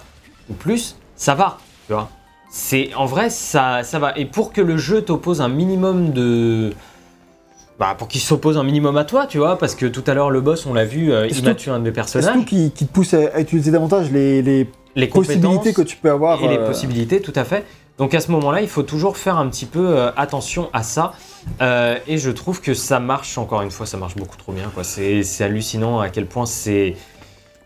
ou 0.48 0.54
plus, 0.54 0.96
ça 1.16 1.34
va, 1.34 1.58
tu 1.86 1.92
vois. 1.92 2.08
C'est 2.50 2.92
en 2.94 3.06
vrai 3.06 3.30
ça 3.30 3.82
ça 3.84 3.98
va 4.00 4.12
et 4.18 4.24
pour 4.24 4.52
que 4.52 4.60
le 4.60 4.76
jeu 4.76 5.02
t'oppose 5.02 5.40
un 5.40 5.48
minimum 5.48 6.12
de 6.12 6.72
bah, 7.78 7.94
pour 7.96 8.08
qu'il 8.08 8.20
s'oppose 8.20 8.58
un 8.58 8.62
minimum 8.62 8.98
à 8.98 9.04
toi, 9.04 9.26
tu 9.26 9.38
vois, 9.38 9.56
parce 9.56 9.74
que 9.74 9.86
tout 9.86 10.04
à 10.06 10.12
l'heure 10.12 10.28
le 10.28 10.42
boss, 10.42 10.66
on 10.66 10.74
l'a 10.74 10.84
vu, 10.84 11.12
euh, 11.12 11.26
il 11.28 11.42
m'a 11.42 11.54
tué 11.54 11.70
un 11.70 11.78
de 11.78 11.84
mes 11.84 11.88
C'est 11.88 11.92
personnages, 11.94 12.34
tout 12.34 12.44
qui, 12.44 12.72
qui 12.72 12.86
te 12.86 12.92
pousse 12.92 13.14
à, 13.14 13.20
à 13.32 13.40
utiliser 13.40 13.70
davantage 13.70 14.10
les, 14.10 14.42
les 14.42 14.68
les 14.96 15.06
possibilités 15.06 15.72
que 15.72 15.80
tu 15.80 15.96
peux 15.96 16.10
avoir. 16.10 16.42
et 16.42 16.48
les 16.48 16.58
euh, 16.58 16.66
possibilités, 16.66 17.22
tout 17.22 17.32
à 17.36 17.44
fait. 17.44 17.64
Donc 17.96 18.12
à 18.12 18.20
ce 18.20 18.30
moment-là, 18.32 18.60
il 18.60 18.68
faut 18.68 18.82
toujours 18.82 19.16
faire 19.16 19.38
un 19.38 19.48
petit 19.48 19.64
peu 19.66 19.96
euh, 19.96 20.10
attention 20.16 20.68
à 20.74 20.82
ça. 20.82 21.12
Et 22.06 22.18
je 22.18 22.30
trouve 22.30 22.60
que 22.60 22.74
ça 22.74 23.00
marche, 23.00 23.38
encore 23.38 23.62
une 23.62 23.70
fois, 23.70 23.86
ça 23.86 23.96
marche 23.96 24.16
beaucoup 24.16 24.36
trop 24.36 24.52
bien. 24.52 24.70
quoi. 24.74 24.84
C'est 24.84 25.22
c'est 25.22 25.44
hallucinant 25.44 26.00
à 26.00 26.10
quel 26.10 26.26
point 26.26 26.44
c'est... 26.44 26.96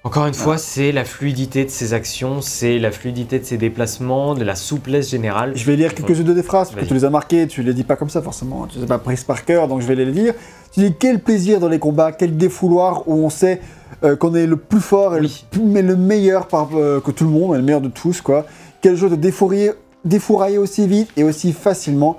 Encore 0.07 0.27
une 0.27 0.35
fois, 0.35 0.59
c'est 0.59 0.93
la 0.93 1.07
fluidité 1.07 1.65
de 1.65 1.71
ses 1.71 1.95
actions, 1.95 2.43
c'est 2.43 2.79
la 2.79 2.91
fluidité 2.91 3.39
de 3.39 3.45
ses 3.45 3.57
déplacements, 3.57 4.35
de 4.35 4.45
la 4.45 4.55
souplesse 4.55 5.09
générale. 5.11 5.53
Je 5.57 5.65
vais 5.65 5.77
lire 5.77 5.95
quelques-unes 5.95 6.25
de 6.27 6.35
tes 6.35 6.43
phrases, 6.43 6.71
parce 6.71 6.83
que 6.83 6.89
tu 6.89 6.93
les 6.93 7.07
as 7.07 7.11
marquées, 7.11 7.47
tu 7.47 7.63
les 7.63 7.73
dis 7.73 7.85
pas 7.85 7.97
comme 7.97 8.11
ça 8.11 8.21
forcément, 8.21 8.67
tu 8.67 8.77
les 8.77 8.85
as 8.85 8.87
pas 8.87 8.99
prises 8.99 9.25
par 9.25 9.47
cœur, 9.47 9.67
donc 9.67 9.81
je 9.81 9.87
vais 9.87 9.95
les 9.95 10.05
lire. 10.05 10.35
Tu 10.73 10.81
dis 10.81 10.95
quel 10.99 11.21
plaisir 11.21 11.59
dans 11.59 11.69
les 11.71 11.79
combats, 11.79 12.13
quel 12.13 12.37
défouloir 12.37 13.09
où 13.09 13.15
on 13.25 13.31
sait 13.31 13.63
euh, 14.03 14.15
qu'on 14.15 14.35
est 14.35 14.47
le 14.47 14.57
plus 14.57 14.81
fort 14.81 15.17
et 15.17 15.21
le, 15.21 15.27
Oui. 15.27 15.45
plus- 15.51 15.63
mais 15.63 15.81
le 15.81 15.97
meilleur 15.97 16.49
par, 16.49 16.69
euh, 16.75 17.01
que 17.01 17.11
tout 17.11 17.25
le 17.25 17.31
monde, 17.31 17.57
le 17.57 17.63
meilleur 17.63 17.81
de 17.81 17.89
tous, 17.89 18.21
quoi. 18.21 18.45
Quel 18.83 18.97
jeu 18.97 19.09
de 19.09 19.17
défourailler, 19.17 19.71
défourailler 20.05 20.59
aussi 20.59 20.87
vite 20.87 21.09
et 21.17 21.25
aussi 21.25 21.53
facilement. 21.55 22.19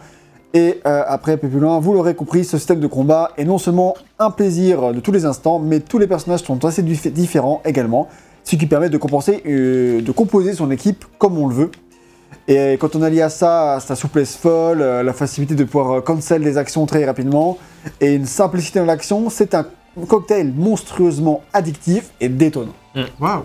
Et 0.56 0.80
euh, 0.88 1.04
après, 1.06 1.34
un 1.34 1.38
peu 1.38 1.50
plus 1.50 1.60
loin, 1.60 1.80
vous 1.80 1.94
l'aurez 1.94 2.16
compris, 2.16 2.46
ce 2.46 2.58
système 2.58 2.80
de 2.80 2.88
combat 2.88 3.32
est 3.38 3.44
non 3.44 3.58
seulement 3.58 3.94
un 4.20 4.32
plaisir 4.32 4.94
de 4.94 5.02
tous 5.02 5.12
les 5.12 5.26
instants, 5.26 5.60
mais 5.60 5.82
tous 5.82 6.00
les 6.00 6.08
personnages 6.08 6.44
sont 6.44 6.64
assez 6.64 6.82
dif- 6.82 7.12
différents 7.12 7.62
également, 7.66 8.08
ce 8.46 8.56
qui 8.56 8.66
permet 8.66 8.90
de 8.90 8.98
compenser, 8.98 9.44
euh, 9.46 10.02
de 10.02 10.12
composer 10.14 10.54
son 10.54 10.72
équipe 10.72 11.04
comme 11.20 11.38
on 11.38 11.48
le 11.48 11.54
veut. 11.54 11.72
Et 12.48 12.78
quand 12.80 12.96
on 12.96 13.02
allie 13.02 13.22
à 13.22 13.30
ça 13.30 13.80
sa 13.86 13.96
souplesse 13.96 14.38
folle, 14.38 14.82
euh, 14.82 15.04
la 15.04 15.12
facilité 15.12 15.56
de 15.56 15.64
pouvoir 15.66 15.92
euh, 15.98 16.02
cancel 16.02 16.42
des 16.42 16.58
actions 16.58 16.86
très 16.86 17.04
rapidement, 17.04 17.58
et 18.00 18.14
une 18.16 18.26
simplicité 18.26 18.80
dans 18.80 18.86
l'action, 18.86 19.30
c'est 19.30 19.56
un 19.56 19.66
cocktail 20.08 20.54
monstrueusement 20.56 21.42
addictif 21.52 22.12
et 22.22 22.30
détonnant. 22.30 22.74
Waouh 23.20 23.44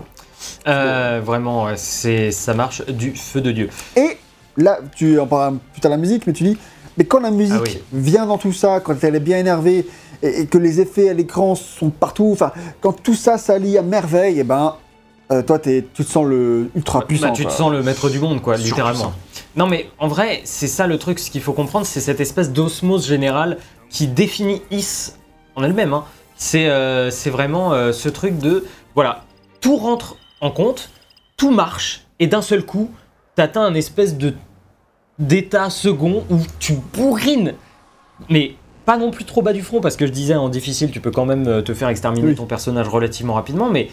Euh, 0.67 1.19
vraiment, 1.23 1.67
c'est 1.75 2.31
ça 2.31 2.53
marche 2.53 2.85
du 2.87 3.11
feu 3.15 3.41
de 3.41 3.51
Dieu. 3.51 3.69
Et 3.97 4.17
là, 4.55 4.79
tu 4.95 5.19
en 5.19 5.27
parles 5.27 5.57
plus 5.73 5.81
tard 5.81 5.91
de 5.91 5.95
la 5.97 6.01
musique, 6.01 6.25
mais 6.25 6.33
tu 6.33 6.43
dis, 6.43 6.57
mais 6.97 7.05
quand 7.05 7.19
la 7.19 7.31
musique 7.31 7.55
Ah 7.57 7.63
oui. 7.63 7.79
vient 7.93 8.25
dans 8.25 8.37
tout 8.37 8.53
ça, 8.53 8.79
quand 8.79 9.03
elle 9.03 9.15
est 9.15 9.19
bien 9.21 9.37
énervée, 9.37 9.87
et, 10.23 10.41
et 10.41 10.45
que 10.45 10.57
les 10.57 10.79
effets 10.81 11.09
à 11.09 11.13
l'écran 11.13 11.55
sont 11.55 11.89
partout, 11.89 12.29
enfin, 12.31 12.51
quand 12.81 12.93
tout 13.01 13.15
ça 13.15 13.37
s'allie 13.37 13.77
à 13.77 13.81
merveille, 13.81 14.39
et 14.39 14.43
ben, 14.43 14.75
euh, 15.31 15.41
toi, 15.41 15.59
t'es- 15.59 15.85
tu 15.93 16.03
te 16.05 16.11
sens 16.11 16.25
le 16.25 16.69
ultra 16.75 17.05
puissant. 17.07 17.27
Bah, 17.27 17.33
tu 17.33 17.45
te 17.45 17.51
sens 17.51 17.71
le 17.71 17.81
maître 17.83 18.09
du 18.09 18.19
monde, 18.19 18.41
quoi, 18.41 18.57
littéralement. 18.57 19.13
Non, 19.55 19.67
mais 19.67 19.89
en 19.99 20.07
vrai, 20.07 20.41
c'est 20.43 20.67
ça 20.67 20.87
le 20.87 20.97
truc, 20.97 21.19
ce 21.19 21.31
qu'il 21.31 21.41
faut 21.41 21.53
comprendre, 21.53 21.85
c'est 21.85 22.01
cette 22.01 22.19
espèce 22.19 22.51
d'osmose 22.51 23.07
générale 23.07 23.57
qui 23.89 24.07
définit 24.07 24.61
Is 24.71 25.13
en 25.55 25.63
elle-même. 25.63 25.93
hein. 25.93 26.03
C'est 26.35 26.67
euh, 26.69 27.11
c'est 27.11 27.29
vraiment 27.29 27.71
euh, 27.73 27.91
ce 27.91 28.09
truc 28.09 28.37
de, 28.39 28.65
voilà, 28.95 29.23
tout 29.59 29.77
rentre 29.77 30.15
en 30.41 30.49
compte, 30.51 30.89
tout 31.37 31.51
marche, 31.51 32.05
et 32.19 32.27
d'un 32.27 32.41
seul 32.41 32.65
coup, 32.65 32.89
t'atteins 33.35 33.61
un 33.63 33.73
espèce 33.75 34.17
de 34.17 34.33
d'état 35.21 35.69
second 35.69 36.25
où 36.29 36.39
tu 36.59 36.73
bourrines, 36.93 37.53
mais 38.29 38.55
pas 38.85 38.97
non 38.97 39.11
plus 39.11 39.23
trop 39.23 39.41
bas 39.41 39.53
du 39.53 39.61
front, 39.61 39.79
parce 39.79 39.95
que 39.95 40.05
je 40.05 40.11
disais 40.11 40.35
en 40.35 40.49
difficile, 40.49 40.91
tu 40.91 40.99
peux 40.99 41.11
quand 41.11 41.25
même 41.25 41.47
euh, 41.47 41.61
te 41.61 41.73
faire 41.73 41.87
exterminer 41.87 42.29
Oui. 42.29 42.35
ton 42.35 42.45
personnage 42.47 42.89
relativement 42.89 43.35
rapidement, 43.35 43.69
mais 43.69 43.89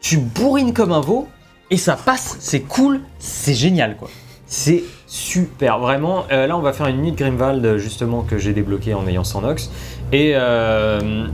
tu 0.00 0.16
bourrines 0.18 0.72
comme 0.72 0.92
un 0.92 1.00
veau, 1.00 1.28
et 1.70 1.76
ça 1.76 1.96
passe, 1.96 2.36
c'est 2.40 2.60
cool, 2.60 3.00
c'est 3.18 3.54
génial 3.54 3.96
quoi. 3.96 4.08
C'est 4.46 4.82
super, 5.06 5.78
vraiment. 5.78 6.24
Euh, 6.32 6.46
là, 6.46 6.56
on 6.56 6.62
va 6.62 6.72
faire 6.72 6.86
une 6.86 7.02
nuit 7.02 7.12
de 7.12 7.16
Grimwald 7.16 7.76
justement 7.76 8.22
que 8.22 8.38
j'ai 8.38 8.54
débloqué 8.54 8.94
en 8.94 9.06
ayant 9.06 9.24
sans 9.24 9.42
Nox. 9.42 9.70
Et, 10.10 10.32
euh, 10.36 11.26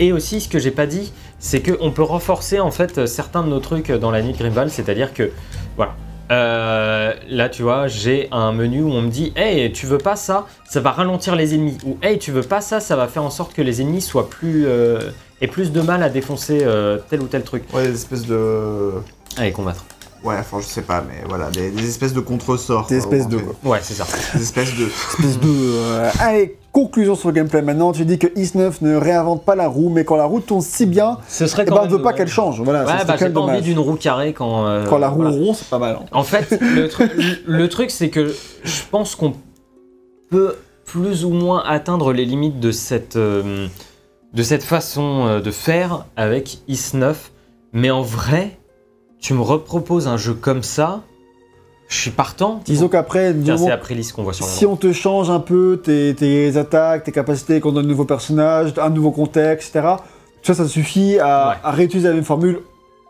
et 0.00 0.12
aussi, 0.12 0.40
ce 0.40 0.48
que 0.48 0.58
j'ai 0.58 0.72
pas 0.72 0.86
dit, 0.86 1.12
c'est 1.38 1.60
qu'on 1.62 1.92
peut 1.92 2.02
renforcer 2.02 2.58
en 2.58 2.72
fait 2.72 3.06
certains 3.06 3.44
de 3.44 3.48
nos 3.48 3.60
trucs 3.60 3.92
dans 3.92 4.10
la 4.10 4.22
nuit 4.22 4.32
de 4.32 4.38
Grimwald, 4.38 4.70
c'est-à-dire 4.70 5.14
que 5.14 5.30
voilà. 5.76 5.94
Euh, 6.32 7.12
là, 7.28 7.48
tu 7.50 7.62
vois, 7.62 7.88
j'ai 7.88 8.28
un 8.32 8.52
menu 8.52 8.82
où 8.82 8.90
on 8.90 9.02
me 9.02 9.10
dit 9.10 9.32
Hey, 9.36 9.70
tu 9.72 9.86
veux 9.86 9.98
pas 9.98 10.16
ça? 10.16 10.46
Ça 10.64 10.80
va 10.80 10.90
ralentir 10.92 11.36
les 11.36 11.54
ennemis. 11.54 11.76
Ou 11.84 11.98
Hey, 12.02 12.18
tu 12.18 12.32
veux 12.32 12.42
pas 12.42 12.60
ça? 12.62 12.80
Ça 12.80 12.96
va 12.96 13.06
faire 13.06 13.22
en 13.22 13.30
sorte 13.30 13.52
que 13.52 13.60
les 13.62 13.82
ennemis 13.82 14.00
soient 14.00 14.30
plus. 14.30 14.64
euh, 14.66 15.10
aient 15.42 15.46
plus 15.48 15.72
de 15.72 15.80
mal 15.82 16.02
à 16.02 16.08
défoncer 16.08 16.60
euh, 16.62 16.98
tel 17.10 17.20
ou 17.20 17.26
tel 17.26 17.42
truc. 17.42 17.64
Ouais, 17.74 17.86
des 17.86 17.94
espèces 17.94 18.26
de. 18.26 18.92
Allez, 19.36 19.52
combattre. 19.52 19.84
Ouais, 20.24 20.36
enfin, 20.38 20.58
je 20.60 20.66
sais 20.66 20.82
pas, 20.82 21.02
mais 21.06 21.24
voilà, 21.28 21.50
des, 21.50 21.70
des 21.70 21.88
espèces 21.88 22.12
de 22.12 22.20
contresorts. 22.20 22.86
Des 22.86 22.98
espèces 22.98 23.26
de- 23.28 23.38
fait. 23.38 23.68
Ouais, 23.68 23.78
c'est 23.82 23.94
ça. 23.94 24.06
Des 24.34 24.42
espèces 24.42 24.74
de. 24.76 24.86
espèce 24.86 25.40
de. 25.40 25.48
euh, 25.48 26.10
Allez, 26.20 26.56
conclusion 26.70 27.14
sur 27.16 27.28
le 27.30 27.34
gameplay 27.34 27.60
maintenant. 27.62 27.90
Tu 27.92 28.04
dis 28.04 28.18
que 28.18 28.28
Is9 28.28 28.74
ne 28.82 28.96
réinvente 28.96 29.44
pas 29.44 29.56
la 29.56 29.66
roue, 29.68 29.88
mais 29.90 30.04
quand 30.04 30.16
la 30.16 30.24
roue 30.24 30.40
tourne 30.40 30.60
si 30.62 30.86
bien, 30.86 31.18
Ce 31.28 31.46
serait 31.46 31.64
eh 31.64 31.68
quand 31.68 31.74
ben, 31.74 31.82
on 31.82 31.86
ne 31.86 31.90
veut 31.90 32.02
pas 32.02 32.12
qu'elle 32.12 32.28
change. 32.28 32.60
Voilà, 32.62 32.84
Ouais, 32.84 33.04
bah, 33.06 33.16
j'ai 33.18 33.30
pas 33.30 33.40
envie 33.40 33.62
d'une 33.62 33.78
roue 33.80 33.96
carrée 33.96 34.32
quand. 34.32 34.66
euh, 34.66 34.86
Quand 34.88 34.98
la 34.98 35.08
roue 35.08 35.22
voilà. 35.22 35.36
rond, 35.36 35.54
c'est 35.54 35.68
pas 35.68 35.78
mal. 35.78 35.98
hein. 36.00 36.06
En 36.12 36.22
fait, 36.22 36.56
le, 36.60 36.86
tru- 36.88 37.10
le 37.44 37.68
truc, 37.68 37.90
c'est 37.90 38.08
que 38.10 38.32
je 38.64 38.82
pense 38.90 39.16
qu'on 39.16 39.32
peut 40.30 40.56
plus 40.84 41.24
ou 41.24 41.30
moins 41.30 41.62
atteindre 41.66 42.12
les 42.12 42.24
limites 42.24 42.60
de 42.60 42.70
cette, 42.70 43.16
euh, 43.16 43.66
de 44.34 44.42
cette 44.42 44.62
façon 44.62 45.26
euh, 45.26 45.40
de 45.40 45.50
faire 45.50 46.06
avec 46.16 46.58
Is9. 46.68 47.14
Mais 47.72 47.90
en 47.90 48.02
vrai, 48.02 48.58
tu 49.22 49.32
me 49.32 49.40
reproposes 49.40 50.06
un 50.08 50.18
jeu 50.18 50.34
comme 50.34 50.62
ça, 50.62 51.00
je 51.88 51.96
suis 51.98 52.10
partant. 52.10 52.60
Disons 52.64 52.88
qu'après, 52.88 53.32
c'est 53.56 53.70
Aprilis 53.70 54.10
qu'on 54.14 54.22
voit 54.24 54.32
sur 54.34 54.44
si 54.46 54.66
on 54.66 54.76
te 54.76 54.92
change 54.92 55.30
un 55.30 55.40
peu 55.40 55.80
tes, 55.82 56.14
tes 56.14 56.56
attaques, 56.56 57.04
tes 57.04 57.12
capacités, 57.12 57.60
qu'on 57.60 57.72
donne 57.72 57.84
de 57.84 57.88
nouveaux 57.90 58.04
personnages, 58.04 58.74
un 58.78 58.90
nouveau 58.90 59.10
contexte, 59.12 59.74
etc., 59.76 59.94
ça, 60.42 60.54
ça 60.54 60.66
suffit 60.66 61.18
à, 61.20 61.50
Ouais. 61.50 61.54
à 61.62 61.70
réutiliser 61.70 62.08
la 62.08 62.14
même 62.14 62.24
formule 62.24 62.60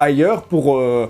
ailleurs 0.00 0.42
pour 0.42 0.76
euh, 0.76 1.08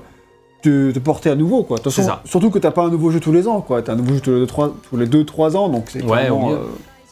te, 0.62 0.92
te 0.92 0.98
porter 1.00 1.30
à 1.30 1.34
nouveau. 1.34 1.64
Quoi. 1.64 1.78
Façon, 1.78 2.02
ça. 2.02 2.22
Surtout 2.24 2.50
que 2.50 2.60
t'as 2.60 2.70
pas 2.70 2.84
un 2.84 2.90
nouveau 2.90 3.10
jeu 3.10 3.18
tous 3.18 3.32
les 3.32 3.48
ans. 3.48 3.64
Tu 3.66 3.72
as 3.90 3.92
un 3.92 3.96
nouveau 3.96 4.14
jeu 4.14 4.20
tous 4.20 4.30
les 4.30 4.46
2-3 4.46 4.70
tous 4.88 4.96
les 4.96 5.06
deux, 5.06 5.24
trois 5.24 5.56
ans, 5.56 5.68
donc 5.68 5.86
c'est 5.88 6.04
Ouais, 6.04 6.30
euh, 6.30 6.56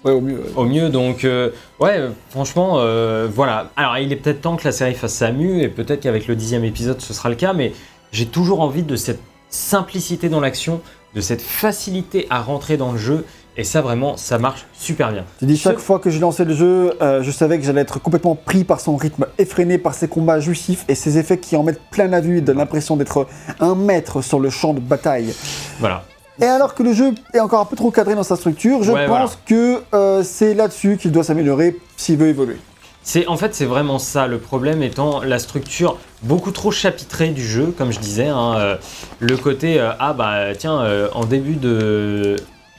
ouais, 0.04 0.12
au 0.12 0.20
mieux. 0.20 0.34
ouais. 0.38 0.50
Au 0.56 0.64
mieux, 0.64 0.88
donc, 0.88 1.24
euh, 1.24 1.50
ouais, 1.80 2.00
franchement, 2.30 2.74
euh, 2.78 3.28
voilà. 3.32 3.70
Alors, 3.76 3.98
il 3.98 4.12
est 4.12 4.16
peut-être 4.16 4.40
temps 4.40 4.56
que 4.56 4.64
la 4.64 4.72
série 4.72 4.94
fasse 4.94 5.14
sa 5.14 5.32
mue, 5.32 5.62
et 5.62 5.68
peut-être 5.68 6.00
qu'avec 6.00 6.26
le 6.26 6.36
dixième 6.36 6.64
épisode, 6.64 7.00
ce 7.00 7.12
sera 7.14 7.28
le 7.28 7.34
cas, 7.36 7.52
mais 7.52 7.72
j'ai 8.12 8.26
toujours 8.26 8.60
envie 8.60 8.82
de 8.82 8.96
cette 8.96 9.20
simplicité 9.50 10.28
dans 10.28 10.40
l'action, 10.40 10.80
de 11.14 11.20
cette 11.20 11.42
facilité 11.42 12.26
à 12.30 12.40
rentrer 12.40 12.76
dans 12.76 12.92
le 12.92 12.98
jeu, 12.98 13.24
et 13.56 13.64
ça, 13.64 13.80
vraiment, 13.82 14.16
ça 14.16 14.38
marche 14.38 14.64
super 14.72 15.12
bien. 15.12 15.24
Tu 15.40 15.44
dis 15.44 15.56
Ce- 15.56 15.64
chaque 15.64 15.80
fois 15.80 15.98
que 15.98 16.08
j'ai 16.08 16.20
lancé 16.20 16.44
le 16.44 16.54
jeu, 16.54 16.94
euh, 17.02 17.22
je 17.22 17.30
savais 17.32 17.58
que 17.58 17.64
j'allais 17.64 17.80
être 17.80 18.00
complètement 18.00 18.36
pris 18.36 18.62
par 18.64 18.80
son 18.80 18.96
rythme 18.96 19.26
effréné, 19.38 19.76
par 19.76 19.92
ses 19.92 20.06
combats 20.08 20.38
jouissifs 20.40 20.84
et 20.88 20.94
ses 20.94 21.18
effets 21.18 21.36
qui 21.38 21.56
en 21.56 21.64
mettent 21.64 21.80
plein 21.90 22.06
la 22.06 22.20
vue 22.20 22.38
et 22.38 22.40
donnent 22.40 22.58
l'impression 22.58 22.96
d'être 22.96 23.26
un 23.58 23.74
maître 23.74 24.22
sur 24.22 24.38
le 24.38 24.50
champ 24.50 24.72
de 24.72 24.80
bataille. 24.80 25.34
Voilà. 25.80 26.04
Et 26.40 26.44
alors 26.46 26.74
que 26.74 26.82
le 26.82 26.92
jeu 26.92 27.12
est 27.34 27.40
encore 27.40 27.60
un 27.60 27.64
peu 27.64 27.76
trop 27.76 27.90
cadré 27.90 28.14
dans 28.14 28.22
sa 28.22 28.36
structure, 28.36 28.82
je 28.82 28.92
Ouais, 28.92 29.06
pense 29.06 29.38
que 29.46 29.82
euh, 29.94 30.22
c'est 30.22 30.54
là-dessus 30.54 30.96
qu'il 30.96 31.12
doit 31.12 31.24
s'améliorer 31.24 31.76
s'il 31.96 32.16
veut 32.16 32.28
évoluer. 32.28 32.56
C'est 33.02 33.26
en 33.26 33.36
fait 33.38 33.54
c'est 33.54 33.64
vraiment 33.64 33.98
ça 33.98 34.26
le 34.26 34.38
problème 34.38 34.82
étant 34.82 35.22
la 35.22 35.38
structure 35.38 35.96
beaucoup 36.22 36.50
trop 36.50 36.70
chapitrée 36.70 37.28
du 37.30 37.42
jeu 37.42 37.74
comme 37.76 37.92
je 37.92 37.98
disais 37.98 38.28
hein, 38.28 38.54
euh, 38.58 38.76
le 39.20 39.36
côté 39.38 39.80
euh, 39.80 39.92
ah 39.98 40.12
bah 40.12 40.54
tiens 40.56 40.80
euh, 40.82 41.08
en 41.14 41.24
début 41.24 41.54
de 41.54 42.36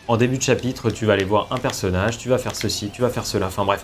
en 0.08 0.18
début 0.18 0.38
de 0.38 0.44
chapitre 0.44 0.92
tu 0.92 1.08
vas 1.08 1.14
aller 1.14 1.24
voir 1.24 1.48
un 1.50 1.58
personnage 1.58 2.20
tu 2.20 2.30
vas 2.30 2.38
faire 2.38 2.56
ceci 2.56 2.92
tu 2.94 3.02
vas 3.02 3.10
faire 3.10 3.26
cela 3.26 3.48
enfin 3.48 3.66
bref 3.66 3.84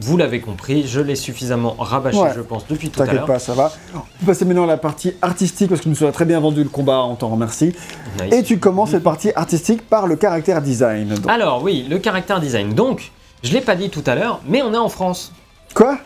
vous 0.00 0.16
l'avez 0.16 0.40
compris 0.40 0.86
je 0.86 1.00
l'ai 1.00 1.14
suffisamment 1.16 1.74
rabâché 1.78 2.18
Ouais. 2.18 2.32
je 2.34 2.40
pense 2.40 2.66
depuis 2.66 2.90
tout 2.90 3.00
à 3.02 3.04
T'inquiète 3.04 3.18
l'heure 3.20 3.26
pas, 3.26 3.38
ça 3.38 3.54
va. 3.54 3.72
On 3.94 3.98
peut 3.98 4.26
passer 4.26 4.44
maintenant 4.44 4.64
à 4.64 4.66
la 4.66 4.76
partie 4.76 5.12
artistique 5.22 5.68
parce 5.68 5.80
que 5.80 5.88
tu 5.88 5.90
nous 5.90 6.04
as 6.08 6.12
très 6.12 6.24
bien 6.24 6.40
vendu 6.40 6.62
le 6.62 6.68
combat, 6.68 7.02
on 7.04 7.14
t'en 7.16 7.28
remercie. 7.28 7.74
Nice. 8.22 8.32
Et 8.34 8.42
tu 8.42 8.58
commences 8.58 8.90
cette 8.90 9.02
partie 9.02 9.30
artistique 9.34 9.88
par 9.88 10.06
le 10.06 10.16
caractère 10.16 10.62
design. 10.62 11.08
Donc- 11.08 11.28
alors 11.30 11.62
oui 11.62 11.86
le 11.88 11.98
caractère 11.98 12.40
design 12.40 12.74
donc 12.74 13.12
je 13.42 13.52
l'ai 13.52 13.60
pas 13.60 13.76
dit 13.76 13.90
tout 13.90 14.02
à 14.06 14.14
l'heure 14.14 14.40
mais 14.46 14.62
on 14.62 14.72
est 14.74 14.78
en 14.78 14.88
France 14.88 15.32
Quoi? 15.74 15.98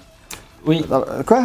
Oui 0.66 0.84
Euh, 0.90 1.22
Quoi? 1.26 1.44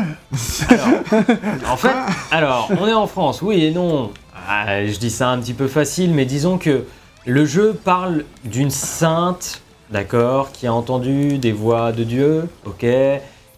En 1.70 1.76
fait, 1.78 1.92
alors, 2.32 2.70
on 2.80 2.88
est 2.88 2.94
en 2.94 3.08
France, 3.08 3.42
oui 3.42 3.64
et 3.66 3.72
non. 3.72 4.12
Ah, 4.48 4.86
je 4.86 4.98
dis 4.98 5.10
ça 5.10 5.30
un 5.30 5.40
petit 5.40 5.54
peu 5.54 5.68
facile, 5.68 6.14
mais 6.14 6.26
disons 6.26 6.58
que 6.58 6.86
le 7.26 7.46
jeu 7.46 7.74
parle 7.74 8.24
d'une 8.46 8.70
sainte, 8.72 9.62
d'accord, 9.91 10.52
qui 10.52 10.68
a 10.68 10.74
entendu 10.74 11.38
des 11.38 11.52
voix 11.52 11.91
de 11.91 12.03
Dieu, 12.03 12.48
ok, 12.66 12.86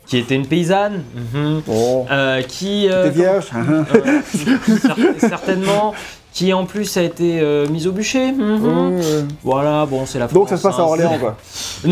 qui 0.06 0.18
était 0.18 0.36
une 0.36 0.48
paysanne, 0.48 1.04
mhm, 1.16 1.62
Bon. 1.66 2.06
euh, 2.12 2.42
qui... 2.42 2.88
euh, 2.90 3.10
euh, 3.56 4.22
cer- 4.34 5.20
certainement, 5.20 5.94
qui 6.34 6.54
en 6.54 6.66
plus 6.66 6.96
a 6.98 7.04
été 7.04 7.40
euh, 7.42 7.68
mise 7.68 7.88
au 7.88 7.92
bûcher. 7.92 8.32
mhm. 8.32 8.62
Euh, 8.66 9.24
Voilà, 9.44 9.86
bon, 9.86 10.06
c'est 10.06 10.20
la 10.20 10.28
France. 10.28 10.34
Donc 10.40 10.50
ça 10.50 10.58
se 10.58 10.64
passe 10.64 10.80
à 10.80 10.82
hein, 10.82 10.86
Orléans, 10.86 11.18
quoi. 11.20 11.38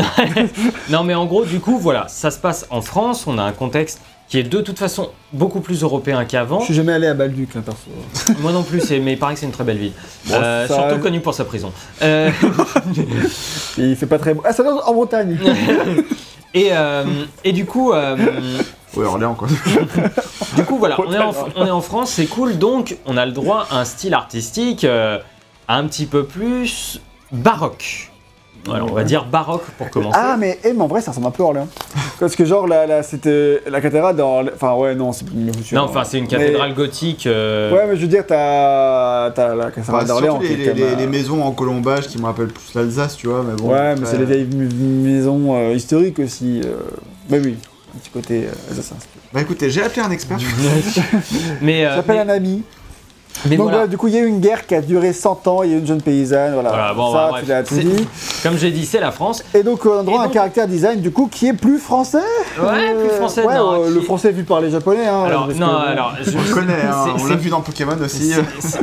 non 0.89 1.03
mais 1.03 1.15
en 1.15 1.25
gros 1.25 1.43
du 1.45 1.59
coup 1.59 1.77
voilà, 1.77 2.07
ça 2.07 2.31
se 2.31 2.39
passe 2.39 2.65
en 2.69 2.81
France, 2.81 3.25
on 3.27 3.37
a 3.37 3.43
un 3.43 3.51
contexte 3.51 4.01
qui 4.29 4.37
est 4.37 4.43
de 4.43 4.61
toute 4.61 4.77
façon 4.77 5.09
beaucoup 5.33 5.59
plus 5.59 5.81
européen 5.83 6.23
qu'avant. 6.23 6.59
Je 6.59 6.65
suis 6.65 6.73
jamais 6.75 6.93
allé 6.93 7.07
à 7.07 7.13
Balduc, 7.15 7.53
là, 7.55 7.61
perso. 7.61 7.89
Moi 8.41 8.51
non 8.51 8.61
plus, 8.63 8.87
mais 9.01 9.13
il 9.13 9.19
paraît 9.19 9.33
que 9.33 9.39
c'est 9.39 9.45
une 9.47 9.51
très 9.51 9.63
belle 9.63 9.79
ville. 9.79 9.91
Bon, 10.27 10.35
Euh, 10.35 10.67
ça- 10.67 10.75
surtout 10.75 10.99
connu 10.99 11.19
pour 11.19 11.33
sa 11.33 11.45
prison. 11.45 11.71
Euh, 12.03 12.29
Il 13.77 13.95
fait 13.95 14.05
pas 14.05 14.19
très 14.19 14.33
beau. 14.33 14.41
Ah, 14.45 14.53
ça 14.53 14.63
donne 14.63 14.79
en 14.85 14.93
Bretagne 14.93 15.37
et, 16.53 16.69
euh, 16.71 17.03
et 17.43 17.51
du 17.51 17.65
coup, 17.65 17.91
euh, 17.93 18.15
Ouais, 18.95 19.05
Orléans, 19.05 19.35
quoi. 19.35 19.47
du 20.55 20.63
coup 20.63 20.77
voilà, 20.79 20.99
on 20.99 21.11
est, 21.13 21.19
en, 21.19 21.31
on 21.55 21.65
est 21.65 21.71
en 21.71 21.81
France, 21.81 22.11
c'est 22.11 22.25
cool, 22.25 22.57
donc 22.57 22.97
on 23.05 23.17
a 23.17 23.25
le 23.27 23.31
droit 23.31 23.67
à 23.69 23.79
un 23.81 23.85
style 23.85 24.15
artistique 24.15 24.83
euh, 24.83 25.19
un 25.67 25.85
petit 25.85 26.07
peu 26.07 26.25
plus 26.25 26.99
baroque. 27.31 28.09
Voilà, 28.65 28.83
on 28.85 28.93
va 28.93 29.03
dire 29.03 29.25
baroque 29.25 29.63
pour 29.77 29.89
commencer. 29.89 30.17
Ah, 30.21 30.35
mais, 30.37 30.59
eh, 30.63 30.73
mais 30.73 30.81
en 30.81 30.87
vrai, 30.87 31.01
ça 31.01 31.11
ressemble 31.11 31.27
un 31.27 31.31
peu 31.31 31.43
à 31.43 31.47
Orléans. 31.47 31.67
Parce 32.19 32.35
que, 32.35 32.45
genre, 32.45 32.67
la, 32.67 32.85
la, 32.85 33.01
c'était 33.03 33.61
la 33.67 33.81
cathédrale 33.81 34.15
d'Orléans. 34.15 34.51
Enfin, 34.53 34.73
ouais, 34.75 34.93
non, 34.95 35.11
c'est 35.11 35.25
non, 35.73 35.81
enfin, 35.83 36.03
c'est 36.03 36.19
une 36.19 36.27
cathédrale 36.27 36.73
gothique. 36.75 37.25
euh, 37.25 37.73
Ouais, 37.73 37.85
mais 37.87 37.95
je 37.95 38.01
veux 38.01 38.07
dire, 38.07 38.25
t'as 38.27 39.31
t'as 39.31 39.55
la 39.55 39.71
cathédrale 39.71 40.03
Enfin, 40.03 40.05
d'Orléans. 40.05 40.39
les, 40.41 40.55
les- 40.55 40.73
même, 40.73 40.97
les 40.97 41.05
euh, 41.05 41.09
maisons 41.09 41.41
en 41.43 41.51
colombage 41.51 42.07
qui 42.07 42.19
me 42.19 42.25
rappellent 42.25 42.47
plus 42.47 42.73
l'Alsace, 42.75 43.15
tu 43.17 43.27
vois, 43.27 43.43
mais 43.47 43.55
bon. 43.55 43.71
ouais, 43.71 43.95
mais 43.95 44.05
c'est 44.05 44.17
les 44.17 44.25
vieilles 44.25 44.47
m- 44.51 44.69
maisons 45.03 45.55
euh, 45.55 45.73
historiques 45.73 46.19
aussi. 46.19 46.61
euh, 46.63 46.75
Mais 47.29 47.39
oui, 47.39 47.55
un 47.95 47.99
petit 47.99 48.09
côté 48.11 48.45
euh, 48.45 48.71
assassin. 48.71 48.95
Bah 49.33 49.41
écoutez, 49.41 49.69
j'ai 49.69 49.81
appelé 49.83 50.01
un 50.01 50.11
expert. 50.11 50.37
mais, 51.61 51.85
euh, 51.85 51.95
J'appelle 51.95 52.15
mais, 52.17 52.21
un 52.31 52.35
ami. 52.35 52.63
Mais 53.45 53.55
Donc 53.55 53.63
voilà, 53.65 53.77
voilà, 53.77 53.87
du 53.87 53.97
coup, 53.97 54.07
il 54.07 54.13
y 54.15 54.17
a 54.17 54.21
eu 54.21 54.27
une 54.27 54.39
guerre 54.41 54.65
qui 54.67 54.75
a 54.75 54.81
duré 54.81 55.13
100 55.13 55.47
ans, 55.47 55.63
il 55.63 55.69
y 55.69 55.73
a 55.73 55.77
eu 55.77 55.79
une 55.79 55.87
jeune 55.87 56.01
paysanne, 56.01 56.53
voilà. 56.55 56.69
Voilà, 56.69 56.93
bon, 56.93 57.13
ça, 57.13 57.29
bah, 57.31 57.37
tu 57.41 57.45
l'as 57.49 57.61
dit. 57.63 58.07
comme 58.43 58.57
j'ai 58.57 58.71
dit, 58.71 58.85
c'est 58.85 58.99
la 58.99 59.11
France. 59.11 59.43
Et 59.53 59.63
donc, 59.63 59.85
on 59.85 59.99
a 59.99 60.03
droit 60.03 60.21
à 60.21 60.25
un 60.25 60.29
caractère 60.29 60.67
design, 60.67 60.99
du 60.99 61.11
coup, 61.11 61.27
qui 61.31 61.47
est 61.47 61.53
plus 61.53 61.79
français 61.79 62.17
Ouais, 62.61 62.93
plus 62.95 63.09
Euh, 63.11 63.17
français. 63.17 63.45
Ouais, 63.45 63.55
non, 63.55 63.81
euh, 63.81 63.87
qui- 63.87 63.93
le 63.93 64.01
français 64.01 64.31
vu 64.31 64.43
par 64.43 64.59
les 64.59 64.71
japonais, 64.71 65.07
hein. 65.07 65.23
Alors, 65.25 65.47
non, 65.47 65.53
que, 65.67 65.87
alors, 65.87 66.13
je, 66.21 66.37
On 66.37 66.41
le 66.41 66.53
connaît, 66.53 66.73
hein, 66.83 67.05
c'est- 67.17 67.23
on 67.23 67.27
l'a 67.27 67.35
vu 67.35 67.49
dans 67.49 67.61
Pokémon 67.61 67.95
aussi. 68.03 68.33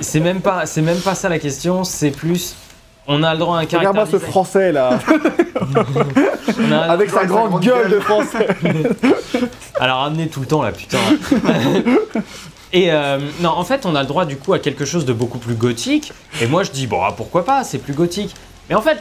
c'est- 0.00 0.20
même 0.20 0.40
pas, 0.40 0.64
c'est 0.64 0.82
même 0.82 0.98
pas 1.00 1.14
ça 1.14 1.28
la 1.28 1.38
question. 1.38 1.84
C'est 1.84 2.10
plus, 2.10 2.54
on 3.06 3.22
a 3.22 3.32
le 3.34 3.38
droit 3.38 3.56
à 3.58 3.60
un 3.60 3.66
caractère. 3.66 3.90
Regarde-moi 3.92 4.06
ce 4.06 4.12
design. 4.16 4.30
français 4.30 4.72
là, 4.72 4.98
On 6.58 6.72
a- 6.72 6.78
avec 6.92 7.10
sa 7.10 7.24
grande 7.26 7.50
grande 7.50 7.62
gueule 7.62 7.82
gueule. 7.82 7.90
de 7.90 8.00
français. 8.00 8.48
Alors 9.80 9.98
ramenez 9.98 10.28
tout 10.28 10.40
le 10.40 10.46
temps 10.46 10.62
là, 10.62 10.72
putain. 10.72 10.98
Et 12.72 12.92
euh, 12.92 13.18
non, 13.40 13.50
en 13.50 13.64
fait, 13.64 13.86
on 13.86 13.94
a 13.94 14.02
le 14.02 14.08
droit 14.08 14.24
du 14.24 14.36
coup 14.36 14.52
à 14.52 14.58
quelque 14.58 14.84
chose 14.84 15.04
de 15.04 15.12
beaucoup 15.12 15.38
plus 15.38 15.54
gothique. 15.54 16.12
Et 16.40 16.46
moi, 16.46 16.62
je 16.62 16.70
dis 16.70 16.86
bon, 16.86 17.00
ah, 17.02 17.12
pourquoi 17.16 17.44
pas, 17.44 17.64
c'est 17.64 17.78
plus 17.78 17.94
gothique. 17.94 18.34
Mais 18.68 18.74
en 18.74 18.82
fait, 18.82 18.98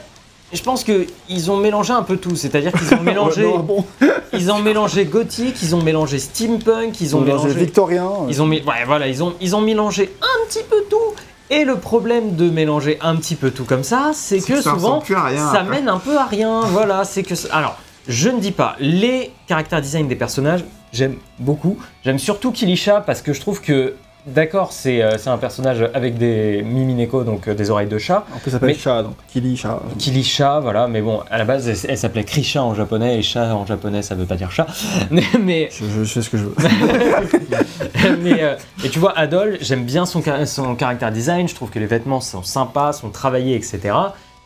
je 0.54 0.62
pense 0.62 0.84
que 0.84 1.08
ils 1.30 1.52
ont 1.52 1.58
mélangé 1.58 1.94
un 1.94 2.04
peu 2.04 2.18
tout. 2.18 2.36
C'est-à-dire 2.36 2.72
qu'ils 2.72 2.94
ont 2.94 3.02
mélangé, 3.04 3.44
non, 3.44 3.60
bon, 3.60 3.86
ils 4.34 4.52
ont 4.52 4.60
mélangé 4.60 5.06
gothique, 5.06 5.62
ils 5.62 5.76
ont 5.76 5.82
mélangé 5.82 6.20
steampunk, 6.20 7.02
ils 7.02 7.16
ont 7.16 7.20
on 7.20 7.22
mélangé, 7.22 7.50
victorien. 7.54 8.10
ils 8.30 8.42
ont, 8.42 8.50
ouais, 8.50 8.64
voilà, 8.86 9.08
ils 9.08 9.24
ont, 9.24 9.34
ils 9.42 9.56
ont 9.56 9.62
mélangé 9.62 10.14
un 10.22 10.48
petit 10.48 10.64
peu 10.70 10.84
tout. 10.90 11.16
Et 11.50 11.64
le 11.64 11.76
problème 11.78 12.36
de 12.36 12.50
mélanger 12.50 12.98
un 13.02 13.16
petit 13.18 13.36
peu 13.36 13.52
tout 13.52 13.66
comme 13.66 13.84
ça, 13.84 14.12
c'est 14.14 14.40
que 14.40 14.62
ça 14.62 14.72
souvent, 14.72 15.00
rien. 15.00 15.52
ça 15.52 15.62
mène 15.62 15.90
un 15.90 16.00
peu 16.00 16.18
à 16.18 16.26
rien. 16.26 16.62
Voilà, 16.62 17.04
c'est 17.04 17.22
que. 17.22 17.36
Alors, 17.52 17.78
je 18.08 18.30
ne 18.30 18.40
dis 18.40 18.52
pas. 18.52 18.76
Les 18.80 19.32
caractères 19.48 19.82
design 19.82 20.08
des 20.08 20.16
personnages, 20.16 20.64
j'aime 20.96 21.18
beaucoup. 21.40 21.78
J'aime 22.04 22.20
surtout 22.20 22.52
Kilisha 22.52 23.02
parce 23.02 23.22
que 23.22 23.34
je 23.34 23.42
trouve 23.42 23.62
que. 23.62 23.96
D'accord, 24.28 24.72
c'est 24.72 25.04
euh, 25.04 25.18
un 25.28 25.38
personnage 25.38 25.88
avec 25.94 26.18
des 26.18 26.64
mimineko, 26.64 27.24
donc 27.24 27.48
euh, 27.48 27.54
des 27.54 27.70
oreilles 27.70 27.88
de 27.88 28.00
chat. 28.00 28.26
En 28.36 28.40
plus, 28.40 28.46
ça 28.50 28.52
s'appelle 28.54 28.70
Mais- 28.70 28.74
chat, 28.76 29.04
donc 29.04 29.14
Kili, 29.28 29.56
chat. 29.56 29.80
Kilisha, 30.00 30.60
voilà, 30.62 30.88
mais 30.88 31.02
bon, 31.04 31.20
à 31.30 31.38
la 31.38 31.46
base, 31.46 31.68
elle, 31.70 31.92
elle 31.92 31.98
s'appelait 32.00 32.24
Krisha 32.24 32.64
en 32.64 32.74
japonais, 32.74 33.20
et 33.20 33.22
chat 33.22 33.54
en 33.54 33.68
japonais, 33.68 34.02
ça 34.02 34.16
veut 34.16 34.26
pas 34.26 34.36
dire 34.36 34.50
chat. 34.52 34.66
Mais, 35.12 35.22
mais, 35.40 35.70
Je, 35.72 35.86
je 35.86 36.04
sais 36.06 36.24
ce 36.24 36.32
que 36.32 36.38
je 36.38 36.46
veux. 36.46 36.56
mais, 38.24 38.42
euh, 38.44 38.56
et 38.84 38.90
tu 38.90 38.98
vois, 38.98 39.16
Adol, 39.16 39.60
j'aime 39.62 39.84
bien 39.84 40.08
son, 40.08 40.24
son 40.48 40.76
caractère 40.76 41.12
design, 41.12 41.48
je 41.48 41.54
trouve 41.54 41.70
que 41.70 41.78
les 41.78 41.86
vêtements 41.86 42.20
sont 42.20 42.42
sympas, 42.42 42.94
sont 42.94 43.10
travaillés, 43.10 43.56
etc. 43.56 43.94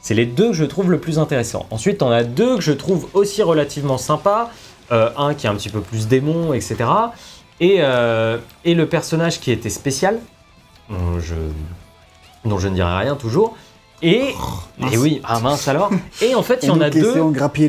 C'est 0.02 0.14
les 0.14 0.26
deux 0.26 0.50
que 0.50 0.56
je 0.56 0.66
trouve 0.66 0.92
le 0.92 1.00
plus 1.00 1.20
intéressant. 1.20 1.66
Ensuite, 1.72 2.02
on 2.04 2.12
a 2.12 2.24
deux 2.24 2.56
que 2.58 2.62
je 2.62 2.72
trouve 2.74 3.08
aussi 3.14 3.44
relativement 3.44 3.98
sympas. 3.98 4.50
Euh, 4.92 5.10
un 5.18 5.34
qui 5.36 5.46
est 5.46 5.50
un 5.50 5.56
petit 5.56 5.70
peu 5.70 5.82
plus 5.82 6.08
démon, 6.08 6.54
etc. 6.54 6.78
Et, 7.60 7.78
euh, 7.80 8.38
et 8.66 8.74
le 8.74 8.88
personnage 8.88 9.40
qui 9.40 9.52
était 9.52 9.70
spécial, 9.70 10.18
dont 10.90 11.20
je, 11.20 11.36
dont 12.46 12.58
je 12.58 12.68
ne 12.70 12.74
dirai 12.76 12.98
rien 13.00 13.16
toujours. 13.16 13.56
Et, 14.02 14.34
et 14.92 14.98
oui, 14.98 15.22
ah 15.26 15.40
mince 15.42 15.68
alors. 15.68 15.92
Et 16.22 16.34
en 16.34 16.42
fait, 16.42 16.60
il 16.64 16.68
y 16.68 16.72
en 16.72 16.82
a 16.82 16.90
deux. 16.90 17.14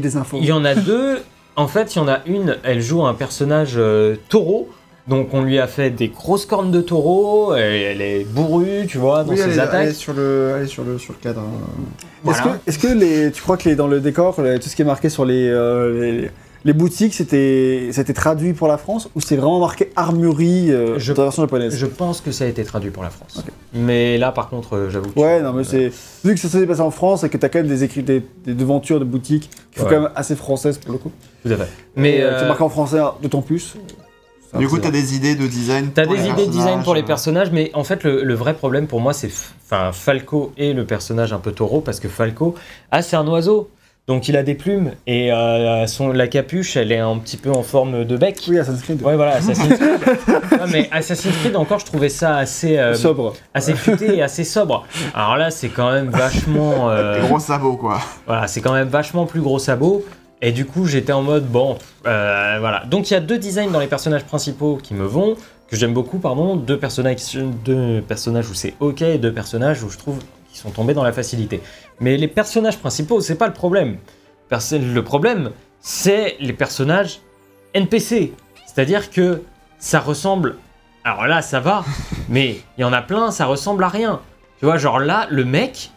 Des 0.00 0.16
infos. 0.16 0.38
Il 0.40 0.46
y 0.46 0.52
en 0.52 0.64
a 0.64 0.74
deux. 0.74 1.22
En 1.56 1.66
fait, 1.68 1.94
il 1.94 1.98
y 1.98 2.00
en 2.00 2.08
a 2.08 2.20
une, 2.26 2.56
elle 2.62 2.80
joue 2.80 3.04
un 3.04 3.14
personnage 3.14 3.72
euh, 3.76 4.16
taureau. 4.28 4.68
Donc 5.08 5.34
on 5.34 5.42
lui 5.42 5.58
a 5.58 5.66
fait 5.66 5.90
des 5.90 6.08
grosses 6.08 6.46
cornes 6.46 6.70
de 6.70 6.80
taureau, 6.80 7.54
elle, 7.54 7.72
elle 7.74 8.00
est 8.02 8.24
bourrue, 8.24 8.86
tu 8.86 8.98
vois, 8.98 9.24
dans 9.24 9.30
Oui, 9.32 9.38
ses 9.38 9.44
elle 9.44 9.50
est, 9.50 9.58
attaques. 9.58 9.82
elle 9.82 9.88
est 9.88 9.92
sur 9.94 10.12
le, 10.12 10.52
elle 10.56 10.62
est 10.64 10.68
sur 10.68 10.84
le, 10.84 10.98
sur 10.98 11.14
le 11.14 11.18
cadre. 11.18 11.40
hein. 11.40 12.30
Est-ce 12.30 12.42
que, 12.42 12.48
est-ce 12.66 12.78
que 12.78 12.86
les, 12.86 13.32
tu 13.32 13.42
crois 13.42 13.56
que 13.56 13.68
les, 13.68 13.74
dans 13.74 13.88
le 13.88 13.98
décor, 13.98 14.40
les- 14.40 14.60
tout 14.60 14.68
ce 14.68 14.76
qui 14.76 14.82
est 14.82 14.84
marqué 14.84 15.08
sur 15.08 15.24
les, 15.24 15.48
euh, 15.48 16.00
les, 16.20 16.30
les 16.64 16.72
boutiques, 16.72 17.14
c'était, 17.14 17.88
c'était 17.92 18.12
traduit 18.12 18.52
pour 18.52 18.68
la 18.68 18.76
France 18.78 19.08
ou 19.14 19.20
c'est 19.20 19.36
vraiment 19.36 19.58
marqué 19.60 19.90
armurerie 19.96 20.70
euh, 20.72 20.98
Je- 20.98 21.12
dans 21.12 21.22
la 21.22 21.26
version 21.28 21.42
japonaise? 21.42 21.74
Je 21.76 21.86
pense 21.86 22.20
que 22.20 22.32
ça 22.32 22.44
a 22.44 22.46
été 22.48 22.64
traduit 22.64 22.90
pour 22.90 23.02
la 23.02 23.10
France. 23.10 23.42
Mais 23.72 24.18
là, 24.18 24.30
par 24.32 24.48
contre, 24.50 24.74
euh, 24.76 24.90
j'avoue. 24.90 25.10
que- 25.10 25.18
Ouais, 25.20 25.40
non, 25.40 25.52
mais 25.52 25.64
c'est. 25.64 25.90
Vu 26.24 26.34
que 26.34 26.40
ça 26.40 26.48
s'est 26.48 26.66
passé 26.66 26.80
en 26.80 26.90
France 26.90 27.24
et 27.24 27.28
que 27.28 27.36
t'as 27.36 27.48
quand 27.48 27.60
même 27.60 27.68
des 27.68 27.84
écrits, 27.84 28.02
des, 28.02 28.22
des 28.44 28.54
devantures 28.54 28.98
de 29.00 29.04
boutiques 29.04 29.48
qui 29.72 29.78
sont 29.80 29.86
Ouais. 29.86 29.94
quand 29.94 30.00
même 30.02 30.10
assez 30.14 30.36
françaises 30.36 30.78
pour 30.78 30.92
le 30.92 30.98
coup. 30.98 31.12
Tout 31.44 31.52
à 31.52 31.56
fait. 31.56 31.68
Mais 31.96 32.20
euh, 32.20 32.30
euh, 32.32 32.40
c'est 32.40 32.46
marqué 32.48 32.62
en 32.64 32.68
français 32.68 32.98
hein, 32.98 33.12
d'autant 33.22 33.42
plus. 33.42 33.76
Du 34.58 34.66
coup, 34.66 34.78
t'as 34.78 34.90
des 34.90 35.14
idées 35.14 35.36
de 35.36 35.46
design. 35.46 35.90
T'as 35.94 36.04
pour 36.06 36.16
des 36.16 36.26
idées 36.26 36.46
de 36.46 36.50
design 36.50 36.82
pour 36.82 36.94
les 36.96 37.04
personnages, 37.04 37.52
mais 37.52 37.70
en 37.72 37.84
fait, 37.84 38.02
le, 38.02 38.24
le 38.24 38.34
vrai 38.34 38.52
problème 38.54 38.88
pour 38.88 39.00
moi, 39.00 39.12
c'est 39.12 39.30
Falco 39.92 40.52
et 40.56 40.72
le 40.72 40.84
personnage 40.84 41.32
un 41.32 41.38
peu 41.38 41.52
taureau, 41.52 41.80
parce 41.80 42.00
que 42.00 42.08
Falco, 42.08 42.54
ah, 42.90 43.00
c'est 43.02 43.14
un 43.16 43.26
oiseau. 43.28 43.70
Donc 44.06 44.26
il 44.28 44.36
a 44.36 44.42
des 44.42 44.54
plumes 44.56 44.92
et 45.06 45.32
euh, 45.32 45.86
son, 45.86 46.08
la 46.10 46.26
capuche, 46.26 46.76
elle 46.76 46.90
est 46.90 46.98
un 46.98 47.16
petit 47.18 47.36
peu 47.36 47.50
en 47.50 47.62
forme 47.62 48.04
de 48.04 48.16
bec. 48.16 48.42
Oui, 48.48 48.58
Assassin's 48.58 48.82
Creed. 48.82 49.02
Ouais, 49.02 49.14
voilà, 49.14 49.36
Assassin's 49.36 49.78
Creed. 49.78 50.00
Ouais, 50.60 50.66
mais 50.72 50.88
Assassin's 50.90 51.36
Creed, 51.36 51.54
encore, 51.54 51.78
je 51.78 51.86
trouvais 51.86 52.08
ça 52.08 52.36
assez, 52.36 52.76
euh, 52.76 52.94
Sobre. 52.94 53.34
assez 53.54 53.72
futé 53.74 54.16
et 54.16 54.22
assez 54.22 54.42
sobre. 54.44 54.84
Alors 55.14 55.36
là, 55.36 55.50
c'est 55.52 55.68
quand 55.68 55.92
même 55.92 56.08
vachement. 56.10 56.90
euh, 56.90 57.14
Des 57.20 57.26
gros 57.28 57.38
sabots, 57.38 57.76
quoi. 57.76 58.00
voilà, 58.26 58.46
c'est 58.48 58.60
quand 58.60 58.72
même 58.72 58.88
vachement 58.88 59.26
plus 59.26 59.40
gros 59.40 59.58
sabot. 59.60 60.04
Et 60.42 60.50
du 60.52 60.64
coup, 60.66 60.86
j'étais 60.86 61.12
en 61.12 61.22
mode 61.22 61.46
bon, 61.46 61.76
euh, 62.06 62.56
voilà. 62.60 62.82
Donc 62.86 63.10
il 63.10 63.14
y 63.14 63.16
a 63.16 63.20
deux 63.20 63.38
designs 63.38 63.70
dans 63.70 63.78
les 63.80 63.86
personnages 63.86 64.24
principaux 64.24 64.78
qui 64.82 64.94
me 64.94 65.04
vont, 65.04 65.36
que 65.68 65.76
j'aime 65.76 65.92
beaucoup, 65.92 66.18
pardon. 66.18 66.56
Deux 66.56 66.78
personnages, 66.78 67.16
deux 67.64 68.00
personnages 68.00 68.48
où 68.50 68.54
c'est 68.54 68.74
ok, 68.80 69.02
et 69.02 69.18
deux 69.18 69.32
personnages 69.32 69.82
où 69.84 69.90
je 69.90 69.98
trouve 69.98 70.18
qu'ils 70.50 70.58
sont 70.58 70.70
tombés 70.70 70.94
dans 70.94 71.04
la 71.04 71.12
facilité. 71.12 71.60
Mais 72.00 72.16
les 72.16 72.28
personnages 72.28 72.78
principaux, 72.78 73.20
c'est 73.20 73.36
pas 73.36 73.46
le 73.46 73.52
problème. 73.52 73.98
Le 74.72 75.00
problème, 75.00 75.52
c'est 75.80 76.36
les 76.40 76.52
personnages 76.52 77.20
NPC. 77.74 78.32
C'est-à-dire 78.66 79.10
que 79.10 79.42
ça 79.78 80.00
ressemble. 80.00 80.56
Alors 81.04 81.26
là, 81.26 81.42
ça 81.42 81.60
va, 81.60 81.84
mais 82.28 82.60
il 82.76 82.80
y 82.80 82.84
en 82.84 82.92
a 82.92 83.02
plein, 83.02 83.30
ça 83.30 83.46
ressemble 83.46 83.84
à 83.84 83.88
rien. 83.88 84.20
Tu 84.58 84.64
vois, 84.64 84.76
genre 84.76 84.98
là, 84.98 85.26
le 85.30 85.44
mec, 85.44 85.90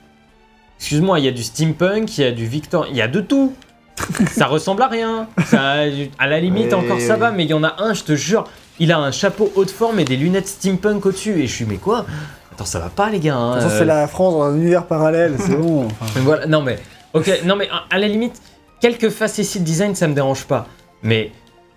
excuse-moi, 0.78 1.20
il 1.20 1.26
y 1.26 1.28
a 1.28 1.32
du 1.32 1.44
steampunk, 1.44 2.18
il 2.18 2.22
y 2.22 2.28
a 2.28 2.32
du 2.32 2.46
Victor, 2.46 2.88
il 2.90 2.96
y 2.96 3.02
a 3.02 3.08
de 3.08 3.22
tout. 3.22 3.54
ça 4.32 4.48
ressemble 4.48 4.82
à 4.82 4.88
rien. 4.88 5.28
Ça, 5.46 5.84
à 6.20 6.28
la 6.28 6.40
limite, 6.40 6.74
encore 6.74 7.00
ça 7.00 7.16
va, 7.16 7.32
mais 7.32 7.44
il 7.44 7.50
y 7.50 7.54
en 7.54 7.64
a 7.64 7.82
un, 7.82 7.94
je 7.94 8.04
te 8.04 8.16
jure, 8.16 8.46
il 8.80 8.92
a 8.92 9.00
un 9.00 9.12
chapeau 9.12 9.52
haute 9.56 9.72
forme 9.72 10.00
et 10.00 10.06
des 10.06 10.18
lunettes 10.18 10.48
steampunk 10.48 11.06
au-dessus. 11.06 11.42
Et 11.42 11.48
je 11.48 11.54
suis, 11.54 11.66
mais 11.66 11.78
quoi? 11.78 12.06
Attends, 12.54 12.66
ça 12.66 12.80
va 12.80 12.90
pas, 12.90 13.10
les 13.10 13.20
gars. 13.20 13.36
hein, 13.36 13.56
De 13.56 13.62
façon, 13.62 13.74
euh, 13.76 13.80
c'est 13.80 13.86
la 13.86 14.08
France 14.08 14.34
dans 14.34 14.44
un 14.44 14.56
univers 14.56 14.86
parallèle, 14.86 15.36
c'est 15.40 15.56
bon. 15.56 15.88
Enfin, 16.02 16.12
mais 16.16 16.22
Voilà, 16.22 16.46
non 16.46 16.62
mais, 16.62 16.78
ok, 17.14 17.42
non 17.46 17.56
mais 17.56 17.68
à- 17.90 17.98
la 18.00 18.08
limite, 18.08 18.42
quelques 18.80 19.10
facéties 19.10 19.60
design, 19.60 19.96
ça 19.96 20.08
me 20.08 20.14
dérange 20.14 20.46
pas. 20.46 20.68
Mais 21.02 21.32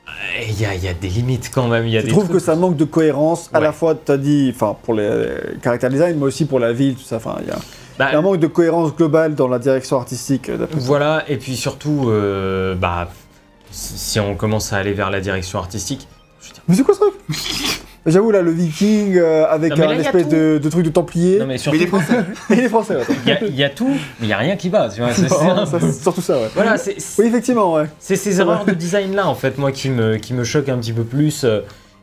euh, 0.07 0.43
il 0.49 0.61
y, 0.61 0.65
a, 0.67 0.75
il 0.75 0.85
y 0.85 0.89
a 0.89 0.93
des 0.95 1.09
limites 1.09 1.51
quand 1.53 1.67
même. 1.69 1.87
Il 1.87 1.93
y 1.93 1.97
a 1.97 2.01
Je 2.01 2.07
des 2.07 2.13
trouve 2.13 2.25
trucs- 2.25 2.37
que 2.37 2.43
ça 2.43 2.55
manque 2.57 2.77
de 2.77 2.85
cohérence, 2.85 3.49
à 3.55 3.61
la 3.61 3.73
fois, 3.73 3.95
tu 3.95 4.13
as 4.13 4.19
dit, 4.19 4.53
enfin, 4.55 4.77
pour 4.83 4.93
les 4.95 5.29
caractères 5.63 5.91
design, 5.91 6.17
mais 6.19 6.25
aussi 6.27 6.45
pour 6.45 6.59
la 6.61 6.73
ville, 6.73 6.95
tout 6.95 7.03
ça. 7.05 7.17
Enfin, 7.17 7.37
il 7.41 7.49
y 7.49 7.51
a 7.51 7.57
Bah, 7.99 8.09
il 8.11 8.13
y 8.13 8.17
a 8.17 8.19
un 8.19 8.23
manque 8.23 8.39
de 8.39 8.47
cohérence 8.47 8.95
globale 8.95 9.35
dans 9.35 9.49
la 9.49 9.59
direction 9.59 9.97
artistique. 9.97 10.47
ça. 10.47 10.67
Voilà, 10.73 11.25
et 11.29 11.39
puis 11.39 11.57
surtout, 11.57 12.11
euh, 12.11 12.75
bah, 12.75 13.09
si 13.71 14.21
on 14.21 14.35
commence 14.37 14.73
à 14.75 14.77
aller 14.77 14.93
vers 14.93 15.11
la 15.11 15.21
direction 15.21 15.59
artistique, 15.59 16.07
je 16.43 16.51
Mais 16.69 16.75
c'est 16.75 16.83
quoi 16.83 16.95
ce 16.95 17.01
truc? 17.01 17.15
J'avoue, 18.07 18.31
là, 18.31 18.41
le 18.41 18.53
viking 18.53 19.17
euh, 19.17 19.47
avec 19.49 19.73
Non, 19.73 19.77
mais 19.79 19.85
là, 19.87 19.91
un 19.91 19.95
il 19.95 19.97
y 20.03 20.05
a 20.05 20.07
espèce 20.07 20.23
tout. 20.25 20.29
de, 20.31 20.59
de 20.63 20.69
truc 20.71 20.85
de 20.85 20.91
templier. 20.91 21.39
non 21.41 21.47
mais 21.47 21.55
Mais 21.55 21.59
surtout, 21.59 21.77
il 21.79 21.83
est 21.83 21.87
français. 21.89 22.15
Et 22.51 22.55
les 22.57 22.69
français, 22.69 22.97
ouais. 22.97 23.03
il 23.25 23.29
y 23.29 23.33
a- 23.33 23.45
il 23.45 23.55
y, 23.57 23.65
a 23.65 23.71
tout, 23.71 23.89
mais 24.21 24.27
il 24.27 24.29
y 24.29 24.33
a 24.33 24.37
rien 24.39 24.57
qui 24.57 24.69
va. 24.69 24.89
Tu 24.89 25.01
vois, 25.01 25.13
c'est, 25.13 25.29
c'est 25.29 25.45
Non, 25.45 25.59
un- 25.59 25.67
ça, 25.67 25.79
c'est 25.81 25.93
surtout 25.93 26.21
ça, 26.21 26.37
ouais. 26.39 26.49
voilà, 26.55 26.79
c'est, 26.79 27.01
c'est- 27.01 27.21
Oui, 27.23 27.29
effectivement, 27.29 27.75
ouais. 27.75 27.87
c'est 27.99 28.17
ces 28.17 28.41
erreurs 28.41 28.65
de 28.65 28.73
design 28.73 29.15
là 29.15 29.27
en 29.27 29.35
fait, 29.35 29.59
moi 29.59 29.73
qui 29.73 29.91
me, 29.91 30.17
qui 30.17 30.35
me 30.35 30.45
choquent 30.45 30.69
un 30.69 30.79
petit 30.79 30.93
peu 30.93 31.03
plus. 31.05 31.43
euh, 31.45 31.61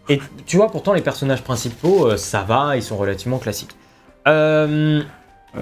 Et 0.09 0.19
tu 0.45 0.57
vois, 0.57 0.69
pourtant 0.69 0.91
les 0.93 1.01
personnages 1.01 1.41
principaux, 1.41 2.07
euh, 2.07 2.17
ça 2.17 2.41
va, 2.45 2.75
ils 2.75 2.83
sont 2.83 2.97
relativement 2.97 3.37
classiques. 3.37 3.71
Euh, 4.27 5.01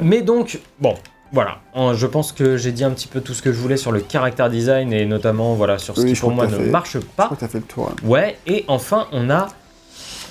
Mais 0.01 0.21
donc, 0.21 0.59
bon, 0.79 0.95
voilà. 1.33 1.57
En- 1.73 1.93
Je 1.93 2.07
pense 2.07 2.31
que 2.31 2.57
j'ai 2.57 2.71
dit 2.71 2.83
un 2.83 2.91
petit 2.91 3.07
peu 3.07 3.21
tout 3.21 3.33
ce 3.33 3.41
que 3.41 3.51
je 3.51 3.59
voulais 3.59 3.77
sur 3.77 3.91
le 3.91 3.99
caractère 3.99 4.49
design 4.49 4.91
et 4.93 5.05
notamment 5.05 5.53
voilà 5.53 5.77
sur 5.77 5.95
ce 5.95 6.01
Oui, 6.01 6.07
qui 6.09 6.15
je 6.15 6.21
pour 6.21 6.31
crois 6.31 6.45
moi 6.45 6.47
que 6.47 6.51
ne 6.53 6.57
t'as 6.57 6.63
fait- 6.65 6.69
marche 6.71 6.91
Je 6.93 6.99
pas. 6.99 7.25
crois 7.25 7.35
que 7.37 7.41
t'as 7.41 7.47
fait 7.47 7.59
le 7.59 7.63
tour. 7.65 7.91
hein. 7.91 7.95
Ouais, 8.07 8.37
et 8.47 8.65
enfin 8.67 9.07
on 9.11 9.29
a. 9.29 9.47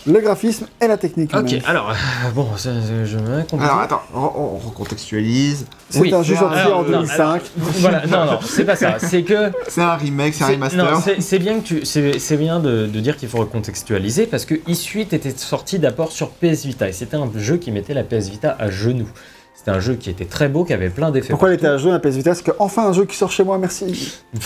Le 0.07 0.19
graphisme 0.21 0.67
et 0.81 0.87
la 0.87 0.97
technique. 0.97 1.35
Ok, 1.37 1.51
même. 1.51 1.61
alors 1.67 1.93
bon, 2.35 2.47
ça, 2.57 2.71
ça, 2.73 3.05
je 3.05 3.17
me. 3.19 3.45
Alors 3.63 3.81
attends, 3.81 4.01
on, 4.15 4.19
on 4.21 4.57
recontextualise. 4.59 5.67
C'est 5.91 6.01
oui. 6.01 6.15
un 6.15 6.23
jeu 6.23 6.37
sorti 6.37 6.59
en 6.63 6.83
non, 6.83 6.83
2005. 6.85 7.43
Voilà, 7.57 8.07
non, 8.07 8.25
non, 8.25 8.39
c'est 8.43 8.65
pas 8.65 8.77
ça. 8.77 8.99
C'est 8.99 9.23
que 9.23 9.51
C'est 9.69 9.83
un 9.83 9.97
remake, 9.97 10.35
c'est 10.35 10.45
un 10.45 10.47
c'est- 10.49 10.53
remaster. 10.55 10.85
non, 10.93 11.01
c'est 11.05 11.21
c'est 11.21 11.39
bien 11.39 11.61
que 11.61 11.65
tu, 11.67 11.85
c'est 11.85 12.19
c'est 12.19 12.37
bien 12.37 12.61
de, 12.61 12.87
de 12.87 13.01
dire 13.01 13.17
qu'il 13.17 13.29
faut 13.29 13.39
recontextualiser 13.39 14.27
parce 14.27 14.45
que 14.45 14.55
Isuit 14.67 15.03
était 15.13 15.37
sorti 15.37 15.79
d'abord 15.79 16.13
sur 16.13 16.31
PS 16.31 16.65
Vita 16.65 16.89
et 16.89 16.93
c'était 16.93 17.17
un 17.17 17.31
jeu 17.37 17.57
qui 17.57 17.71
mettait 17.71 17.95
la 17.95 18.05
PS 18.05 18.29
Vita 18.31 18.57
à 18.59 18.71
genoux. 18.71 19.09
C'était 19.55 19.73
un 19.73 19.81
jeu 19.81 19.95
qui 19.95 20.09
était 20.09 20.25
très 20.25 20.49
beau, 20.49 20.65
qui 20.65 20.73
avait 20.73 20.89
plein 20.89 21.11
d'effets. 21.11 21.29
Pourquoi 21.31 21.51
il 21.51 21.55
était 21.55 21.67
à 21.67 21.77
jouer 21.77 21.93
à 21.93 21.99
PS 21.99 22.15
Vita 22.17 22.35
C'est 22.35 22.45
que 22.45 22.53
enfin 22.59 22.89
un 22.89 22.93
jeu 22.95 23.05
qui 23.05 23.15
sort 23.17 23.31
chez 23.31 23.45
moi, 23.45 23.59
merci. 23.59 24.15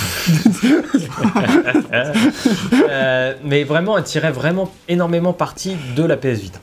Euh, 2.90 3.34
mais 3.44 3.64
vraiment, 3.64 3.96
elle 3.98 4.04
tirait 4.04 4.32
vraiment 4.32 4.70
énormément 4.88 5.32
parti 5.32 5.76
de 5.96 6.02
la 6.04 6.16
PS 6.16 6.40
Vita. 6.40 6.58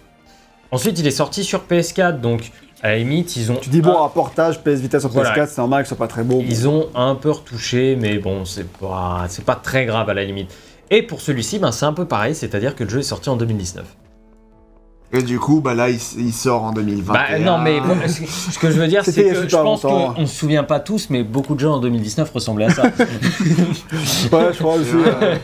Ensuite, 0.71 0.99
il 0.99 1.07
est 1.07 1.11
sorti 1.11 1.43
sur 1.43 1.63
PS4, 1.69 2.19
donc 2.19 2.51
à 2.81 2.89
la 2.89 2.97
limite, 2.97 3.35
ils 3.35 3.51
ont. 3.51 3.55
Tu 3.55 3.69
dis 3.69 3.81
bon, 3.81 4.03
un 4.03 4.09
portage 4.09 4.61
PS 4.63 4.79
Vita 4.79 4.99
sur 4.99 5.09
PS4, 5.09 5.13
Voilà. 5.13 5.47
c'est 5.47 5.57
normal 5.57 5.83
que 5.83 5.89
ce 5.89 5.95
soit 5.95 6.05
pas 6.05 6.11
très 6.11 6.23
beau. 6.23 6.41
Ils 6.45 6.67
ont 6.67 6.87
un 6.95 7.15
peu 7.15 7.31
retouché, 7.31 7.95
mais 7.99 8.17
bon, 8.19 8.45
c'est 8.45 8.67
pas, 8.67 9.25
c'est 9.29 9.45
pas 9.45 9.55
très 9.55 9.85
grave 9.85 10.09
à 10.09 10.13
la 10.13 10.23
limite. 10.23 10.51
Et 10.89 11.01
pour 11.03 11.21
celui-ci, 11.21 11.59
ben, 11.59 11.71
c'est 11.71 11.85
un 11.85 11.93
peu 11.93 12.05
pareil, 12.05 12.35
c'est-à-dire 12.35 12.75
que 12.75 12.83
le 12.83 12.89
jeu 12.89 12.99
est 12.99 13.03
sorti 13.03 13.29
en 13.29 13.35
2019. 13.37 13.85
Et 15.13 15.21
du 15.23 15.39
coup, 15.39 15.59
bah 15.59 15.73
là, 15.73 15.89
il, 15.89 15.99
il 16.19 16.31
sort 16.31 16.63
en 16.63 16.71
2021. 16.71 17.13
Bah 17.13 17.39
non, 17.39 17.57
mais 17.57 17.81
bon, 17.81 17.97
ce 18.07 18.57
que 18.57 18.71
je 18.71 18.79
veux 18.79 18.87
dire, 18.87 19.01
c'est 19.05 19.11
il 19.11 19.33
que 19.33 19.49
je 19.49 19.55
pense 19.57 19.81
qu'on 19.81 20.13
ne 20.21 20.25
se 20.25 20.33
souvient 20.35 20.63
pas 20.63 20.79
tous, 20.79 21.09
mais 21.09 21.21
beaucoup 21.23 21.53
de 21.55 21.59
jeux 21.59 21.69
en 21.69 21.79
2019 21.79 22.31
ressemblaient 22.31 22.65
à 22.65 22.69
ça. 22.69 22.83
Ouais, 24.31 24.49
je 24.53 24.57
crois 24.59 24.75
aussi. 24.75 24.89
euh, 24.95 25.35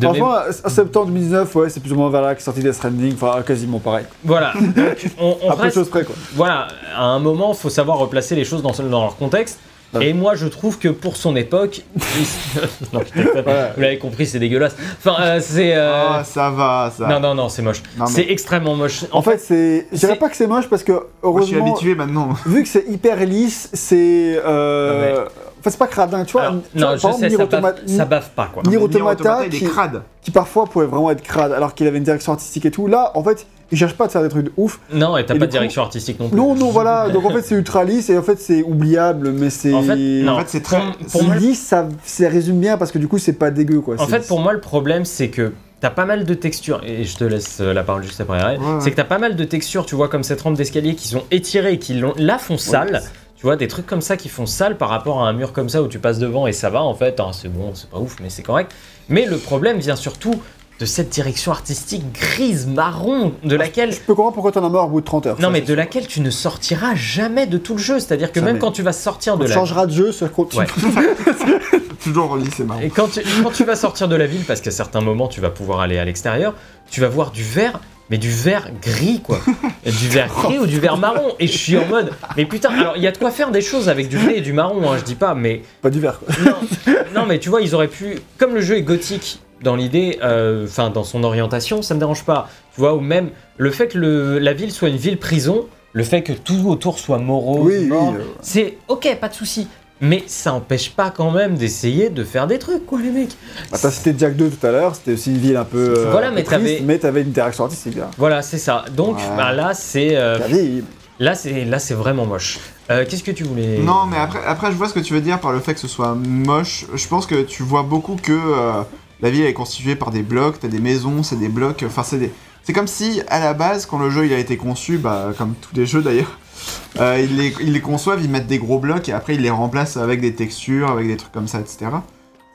Franchement, 0.00 0.32
à 0.32 0.52
septembre 0.70 1.06
2019, 1.06 1.54
ouais, 1.56 1.68
c'est 1.68 1.80
plus 1.80 1.92
ou 1.92 1.96
moins 1.96 2.10
vers 2.10 2.22
là 2.22 2.34
qu'est 2.34 2.42
sorti 2.42 2.60
Death 2.60 2.74
Stranding, 2.74 3.14
enfin 3.14 3.42
quasiment 3.42 3.78
pareil. 3.80 4.04
Voilà. 4.24 4.52
Donc, 4.60 5.10
on, 5.18 5.36
on 5.42 5.50
À 5.50 5.52
peu 5.52 5.58
de 5.58 5.62
reste- 5.62 5.74
choses 5.74 5.88
près, 5.90 6.04
quoi. 6.04 6.14
voilà, 6.34 6.68
à 6.96 7.04
un 7.04 7.18
moment, 7.18 7.52
faut 7.54 7.70
savoir 7.70 7.98
replacer 7.98 8.36
les 8.36 8.44
choses 8.44 8.62
dans, 8.62 8.70
dans 8.88 9.02
leur 9.02 9.16
contexte. 9.16 9.58
Et 10.00 10.12
moi, 10.12 10.34
je 10.34 10.46
trouve 10.46 10.78
que 10.78 10.88
pour 10.88 11.16
son 11.16 11.34
époque, 11.36 11.82
non, 12.92 13.00
je. 13.14 13.20
Ouais. 13.22 13.72
vous 13.74 13.80
l'avez 13.82 13.98
compris, 13.98 14.26
c'est 14.26 14.38
dégueulasse. 14.38 14.76
Enfin, 14.98 15.16
euh, 15.22 15.40
c'est. 15.40 15.74
euh, 15.74 16.04
Ah, 16.10 16.24
ça 16.24 16.50
va, 16.50 16.92
ça. 16.96 17.06
Non, 17.06 17.20
non, 17.20 17.34
non, 17.34 17.48
c'est 17.48 17.62
moche. 17.62 17.82
Mais- 17.98 18.06
C'est 18.06 18.26
extrêmement 18.30 18.74
moche. 18.74 19.04
En 19.12 19.22
fait, 19.22 19.38
c'est. 19.38 19.86
Je 19.92 19.96
dirais 19.98 20.16
pas 20.16 20.28
que 20.28 20.36
c'est 20.36 20.46
moche 20.46 20.68
parce 20.68 20.82
que, 20.82 20.92
Moi, 20.92 21.02
je 21.40 21.46
suis 21.46 21.54
heureusement, 21.56 21.66
habitué 21.72 21.94
maintenant. 21.94 22.28
vu 22.46 22.62
que 22.62 22.68
c'est 22.68 22.84
hyper 22.88 23.24
lisse, 23.24 23.70
c'est. 23.72 24.40
Euh... 24.44 25.24
Enfin, 25.60 25.70
c'est 25.70 25.78
pas 25.78 25.86
cradin, 25.88 26.24
tu 26.24 26.32
vois. 26.32 26.42
Alors, 26.42 26.54
tu 26.72 26.78
vois, 26.78 26.90
non, 26.90 26.96
je 26.96 27.02
par 27.02 27.14
sais, 27.14 27.20
ça 27.20 27.28
Nier 27.28 27.36
bave, 27.36 27.46
Automata- 27.46 27.88
ça 27.88 28.04
bave 28.04 28.30
pas, 28.36 28.50
quoi. 28.52 28.62
Nier 28.64 28.76
Nier 28.76 28.84
Automata, 28.84 29.40
il 29.46 29.54
est 29.54 29.58
qui- 29.58 29.64
crade. 29.64 30.02
qui 30.22 30.30
parfois 30.30 30.66
pouvait 30.66 30.86
vraiment 30.86 31.10
être 31.10 31.22
crade, 31.22 31.52
alors 31.52 31.74
qu'il 31.74 31.86
avait 31.86 31.98
une 31.98 32.04
direction 32.04 32.32
artistique 32.32 32.64
et 32.66 32.70
tout. 32.70 32.86
Là, 32.86 33.10
en 33.14 33.24
fait, 33.24 33.46
il 33.70 33.76
cherche 33.78 33.94
pas 33.94 34.04
à 34.04 34.06
te 34.06 34.12
faire 34.12 34.22
des 34.22 34.28
trucs 34.28 34.44
de 34.46 34.52
ouf. 34.56 34.80
Non, 34.92 35.16
et 35.16 35.26
t'as 35.26 35.34
pas 35.38 35.46
de 35.46 35.50
direction 35.50 35.82
artistique 35.82 36.18
non 36.20 36.28
plus. 36.28 36.36
Non, 36.36 36.54
non, 36.54 36.70
voilà. 36.70 37.08
Donc 37.10 37.24
en 37.24 37.30
fait, 37.30 37.42
c'est 37.42 37.54
ultra 37.54 37.84
lisse 37.84 38.08
et 38.10 38.16
en 38.18 38.22
fait, 38.22 38.40
c'est 38.40 38.62
oubliable, 38.62 39.32
mais 39.32 39.50
c'est. 39.50 39.72
En 39.74 39.82
fait, 39.82 39.96
non. 39.96 40.32
En 40.32 40.38
fait, 40.38 40.48
c'est 40.48 40.62
très. 40.62 40.80
Pour- 41.12 41.22
moi, 41.24 41.36
lisse, 41.36 41.60
ça, 41.62 41.88
ça 42.04 42.28
résume 42.28 42.60
bien 42.60 42.78
parce 42.78 42.90
que 42.92 42.98
du 42.98 43.08
coup, 43.08 43.18
c'est 43.18 43.32
pas 43.34 43.50
dégueu, 43.50 43.80
quoi. 43.80 43.96
En 43.98 44.06
fait, 44.06 44.26
pour 44.26 44.40
moi, 44.40 44.52
le 44.52 44.60
problème, 44.60 45.04
c'est 45.04 45.28
que 45.28 45.52
t'as 45.80 45.90
pas 45.90 46.06
mal 46.06 46.24
de 46.24 46.34
textures, 46.34 46.80
et 46.84 47.04
je 47.04 47.16
te 47.16 47.24
laisse 47.24 47.58
euh, 47.60 47.72
la 47.72 47.84
parole 47.84 48.02
juste 48.02 48.20
après, 48.20 48.40
Ariel. 48.40 48.58
Ouais, 48.60 48.66
ouais. 48.66 48.80
c'est 48.80 48.90
que 48.90 48.96
t'as 48.96 49.04
pas 49.04 49.18
mal 49.18 49.36
de 49.36 49.44
textures, 49.44 49.86
tu 49.86 49.94
vois, 49.94 50.08
comme 50.08 50.24
cette 50.24 50.40
rampe 50.40 50.56
d'escalier 50.56 50.94
qui 50.96 51.06
sont 51.08 51.22
étirées 51.30 51.74
et 51.74 51.78
qui 51.78 51.94
l'ont- 51.94 52.14
là 52.16 52.38
font 52.38 52.58
sale. 52.58 53.02
Tu 53.36 53.42
vois, 53.46 53.54
des 53.54 53.68
trucs 53.68 53.86
comme 53.86 54.00
ça 54.00 54.16
qui 54.16 54.28
font 54.28 54.46
sale 54.46 54.76
par 54.76 54.88
rapport 54.88 55.22
à 55.22 55.28
un 55.28 55.32
mur 55.32 55.52
comme 55.52 55.68
ça 55.68 55.80
où 55.80 55.86
tu 55.86 56.00
passes 56.00 56.18
devant 56.18 56.48
et 56.48 56.52
ça 56.52 56.70
va, 56.70 56.82
en 56.82 56.94
fait, 56.94 57.20
hein, 57.20 57.30
c'est 57.32 57.46
bon, 57.48 57.70
c'est 57.74 57.88
pas 57.88 57.98
ouf, 57.98 58.16
mais 58.20 58.30
c'est 58.30 58.42
correct. 58.42 58.72
Mais 59.08 59.26
le 59.26 59.36
problème 59.36 59.78
vient 59.78 59.94
surtout 59.94 60.34
de 60.78 60.86
cette 60.86 61.08
direction 61.08 61.50
artistique 61.50 62.04
grise, 62.12 62.66
marron, 62.66 63.32
de 63.42 63.56
laquelle 63.56 63.92
Je 63.92 63.98
peux 63.98 64.14
comprendre 64.14 64.34
pourquoi 64.34 64.52
t'en 64.52 64.64
as 64.64 64.68
marre 64.68 64.86
au 64.86 64.90
bout 64.90 65.00
de 65.00 65.06
30 65.06 65.26
heures. 65.26 65.36
Non, 65.40 65.48
ça, 65.48 65.50
mais 65.50 65.60
de 65.60 65.74
laquelle 65.74 66.06
tu 66.06 66.20
ne 66.20 66.30
sortiras 66.30 66.94
jamais 66.94 67.46
de 67.46 67.58
tout 67.58 67.72
le 67.74 67.80
jeu. 67.80 67.98
C'est-à-dire 67.98 68.30
que 68.30 68.38
Jamais. 68.40 68.52
même 68.52 68.60
quand 68.60 68.70
tu 68.70 68.82
vas 68.82 68.92
sortir 68.92 69.36
de 69.36 69.46
la 69.46 69.54
changera 69.54 69.86
de 69.86 69.92
jeu, 69.92 70.12
ça 70.12 70.28
continue. 70.28 70.62
Ouais. 70.62 70.68
Toujours 72.04 72.30
relié, 72.30 72.48
c'est 72.56 72.64
marrant. 72.64 72.80
Et 72.80 72.90
quand 72.90 73.08
tu, 73.10 73.20
quand 73.42 73.50
tu 73.50 73.64
vas 73.64 73.74
sortir 73.74 74.06
de 74.08 74.14
la 74.14 74.26
ville, 74.26 74.44
parce 74.46 74.60
qu'à 74.60 74.70
certains 74.70 75.00
moments 75.00 75.26
tu 75.28 75.40
vas 75.40 75.50
pouvoir 75.50 75.80
aller 75.80 75.98
à 75.98 76.04
l'extérieur, 76.04 76.54
tu 76.90 77.00
vas 77.00 77.08
voir 77.08 77.32
du 77.32 77.42
vert, 77.42 77.80
mais 78.08 78.18
du 78.18 78.30
vert 78.30 78.70
gris 78.80 79.20
quoi. 79.22 79.40
Du 79.84 80.08
vert 80.08 80.28
gris 80.32 80.58
ou 80.60 80.66
du 80.66 80.78
vert 80.78 80.96
marron. 80.96 81.34
Et 81.40 81.48
je 81.48 81.58
suis 81.58 81.76
en 81.76 81.86
mode, 81.86 82.12
mais 82.36 82.44
putain, 82.46 82.70
alors 82.70 82.96
il 82.96 83.02
y 83.02 83.06
a 83.08 83.12
de 83.12 83.18
quoi 83.18 83.32
faire 83.32 83.50
des 83.50 83.60
choses 83.62 83.88
avec 83.88 84.08
du 84.08 84.16
gris 84.16 84.34
et 84.36 84.40
du 84.40 84.52
marron, 84.52 84.88
hein, 84.90 84.96
je 84.98 85.04
dis 85.04 85.16
pas, 85.16 85.34
mais 85.34 85.62
Pas 85.82 85.90
du 85.90 85.98
vert, 85.98 86.20
quoi. 86.20 86.28
non, 86.44 86.92
non, 87.14 87.26
mais 87.26 87.40
tu 87.40 87.48
vois, 87.48 87.62
ils 87.62 87.74
auraient 87.74 87.88
pu, 87.88 88.20
comme 88.38 88.54
le 88.54 88.60
jeu 88.60 88.76
est 88.76 88.82
gothique 88.82 89.40
dans 89.62 89.76
l'idée, 89.76 90.18
euh, 90.22 90.64
enfin 90.66 90.90
dans 90.90 91.04
son 91.04 91.24
orientation, 91.24 91.82
ça 91.82 91.94
me 91.94 91.98
dérange 92.00 92.24
pas. 92.24 92.48
Tu 92.74 92.80
vois, 92.80 92.94
ou 92.94 93.00
même 93.00 93.30
le 93.56 93.70
fait 93.70 93.88
que 93.88 93.98
le- 93.98 94.38
la 94.38 94.52
ville 94.52 94.72
soit 94.72 94.88
une 94.88 94.96
ville 94.96 95.18
prison, 95.18 95.66
le 95.92 96.04
fait 96.04 96.22
que 96.22 96.32
tout 96.32 96.68
autour 96.68 96.98
soit 96.98 97.18
morose, 97.18 97.66
Oui, 97.66 97.86
mort, 97.86 98.14
euh, 98.14 98.22
c'est 98.40 98.78
ok, 98.88 99.16
pas 99.20 99.28
de 99.28 99.34
souci. 99.34 99.68
Mais 100.00 100.22
ça 100.28 100.52
empêche 100.52 100.90
pas 100.90 101.10
quand 101.10 101.32
même 101.32 101.56
d'essayer 101.56 102.08
de 102.08 102.22
faire 102.22 102.46
des 102.46 102.60
trucs, 102.60 102.86
quoi, 102.86 103.00
les 103.00 103.10
mecs. 103.10 103.36
Bah, 103.72 103.78
t'as 103.82 103.90
cité 103.90 104.14
Jack 104.16 104.36
2 104.36 104.48
tout 104.48 104.64
à 104.64 104.70
l'heure, 104.70 104.94
c'était 104.94 105.14
aussi 105.14 105.30
une 105.30 105.38
ville 105.38 105.56
un 105.56 105.64
peu. 105.64 105.76
euh, 105.76 106.10
Voilà, 106.12 106.28
un 106.28 106.30
peu 106.30 106.36
mais 106.36 106.42
triste, 106.44 106.60
t'avais- 106.62 106.80
mais 106.84 106.98
t'avais 106.98 107.22
une 107.22 107.32
direction 107.32 107.64
artistique, 107.64 107.96
là. 107.96 108.08
Voilà, 108.16 108.42
c'est 108.42 108.58
ça. 108.58 108.84
Donc 108.94 109.16
Ouais. 109.16 109.22
bah, 109.36 109.52
là, 109.52 109.74
c'est 109.74 110.14
euh, 110.16 110.38
La 110.38 110.46
vie, 110.46 110.84
là, 111.18 111.34
c'est 111.34 111.64
là, 111.64 111.80
c'est 111.80 111.94
vraiment 111.94 112.26
moche. 112.26 112.60
Euh, 112.92 113.04
Qu'est-ce 113.08 113.24
que 113.24 113.32
tu 113.32 113.42
voulais 113.42 113.78
Non, 113.78 114.06
mais 114.08 114.18
après, 114.18 114.38
après, 114.46 114.68
je 114.70 114.76
vois 114.76 114.88
ce 114.88 114.94
que 114.94 115.00
tu 115.00 115.14
veux 115.14 115.20
dire 115.20 115.40
par 115.40 115.50
le 115.50 115.58
fait 115.58 115.74
que 115.74 115.80
ce 115.80 115.88
soit 115.88 116.14
moche. 116.14 116.86
Je 116.94 117.08
pense 117.08 117.26
que 117.26 117.42
tu 117.42 117.64
vois 117.64 117.82
beaucoup 117.82 118.14
que 118.22 118.30
euh, 118.32 118.82
la 119.20 119.30
ville 119.30 119.44
est 119.44 119.52
constituée 119.52 119.96
par 119.96 120.10
des 120.10 120.22
blocs, 120.22 120.60
t'as 120.60 120.68
des 120.68 120.78
maisons, 120.80 121.22
c'est 121.22 121.36
des 121.38 121.48
blocs. 121.48 121.82
Enfin, 121.86 122.02
c'est 122.02 122.18
des. 122.18 122.32
C'est 122.62 122.72
comme 122.72 122.86
si, 122.86 123.22
à 123.28 123.40
la 123.40 123.54
base, 123.54 123.86
quand 123.86 123.98
le 123.98 124.10
jeu 124.10 124.26
il 124.26 124.32
a 124.32 124.38
été 124.38 124.56
conçu, 124.58 124.98
bah, 124.98 125.32
comme 125.38 125.54
tous 125.54 125.74
les 125.74 125.86
jeux 125.86 126.02
d'ailleurs, 126.02 126.38
euh, 127.00 127.18
ils, 127.22 127.36
les, 127.36 127.54
ils 127.60 127.72
les 127.72 127.80
conçoivent, 127.80 128.22
ils 128.22 128.28
mettent 128.30 128.46
des 128.46 128.58
gros 128.58 128.78
blocs 128.78 129.08
et 129.08 129.12
après 129.12 129.34
ils 129.36 129.40
les 129.42 129.50
remplacent 129.50 129.96
avec 129.96 130.20
des 130.20 130.34
textures, 130.34 130.90
avec 130.90 131.06
des 131.06 131.16
trucs 131.16 131.32
comme 131.32 131.48
ça, 131.48 131.60
etc. 131.60 131.86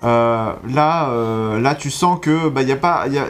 Euh, 0.03 0.52
là, 0.69 1.10
euh, 1.10 1.60
là, 1.60 1.76
tu 1.76 1.90
sens 1.90 2.19
que 2.22 2.49
bah, 2.49 2.61
y 2.61 2.72
a 2.72 2.76
pas. 2.76 3.07
Y 3.07 3.18
a, 3.18 3.26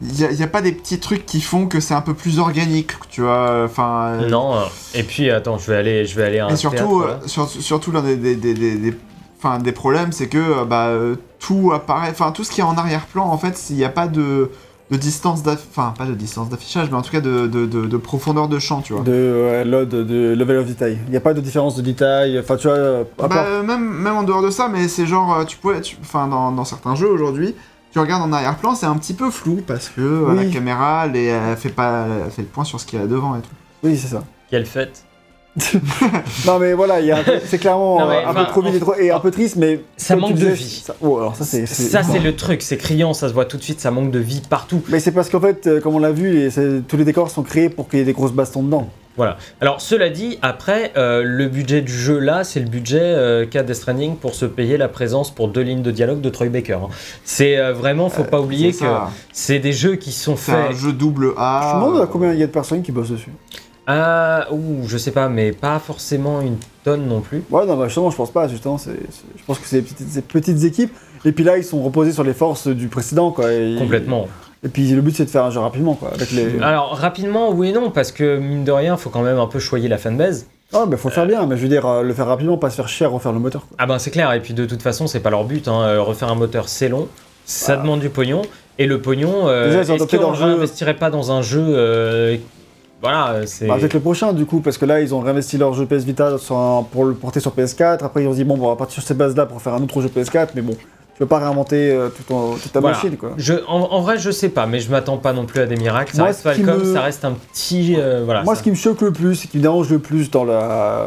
y 0.00 0.24
a, 0.24 0.30
y 0.30 0.42
a 0.42 0.46
pas 0.46 0.62
des 0.62 0.70
petits 0.72 1.00
trucs 1.00 1.26
qui 1.26 1.40
font 1.40 1.66
que 1.66 1.80
c'est 1.80 1.94
un 1.94 2.02
peu 2.02 2.14
plus 2.14 2.38
organique, 2.38 2.92
tu 3.10 3.22
vois. 3.22 3.64
Enfin. 3.64 4.18
Non. 4.28 4.62
Et 4.94 5.02
puis 5.02 5.30
attends, 5.30 5.58
je 5.58 5.70
vais 5.70 5.76
aller, 5.76 6.04
je 6.06 6.14
vais 6.14 6.24
aller 6.24 6.38
à 6.38 6.46
un 6.46 6.50
et 6.50 6.56
surtout, 6.56 7.02
théâtre, 7.02 7.20
là. 7.22 7.28
sur- 7.28 7.48
surtout 7.48 7.90
l'un 7.90 8.02
des, 8.02 8.16
des, 8.16 8.36
des- 8.36 8.94
enfin, 9.38 9.58
des 9.58 9.72
problèmes, 9.72 10.12
c'est 10.12 10.28
que 10.28 10.38
euh, 10.38 10.64
bah, 10.64 10.86
euh, 10.88 11.16
tout 11.38 11.72
apparaît, 11.74 12.10
enfin 12.10 12.32
tout 12.32 12.44
ce 12.44 12.50
qui 12.50 12.60
est 12.60 12.64
en 12.64 12.76
arrière-plan, 12.76 13.24
en 13.26 13.38
fait, 13.38 13.56
s'il 13.56 13.76
n'y 13.76 13.84
a 13.84 13.88
pas 13.88 14.08
de, 14.08 14.50
de 14.90 14.96
distance, 14.96 15.42
enfin 15.46 15.94
pas 15.96 16.06
de 16.06 16.14
distance 16.14 16.48
d'affichage, 16.48 16.88
mais 16.90 16.96
en 16.96 17.02
tout 17.02 17.10
cas 17.12 17.20
de, 17.20 17.46
de, 17.46 17.66
de, 17.66 17.86
de 17.86 17.96
profondeur 17.96 18.48
de 18.48 18.58
champ, 18.58 18.80
tu 18.80 18.92
vois. 18.94 19.02
de 19.02 19.62
load, 19.66 19.88
de 19.90 20.34
level 20.34 20.58
of 20.58 20.66
detail. 20.66 20.98
Il 21.06 21.10
n'y 21.10 21.16
a 21.16 21.20
pas 21.20 21.34
de 21.34 21.40
différence 21.40 21.76
de 21.76 21.82
détail. 21.82 22.38
Enfin, 22.38 22.56
tu 22.56 22.66
vois, 22.68 22.76
euh, 22.76 23.04
à 23.18 23.28
Bah, 23.28 23.28
part- 23.28 23.62
même, 23.64 23.84
même 23.88 24.16
en 24.16 24.22
dehors 24.24 24.42
de 24.42 24.50
ça, 24.50 24.68
mais 24.68 24.88
c'est 24.88 25.06
genre, 25.06 25.44
tu 25.46 25.56
pourrais, 25.56 25.80
tu- 25.80 25.96
enfin 26.00 26.26
dans, 26.26 26.52
dans 26.52 26.64
certains 26.64 26.94
jeux 26.94 27.08
aujourd'hui, 27.10 27.54
tu 27.92 27.98
regardes 27.98 28.22
en 28.22 28.32
arrière-plan, 28.32 28.74
c'est 28.74 28.86
un 28.86 28.96
petit 28.96 29.14
peu 29.14 29.30
flou 29.30 29.62
parce 29.66 29.88
que 29.88 30.26
la 30.34 30.44
caméra, 30.46 31.06
elle 31.06 31.56
fait 31.56 31.70
pas, 31.70 32.06
elle 32.26 32.30
fait 32.30 32.42
le 32.42 32.48
point 32.48 32.64
sur 32.64 32.78
ce 32.80 32.84
qu'il 32.86 32.98
y 32.98 33.02
a 33.02 33.06
devant 33.06 33.34
et 33.36 33.40
tout. 33.40 33.48
Oui, 33.82 33.96
c'est 33.96 34.08
ça. 34.08 34.24
Quelle 34.50 34.66
fête 34.66 35.04
Non, 36.46 36.58
mais 36.58 36.72
voilà, 36.74 36.96
c'est 37.44 37.58
clairement 37.58 37.98
Non, 38.00 38.08
mais, 38.08 38.16
euh, 38.16 38.28
un 38.28 38.34
peu 38.34 38.44
trop 38.46 38.62
vite 38.62 38.82
et, 39.00 39.10
un 39.10 39.20
peu 39.20 39.30
triste, 39.30 39.56
mais. 39.56 39.80
Ça 39.96 40.16
manque 40.16 40.34
de 40.34 40.46
vie. 40.46 40.82
ça- 40.84 40.94
oh, 41.00 41.18
alors 41.18 41.36
ça, 41.36 41.44
c'est. 41.44 41.64
Le 42.22 42.36
truc, 42.36 42.62
c'est 42.62 42.76
criant, 42.76 43.14
ça 43.14 43.28
se 43.28 43.34
voit 43.34 43.44
tout 43.44 43.56
de 43.56 43.62
suite, 43.62 43.80
ça 43.80 43.90
manque 43.90 44.10
de 44.10 44.18
vie 44.18 44.42
partout. 44.48 44.82
Mais 44.88 45.00
c'est 45.00 45.12
parce 45.12 45.28
qu'en 45.30 45.40
fait, 45.40 45.66
euh, 45.66 45.80
comme 45.80 45.94
on 45.94 45.98
l'a 45.98 46.12
vu, 46.12 46.30
les- 46.32 46.80
tous 46.86 46.96
les 46.96 47.04
décors 47.04 47.30
sont 47.30 47.42
créés 47.42 47.68
pour 47.68 47.88
qu'il 47.88 47.98
y 47.98 48.02
ait 48.02 48.04
des 48.04 48.12
grosses 48.12 48.32
bastons 48.32 48.62
dedans. 48.62 48.88
Voilà. 49.16 49.36
Alors, 49.60 49.80
cela 49.80 50.10
dit, 50.10 50.38
après, 50.42 50.92
euh, 50.96 51.22
le 51.24 51.48
budget 51.48 51.80
du 51.80 51.92
jeu 51.92 52.20
là, 52.20 52.44
c'est 52.44 52.60
le 52.60 52.68
budget 52.68 53.00
euh, 53.02 53.46
qu'a 53.46 53.64
Death 53.64 53.74
Stranding 53.74 54.14
pour 54.14 54.32
se 54.36 54.44
payer 54.44 54.76
la 54.76 54.86
présence 54.86 55.32
pour 55.34 55.48
deux 55.48 55.62
lignes 55.62 55.82
de 55.82 55.90
dialogue 55.90 56.20
de 56.20 56.30
Troy 56.30 56.50
Baker. 56.50 56.74
hein. 56.84 56.88
C'est 57.24 57.58
euh, 57.58 57.72
vraiment, 57.72 58.10
faut 58.10 58.22
pas 58.22 58.40
oublier 58.40 58.70
que 58.72 58.84
c'est 59.32 59.58
des 59.58 59.72
jeux 59.72 59.96
qui 59.96 60.12
sont 60.12 60.36
C'est 60.36 60.52
un 60.52 60.68
faits. 60.68 60.76
jeu 60.76 60.92
double 60.92 61.32
A. 61.36 61.72
Je 61.72 61.78
me 61.80 61.84
demande 61.90 62.00
à 62.02 62.06
combien 62.06 62.32
il 62.32 62.38
y 62.38 62.44
a 62.44 62.46
de 62.46 62.52
personnes 62.52 62.82
qui 62.82 62.92
bossent 62.92 63.10
dessus. 63.10 63.32
Ah, 63.90 64.46
ouh, 64.52 64.86
je 64.86 64.98
sais 64.98 65.12
pas, 65.12 65.30
mais 65.30 65.52
pas 65.52 65.78
forcément 65.78 66.42
une 66.42 66.56
tonne 66.84 67.06
non 67.08 67.22
plus. 67.22 67.42
Ouais, 67.50 67.64
non, 67.64 67.74
bah, 67.76 67.86
justement, 67.86 68.10
je 68.10 68.16
pense 68.16 68.30
pas. 68.30 68.46
Justement, 68.46 68.76
c'est, 68.76 68.90
je 69.36 69.42
pense 69.46 69.58
que 69.58 69.66
c'est 69.66 69.76
des 69.80 69.82
petites, 69.82 70.12
des 70.14 70.20
petites 70.20 70.62
équipes. 70.64 70.92
Et 71.24 71.32
puis 71.32 71.42
là, 71.42 71.56
ils 71.56 71.64
sont 71.64 71.82
reposés 71.82 72.12
sur 72.12 72.22
les 72.22 72.34
forces 72.34 72.68
du 72.68 72.88
précédent, 72.88 73.30
quoi. 73.30 73.50
Et, 73.50 73.76
Complètement. 73.78 74.28
Et 74.62 74.68
puis 74.68 74.90
le 74.90 75.00
but, 75.00 75.16
c'est 75.16 75.24
de 75.24 75.30
faire 75.30 75.44
un 75.44 75.50
jeu 75.50 75.60
rapidement, 75.60 75.94
quoi. 75.94 76.10
Avec 76.14 76.30
les. 76.32 76.60
Alors, 76.60 76.96
rapidement, 76.98 77.50
oui 77.50 77.70
et 77.70 77.72
non, 77.72 77.90
parce 77.90 78.12
que 78.12 78.36
mine 78.38 78.64
de 78.64 78.72
rien, 78.72 78.96
faut 78.98 79.08
quand 79.08 79.22
même 79.22 79.38
un 79.38 79.46
peu 79.46 79.58
choyer 79.58 79.88
la 79.88 79.96
fanbase. 79.96 80.46
Ah, 80.74 80.84
mais 80.86 80.98
faut 80.98 81.08
le 81.08 81.14
faire 81.14 81.26
bien. 81.26 81.46
Mais 81.46 81.56
je 81.56 81.62
veux 81.62 81.68
dire, 81.68 81.86
euh, 81.86 82.02
le 82.02 82.12
faire 82.12 82.26
rapidement, 82.26 82.58
pas 82.58 82.68
se 82.68 82.76
faire 82.76 82.88
chier 82.90 83.06
à 83.06 83.08
refaire 83.08 83.32
le 83.32 83.38
moteur, 83.38 83.62
quoi. 83.66 83.76
Ah 83.80 83.86
ben 83.86 83.98
c'est 83.98 84.10
clair, 84.10 84.30
et 84.34 84.40
puis 84.40 84.52
de 84.52 84.66
toute 84.66 84.82
façon, 84.82 85.06
c'est 85.06 85.20
pas 85.20 85.30
leur 85.30 85.44
but. 85.44 85.66
hein. 85.66 85.80
Euh, 85.80 86.02
Refaire 86.02 86.30
un 86.30 86.34
moteur, 86.34 86.68
c'est 86.68 86.90
long, 86.90 87.08
ça 87.46 87.76
Bah. 87.76 87.82
demande 87.82 88.00
du 88.00 88.10
pognon, 88.10 88.42
et 88.78 88.86
le 88.86 89.00
pognon, 89.00 89.48
euh, 89.48 89.80
est-ce 89.80 90.16
qu'on 90.16 90.30
réinvestirait 90.32 90.94
pas 90.98 91.08
dans 91.10 91.32
un 91.32 91.40
jeu 91.40 91.64
euh, 91.64 92.36
Voilà, 93.00 93.30
euh, 93.32 93.42
c'est. 93.46 93.66
Bah, 93.66 93.74
avec 93.74 93.94
le 93.94 94.00
prochain, 94.00 94.32
du 94.32 94.44
coup, 94.44 94.60
parce 94.60 94.76
que 94.78 94.84
là, 94.84 95.00
ils 95.00 95.14
ont 95.14 95.20
réinvesti 95.20 95.56
leur 95.56 95.72
jeu 95.74 95.86
PS 95.86 96.04
Vita 96.04 96.32
pour 96.90 97.04
le 97.04 97.14
porter 97.14 97.40
sur 97.40 97.52
PS4. 97.52 98.04
Après, 98.04 98.22
ils 98.24 98.26
ont 98.26 98.32
dit, 98.34 98.44
bon, 98.44 98.56
bon, 98.56 98.66
on 98.66 98.70
va 98.70 98.76
partir 98.76 98.94
sur 98.94 99.02
ces 99.04 99.14
bases-là 99.14 99.46
pour 99.46 99.62
faire 99.62 99.74
un 99.74 99.82
autre 99.82 100.00
jeu 100.00 100.08
PS4. 100.08 100.48
Mais 100.56 100.62
bon, 100.62 100.72
tu 100.72 101.20
veux 101.24 101.26
pas 101.28 101.38
réinventer 101.38 101.92
euh, 101.92 102.08
tout 102.08 102.22
ton- 102.24 102.54
toute 102.54 102.72
ta 102.72 102.80
Voilà. 102.80 102.96
machine, 102.96 103.16
quoi. 103.16 103.32
Je, 103.36 103.54
en, 103.68 103.76
en 103.92 104.00
vrai, 104.02 104.18
je 104.18 104.30
sais 104.32 104.48
pas, 104.48 104.66
mais 104.66 104.80
je 104.80 104.90
m'attends 104.90 105.16
pas 105.16 105.32
non 105.32 105.46
plus 105.46 105.60
à 105.60 105.66
des 105.66 105.76
miracles. 105.76 106.12
Ça 106.12 106.18
Moi, 106.18 106.26
reste 106.28 106.40
ce 106.40 106.42
Falcom, 106.48 106.78
me- 106.78 106.92
ça 106.94 107.02
reste 107.02 107.24
un 107.24 107.32
petit. 107.32 107.94
euh, 107.98 108.22
voilà. 108.24 108.42
Moi, 108.42 108.54
ça- 108.54 108.58
ce 108.58 108.64
qui 108.64 108.70
me 108.70 108.76
choque 108.76 109.00
le 109.00 109.12
plus, 109.12 109.44
et 109.44 109.48
qui 109.48 109.58
me 109.58 109.62
dérange 109.62 109.88
le 109.90 109.98
plus 110.00 110.30
dans 110.32 110.44
la... 110.44 111.02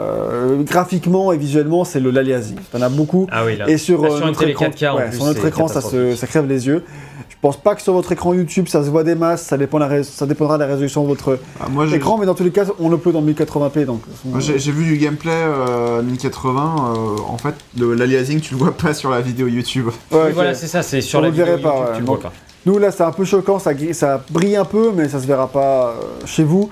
graphiquement 0.61 1.31
et 1.33 1.37
visuellement, 1.37 1.83
c'est 1.83 1.99
le 1.99 2.11
l'aliasing. 2.11 2.57
T'en 2.71 2.81
as 2.81 2.89
beaucoup. 2.89 3.27
Ah 3.31 3.43
oui, 3.45 3.57
là. 3.57 3.69
Et 3.69 3.77
sur, 3.77 4.01
Là, 4.01 4.09
sur 4.15 4.25
notre 4.25 4.43
écran, 4.47 4.65
4K, 4.67 4.89
en 4.91 4.97
ouais, 4.97 5.07
plus, 5.09 5.17
sur 5.17 5.25
notre 5.25 5.45
écran 5.45 5.67
ça, 5.67 5.81
se, 5.81 6.15
ça 6.15 6.27
crève 6.27 6.47
les 6.47 6.67
yeux. 6.67 6.83
Pense 7.41 7.57
pas 7.57 7.73
que 7.75 7.81
sur 7.81 7.93
votre 7.93 8.11
écran 8.11 8.33
YouTube 8.33 8.67
ça 8.67 8.83
se 8.83 8.89
voit 8.89 9.03
des 9.03 9.15
masses, 9.15 9.43
ça, 9.43 9.57
dépend 9.57 9.77
la 9.79 10.03
ça 10.03 10.25
dépendra 10.25 10.57
de 10.57 10.63
la 10.63 10.67
résolution 10.69 11.03
de 11.03 11.07
votre 11.07 11.39
Ah, 11.59 11.67
moi, 11.69 11.85
écran, 11.93 12.17
mais 12.17 12.25
dans 12.25 12.35
tous 12.35 12.43
les 12.43 12.51
cas, 12.51 12.65
on 12.79 12.89
le 12.89 12.97
peut 12.97 13.11
dans 13.11 13.21
1080p 13.21 13.85
donc. 13.85 14.01
moi, 14.25 14.39
j'ai- 14.39 14.59
j'ai 14.59 14.71
vu 14.71 14.85
du 14.85 14.97
gameplay 14.97 15.31
euh, 15.33 16.01
1080. 16.01 16.93
euh, 16.95 17.21
en 17.27 17.37
fait, 17.37 17.55
l'aliasing, 17.77 18.39
tu 18.41 18.53
le 18.53 18.59
vois 18.59 18.71
pas 18.73 18.93
sur 18.93 19.09
la 19.09 19.21
vidéo 19.21 19.47
YouTube. 19.47 19.87
Ouais, 20.11 20.31
voilà, 20.31 20.53
c'est 20.53 20.67
ça, 20.67 20.83
c'est 20.83 21.01
sur 21.01 21.19
On 21.19 21.23
la 21.23 21.29
vidéo 21.31 21.45
verrait 21.45 21.61
pas, 21.61 21.69
YouTube, 21.69 21.85
ouais. 21.89 21.93
tu 21.95 21.99
le 22.01 22.05
vois 22.07 22.19
pas. 22.19 22.31
Nous 22.65 22.77
là, 22.77 22.91
c'est 22.91 23.01
un 23.03 23.11
peu 23.11 23.25
choquant, 23.25 23.57
ça, 23.57 23.71
ça 23.93 24.23
brille 24.29 24.55
un 24.55 24.65
peu, 24.65 24.91
mais 24.95 25.09
ça 25.09 25.19
se 25.19 25.25
verra 25.25 25.47
pas 25.47 25.87
euh, 25.87 25.93
chez 26.25 26.43
vous. 26.43 26.69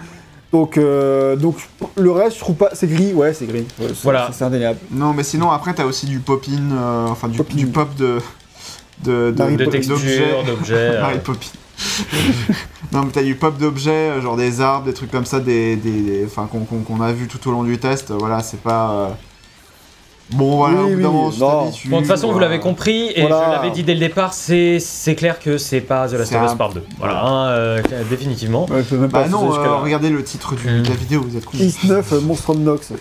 Donc, 0.52 0.78
euh, 0.78 1.36
donc 1.36 1.56
le 1.96 2.12
reste, 2.12 2.36
je 2.36 2.40
trouve 2.42 2.56
pas. 2.56 2.70
C'est 2.74 2.88
gris, 2.88 3.14
ouais, 3.14 3.34
c'est 3.34 3.46
gris. 3.46 3.66
Ouais, 3.80 3.88
Voilà. 4.04 4.30
C'est 4.34 4.44
indéniable. 4.44 4.80
Non, 4.92 5.14
mais 5.14 5.24
sinon, 5.24 5.52
après, 5.52 5.74
t'as 5.74 5.86
aussi 5.86 6.06
du 6.08 6.20
pop-in, 6.20 6.72
euh, 6.76 7.08
enfin, 7.08 7.28
du, 7.28 7.38
Pop-in. 7.38 7.56
du 7.56 7.68
pop 7.68 7.96
de. 7.96 8.18
De, 9.04 9.34
Marie 9.38 9.56
De 9.58 9.64
Poppins. 9.66 9.78
texture, 9.78 9.96
d'objets. 10.46 10.74
euh, 10.76 11.02
Marie 11.02 11.20
Poppins. 11.20 11.48
non, 12.92 13.04
mais 13.04 13.12
t'as 13.12 13.24
du 13.24 13.36
pop 13.36 13.58
d'objets, 13.58 13.92
euh, 14.10 14.22
genre 14.22 14.36
des 14.36 14.60
arbres, 14.62 14.86
des 14.86 14.94
trucs 14.94 15.12
comme 15.12 15.26
ça, 15.26 15.40
des, 15.40 15.76
des, 15.78 16.02
des- 16.02 16.26
enfin, 16.26 16.48
qu'on 16.52 16.60
qu'on- 16.66 16.82
qu'on 16.82 17.02
a 17.02 17.12
vu 17.14 17.28
tout 17.28 17.48
au 17.48 17.52
long 17.52 17.64
du 17.64 17.78
test. 17.78 18.12
euh, 18.12 18.16
Voilà, 18.20 18.42
c'est 18.42 18.62
pas. 18.62 19.18
Bon, 20.32 20.58
voilà, 20.58 20.84
Oui, 20.84 20.94
oui, 20.96 21.02
non. 21.04 21.30
Bon, 21.32 21.70
de 21.70 21.98
toute 21.98 22.06
façon, 22.06 22.32
vous 22.32 22.38
l'avez 22.40 22.60
compris, 22.60 23.12
et 23.16 23.22
Voilà. 23.22 23.46
je 23.48 23.52
l'avais 23.52 23.72
dit 23.72 23.84
dès 23.84 23.94
le 23.96 24.00
départ, 24.00 24.34
c'est 24.34 24.80
c'est 24.80 25.16
clair 25.16 25.40
que 25.40 25.58
c'est 25.58 25.82
pas 25.82 26.08
The 26.08 26.14
Last 26.14 26.36
of 26.36 26.52
Us 26.52 26.54
Part 26.56 26.74
2. 26.74 26.84
Voilà, 27.00 27.24
hein, 27.26 27.48
euh, 27.50 27.82
définitivement. 28.10 28.68
Ouais, 28.70 28.84
même 28.92 29.10
pas 29.10 29.24
Bah 29.24 29.30
non, 29.30 29.52
euh, 29.52 29.76
regardez 29.78 30.10
le 30.10 30.24
titre 30.24 30.56
du, 30.56 30.68
Mm. 30.70 30.84
de 30.84 30.90
la 30.90 30.96
vidéo, 30.96 31.26
vous 31.28 31.36
êtes 31.36 31.46
con. 31.46 31.58
Is 31.58 31.78
9 31.86 32.14
euh, 32.14 32.22
Monstrum 32.22 32.62
Nox. 32.62 32.94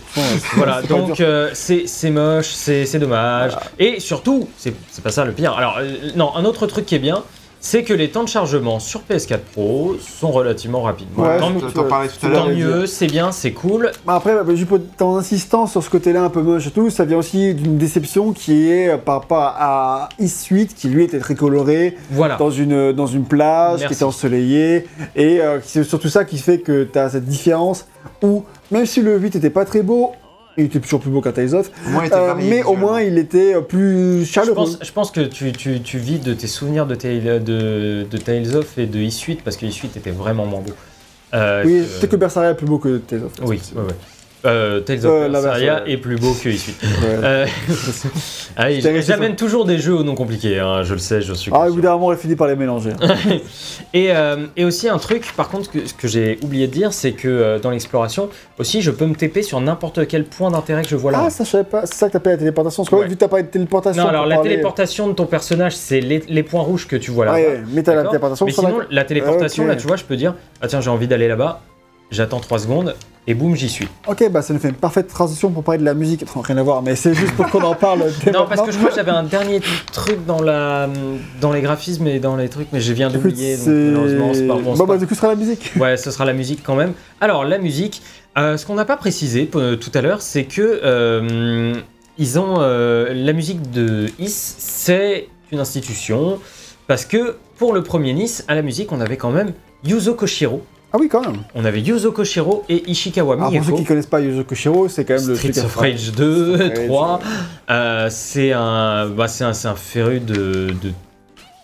Voilà, 0.55 0.81
donc 0.81 1.19
euh, 1.19 1.51
c'est 1.53 1.83
c'est 1.85 2.09
moche, 2.09 2.47
c'est 2.49 2.85
c'est 2.85 2.99
dommage. 2.99 3.53
Et 3.77 3.99
surtout, 3.99 4.49
c'est 4.57 4.73
c'est 4.89 5.03
pas 5.03 5.11
ça 5.11 5.23
le 5.23 5.31
pire. 5.31 5.53
Alors, 5.53 5.77
euh, 5.79 5.87
non, 6.15 6.35
un 6.35 6.45
autre 6.45 6.65
truc 6.65 6.85
qui 6.87 6.95
est 6.95 6.99
bien, 6.99 7.23
c'est 7.61 7.83
que 7.83 7.93
les 7.93 8.09
temps 8.09 8.23
de 8.23 8.29
chargement 8.29 8.79
sur 8.79 9.01
PS4 9.09 9.39
Pro 9.53 9.95
sont 9.99 10.31
relativement 10.31 10.81
rapides. 10.81 11.07
Ouais, 11.17 11.37
tant 11.39 11.49
je 11.49 11.53
mieux, 11.65 11.71
t'en 11.71 11.83
parlais 11.83 12.07
tout 12.07 12.15
à 12.15 12.19
tu 12.19 12.27
l'heure. 12.29 12.43
tant 12.43 12.47
l'avais 12.49 12.59
mieux, 12.59 12.85
c'est 12.85 13.07
bien, 13.07 13.31
c'est 13.31 13.51
cool. 13.51 13.91
Bah 14.05 14.15
Après, 14.15 14.33
bah, 14.35 14.55
juste 14.55 14.67
pour 14.69 14.79
ton 14.97 15.17
insistance 15.17 15.71
sur 15.71 15.83
ce 15.83 15.89
côté-là 15.89 16.23
un 16.23 16.29
peu 16.29 16.41
moche 16.41 16.67
et 16.67 16.71
tout, 16.71 16.89
ça 16.89 17.05
vient 17.05 17.17
aussi 17.17 17.53
d'une 17.53 17.77
déception 17.77 18.31
qui 18.31 18.69
est 18.69 18.89
euh, 18.89 18.97
par 18.97 19.15
rapport 19.21 19.53
à 19.57 20.09
Is 20.19 20.47
8 20.49 20.73
qui 20.75 20.87
lui 20.87 21.03
était 21.03 21.19
très 21.19 21.35
coloré, 21.35 21.97
Voilà. 22.11 22.37
dans 22.37 22.51
une, 22.51 22.93
dans 22.93 23.07
une 23.07 23.25
plage, 23.25 23.79
Merci. 23.81 23.87
qui 23.87 23.93
était 23.93 24.03
ensoleillée, 24.03 24.87
et 25.15 25.41
euh, 25.41 25.59
c'est 25.63 25.83
surtout 25.83 26.09
ça 26.09 26.23
qui 26.25 26.37
fait 26.37 26.59
que 26.59 26.83
tu 26.85 26.97
as 26.97 27.09
cette 27.09 27.25
différence 27.25 27.85
où, 28.23 28.43
même 28.71 28.85
si 28.85 29.01
le 29.01 29.17
8 29.17 29.35
était 29.35 29.49
pas 29.49 29.65
très 29.65 29.81
beau, 29.81 30.11
il 30.59 30.65
était 30.65 30.79
toujours 30.79 30.99
plus 30.99 31.09
beau 31.09 31.21
qu'un 31.21 31.31
Tales 31.31 31.55
of, 31.55 31.69
Au 31.87 31.89
moins, 31.89 32.03
il 32.03 32.07
était 32.07 32.15
euh, 32.15 32.27
varié 32.27 32.49
mais 32.49 32.55
au 32.63 32.71
visuellement. 32.71 32.87
moins 32.87 33.01
il 33.01 33.17
était 33.17 33.55
euh, 33.55 33.61
plus 33.61 34.25
Je 34.25 34.31
chaleureux. 34.31 34.55
pense, 34.55 34.79
je 34.81 34.91
pense 34.91 35.11
que 35.11 35.21
tu, 35.21 35.51
tu, 35.51 35.81
tu 35.81 35.97
vis 35.97 36.19
de 36.19 36.33
tes 36.33 36.47
souvenirs 36.47 36.85
de, 36.85 36.95
Tale- 36.95 37.43
de, 37.43 38.05
de 38.09 38.17
Tales 38.17 38.55
of 38.55 38.77
et 38.77 38.85
de 38.85 38.99
Is 38.99 39.23
8 39.27 39.41
parce 39.43 39.57
que 39.57 39.65
Is 39.65 39.79
8 39.81 39.97
était 39.97 40.11
vraiment 40.11 40.45
moins 40.45 40.61
beau. 40.61 40.71
Euh, 41.33 41.63
Oui, 41.65 41.81
que- 41.81 41.99
peut-être 41.99 42.11
que 42.11 42.15
Bersaria 42.15 42.51
est 42.51 42.55
plus 42.55 42.65
beau 42.67 42.77
que 42.79 42.97
Tales 42.97 43.23
of. 43.23 43.31
Oui, 43.43 43.61
ouais, 43.75 43.81
ouais. 43.83 43.87
Euh, 44.45 44.79
Tales 44.79 44.99
of 44.99 45.05
Euh, 45.05 45.27
Berseria 45.29 45.83
ouais. 45.83 45.91
est 45.91 45.97
plus 45.97 46.15
beau 46.15 46.33
que 46.33 46.47
Is 46.49 46.63
8. 46.67 46.75
Ouais. 46.81 47.07
Euh, 47.23 47.45
ah 48.57 48.67
J'amène 49.01 49.35
toujours 49.35 49.65
des 49.65 49.77
jeux 49.79 49.93
aux 49.95 50.03
non 50.03 50.15
compliqués, 50.15 50.59
hein, 50.59 50.83
je 50.83 50.93
le 50.93 50.99
sais, 50.99 51.21
je 51.21 51.33
suis 51.33 51.51
Ah, 51.53 51.57
conscient. 51.59 51.73
évidemment, 51.73 52.07
on 52.07 52.11
a 52.11 52.15
fini 52.15 52.35
par 52.35 52.47
les 52.47 52.55
mélanger. 52.55 52.91
Et, 53.93 54.11
euh, 54.15 54.45
et 54.55 54.65
aussi 54.65 54.87
un 54.87 54.97
truc, 54.99 55.33
par 55.35 55.49
contre, 55.49 55.71
que, 55.71 55.79
que 55.79 56.07
j'ai 56.07 56.37
oublié 56.43 56.67
de 56.67 56.71
dire, 56.71 56.93
c'est 56.93 57.13
que 57.13 57.27
euh, 57.27 57.59
dans 57.59 57.71
l'exploration, 57.71 58.29
aussi, 58.59 58.81
je 58.81 58.91
peux 58.91 59.05
me 59.07 59.15
TP 59.15 59.41
sur 59.41 59.59
n'importe 59.61 60.07
quel 60.07 60.25
point 60.25 60.51
d'intérêt 60.51 60.83
que 60.83 60.89
je 60.89 60.95
vois 60.95 61.11
là. 61.11 61.23
Ah, 61.25 61.29
ça, 61.29 61.43
je 61.43 61.49
savais 61.49 61.63
pas. 61.63 61.85
C'est 61.85 61.95
ça 61.95 62.07
que 62.07 62.13
t'appelles 62.13 62.33
la 62.33 62.37
téléportation. 62.39 62.83
Parce 62.83 62.89
que 62.91 62.95
Ouais. 62.95 63.07
vu 63.07 63.15
que 63.15 63.19
t'as 63.19 63.27
pas 63.27 63.41
de 63.41 63.47
téléportation. 63.47 64.03
non, 64.03 64.09
alors 64.09 64.25
la 64.25 64.35
parler- 64.35 64.51
téléportation 64.51 65.07
de 65.07 65.13
ton 65.13 65.25
personnage, 65.25 65.75
c'est 65.75 66.01
les, 66.01 66.23
les 66.29 66.43
points 66.43 66.61
rouges 66.61 66.87
que 66.87 66.95
tu 66.95 67.09
vois 67.11 67.25
là. 67.25 67.33
Ouais, 67.33 67.61
mais 67.73 67.81
t'as 67.83 67.95
la 67.95 68.03
téléportation 68.05 68.45
Mais 68.45 68.51
sinon, 68.51 68.77
la- 68.79 68.85
la 68.91 69.03
téléportation, 69.05 69.63
Ok. 69.63 69.69
là, 69.69 69.75
tu 69.75 69.87
vois, 69.87 69.95
je 69.95 70.03
peux 70.03 70.15
dire, 70.15 70.35
ah 70.61 70.67
tiens, 70.67 70.81
j'ai 70.81 70.89
envie 70.91 71.07
d'aller 71.07 71.27
là-bas, 71.27 71.61
j'attends 72.11 72.39
3 72.39 72.59
secondes, 72.59 72.95
et 73.27 73.33
boum, 73.35 73.55
j'y 73.55 73.69
suis. 73.69 73.87
Ok, 74.07 74.27
bah 74.31 74.41
ça 74.41 74.53
nous 74.53 74.59
fait 74.59 74.69
une 74.69 74.75
parfaite 74.75 75.07
transition 75.07 75.51
pour 75.51 75.63
parler 75.63 75.79
de 75.79 75.85
la 75.85 75.93
musique. 75.93 76.23
Enfin, 76.23 76.41
rien 76.43 76.57
à 76.57 76.63
voir, 76.63 76.81
mais 76.81 76.95
c'est 76.95 77.13
juste 77.13 77.33
pour 77.35 77.47
qu'on 77.49 77.61
en 77.61 77.75
parle 77.75 78.05
dès 78.25 78.31
Non, 78.31 78.47
parce 78.49 78.61
que 78.63 78.71
je 78.71 78.77
crois 78.77 78.89
que 78.89 78.95
j'avais 78.95 79.11
un 79.11 79.23
dernier 79.23 79.61
truc 79.93 80.25
dans, 80.25 80.41
la, 80.41 80.89
dans 81.39 81.51
les 81.53 81.61
graphismes 81.61 82.07
et 82.07 82.19
dans 82.19 82.35
les 82.35 82.49
trucs, 82.49 82.69
mais 82.73 82.79
je 82.81 82.91
viens 82.93 83.09
d'oublier, 83.09 83.55
malheureusement, 83.67 84.33
c'est 84.33 84.47
pas 84.47 84.55
bon. 84.55 84.75
pas- 84.75 84.85
bah, 84.85 84.97
du 84.97 85.05
coup, 85.05 85.13
ce 85.13 85.19
sera 85.21 85.27
la 85.29 85.35
musique. 85.35 85.71
Ouais, 85.79 85.95
ce 85.97 86.09
sera 86.09 86.25
la 86.25 86.33
musique 86.33 86.61
quand 86.63 86.75
même. 86.75 86.93
Alors, 87.21 87.43
la 87.45 87.59
musique, 87.59 88.01
euh, 88.37 88.57
ce 88.57 88.65
qu'on 88.65 88.75
n'a 88.75 88.85
pas 88.85 88.97
précisé 88.97 89.47
euh, 89.55 89.75
tout 89.75 89.91
à 89.93 90.01
l'heure, 90.01 90.21
c'est 90.21 90.45
que 90.45 90.81
euh, 90.83 91.73
ils 92.17 92.39
ont 92.39 92.59
la 92.59 93.33
musique 93.33 93.69
de 93.69 94.07
Is, 94.17 94.29
c'est 94.57 95.27
une 95.51 95.59
institution 95.59 96.39
parce 96.87 97.05
que 97.05 97.35
pour 97.57 97.73
le 97.73 97.83
premier 97.83 98.13
Nice, 98.13 98.43
à 98.47 98.55
la 98.55 98.61
musique, 98.63 98.91
on 98.91 98.99
avait 99.01 99.17
quand 99.17 99.29
même 99.31 99.53
Yuzo 99.83 100.15
Koshiro. 100.15 100.63
Ah 100.91 100.97
oui, 100.99 101.07
quand 101.07 101.21
même. 101.21 101.37
On 101.53 101.65
avait 101.65 101.81
Yuzo 101.81 102.11
Koshiro 102.11 102.63
et 102.67 102.89
Ishikawa 102.89 103.35
Alors, 103.35 103.45
pour 103.51 103.53
ceux 103.53 103.59
Miyako. 103.61 103.77
qui 103.77 103.83
connaissent 103.85 104.07
pas 104.07 104.21
Yuzo 104.21 104.43
Koshiro, 104.43 104.87
c'est 104.89 105.05
quand 105.05 105.15
même 105.15 105.27
le 105.27 105.33
à 105.35 105.65
of. 105.65 105.75
Rage 105.75 106.11
2, 106.13 106.55
Streets 106.55 106.71
of 106.71 106.77
Rage, 106.79 106.87
3. 106.87 107.19
euh, 107.69 108.07
c'est 108.09 108.53
un, 108.53 109.07
bah, 109.09 109.27
c'est 109.27 109.43
un, 109.43 109.53
c'est 109.53 109.67
un 109.67 109.75
féru 109.75 110.19
de, 110.19 110.67
de- 110.81 110.91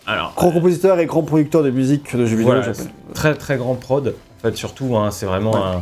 alors 0.06 0.32
Grand 0.36 0.52
compositeur 0.52 1.00
et 1.00 1.06
grand 1.06 1.22
producteur 1.22 1.64
de 1.64 1.70
musique 1.70 2.14
de 2.16 2.24
jeux 2.26 2.36
vidéo 2.36 2.54
Voilà, 2.54 2.72
très 3.14 3.34
très 3.34 3.56
grand 3.56 3.74
prod. 3.74 4.14
En 4.38 4.42
fait, 4.48 4.56
surtout, 4.56 4.96
hein, 4.96 5.10
c'est 5.10 5.26
vraiment 5.26 5.50
Ouais. 5.54 5.80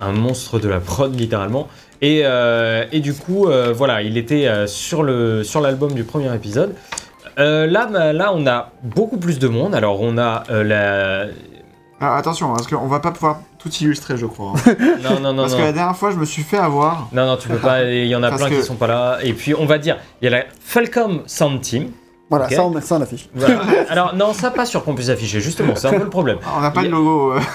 un, 0.00 0.08
un 0.08 0.12
monstre 0.12 0.58
de 0.58 0.68
la 0.68 0.80
prod, 0.80 1.14
littéralement. 1.16 1.68
Et, 2.02 2.22
euh, 2.24 2.84
et 2.90 2.98
du 2.98 3.14
coup, 3.14 3.46
euh, 3.46 3.72
voilà, 3.72 4.02
il 4.02 4.18
était 4.18 4.48
euh, 4.48 4.66
sur 4.66 5.04
le 5.04 5.44
sur 5.44 5.60
l'album 5.60 5.92
du 5.94 6.02
premier 6.02 6.34
épisode. 6.34 6.74
Euh, 7.38 7.66
là, 7.68 7.86
bah, 7.86 8.12
là, 8.12 8.32
on 8.34 8.44
a 8.48 8.72
beaucoup 8.82 9.16
plus 9.16 9.38
de 9.38 9.46
monde. 9.46 9.74
Alors, 9.76 10.00
on 10.00 10.18
a 10.18 10.42
euh, 10.50 10.64
la. 10.64 11.26
Alors, 12.00 12.16
attention, 12.16 12.52
parce 12.52 12.66
qu'on 12.66 12.86
va 12.86 13.00
pas 13.00 13.12
pouvoir 13.12 13.38
tout 13.58 13.70
illustrer, 13.80 14.16
je 14.16 14.26
crois. 14.26 14.52
hein. 14.66 14.74
Non, 15.02 15.20
non, 15.20 15.32
non, 15.32 15.42
parce 15.42 15.52
non. 15.52 15.58
que 15.58 15.64
la 15.64 15.72
dernière 15.72 15.96
fois, 15.96 16.10
je 16.10 16.16
me 16.16 16.24
suis 16.24 16.42
fait 16.42 16.58
avoir. 16.58 17.08
Non, 17.12 17.24
non, 17.26 17.36
tu 17.36 17.48
peux 17.48 17.56
pas. 17.56 17.82
Il 17.84 18.06
y 18.06 18.14
en 18.16 18.22
a 18.22 18.30
Parce 18.30 18.42
plein 18.42 18.50
qui 18.56 18.62
sont 18.62 18.74
pas 18.74 18.86
là. 18.88 19.18
Et 19.22 19.32
puis, 19.32 19.54
on 19.54 19.64
va 19.66 19.78
dire, 19.78 19.96
il 20.20 20.24
y 20.24 20.28
a 20.28 20.30
la 20.38 20.44
Falcom 20.60 21.22
Sound 21.26 21.60
Team. 21.60 21.90
Voilà, 22.30 22.48
ça, 22.50 22.64
on 22.64 22.70
met 22.70 22.80
ça 22.80 22.96
en 22.96 23.00
affiche. 23.02 23.28
Voilà. 23.34 23.60
Alors, 23.90 24.14
non, 24.16 24.32
ça 24.32 24.50
pas 24.50 24.66
sûr 24.66 24.82
qu'on 24.84 24.94
puisse 24.94 25.08
afficher. 25.10 25.40
Justement, 25.40 25.74
c'est 25.76 25.86
un 25.86 25.92
peu 25.92 25.98
le 26.04 26.10
problème. 26.10 26.38
On 26.56 26.60
n'a 26.60 26.70
pas 26.70 26.80
a- 26.80 26.84
logo. 26.84 27.32
euh. 27.34 27.40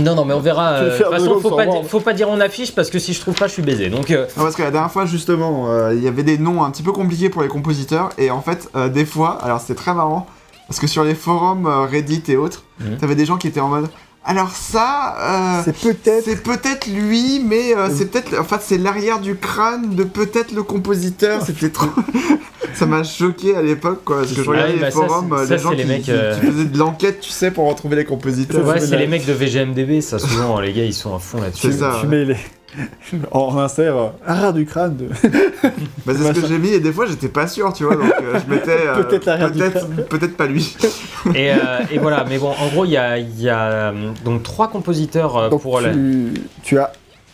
Non, 0.00 0.14
non, 0.14 0.24
mais 0.24 0.32
on 0.32 0.40
verra. 0.40 0.70
Euh, 0.70 0.84
De 0.84 0.96
toute 0.96 1.06
de 1.06 1.18
façon, 1.18 1.38
faut 1.38 1.54
pas, 1.54 1.66
di- 1.66 1.86
faut 1.86 2.00
pas 2.00 2.14
dire 2.14 2.28
on 2.30 2.40
affiche 2.40 2.74
parce 2.74 2.88
que 2.88 2.98
si 2.98 3.12
je 3.12 3.20
trouve 3.20 3.34
pas, 3.34 3.46
je 3.46 3.52
suis 3.52 3.62
baisé. 3.62 3.90
Donc, 3.90 4.10
euh, 4.10 4.24
Non, 4.36 4.44
parce 4.44 4.56
que 4.56 4.62
la 4.62 4.70
dernière 4.70 4.90
fois, 4.90 5.04
justement, 5.04 5.66
euh, 5.68 5.94
il 5.94 6.02
y 6.02 6.08
avait 6.08 6.22
des 6.22 6.38
noms 6.38 6.64
un 6.64 6.70
petit 6.70 6.82
peu 6.82 6.92
compliqués 6.92 7.28
pour 7.28 7.42
les 7.42 7.48
compositeurs. 7.48 8.08
Et 8.16 8.30
en 8.30 8.40
fait, 8.40 8.70
euh, 8.74 8.88
des 8.88 9.04
fois, 9.04 9.38
alors 9.42 9.60
c'était 9.60 9.74
très 9.74 9.92
marrant, 9.92 10.26
parce 10.68 10.80
que 10.80 10.86
sur 10.86 11.04
les 11.04 11.14
forums 11.14 11.66
euh, 11.66 11.86
Reddit 11.86 12.22
et 12.28 12.36
autres, 12.36 12.64
Mhm. 12.80 12.96
t'avais 12.98 13.14
des 13.14 13.24
gens 13.26 13.36
qui 13.38 13.48
étaient 13.48 13.60
en 13.60 13.68
mode. 13.68 13.88
Alors 14.28 14.50
ça, 14.50 15.16
euh, 15.20 15.62
C'est 15.64 15.76
peut-être. 15.78 16.24
c'est 16.24 16.42
peut-être 16.42 16.88
lui, 16.88 17.40
mais 17.46 17.76
euh, 17.76 17.88
c'est 17.94 18.06
peut-être, 18.10 18.36
en 18.40 18.42
fait, 18.42 18.60
c'est 18.60 18.76
l'arrière 18.76 19.20
du 19.20 19.36
crâne 19.36 19.94
de 19.94 20.02
peut-être 20.02 20.50
le 20.52 20.64
compositeur. 20.64 21.40
C'était 21.46 21.70
trop, 21.70 21.86
ça 22.74 22.86
m'a 22.86 23.04
choqué 23.04 23.54
à 23.54 23.62
l'époque, 23.62 24.00
quoi, 24.04 24.18
parce 24.22 24.32
que 24.32 24.42
je 24.42 24.50
regardais 24.50 24.78
bah 24.78 24.86
les 24.86 24.90
forums, 24.92 25.46
ça, 25.46 25.54
les 25.54 25.62
gens 25.62 25.70
les 25.70 25.82
qui, 25.84 25.88
mecs, 25.88 26.02
qui- 26.02 26.10
euh, 26.10 26.34
qui 26.40 26.44
faisaient 26.46 26.64
de 26.64 26.76
l'enquête, 26.76 27.20
tu 27.20 27.30
sais, 27.30 27.52
pour 27.52 27.68
retrouver 27.68 27.94
les 27.94 28.04
compositeurs. 28.04 28.66
ouais, 28.66 28.80
c'est 28.80 28.96
les 28.98 29.06
mecs 29.06 29.26
de 29.26 29.32
VGMDB, 29.32 30.00
ça 30.00 30.18
souvent, 30.18 30.58
les 30.58 30.72
gars, 30.72 30.84
ils 30.84 30.92
sont 30.92 31.14
à 31.14 31.20
fond 31.20 31.40
là-dessus. 31.40 31.70
C'est 31.70 31.78
ça. 31.78 31.98
Tu 32.00 32.08
mets 32.08 32.24
les. 32.24 32.36
en 33.30 33.58
insert, 33.58 33.96
euh, 33.96 34.08
arrière 34.26 34.52
du 34.52 34.66
crâne. 34.66 34.96
De... 34.96 35.08
Bah, 36.04 36.12
c'est 36.16 36.34
ce 36.34 36.40
que 36.40 36.46
j'ai 36.46 36.58
mis 36.58 36.68
et 36.68 36.78
des 36.80 36.92
fois 36.92 37.06
j'étais 37.06 37.28
pas 37.28 37.46
sûr, 37.48 37.72
tu 37.72 37.82
vois, 37.84 37.96
donc 37.96 38.12
euh, 38.22 38.38
je 38.44 38.52
mettais 38.54 38.86
euh, 38.86 39.02
Peut-être 39.02 39.24
peut-être, 39.52 39.88
peut-être 40.08 40.36
pas 40.36 40.46
lui. 40.46 40.76
Et, 41.34 41.50
euh, 41.50 41.80
et 41.90 41.98
voilà, 41.98 42.24
mais 42.28 42.38
bon, 42.38 42.50
en 42.52 42.68
gros, 42.68 42.84
il 42.84 42.92
y 42.92 42.96
a, 42.96 43.18
il 43.18 43.40
y 43.40 43.48
a, 43.50 43.92
donc 44.24 44.44
trois 44.44 44.68
compositeurs 44.68 45.50
Donc, 45.50 45.62
pour 45.62 45.80
la. 45.80 45.92
tu... 45.92 46.32
tu 46.62 46.78
as 46.78 46.92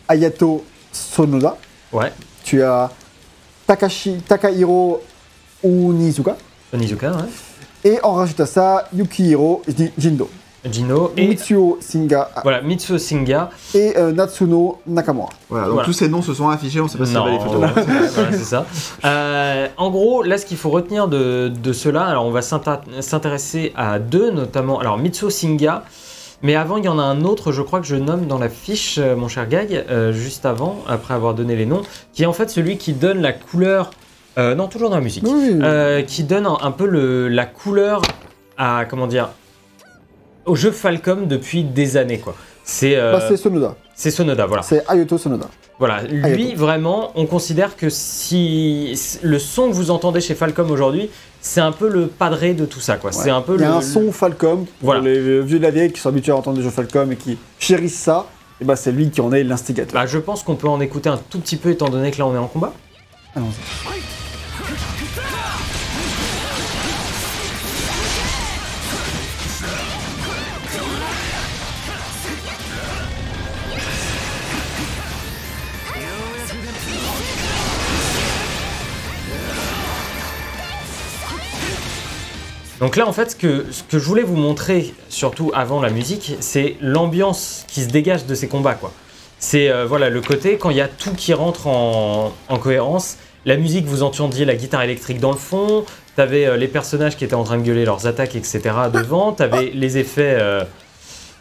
Ayato 0.08 0.64
Sonoda, 0.90 1.56
Ouais, 1.92 2.10
tu 2.44 2.62
as 2.62 2.90
Takashi... 3.66 4.22
Takahiro 4.26 5.02
Onizuka, 5.62 6.36
Onizuka, 6.72 7.10
ouais. 7.12 7.90
et 7.92 7.98
en 8.02 8.14
rajoute 8.14 8.40
à 8.40 8.46
ça 8.46 8.88
Yukihiro 8.94 9.62
Ji- 9.68 9.92
Jindo, 9.98 10.30
Jino 10.70 11.12
et. 11.16 11.26
Mitsuo 11.26 11.78
Singa 11.80 12.30
Voilà, 12.42 12.62
Mitsuo 12.62 12.96
Singa. 12.98 13.50
et 13.74 13.96
euh, 13.96 14.12
Natsuno 14.12 14.78
Nakamura. 14.86 15.30
Voilà, 15.48 15.64
donc 15.66 15.74
Voilà. 15.74 15.86
tous 15.86 15.92
ces 15.92 16.08
noms 16.08 16.22
se 16.22 16.34
sont 16.34 16.48
affichés, 16.48 16.80
on 16.80 16.88
sait 16.88 16.98
pas 16.98 17.06
si 17.06 17.12
c'est 17.12 17.30
les 17.30 17.38
photos. 17.40 17.60
voilà, 18.14 18.32
c'est 18.32 18.38
ça. 18.44 18.66
Euh, 19.04 19.66
en 19.76 19.90
gros, 19.90 20.22
là, 20.22 20.38
ce 20.38 20.46
qu'il 20.46 20.56
faut 20.56 20.70
retenir 20.70 21.08
de, 21.08 21.48
de 21.48 21.72
cela, 21.72 22.04
alors 22.04 22.26
on 22.26 22.30
va 22.30 22.42
s'intéresser 22.42 23.72
à 23.76 23.98
deux, 23.98 24.30
notamment. 24.30 24.78
Alors, 24.78 24.98
Mitsuo 24.98 25.30
Singa, 25.30 25.84
mais 26.42 26.54
avant, 26.56 26.76
il 26.76 26.84
y 26.84 26.88
en 26.88 26.98
a 26.98 27.02
un 27.02 27.22
autre, 27.24 27.52
je 27.52 27.62
crois 27.62 27.80
que 27.80 27.86
je 27.86 27.96
nomme 27.96 28.26
dans 28.26 28.38
la 28.38 28.48
fiche, 28.48 28.98
euh, 28.98 29.16
mon 29.16 29.28
cher 29.28 29.48
Gag, 29.48 29.72
euh, 29.90 30.12
juste 30.12 30.44
avant, 30.46 30.78
après 30.88 31.14
avoir 31.14 31.34
donné 31.34 31.56
les 31.56 31.66
noms, 31.66 31.82
qui 32.12 32.22
est 32.22 32.26
en 32.26 32.32
fait 32.32 32.50
celui 32.50 32.78
qui 32.78 32.92
donne 32.92 33.20
la 33.20 33.32
couleur. 33.32 33.90
euh, 34.38 34.54
non, 34.54 34.66
toujours 34.68 34.90
dans 34.90 34.96
la 34.96 35.02
musique. 35.02 35.24
Oui, 35.26 35.58
Euh, 35.62 36.02
qui 36.02 36.22
donne 36.24 36.46
un, 36.46 36.56
un 36.62 36.70
peu 36.70 36.86
le, 36.86 37.28
la 37.28 37.46
couleur 37.46 38.02
à. 38.56 38.84
Comment 38.88 39.06
dire 39.06 39.28
Au 40.46 40.54
jeu 40.56 40.70
Falcom 40.70 41.26
depuis 41.26 41.62
des 41.64 41.96
années, 41.96 42.18
quoi. 42.18 42.34
C'est 42.64 42.96
euh, 42.96 43.12
bah, 43.12 43.36
Sonoda, 43.36 43.76
c'est 43.94 44.10
Sonoda, 44.10 44.46
voilà. 44.46 44.62
c'est 44.62 44.84
Ayato 44.88 45.18
Sonoda. 45.18 45.46
Voilà, 45.78 46.02
lui 46.04 46.54
vraiment, 46.54 47.10
on 47.16 47.26
considère 47.26 47.76
que 47.76 47.88
si 47.90 48.94
le 49.22 49.38
son 49.40 49.68
que 49.68 49.74
vous 49.74 49.90
entendez 49.90 50.20
chez 50.20 50.36
Falcom 50.36 50.70
aujourd'hui, 50.70 51.10
c'est 51.40 51.60
un 51.60 51.72
peu 51.72 51.88
le 51.88 52.06
padré 52.06 52.54
de 52.54 52.64
tout 52.64 52.78
ça, 52.78 52.96
quoi. 52.98 53.10
C'est 53.10 53.30
un 53.30 53.40
peu 53.40 53.56
Il 53.56 53.62
y 53.62 53.64
a 53.64 53.68
le- 53.70 53.74
un 53.74 53.80
son 53.82 54.12
Falcom, 54.12 54.66
Voilà. 54.80 55.00
pour 55.00 55.08
les 55.08 55.40
vieux 55.42 55.58
de 55.58 55.62
la 55.64 55.70
vieille 55.72 55.90
qui 55.92 56.00
sont 56.00 56.08
habitués 56.10 56.30
à 56.30 56.36
entendre 56.36 56.56
des 56.58 56.62
jeux 56.62 56.70
Falcom 56.70 57.10
et 57.10 57.16
qui 57.16 57.36
chérissent 57.58 57.98
ça, 57.98 58.26
et 58.60 58.64
bah 58.64 58.76
c'est 58.76 58.92
lui 58.92 59.10
qui 59.10 59.20
en 59.20 59.32
est 59.32 59.42
l'instigateur. 59.42 59.92
Bah, 60.00 60.06
je 60.06 60.18
pense 60.18 60.44
qu'on 60.44 60.54
peut 60.54 60.68
en 60.68 60.80
écouter 60.80 61.08
un 61.08 61.18
tout 61.30 61.40
petit 61.40 61.56
peu 61.56 61.70
étant 61.70 61.88
donné 61.88 62.12
que 62.12 62.18
là 62.18 62.26
on 62.26 62.34
est 62.34 62.38
en 62.38 62.46
combat. 62.46 62.72
Allons-y. 63.34 64.21
Donc 82.82 82.96
là, 82.96 83.06
en 83.06 83.12
fait, 83.12 83.30
ce 83.30 83.36
que, 83.36 83.64
ce 83.70 83.84
que 83.84 83.98
je 84.00 84.04
voulais 84.04 84.24
vous 84.24 84.34
montrer, 84.36 84.92
surtout 85.08 85.52
avant 85.54 85.80
la 85.80 85.88
musique, 85.88 86.36
c'est 86.40 86.74
l'ambiance 86.80 87.64
qui 87.68 87.80
se 87.82 87.88
dégage 87.88 88.26
de 88.26 88.34
ces 88.34 88.48
combats, 88.48 88.74
quoi. 88.74 88.92
C'est 89.38 89.70
euh, 89.70 89.86
voilà 89.86 90.10
le 90.10 90.20
côté 90.20 90.56
quand 90.58 90.70
il 90.70 90.76
y 90.76 90.80
a 90.80 90.88
tout 90.88 91.12
qui 91.14 91.32
rentre 91.32 91.68
en, 91.68 92.32
en 92.48 92.58
cohérence. 92.58 93.18
La 93.44 93.56
musique, 93.56 93.86
vous 93.86 94.02
entendiez 94.02 94.44
la 94.44 94.56
guitare 94.56 94.82
électrique 94.82 95.20
dans 95.20 95.30
le 95.30 95.36
fond. 95.38 95.84
T'avais 96.16 96.44
euh, 96.46 96.56
les 96.56 96.66
personnages 96.68 97.16
qui 97.16 97.24
étaient 97.24 97.34
en 97.34 97.44
train 97.44 97.56
de 97.58 97.62
gueuler 97.62 97.84
leurs 97.84 98.06
attaques, 98.08 98.34
etc. 98.34 98.60
devant. 98.92 99.30
T'avais 99.32 99.70
les 99.74 99.98
effets, 99.98 100.36
euh, 100.40 100.64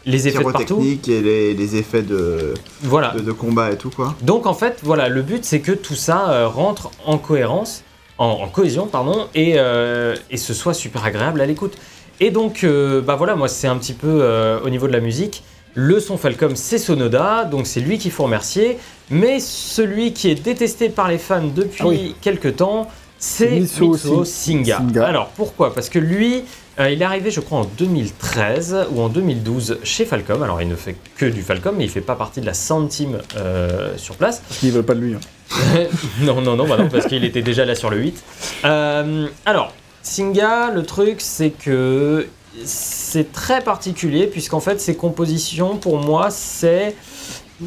les 0.06 0.28
effets 0.28 0.44
de 0.44 0.50
partout. 0.50 0.80
Et 0.80 0.98
les, 1.20 1.54
les 1.54 1.76
effets 1.76 2.02
de, 2.02 2.54
Voilà. 2.82 3.14
de, 3.16 3.20
de 3.20 3.32
combat 3.32 3.72
et 3.72 3.76
tout 3.76 3.90
quoi. 3.90 4.14
Donc 4.22 4.46
en 4.46 4.54
fait, 4.54 4.78
voilà, 4.84 5.08
le 5.08 5.22
but 5.22 5.44
c'est 5.44 5.60
que 5.60 5.72
tout 5.72 5.94
ça 5.96 6.30
euh, 6.30 6.46
rentre 6.48 6.90
en 7.04 7.18
cohérence, 7.18 7.82
en, 8.22 8.42
en 8.44 8.48
cohésion, 8.48 8.86
pardon, 8.86 9.26
et, 9.34 9.54
euh, 9.56 10.14
et 10.30 10.36
ce 10.36 10.54
soit 10.54 10.74
super 10.74 11.04
agréable 11.04 11.40
à 11.40 11.46
l'écoute. 11.46 11.74
Et 12.20 12.30
donc, 12.30 12.62
euh, 12.62 13.00
bah 13.00 13.16
voilà, 13.16 13.34
moi 13.34 13.48
c'est 13.48 13.66
un 13.66 13.76
petit 13.76 13.94
peu 13.94 14.06
euh, 14.22 14.60
au 14.64 14.70
niveau 14.70 14.86
de 14.86 14.92
la 14.92 15.00
musique. 15.00 15.42
Le 15.74 15.98
son 16.00 16.16
Falcom, 16.18 16.54
c'est 16.54 16.78
Sonoda, 16.78 17.44
donc 17.44 17.66
c'est 17.66 17.80
lui 17.80 17.96
qu'il 17.98 18.10
faut 18.12 18.24
remercier. 18.24 18.78
Mais 19.10 19.40
celui 19.40 20.12
qui 20.12 20.30
est 20.30 20.34
détesté 20.42 20.88
par 20.90 21.08
les 21.08 21.18
fans 21.18 21.42
depuis 21.54 21.80
Ah 21.82 21.86
oui. 21.88 22.14
quelques 22.20 22.56
temps, 22.56 22.88
c'est 23.18 23.50
Mitsuo 23.50 23.92
Mitsuo 23.92 24.24
Sing- 24.24 24.64
Singa. 24.64 24.78
Singa. 24.78 25.06
Alors 25.06 25.28
pourquoi? 25.34 25.72
Parce 25.74 25.88
que 25.88 25.98
lui, 25.98 26.44
euh, 26.78 26.90
il 26.90 27.00
est 27.00 27.04
arrivé, 27.04 27.30
je 27.30 27.40
crois, 27.40 27.60
en 27.60 27.64
2013 27.64 28.86
ou 28.92 29.00
en 29.00 29.08
2012 29.08 29.78
chez 29.82 30.04
Falcom. 30.04 30.42
Alors 30.42 30.60
il 30.62 30.68
ne 30.68 30.76
fait 30.76 30.94
que 31.16 31.26
du 31.26 31.42
Falcom, 31.42 31.74
mais 31.76 31.84
il 31.84 31.90
fait 31.90 32.00
pas 32.00 32.16
partie 32.16 32.40
de 32.40 32.46
la 32.46 32.54
Sound 32.54 32.88
Team 32.88 33.18
euh, 33.36 33.96
sur 33.96 34.16
place. 34.16 34.42
Parce 34.46 34.60
qu'ils 34.60 34.72
veulent 34.72 34.84
pas 34.84 34.94
de 34.94 35.00
lui. 35.00 35.14
hein. 35.14 35.20
non, 36.20 36.40
non, 36.40 36.56
non, 36.56 36.66
bah 36.66 36.76
non, 36.78 36.88
parce 36.88 37.06
qu'il 37.06 37.24
était 37.24 37.42
déjà 37.42 37.64
là 37.64 37.74
sur 37.74 37.90
le 37.90 37.98
8. 37.98 38.24
Euh, 38.64 39.28
alors, 39.44 39.72
Singa, 40.02 40.70
le 40.70 40.82
truc, 40.82 41.20
c'est 41.20 41.50
que 41.50 42.28
c'est 42.64 43.32
très 43.32 43.62
particulier, 43.62 44.26
puisqu'en 44.26 44.60
fait, 44.60 44.80
ses 44.80 44.96
compositions, 44.96 45.76
pour 45.76 45.98
moi, 46.00 46.30
c'est 46.30 46.94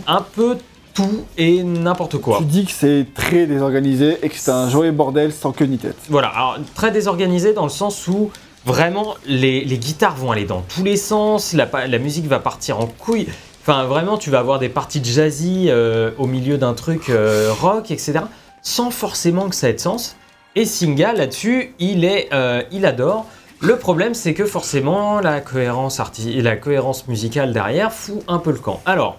un 0.08 0.22
peu 0.22 0.58
tout 0.94 1.26
et 1.38 1.64
n'importe 1.64 2.18
quoi. 2.18 2.38
Tu 2.40 2.46
dis 2.46 2.66
que 2.66 2.72
c'est 2.72 3.08
très 3.14 3.46
désorganisé 3.46 4.18
et 4.22 4.30
que 4.30 4.36
c'est 4.38 4.52
un 4.52 4.70
joyeux 4.70 4.92
bordel 4.92 5.34
sans 5.34 5.52
queue 5.52 5.66
ni 5.66 5.78
tête. 5.78 5.98
Voilà, 6.10 6.30
alors 6.30 6.58
très 6.74 6.92
désorganisé 6.92 7.54
dans 7.54 7.64
le 7.64 7.70
sens 7.70 8.08
où 8.08 8.32
vraiment 8.66 9.16
les, 9.26 9.64
les 9.66 9.78
guitares 9.78 10.16
vont 10.16 10.32
aller 10.32 10.46
dans 10.46 10.62
tous 10.62 10.84
les 10.84 10.98
sens, 10.98 11.54
la 11.54 12.00
musique 12.00 12.28
va 12.28 12.40
partir 12.40 12.80
en 12.80 12.88
couille. 12.88 13.28
Enfin, 13.68 13.86
vraiment, 13.86 14.20
tu 14.20 14.30
vas 14.30 14.38
avoir 14.38 14.60
des 14.60 14.70
parties 14.70 15.04
jazzy 15.04 15.70
euh, 15.70 16.12
au 16.20 16.28
milieu 16.28 16.60
d'un 16.60 16.76
truc 16.76 17.10
euh, 17.10 17.52
rock, 17.52 17.90
etc. 17.90 18.20
Sans 18.62 18.92
forcément 18.92 19.50
que 19.50 19.56
ça 19.56 19.70
ait 19.70 19.74
de 19.74 19.80
sens. 19.80 20.18
Et 20.56 20.66
Singa, 20.66 21.14
là-dessus, 21.14 21.74
il, 21.80 22.06
est, 22.06 22.30
euh, 22.32 22.62
il 22.72 22.86
adore. 22.86 23.26
Le 23.62 23.76
problème, 23.78 24.14
c'est 24.14 24.36
que 24.36 24.46
forcément, 24.46 25.20
la 25.20 25.42
cohérence, 25.42 26.00
arti- 26.00 26.40
la 26.44 26.58
cohérence 26.58 27.08
musicale 27.08 27.54
derrière 27.54 27.92
fout 27.92 28.22
un 28.28 28.38
peu 28.38 28.52
le 28.52 28.60
camp. 28.60 28.82
Alors, 28.86 29.18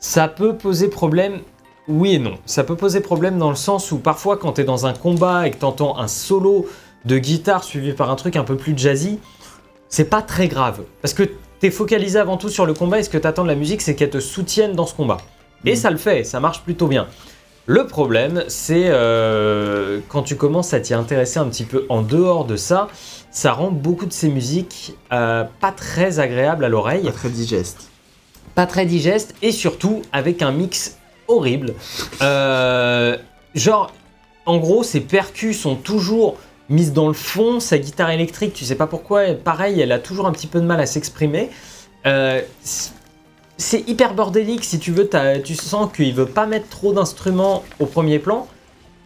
ça 0.00 0.26
peut 0.26 0.56
poser 0.56 0.88
problème 0.88 1.38
oui 1.86 2.14
et 2.14 2.18
non. 2.18 2.38
Ça 2.46 2.64
peut 2.64 2.74
poser 2.74 2.98
problème 3.00 3.38
dans 3.38 3.50
le 3.50 3.54
sens 3.54 3.92
où 3.92 3.98
parfois 3.98 4.38
quand 4.38 4.54
tu 4.54 4.62
es 4.62 4.64
dans 4.64 4.86
un 4.86 4.92
combat 4.92 5.46
et 5.46 5.52
que 5.52 5.58
tu 5.58 5.64
entends 5.64 5.98
un 6.00 6.08
solo 6.08 6.66
de 7.04 7.16
guitare 7.16 7.62
suivi 7.62 7.92
par 7.92 8.10
un 8.10 8.16
truc 8.16 8.34
un 8.34 8.42
peu 8.44 8.56
plus 8.56 8.76
jazzy, 8.76 9.20
c'est 9.88 10.10
pas 10.10 10.22
très 10.22 10.48
grave. 10.48 10.80
Parce 11.00 11.14
que 11.14 11.30
tu 11.62 11.68
es 11.68 11.70
focalisé 11.70 12.18
avant 12.18 12.38
tout 12.38 12.48
sur 12.48 12.66
le 12.66 12.74
combat 12.74 12.98
et 12.98 13.04
ce 13.04 13.08
que 13.08 13.16
tu 13.16 13.24
attends 13.24 13.44
de 13.44 13.48
la 13.48 13.54
musique, 13.54 13.82
c'est 13.82 13.94
qu'elle 13.94 14.10
te 14.10 14.18
soutienne 14.18 14.72
dans 14.72 14.84
ce 14.84 14.94
combat. 14.94 15.18
Et 15.64 15.76
ça 15.76 15.90
le 15.90 15.96
fait, 15.96 16.24
ça 16.24 16.40
marche 16.40 16.62
plutôt 16.62 16.88
bien. 16.88 17.06
Le 17.66 17.86
problème, 17.86 18.42
c'est 18.48 18.86
euh, 18.86 20.00
quand 20.08 20.24
tu 20.24 20.34
commences 20.34 20.74
à 20.74 20.80
t'y 20.80 20.92
intéresser 20.92 21.38
un 21.38 21.44
petit 21.44 21.62
peu 21.62 21.86
en 21.88 22.02
dehors 22.02 22.46
de 22.46 22.56
ça, 22.56 22.88
ça 23.30 23.52
rend 23.52 23.70
beaucoup 23.70 24.06
de 24.06 24.12
ces 24.12 24.28
musiques 24.28 24.96
euh, 25.12 25.44
pas 25.60 25.70
très 25.70 26.18
agréables 26.18 26.64
à 26.64 26.68
l'oreille 26.68 27.04
Pas 27.04 27.12
très 27.12 27.28
digeste. 27.28 27.90
pas 28.56 28.66
très 28.66 28.84
digeste 28.84 29.36
et 29.40 29.52
surtout 29.52 30.02
avec 30.12 30.42
un 30.42 30.50
mix 30.50 30.98
horrible. 31.28 31.74
Euh, 32.22 33.16
genre, 33.54 33.92
en 34.46 34.58
gros, 34.58 34.82
ses 34.82 35.00
percus 35.00 35.60
sont 35.60 35.76
toujours 35.76 36.38
mises 36.68 36.92
dans 36.92 37.08
le 37.08 37.14
fond, 37.14 37.60
sa 37.60 37.78
guitare 37.78 38.10
électrique, 38.10 38.54
tu 38.54 38.64
sais 38.64 38.74
pas 38.74 38.86
pourquoi, 38.86 39.34
pareil, 39.34 39.80
elle 39.80 39.92
a 39.92 39.98
toujours 39.98 40.26
un 40.26 40.32
petit 40.32 40.46
peu 40.46 40.60
de 40.60 40.66
mal 40.66 40.80
à 40.80 40.86
s'exprimer. 40.86 41.50
Euh, 42.06 42.40
c'est 43.56 43.88
hyper 43.88 44.14
bordélique 44.14 44.64
si 44.64 44.78
tu 44.78 44.90
veux, 44.90 45.08
tu 45.44 45.54
sens 45.54 45.92
qu'il 45.92 46.14
veut 46.14 46.26
pas 46.26 46.46
mettre 46.46 46.68
trop 46.68 46.92
d'instruments 46.92 47.62
au 47.78 47.86
premier 47.86 48.18
plan. 48.18 48.46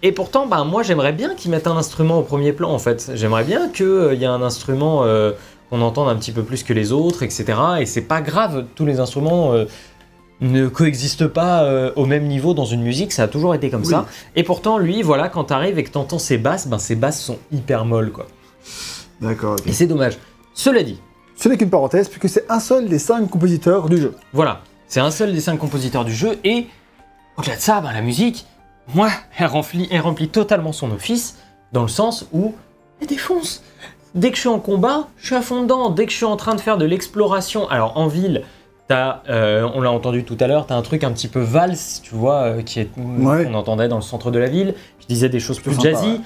Et 0.02 0.12
pourtant, 0.12 0.46
bah, 0.46 0.64
moi 0.64 0.82
j'aimerais 0.82 1.12
bien 1.12 1.34
qu'il 1.34 1.50
mette 1.50 1.66
un 1.66 1.76
instrument 1.76 2.18
au 2.18 2.22
premier 2.22 2.52
plan 2.52 2.70
en 2.70 2.78
fait. 2.78 3.10
J'aimerais 3.14 3.44
bien 3.44 3.68
qu'il 3.68 4.14
y 4.14 4.22
ait 4.22 4.26
un 4.26 4.42
instrument 4.42 5.04
euh, 5.04 5.32
qu'on 5.70 5.80
entende 5.80 6.08
un 6.08 6.16
petit 6.16 6.32
peu 6.32 6.42
plus 6.42 6.62
que 6.62 6.72
les 6.72 6.92
autres, 6.92 7.22
etc. 7.22 7.44
Et 7.80 7.86
c'est 7.86 8.02
pas 8.02 8.20
grave, 8.20 8.66
tous 8.74 8.86
les 8.86 9.00
instruments 9.00 9.52
euh, 9.52 9.64
ne 10.40 10.68
coexistent 10.68 11.26
pas 11.28 11.62
euh, 11.64 11.92
au 11.96 12.04
même 12.06 12.26
niveau 12.26 12.52
dans 12.54 12.64
une 12.66 12.82
musique, 12.82 13.12
ça 13.12 13.22
a 13.24 13.28
toujours 13.28 13.54
été 13.54 13.70
comme 13.70 13.82
Oui. 13.82 13.88
ça. 13.90 14.06
Et 14.34 14.42
pourtant, 14.42 14.78
lui, 14.78 15.02
voilà, 15.02 15.28
quand 15.28 15.44
t'arrives 15.44 15.78
et 15.78 15.84
que 15.84 15.90
t'entends 15.90 16.18
ses 16.18 16.36
basses, 16.38 16.68
ben 16.68 16.78
ses 16.78 16.94
basses 16.96 17.20
sont 17.22 17.38
hyper 17.52 17.84
molles 17.84 18.12
quoi. 18.12 18.26
D'accord. 19.20 19.56
Et 19.66 19.72
c'est 19.72 19.86
dommage. 19.86 20.18
Cela 20.54 20.82
dit, 20.82 21.00
Ce 21.36 21.48
n'est 21.48 21.56
qu'une 21.56 21.70
parenthèse, 21.70 22.08
puisque 22.08 22.28
c'est 22.28 22.50
un 22.50 22.60
seul 22.60 22.88
des 22.88 22.98
cinq 22.98 23.28
compositeurs 23.30 23.88
du 23.88 23.98
jeu. 23.98 24.14
Voilà, 24.32 24.60
c'est 24.88 25.00
un 25.00 25.10
seul 25.10 25.32
des 25.32 25.40
cinq 25.40 25.56
compositeurs 25.58 26.04
du 26.04 26.14
jeu 26.14 26.38
et 26.44 26.66
au-delà 27.38 27.56
de 27.56 27.60
ça, 27.60 27.80
ben, 27.80 27.92
la 27.92 28.00
musique, 28.02 28.46
moi, 28.94 29.10
elle 29.38 29.46
remplit, 29.46 29.88
elle 29.90 30.00
remplit 30.00 30.28
totalement 30.28 30.72
son 30.72 30.90
office 30.92 31.36
dans 31.72 31.82
le 31.82 31.88
sens 31.88 32.26
où 32.32 32.54
elle 33.00 33.06
défonce. 33.06 33.62
Dès 34.14 34.30
que 34.30 34.36
je 34.36 34.40
suis 34.40 34.48
en 34.48 34.60
combat, 34.60 35.08
je 35.18 35.26
suis 35.26 35.34
à 35.34 35.42
fond 35.42 35.62
dedans. 35.62 35.90
Dès 35.90 36.06
que 36.06 36.12
je 36.12 36.16
suis 36.16 36.24
en 36.24 36.36
train 36.36 36.54
de 36.54 36.60
faire 36.60 36.78
de 36.78 36.86
l'exploration, 36.86 37.68
alors 37.68 37.98
en 37.98 38.06
ville, 38.06 38.44
t'as, 38.88 39.22
euh, 39.28 39.68
on 39.74 39.80
l'a 39.80 39.90
entendu 39.90 40.24
tout 40.24 40.36
à 40.40 40.46
l'heure, 40.46 40.66
t'as 40.66 40.76
un 40.76 40.82
truc 40.82 41.04
un 41.04 41.12
petit 41.12 41.28
peu 41.28 41.40
valse, 41.40 42.00
tu 42.02 42.14
vois, 42.14 42.42
euh, 42.42 42.62
qui 42.62 42.80
est, 42.80 42.90
Ouais. 42.96 43.44
qu'on 43.44 43.54
entendait 43.54 43.88
dans 43.88 43.96
le 43.96 44.02
centre 44.02 44.30
de 44.30 44.38
la 44.38 44.48
ville. 44.48 44.74
Je 45.00 45.06
disais 45.06 45.28
des 45.28 45.40
choses 45.40 45.58
plus 45.60 45.74
sympa, 45.74 45.90
jazzy. 45.90 46.06
ouais. 46.06 46.20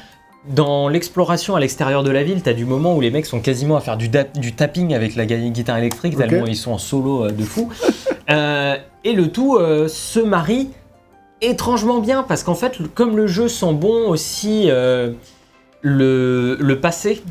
Dans 0.48 0.88
l'exploration 0.88 1.54
à 1.54 1.60
l'extérieur 1.60 2.02
de 2.02 2.10
la 2.10 2.22
ville, 2.22 2.42
t'as 2.42 2.54
du 2.54 2.64
moment 2.64 2.94
où 2.96 3.00
les 3.02 3.10
mecs 3.10 3.26
sont 3.26 3.40
quasiment 3.40 3.76
à 3.76 3.80
faire 3.80 3.98
du, 3.98 4.10
tapping 4.10 4.94
avec 4.94 5.14
la 5.14 5.26
guitare 5.26 5.76
électrique, 5.76 6.16
tellement 6.16 6.46
ils 6.46 6.56
sont 6.56 6.72
en 6.72 6.78
solo 6.78 7.26
euh, 7.26 7.30
de 7.30 7.44
fou. 7.44 7.68
Euh, 8.30 8.76
et 9.02 9.12
le 9.12 9.32
tout 9.32 9.58
se 9.88 10.20
marie 10.20 10.70
étrangement 11.40 11.98
bien, 11.98 12.22
parce 12.22 12.44
qu'en 12.44 12.54
fait, 12.54 12.78
comme 12.94 13.16
le 13.16 13.26
jeu 13.26 13.48
sent 13.48 13.72
bon 13.72 14.08
aussi 14.08 14.68
le, 14.68 15.16
le 16.60 16.80
passé, 16.80 17.22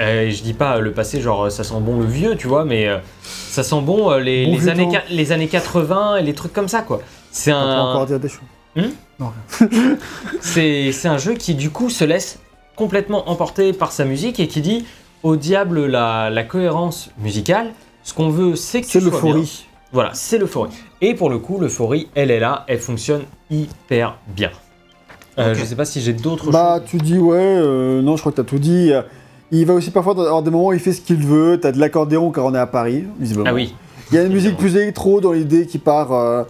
euh, 0.00 0.30
je 0.30 0.42
dis 0.42 0.54
pas 0.54 0.78
le 0.78 0.92
passé 0.92 1.20
genre 1.20 1.50
ça 1.50 1.62
sent 1.64 1.74
bon 1.80 1.98
le 2.00 2.06
vieux, 2.06 2.36
tu 2.36 2.46
vois, 2.48 2.64
mais 2.64 2.88
euh, 2.88 2.98
ça 3.22 3.62
sent 3.62 3.80
bon 3.82 4.10
euh, 4.10 4.18
les, 4.20 4.46
Bon 4.46 4.52
les 4.52 4.58
vieux 4.58 4.68
années, 4.68 4.88
les 5.10 5.32
années 5.32 5.48
80 5.48 6.16
et 6.16 6.22
les 6.22 6.34
trucs 6.34 6.52
comme 6.52 6.68
ça, 6.68 6.82
quoi. 6.82 7.00
C'est 7.30 7.52
On 7.52 7.56
peut 7.56 7.60
un, 7.68 7.80
encore 7.90 8.06
dire 8.06 8.18
des 8.20 8.28
choses. 8.28 8.40
Hmm 8.76 8.90
Non, 9.18 9.32
c'est 10.40 10.92
c'est 10.92 11.08
un 11.08 11.18
jeu 11.18 11.34
qui 11.34 11.54
du 11.54 11.70
coup 11.70 11.90
se 11.90 12.04
laisse 12.04 12.38
complètement 12.76 13.28
emporter 13.28 13.72
par 13.72 13.92
sa 13.92 14.04
musique 14.04 14.40
et 14.40 14.48
qui 14.48 14.60
dit 14.60 14.86
au 15.22 15.36
diable 15.36 15.86
la, 15.86 16.30
la 16.30 16.44
cohérence 16.44 17.10
musicale. 17.18 17.72
Ce 18.02 18.14
qu'on 18.14 18.30
veut, 18.30 18.56
c'est 18.56 18.80
que 18.80 18.86
C'est 18.86 19.00
l'euphorie. 19.00 19.66
Voilà, 19.92 20.10
c'est 20.14 20.38
l'euphorie. 20.38 20.70
Et 21.00 21.14
pour 21.14 21.28
le 21.30 21.38
coup, 21.38 21.58
l'euphorie, 21.58 22.08
elle 22.14 22.30
est 22.30 22.40
là, 22.40 22.64
elle 22.68 22.78
fonctionne 22.78 23.22
hyper 23.50 24.16
bien. 24.28 24.50
Euh, 25.38 25.52
Ok. 25.52 25.58
Je 25.58 25.64
sais 25.64 25.76
pas 25.76 25.84
si 25.84 26.00
j'ai 26.00 26.12
d'autres 26.12 26.50
Bah, 26.50 26.78
choses. 26.80 26.88
tu 26.90 26.96
dis 26.98 27.18
ouais, 27.18 27.36
euh, 27.38 28.00
non, 28.02 28.16
je 28.16 28.22
crois 28.22 28.32
que 28.32 28.36
t'as 28.38 28.44
tout 28.48 28.58
dit. 28.58 28.92
Il 29.52 29.66
va 29.66 29.74
aussi 29.74 29.90
parfois 29.90 30.12
avoir 30.12 30.42
des 30.42 30.50
moments 30.50 30.68
où 30.68 30.72
il 30.72 30.78
fait 30.80 30.92
ce 30.92 31.00
qu'il 31.00 31.24
veut. 31.26 31.58
T'as 31.60 31.72
de 31.72 31.78
l'accordéon 31.78 32.30
car 32.30 32.44
on 32.46 32.54
est 32.54 32.58
à 32.58 32.66
Paris, 32.66 33.04
visiblement. 33.18 33.48
Ah 33.50 33.54
oui, 33.54 33.74
Il 34.12 34.16
y 34.16 34.18
a 34.18 34.22
une 34.22 34.32
musique 34.32 34.56
plus 34.56 34.76
électro 34.76 35.20
dans 35.20 35.32
l'idée 35.32 35.66
qui 35.66 35.78
part 35.78 36.12
euh, 36.12 36.42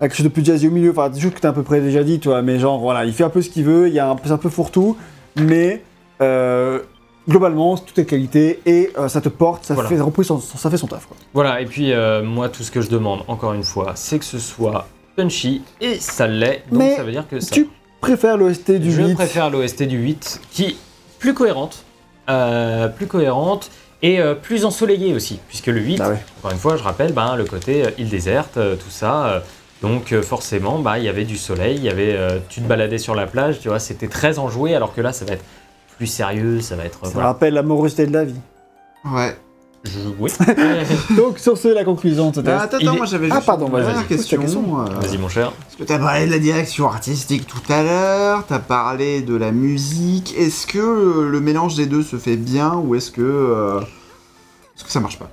avec 0.00 0.10
quelque 0.12 0.16
chose 0.16 0.24
de 0.24 0.30
plus 0.32 0.44
jazzy 0.44 0.68
au 0.68 0.70
milieu. 0.72 0.90
Enfin, 0.90 1.08
des 1.08 1.20
choses 1.20 1.32
que 1.34 1.40
t'as 1.40 1.50
à 1.50 1.52
peu 1.52 1.62
près 1.62 1.80
déjà 1.80 2.02
dit, 2.02 2.18
toi. 2.18 2.42
Mais 2.42 2.58
genre, 2.58 2.78
voilà, 2.80 3.04
il 3.04 3.12
fait 3.12 3.24
un 3.24 3.30
peu 3.30 3.42
ce 3.42 3.50
qu'il 3.50 3.64
veut. 3.64 3.88
Il 3.88 3.94
y 3.94 3.98
a 4.00 4.10
un, 4.10 4.16
c'est 4.24 4.32
un 4.32 4.38
peu 4.38 4.48
fourre-tout. 4.50 4.96
Mais 5.36 5.82
euh, 6.20 6.80
globalement, 7.28 7.76
tout 7.76 8.00
est 8.00 8.04
qualité 8.04 8.60
et 8.66 8.90
euh, 8.98 9.06
ça 9.08 9.20
te 9.20 9.28
porte. 9.28 9.64
Ça, 9.64 9.74
Voilà. 9.74 9.88
fait, 9.88 9.96
ça, 9.98 10.04
son, 10.24 10.40
ça 10.40 10.70
fait 10.70 10.76
son 10.76 10.86
taf. 10.88 11.06
Quoi. 11.06 11.16
voilà. 11.34 11.60
Et 11.60 11.66
puis 11.66 11.92
euh, 11.92 12.22
moi, 12.24 12.48
tout 12.48 12.62
ce 12.64 12.70
que 12.72 12.80
je 12.80 12.88
demande, 12.90 13.20
encore 13.28 13.52
une 13.52 13.62
fois, 13.62 13.92
c'est 13.94 14.18
que 14.18 14.24
ce 14.24 14.38
soit 14.38 14.88
punchy 15.16 15.62
et 15.80 15.96
ça 16.00 16.26
l'est. 16.26 16.64
Donc 16.70 16.80
Mais 16.80 16.96
ça 16.96 17.02
veut 17.04 17.12
dire 17.12 17.26
que 17.28 17.38
ça. 17.40 17.50
Tu 17.54 17.68
préfères 18.00 18.36
l'OST 18.36 18.72
du 18.72 18.90
Je 18.90 19.02
8 19.02 19.14
préfère 19.14 19.50
l'OST 19.50 19.82
du 19.84 19.98
8 19.98 20.40
qui 20.50 20.64
est 20.64 20.76
plus 21.18 21.34
cohérente, 21.34 21.84
euh, 22.28 22.88
plus 22.88 23.06
cohérente 23.06 23.70
et 24.02 24.20
euh, 24.20 24.34
plus 24.34 24.64
ensoleillée 24.64 25.14
aussi, 25.14 25.40
puisque 25.48 25.66
le 25.66 25.80
8, 25.80 26.00
Ah 26.00 26.10
ouais. 26.10 26.18
encore 26.38 26.52
une 26.52 26.58
fois, 26.58 26.76
je 26.76 26.82
rappelle, 26.82 27.12
ben, 27.12 27.34
le 27.36 27.44
côté 27.44 27.84
euh, 27.84 27.90
île 27.98 28.08
déserte, 28.08 28.56
euh, 28.56 28.76
tout 28.76 28.90
ça. 28.90 29.26
euh, 29.26 29.40
donc 29.82 30.12
euh, 30.12 30.22
forcément, 30.22 30.78
bah, 30.80 30.98
il 30.98 31.04
y 31.04 31.08
avait 31.08 31.24
du 31.24 31.36
soleil, 31.36 31.76
il 31.76 31.84
y 31.84 31.88
avait, 31.88 32.14
euh, 32.16 32.38
tu 32.48 32.60
te 32.60 32.66
baladais 32.66 32.98
sur 32.98 33.14
la 33.14 33.26
plage, 33.26 33.60
tu 33.60 33.68
vois, 33.68 33.78
c'était 33.78 34.08
très 34.08 34.38
enjoué, 34.38 34.74
alors 34.74 34.94
que 34.94 35.00
là, 35.00 35.12
ça 35.12 35.24
va 35.24 35.32
être 35.34 35.44
plus 35.96 36.06
sérieux, 36.06 36.60
ça 36.60 36.74
va 36.76 36.84
être... 36.84 36.98
euh, 37.02 37.06
Ça 37.06 37.12
voilà. 37.14 37.28
rappelle 37.28 37.54
l'amorosité 37.54 38.06
de 38.06 38.12
la 38.12 38.24
vie. 38.24 38.40
Ouais. 39.04 39.36
Je- 39.92 40.08
oui. 40.18 40.30
Donc, 41.16 41.38
sur 41.38 41.56
ce, 41.56 41.68
la 41.68 41.84
conclusion 41.84 42.32
ce 42.32 42.40
Ah, 42.40 42.42
test. 42.42 42.54
attends, 42.56 42.76
attends, 42.78 42.94
est- 42.94 42.96
moi 42.96 43.06
j'avais 43.06 43.28
Ah, 43.30 43.40
pardon, 43.40 43.66
une 43.68 43.82
dernière 43.84 44.06
question. 44.06 44.40
question. 44.40 44.80
euh, 44.80 44.84
Vas-y, 45.00 45.18
mon 45.18 45.28
cher. 45.28 45.52
Parce 45.52 45.76
que 45.76 45.84
t'as 45.84 45.98
parlé 45.98 46.26
de 46.26 46.30
la 46.30 46.38
direction 46.38 46.88
artistique 46.88 47.46
tout 47.46 47.72
à 47.72 47.82
l'heure, 47.82 48.44
t'as 48.46 48.58
parlé 48.58 49.22
de 49.22 49.34
la 49.36 49.52
musique. 49.52 50.34
Est-ce 50.38 50.66
que 50.66 51.28
le 51.30 51.40
mélange 51.40 51.74
des 51.76 51.86
deux 51.86 52.02
se 52.02 52.16
fait 52.16 52.36
bien 52.36 52.74
ou 52.74 52.94
est-ce 52.94 53.10
que, 53.10 53.22
euh, 53.22 53.80
est-ce 54.76 54.84
que 54.84 54.90
ça 54.90 55.00
marche 55.00 55.18
pas? 55.18 55.30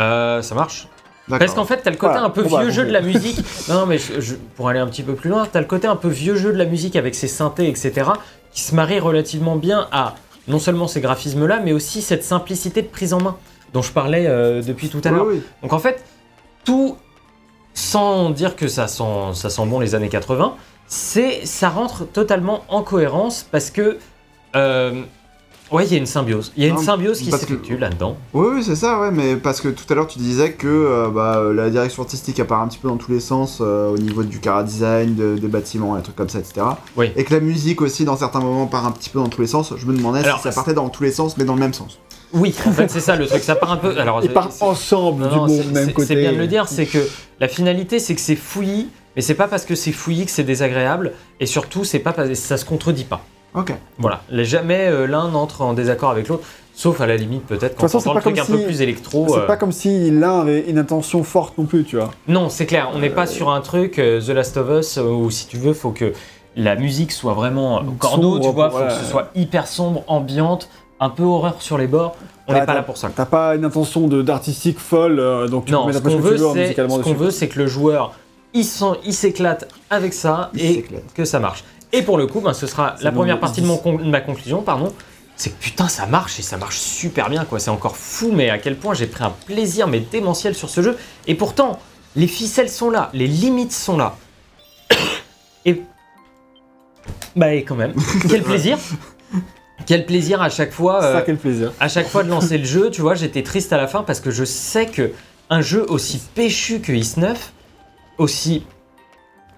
Euh, 0.00 0.42
ça 0.42 0.54
marche 0.54 0.88
D'accord. 1.28 1.40
Parce 1.44 1.54
qu'en 1.58 1.64
fait, 1.64 1.80
t'as 1.82 1.90
le 1.90 1.96
côté 1.96 2.12
Voilà, 2.12 2.26
un 2.26 2.30
peu 2.30 2.42
va 2.42 2.60
vieux 2.62 2.70
jeu 2.70 2.84
de 2.84 2.92
la 2.92 3.00
musique. 3.00 3.38
non, 3.68 3.80
non, 3.80 3.86
mais 3.86 3.98
je- 3.98 4.20
je- 4.20 4.36
pour 4.54 4.68
aller 4.68 4.78
un 4.78 4.86
petit 4.86 5.02
peu 5.02 5.14
plus 5.14 5.28
loin, 5.28 5.44
t'as 5.50 5.58
le 5.58 5.66
côté 5.66 5.88
un 5.88 5.96
peu 5.96 6.06
vieux 6.08 6.36
jeu 6.36 6.52
de 6.52 6.56
la 6.58 6.66
musique 6.66 6.94
avec 6.94 7.16
ses 7.16 7.26
synthés, 7.26 7.68
etc., 7.68 8.10
qui 8.52 8.62
se 8.62 8.74
marie 8.76 9.00
relativement 9.00 9.56
bien 9.56 9.88
à 9.90 10.14
non 10.46 10.60
seulement 10.60 10.86
ces 10.86 11.00
graphismes-là, 11.00 11.58
mais 11.64 11.72
aussi 11.72 12.00
cette 12.00 12.22
simplicité 12.22 12.80
de 12.80 12.86
prise 12.86 13.12
en 13.12 13.20
main 13.20 13.36
dont 13.72 13.82
je 13.82 13.92
parlais 13.92 14.26
euh, 14.26 14.62
depuis 14.62 14.88
tout 14.88 15.00
à 15.04 15.10
l'heure. 15.10 15.26
Oui, 15.26 15.36
oui. 15.36 15.42
Donc 15.62 15.72
en 15.72 15.78
fait, 15.78 16.04
tout, 16.64 16.96
sans 17.74 18.30
dire 18.30 18.56
que 18.56 18.68
ça 18.68 18.88
sent, 18.88 19.34
ça 19.34 19.50
sent 19.50 19.66
bon 19.66 19.80
les 19.80 19.94
années 19.94 20.08
80, 20.08 20.54
c'est, 20.86 21.44
ça 21.46 21.68
rentre 21.68 22.04
totalement 22.04 22.64
en 22.68 22.82
cohérence 22.82 23.46
parce 23.50 23.70
que, 23.70 23.98
euh, 24.54 25.02
ouais, 25.70 25.84
il 25.86 25.92
y 25.92 25.94
a 25.94 25.98
une 25.98 26.06
symbiose. 26.06 26.52
Il 26.56 26.62
y 26.62 26.66
a 26.66 26.68
une 26.70 26.76
Non, 26.76 26.80
symbiose 26.82 27.20
qui 27.20 27.30
parce 27.30 27.42
que- 27.44 27.48
s'effectue 27.54 27.76
là-dedans. 27.78 28.16
Oui, 28.34 28.46
oui, 28.56 28.62
c'est 28.64 28.76
ça, 28.76 29.00
ouais, 29.00 29.10
mais 29.10 29.36
parce 29.36 29.60
que 29.60 29.68
tout 29.68 29.84
à 29.90 29.94
l'heure 29.94 30.06
tu 30.06 30.18
disais 30.18 30.52
que 30.52 30.66
euh, 30.68 31.08
bah, 31.08 31.36
euh, 31.38 31.52
la 31.54 31.70
direction 31.70 32.02
artistique 32.02 32.38
apparaît 32.40 32.62
un 32.62 32.68
petit 32.68 32.78
peu 32.78 32.88
dans 32.88 32.96
tous 32.96 33.10
les 33.12 33.20
sens 33.20 33.58
euh, 33.60 33.90
au 33.90 33.98
niveau 33.98 34.22
du 34.22 34.38
cara 34.40 34.62
design, 34.62 35.14
de- 35.14 35.36
des 35.36 35.48
bâtiments, 35.48 35.96
des 35.96 36.02
trucs 36.02 36.16
comme 36.16 36.28
ça, 36.28 36.38
etc. 36.38 36.66
Oui. 36.96 37.10
Et 37.16 37.24
que 37.24 37.32
la 37.34 37.40
musique 37.40 37.80
aussi, 37.82 38.04
dans 38.04 38.16
certains 38.16 38.40
moments, 38.40 38.66
part 38.66 38.86
un 38.86 38.92
petit 38.92 39.10
peu 39.10 39.18
dans 39.18 39.28
tous 39.28 39.40
les 39.40 39.46
sens. 39.46 39.72
Je 39.76 39.86
me 39.86 39.96
demandais 39.96 40.20
Alors, 40.24 40.38
si 40.38 40.44
ça 40.44 40.52
partait 40.52 40.74
dans 40.74 40.88
tous 40.88 41.02
les 41.02 41.12
sens, 41.12 41.36
mais 41.36 41.44
dans 41.44 41.54
le 41.54 41.60
même 41.60 41.74
sens. 41.74 41.98
Oui, 42.32 42.54
en 42.66 42.72
fait, 42.72 42.90
c'est 42.90 43.00
ça 43.00 43.14
le 43.16 43.26
truc. 43.26 43.42
Ça 43.42 43.54
part 43.54 43.70
un 43.72 43.76
peu. 43.76 43.96
Alors, 43.98 44.18
Ils 44.20 44.26
c'est- 44.28 44.32
partent 44.34 44.60
ensemble 44.60 45.22
Non, 45.22 45.28
du 45.30 45.36
non, 45.36 45.46
bon 45.46 45.62
c'est- 45.62 45.70
même 45.72 45.92
côté. 45.92 46.08
C'est 46.08 46.16
bien 46.16 46.32
de 46.32 46.38
le 46.38 46.46
dire, 46.48 46.68
c'est 46.68 46.86
que 46.86 46.98
la 47.40 47.48
finalité, 47.48 47.98
c'est 48.00 48.14
que 48.16 48.20
c'est 48.20 48.34
fouillis, 48.36 48.88
mais 49.14 49.22
c'est 49.22 49.34
pas 49.34 49.46
parce 49.48 49.64
que 49.64 49.74
c'est 49.74 49.92
fouillis 49.92 50.24
que 50.26 50.30
c'est 50.32 50.42
désagréable, 50.44 51.12
et 51.40 51.46
surtout, 51.46 51.84
c'est 51.84 52.00
pas 52.00 52.12
parce 52.12 52.32
ça 52.34 52.56
se 52.56 52.64
contredit 52.64 53.04
pas. 53.04 53.24
Ok. 53.56 53.72
Voilà, 53.98 54.20
jamais 54.30 54.86
euh, 54.86 55.06
l'un 55.06 55.30
n'entre 55.30 55.62
en 55.62 55.72
désaccord 55.72 56.10
avec 56.10 56.28
l'autre, 56.28 56.44
sauf 56.74 57.00
à 57.00 57.06
la 57.06 57.16
limite 57.16 57.46
peut-être 57.46 57.76
quand 57.76 57.88
façon, 57.88 58.10
on 58.10 58.10
entend 58.12 58.30
le 58.30 58.36
truc 58.36 58.38
un 58.38 58.44
peu 58.44 58.62
plus 58.62 58.82
électro. 58.82 59.26
C'est 59.28 59.38
euh, 59.38 59.46
pas 59.46 59.56
comme 59.56 59.72
si 59.72 60.10
l'un 60.10 60.40
avait 60.40 60.60
une 60.68 60.78
intention 60.78 61.24
forte 61.24 61.56
non 61.58 61.64
plus, 61.64 61.84
tu 61.84 61.96
vois. 61.96 62.10
Non, 62.28 62.48
c'est 62.50 62.66
clair, 62.66 62.90
on 62.94 62.98
n'est 62.98 63.10
pas 63.10 63.26
sur 63.26 63.50
un 63.50 63.60
truc 63.60 63.98
euh, 63.98 64.20
The 64.20 64.28
Last 64.28 64.56
of 64.58 64.68
Us 64.80 64.98
euh, 64.98 65.02
où 65.04 65.30
si 65.30 65.46
tu 65.46 65.56
veux, 65.56 65.72
faut 65.72 65.90
que 65.90 66.12
la 66.56 66.74
musique 66.74 67.12
soit 67.12 67.34
vraiment 67.34 67.78
euh, 67.78 67.82
cordeau, 67.98 68.34
Sombre, 68.34 68.48
tu 68.48 68.54
vois, 68.54 68.70
faut 68.70 68.84
que 68.84 68.92
ce 68.92 69.04
soit 69.04 69.30
hyper 69.34 69.66
sombre, 69.66 70.02
ambiante, 70.06 70.68
un 71.00 71.10
peu 71.10 71.22
horreur 71.22 71.60
sur 71.60 71.78
les 71.78 71.86
bords. 71.86 72.16
On 72.48 72.54
n'est 72.54 72.64
pas 72.64 72.74
là 72.74 72.82
pour 72.82 72.96
ça. 72.96 73.10
T'as 73.14 73.26
pas 73.26 73.54
une 73.54 73.64
intention 73.64 74.06
d'artistique 74.08 74.78
folle, 74.78 75.18
euh, 75.20 75.48
donc 75.48 75.66
tu 75.66 75.72
Non, 75.72 75.86
peux 75.86 75.92
ce 75.92 75.98
mettre 75.98 76.10
qu'on 76.10 76.22
veut, 76.22 76.38
c'est 76.54 76.74
ce 76.74 77.02
qu'on 77.02 77.14
veut, 77.14 77.30
c'est 77.30 77.48
que 77.48 77.58
le 77.58 77.66
joueur, 77.66 78.14
il 78.54 78.64
s'éclate 78.64 79.68
avec 79.90 80.14
ça 80.14 80.50
Il 80.54 80.62
et 80.62 80.84
que 81.14 81.24
ça 81.24 81.40
marche. 81.40 81.64
Et 81.92 82.02
pour 82.02 82.18
le 82.18 82.26
coup, 82.26 82.40
ben, 82.40 82.52
ce 82.52 82.66
sera 82.66 82.96
la 83.00 83.12
première 83.12 83.40
partie 83.40 83.60
de, 83.60 83.66
disent. 83.66 83.70
mon 83.74 83.78
con- 83.78 83.98
de 83.98 84.10
ma 84.10 84.20
conclusion, 84.20 84.62
pardon. 84.62 84.92
C'est 85.36 85.50
que 85.50 85.62
putain, 85.62 85.88
ça 85.88 86.06
marche 86.06 86.38
et 86.38 86.42
ça 86.42 86.56
marche 86.56 86.78
super 86.78 87.28
bien, 87.28 87.44
quoi. 87.44 87.58
C'est 87.58 87.70
encore 87.70 87.96
fou, 87.96 88.32
mais 88.32 88.48
à 88.50 88.58
quel 88.58 88.76
point 88.76 88.94
j'ai 88.94 89.06
pris 89.06 89.22
un 89.24 89.32
plaisir, 89.46 89.86
mais 89.86 90.00
démentiel 90.00 90.54
sur 90.54 90.70
ce 90.70 90.82
jeu. 90.82 90.96
Et 91.26 91.34
pourtant, 91.34 91.78
les 92.16 92.26
ficelles 92.26 92.70
sont 92.70 92.90
là, 92.90 93.10
les 93.12 93.26
limites 93.26 93.72
sont 93.72 93.96
là. 93.98 94.16
Et. 95.64 95.82
Bah, 97.34 97.52
et 97.52 97.64
quand 97.64 97.74
même, 97.74 97.92
quel 98.30 98.42
plaisir! 98.42 98.78
Quel 99.84 100.06
plaisir 100.06 100.40
à 100.40 100.48
chaque 100.48 100.72
fois. 100.72 101.00
Ça, 101.02 101.06
euh, 101.18 101.22
quel 101.24 101.36
plaisir. 101.36 101.72
à 101.78 101.88
chaque 101.88 102.08
fois 102.08 102.24
de 102.24 102.30
lancer 102.30 102.56
le 102.58 102.64
jeu, 102.64 102.90
tu 102.90 103.02
vois, 103.02 103.14
j'étais 103.14 103.42
triste 103.42 103.72
à 103.72 103.76
la 103.76 103.86
fin 103.86 104.02
parce 104.02 104.20
que 104.20 104.30
je 104.30 104.44
sais 104.44 104.86
que 104.86 105.12
un 105.50 105.60
jeu 105.60 105.84
aussi 105.88 106.20
péchu 106.34 106.80
que 106.80 106.92
Is9, 106.92 107.34
aussi 108.18 108.64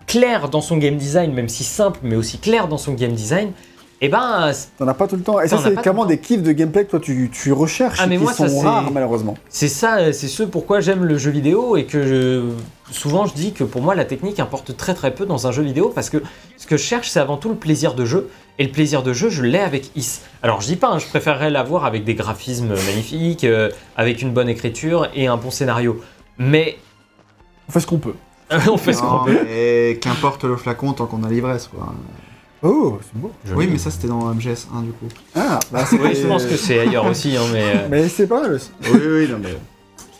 clair 0.08 0.48
dans 0.48 0.60
son 0.60 0.76
game 0.78 0.96
design, 0.96 1.32
même 1.32 1.48
si 1.48 1.62
simple, 1.62 2.00
mais 2.02 2.16
aussi 2.16 2.38
clair 2.38 2.66
dans 2.66 2.78
son 2.78 2.94
game 2.94 3.12
design, 3.12 3.52
eh 4.00 4.08
ben, 4.08 4.52
T'en 4.78 4.86
as 4.86 4.94
pas 4.94 5.08
tout 5.08 5.16
le 5.16 5.22
temps. 5.22 5.40
Et 5.40 5.48
ça, 5.48 5.58
c'est 5.62 5.74
clairement 5.74 6.04
des 6.06 6.18
kiffs 6.20 6.42
de 6.42 6.52
gameplay 6.52 6.84
que 6.84 6.90
toi 6.90 7.00
tu, 7.00 7.30
tu 7.32 7.52
recherches 7.52 7.98
Ah, 8.00 8.06
et 8.06 8.08
mais 8.08 8.16
qui 8.16 8.22
moi, 8.22 8.32
ça, 8.32 8.48
sont 8.48 8.60
c'est- 8.60 8.66
rares, 8.66 8.90
malheureusement. 8.92 9.34
c'est 9.48 9.66
ça, 9.68 10.12
c'est 10.12 10.28
ce 10.28 10.44
pourquoi 10.44 10.78
j'aime 10.80 11.04
le 11.04 11.18
jeu 11.18 11.30
vidéo 11.32 11.76
et 11.76 11.84
que 11.84 12.06
je- 12.06 12.92
souvent 12.92 13.26
je 13.26 13.34
dis 13.34 13.52
que 13.52 13.64
pour 13.64 13.82
moi 13.82 13.94
la 13.96 14.04
technique 14.04 14.38
importe 14.40 14.76
très 14.76 14.94
très 14.94 15.12
peu 15.14 15.26
dans 15.26 15.46
un 15.48 15.52
jeu 15.52 15.62
vidéo 15.64 15.90
parce 15.94 16.08
que 16.10 16.22
ce 16.56 16.66
que 16.68 16.76
je 16.76 16.82
cherche 16.84 17.10
c'est 17.10 17.18
avant 17.20 17.36
tout 17.36 17.48
le 17.50 17.54
plaisir 17.56 17.94
de 17.94 18.04
jeu 18.06 18.30
et 18.60 18.64
le 18.64 18.70
plaisir 18.70 19.02
de 19.02 19.12
jeu 19.12 19.28
je 19.30 19.42
l'ai 19.42 19.58
avec 19.58 19.90
Is. 19.96 20.20
Alors 20.44 20.60
je 20.60 20.68
dis 20.68 20.76
pas, 20.76 20.88
hein, 20.90 20.98
je 21.00 21.06
préférerais 21.06 21.50
l'avoir 21.50 21.84
avec 21.84 22.04
des 22.04 22.14
graphismes 22.14 22.68
magnifiques, 22.86 23.42
euh, 23.44 23.68
avec 23.96 24.22
une 24.22 24.30
bonne 24.32 24.48
écriture 24.48 25.08
et 25.14 25.26
un 25.26 25.36
bon 25.36 25.50
scénario, 25.50 26.00
mais 26.38 26.78
On 27.68 27.72
fait 27.72 27.80
ce 27.80 27.86
qu'on 27.88 27.98
peut. 27.98 28.14
on 28.70 28.76
fait 28.76 28.92
ce 28.92 29.02
qu'on 29.02 29.24
peut. 29.24 29.38
mais 29.44 29.98
qu'importe 30.00 30.44
le 30.44 30.56
flacon 30.56 30.92
tant 30.92 31.06
qu'on 31.06 31.22
a 31.24 31.28
l'ivresse, 31.28 31.68
quoi. 31.68 31.92
Oh, 32.62 32.98
c'est 33.02 33.20
beau. 33.20 33.30
Oui, 33.54 33.68
mais 33.70 33.78
ça 33.78 33.90
c'était 33.90 34.08
dans 34.08 34.32
MGS1 34.34 34.82
du 34.84 34.90
coup. 34.92 35.06
Ah, 35.36 35.60
bah 35.70 35.84
c'est. 35.86 35.96
Oui, 36.00 36.14
je 36.20 36.26
pense 36.26 36.44
que 36.44 36.56
c'est 36.56 36.80
ailleurs 36.80 37.06
aussi, 37.06 37.36
hein, 37.36 37.42
mais. 37.52 37.62
euh, 37.62 37.86
Mais 37.90 38.08
c'est 38.08 38.26
pas 38.26 38.40
mal 38.42 38.54
aussi. 38.54 38.70
oui, 38.92 39.00
oui, 39.00 39.28
non, 39.30 39.38
mais. 39.42 39.50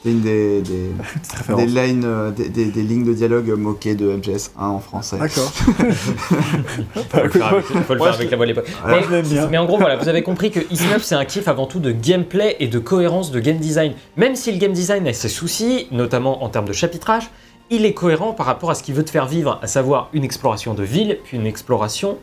C'était 0.01 0.11
une 0.11 0.21
des, 0.21 0.61
des, 0.63 0.91
des, 1.57 1.67
lines, 1.67 2.05
euh, 2.07 2.31
des, 2.31 2.49
des- 2.49 2.67
des 2.67 2.83
lignes 2.83 3.05
de 3.05 3.13
dialogue 3.13 3.49
moquées 3.59 3.97
de 3.97 4.17
MGS1 4.17 4.51
en 4.57 4.79
français. 4.79 5.19
D'accord. 5.19 5.51
faut 5.53 7.23
le 7.25 7.29
faire 7.31 7.47
avec, 7.49 7.65
faut 7.65 7.95
le 7.95 7.99
faire 8.01 8.15
avec 8.15 8.31
la 8.31 8.37
voix 8.37 8.47
de 8.47 8.53
l'époque. 8.53 8.71
Voilà. 8.85 9.03
Mais- 9.51 9.59
en 9.59 9.65
gros, 9.67 9.79
voilà, 9.79 9.97
vous 9.97 10.09
avez 10.09 10.23
compris 10.23 10.53
que 10.53 10.61
Is9 10.61 11.01
c'est 11.01 11.17
un 11.17 11.25
kiff 11.25 11.49
avant 11.49 11.67
tout 11.67 11.81
de 11.81 11.91
gameplay 11.91 12.55
et 12.61 12.69
de 12.69 12.79
cohérence 12.79 13.33
de 13.33 13.41
game 13.41 13.57
design. 13.59 13.95
Même 14.17 14.37
si 14.37 14.53
le 14.53 14.59
game 14.59 14.73
design 14.73 15.05
a 15.09 15.13
ses 15.13 15.29
soucis, 15.29 15.89
notamment 15.91 16.45
en 16.45 16.49
termes 16.49 16.69
de 16.69 16.73
chapitrage, 16.73 17.29
il 17.71 17.85
est 17.85 17.95
cohérent 17.95 18.33
par 18.33 18.47
rapport 18.47 18.71
à 18.71 18.75
ce 18.75 18.83
qu'il 18.83 18.95
veut 18.95 19.05
te 19.05 19.11
faire 19.11 19.27
vivre, 19.27 19.59
à 19.63 19.67
savoir 19.67 20.09
une 20.13 20.25
exploration 20.25 20.75
de 20.75 20.83
ville, 20.83 21.19
puis 21.25 21.37
une 21.37 21.47
exploration 21.47 22.19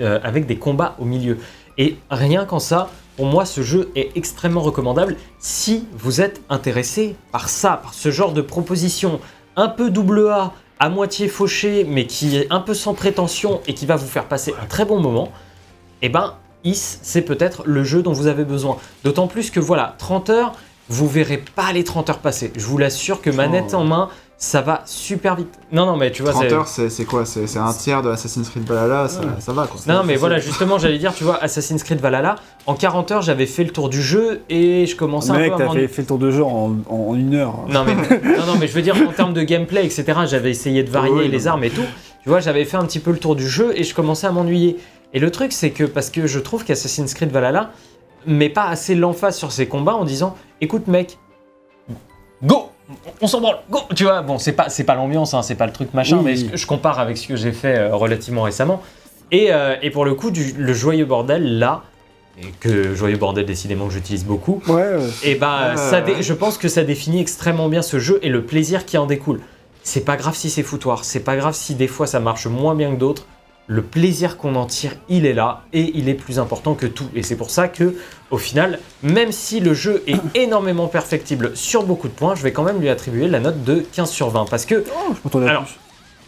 euh, 0.00 0.18
avec 0.22 0.46
des 0.46 0.56
combats 0.56 0.96
au 0.98 1.04
milieu. 1.04 1.38
Et 1.76 1.96
rien 2.10 2.44
qu'en 2.44 2.58
ça, 2.58 2.90
pour 3.16 3.26
moi, 3.26 3.44
ce 3.44 3.62
jeu 3.62 3.90
est 3.96 4.16
extrêmement 4.16 4.60
recommandable 4.60 5.16
si 5.38 5.86
vous 5.92 6.20
êtes 6.20 6.40
intéressé 6.48 7.16
par 7.32 7.48
ça, 7.48 7.80
par 7.82 7.94
ce 7.94 8.10
genre 8.10 8.32
de 8.32 8.42
proposition 8.42 9.20
un 9.56 9.68
peu 9.68 9.90
double 9.90 10.28
A, 10.28 10.52
à 10.78 10.88
moitié 10.88 11.26
fauché, 11.26 11.84
mais 11.88 12.06
qui 12.06 12.36
est 12.36 12.46
un 12.50 12.60
peu 12.60 12.74
sans 12.74 12.94
prétention 12.94 13.60
et 13.66 13.74
qui 13.74 13.86
va 13.86 13.96
vous 13.96 14.06
faire 14.06 14.26
passer 14.26 14.54
un 14.62 14.66
très 14.66 14.84
bon 14.84 15.00
moment. 15.00 15.32
Eh 16.02 16.08
ben, 16.08 16.34
Is, 16.64 16.98
c'est 17.02 17.22
peut-être 17.22 17.62
le 17.66 17.82
jeu 17.84 18.02
dont 18.02 18.12
vous 18.12 18.26
avez 18.26 18.44
besoin. 18.44 18.76
D'autant 19.04 19.26
plus 19.26 19.50
que 19.50 19.60
voilà, 19.60 19.96
30 19.98 20.30
heures, 20.30 20.52
vous 20.88 21.08
verrez 21.08 21.38
pas 21.38 21.72
les 21.72 21.84
30 21.84 22.10
heures 22.10 22.18
passer. 22.18 22.52
Je 22.56 22.64
vous 22.66 22.78
l'assure 22.78 23.20
que 23.20 23.30
manette 23.30 23.74
en 23.74 23.84
main, 23.84 24.08
ça 24.40 24.60
va 24.60 24.82
super 24.86 25.34
vite. 25.34 25.58
Non, 25.72 25.84
non, 25.84 25.96
mais 25.96 26.12
tu 26.12 26.22
vois, 26.22 26.30
30 26.30 26.44
c'est- 26.44 26.52
heures, 26.54 26.68
c'est 26.68 26.90
c'est 26.90 27.04
quoi 27.04 27.24
C'est 27.24 27.58
un 27.58 27.72
tiers 27.72 28.02
de 28.02 28.08
Assassin's 28.10 28.48
Creed 28.48 28.64
Valhalla, 28.64 29.08
ça, 29.08 29.20
ça 29.40 29.52
va 29.52 29.66
quoi. 29.66 29.80
Non, 29.92 30.04
mais 30.04 30.14
voilà, 30.14 30.38
justement, 30.38 30.78
j'allais 30.78 30.98
dire, 30.98 31.12
tu 31.12 31.24
vois, 31.24 31.42
Assassin's 31.42 31.82
Creed 31.82 32.00
Valhalla, 32.00 32.36
en 32.66 32.74
40 32.74 33.10
heures, 33.10 33.22
j'avais 33.22 33.46
fait 33.46 33.64
le 33.64 33.70
tour 33.70 33.88
du 33.88 34.00
jeu 34.00 34.42
et 34.48 34.86
je 34.86 34.94
commençais 34.94 35.32
Mec, 35.32 35.52
un 35.52 35.56
peu 35.56 35.62
à 35.64 35.66
t'as 35.66 35.72
fait, 35.72 35.88
fait 35.88 36.02
le 36.02 36.06
tour 36.08 36.18
de 36.18 36.30
jeu 36.30 36.44
en, 36.44 36.76
en 36.88 37.14
une 37.16 37.34
heure. 37.34 37.64
Non 37.68 37.82
mais, 37.84 37.96
non, 37.96 38.46
non, 38.46 38.54
mais 38.60 38.68
je 38.68 38.72
veux 38.74 38.82
dire, 38.82 38.94
en 39.08 39.12
termes 39.12 39.34
de 39.34 39.42
gameplay, 39.42 39.84
etc., 39.84 40.04
j'avais 40.26 40.50
essayé 40.50 40.84
de 40.84 40.90
varier 40.90 41.12
oui, 41.12 41.28
les 41.28 41.40
non, 41.40 41.46
armes 41.48 41.64
et 41.64 41.70
tout. 41.70 41.84
Tu 42.22 42.28
vois, 42.28 42.38
j'avais 42.38 42.64
fait 42.64 42.76
un 42.76 42.84
petit 42.84 43.00
peu 43.00 43.10
le 43.10 43.18
tour 43.18 43.34
du 43.34 43.48
jeu 43.48 43.72
et 43.74 43.82
je 43.82 43.92
commençais 43.92 44.28
à 44.28 44.30
m'ennuyer. 44.30 44.76
Et 45.14 45.18
le 45.18 45.32
truc, 45.32 45.52
c'est 45.52 45.70
que 45.70 45.82
parce 45.82 46.10
que 46.10 46.28
je 46.28 46.38
trouve 46.38 46.64
qu'Assassin's 46.64 47.12
Creed 47.12 47.32
Valhalla 47.32 47.72
met 48.24 48.50
pas 48.50 48.66
assez 48.66 48.94
l'emphase 48.94 49.36
sur 49.36 49.50
ses 49.50 49.66
combats 49.66 49.94
en 49.96 50.04
disant 50.04 50.36
écoute, 50.60 50.86
mec, 50.86 51.18
go 52.44 52.70
on 53.20 53.26
s'en 53.26 53.40
branle, 53.40 53.58
go 53.70 53.80
Tu 53.94 54.04
vois, 54.04 54.22
bon, 54.22 54.38
c'est 54.38 54.52
pas, 54.52 54.68
c'est 54.68 54.84
pas 54.84 54.94
l'ambiance, 54.94 55.34
hein, 55.34 55.42
c'est 55.42 55.54
pas 55.54 55.66
le 55.66 55.72
truc 55.72 55.92
machin, 55.94 56.18
Oui, 56.18 56.24
mais 56.24 56.32
oui. 56.38 56.50
je 56.54 56.66
compare 56.66 56.98
avec 56.98 57.16
ce 57.18 57.26
que 57.28 57.36
j'ai 57.36 57.52
fait 57.52 57.76
euh, 57.76 57.94
relativement 57.94 58.42
récemment. 58.42 58.82
Et, 59.30 59.52
euh, 59.52 59.76
et 59.82 59.90
pour 59.90 60.04
le 60.04 60.14
coup, 60.14 60.30
du, 60.30 60.52
le 60.56 60.72
joyeux 60.72 61.04
bordel, 61.04 61.58
là, 61.58 61.82
et 62.40 62.46
que 62.60 62.94
joyeux 62.94 63.16
bordel, 63.16 63.44
décidément, 63.44 63.86
que 63.88 63.92
j'utilise 63.92 64.24
beaucoup, 64.24 64.62
Ouais, 64.68 64.96
et 65.22 65.34
bah, 65.34 65.72
Ah, 65.72 65.76
ça 65.76 66.00
dé- 66.00 66.12
ouais. 66.14 66.22
je 66.22 66.32
pense 66.32 66.56
que 66.56 66.68
ça 66.68 66.82
définit 66.84 67.20
extrêmement 67.20 67.68
bien 67.68 67.82
ce 67.82 67.98
jeu 67.98 68.18
et 68.22 68.28
le 68.28 68.44
plaisir 68.44 68.86
qui 68.86 68.96
en 68.96 69.06
découle. 69.06 69.40
C'est 69.82 70.04
pas 70.04 70.16
grave 70.16 70.34
si 70.34 70.48
c'est 70.50 70.62
foutoir, 70.62 71.04
c'est 71.04 71.20
pas 71.20 71.36
grave 71.36 71.54
si 71.54 71.74
des 71.74 71.88
fois 71.88 72.06
ça 72.06 72.20
marche 72.20 72.46
moins 72.46 72.74
bien 72.74 72.90
que 72.94 72.98
d'autres. 72.98 73.26
Le 73.68 73.82
plaisir 73.82 74.38
qu'on 74.38 74.54
en 74.54 74.64
tire, 74.64 74.92
il 75.10 75.26
est 75.26 75.34
là 75.34 75.62
et 75.74 75.92
il 75.94 76.08
est 76.08 76.14
plus 76.14 76.38
important 76.38 76.74
que 76.74 76.86
tout. 76.86 77.08
Et 77.14 77.22
c'est 77.22 77.36
pour 77.36 77.50
ça 77.50 77.68
que, 77.68 77.94
au 78.30 78.38
final, 78.38 78.78
même 79.02 79.30
si 79.30 79.60
le 79.60 79.74
jeu 79.74 80.02
est 80.06 80.16
énormément 80.34 80.88
perfectible 80.88 81.52
sur 81.54 81.82
beaucoup 81.82 82.08
de 82.08 82.14
points, 82.14 82.34
je 82.34 82.42
vais 82.42 82.52
quand 82.52 82.62
même 82.62 82.80
lui 82.80 82.88
attribuer 82.88 83.28
la 83.28 83.40
note 83.40 83.62
de 83.64 83.84
15 83.92 84.10
sur 84.10 84.30
20. 84.30 84.46
Parce 84.50 84.64
que 84.64 84.84
Oh, 84.88 85.14
je 85.32 85.38
Alors. 85.46 85.66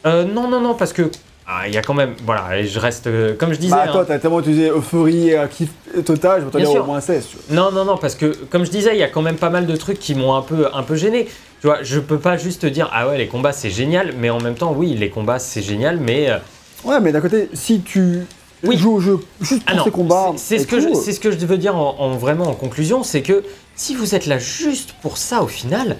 Euh, 0.06 0.24
non, 0.24 0.48
non, 0.48 0.60
non, 0.60 0.74
parce 0.74 0.92
que 0.92 1.10
ah, 1.52 1.66
il 1.66 1.74
y 1.74 1.78
a 1.78 1.82
quand 1.82 1.94
même, 1.94 2.14
voilà, 2.24 2.58
et 2.58 2.66
je 2.66 2.78
reste, 2.78 3.08
euh, 3.08 3.34
comme 3.36 3.52
je 3.52 3.58
disais. 3.58 3.74
Bah, 3.74 3.86
hein. 3.88 3.92
toi, 3.92 4.04
t'as 4.04 4.20
tellement 4.20 4.38
utilisé 4.38 4.68
euphorie 4.68 5.30
et 5.30 5.36
un 5.36 5.48
kiff 5.48 5.70
total, 6.04 6.42
je 6.44 6.48
Bien 6.50 6.60
dire 6.60 6.70
sûr. 6.70 6.84
au 6.84 6.86
moins 6.86 7.00
16. 7.00 7.26
tu 7.26 7.36
vois. 7.36 7.56
Non, 7.56 7.72
non, 7.72 7.84
non, 7.84 7.96
parce 7.96 8.14
que 8.14 8.26
comme 8.50 8.64
je 8.64 8.70
disais, 8.70 8.90
il 8.92 9.00
y 9.00 9.02
a 9.02 9.08
quand 9.08 9.22
même 9.22 9.36
pas 9.36 9.50
mal 9.50 9.66
de 9.66 9.74
trucs 9.74 9.98
qui 9.98 10.14
m'ont 10.14 10.36
un 10.36 10.42
peu, 10.42 10.68
un 10.72 10.84
peu 10.84 10.94
gêné. 10.94 11.26
Tu 11.60 11.66
vois, 11.66 11.82
je 11.82 11.98
peux 11.98 12.18
pas 12.18 12.36
juste 12.36 12.62
te 12.62 12.66
dire 12.66 12.88
ah 12.92 13.08
ouais 13.08 13.18
les 13.18 13.26
combats 13.26 13.52
c'est 13.52 13.68
génial, 13.68 14.14
mais 14.16 14.30
en 14.30 14.40
même 14.40 14.54
temps 14.54 14.72
oui 14.72 14.94
les 14.94 15.10
combats 15.10 15.38
c'est 15.38 15.60
génial, 15.60 15.98
mais 15.98 16.30
euh, 16.30 16.38
Ouais, 16.84 17.00
mais 17.00 17.12
d'un 17.12 17.20
côté, 17.20 17.48
si 17.52 17.80
tu 17.80 18.20
Oui. 18.64 18.76
joues 18.76 18.92
au 18.92 19.00
jeu 19.00 19.18
juste 19.40 19.64
pour 19.64 19.78
ah 19.78 19.84
ces 19.84 19.90
combats, 19.90 20.32
c'est 20.36 20.58
c'est 20.58 20.64
ce 20.64 20.66
que 20.66 20.80
je, 20.80 20.94
c'est 20.94 21.12
ce 21.12 21.20
que 21.20 21.30
je 21.30 21.36
veux 21.46 21.58
dire 21.58 21.76
en, 21.76 21.96
en- 21.98 22.16
vraiment 22.16 22.44
en 22.46 22.54
conclusion, 22.54 23.02
c'est 23.02 23.22
que 23.22 23.42
si 23.76 23.94
vous 23.94 24.14
êtes 24.14 24.26
là 24.26 24.38
juste 24.38 24.92
pour 25.02 25.16
ça 25.18 25.42
au 25.42 25.46
final, 25.46 25.96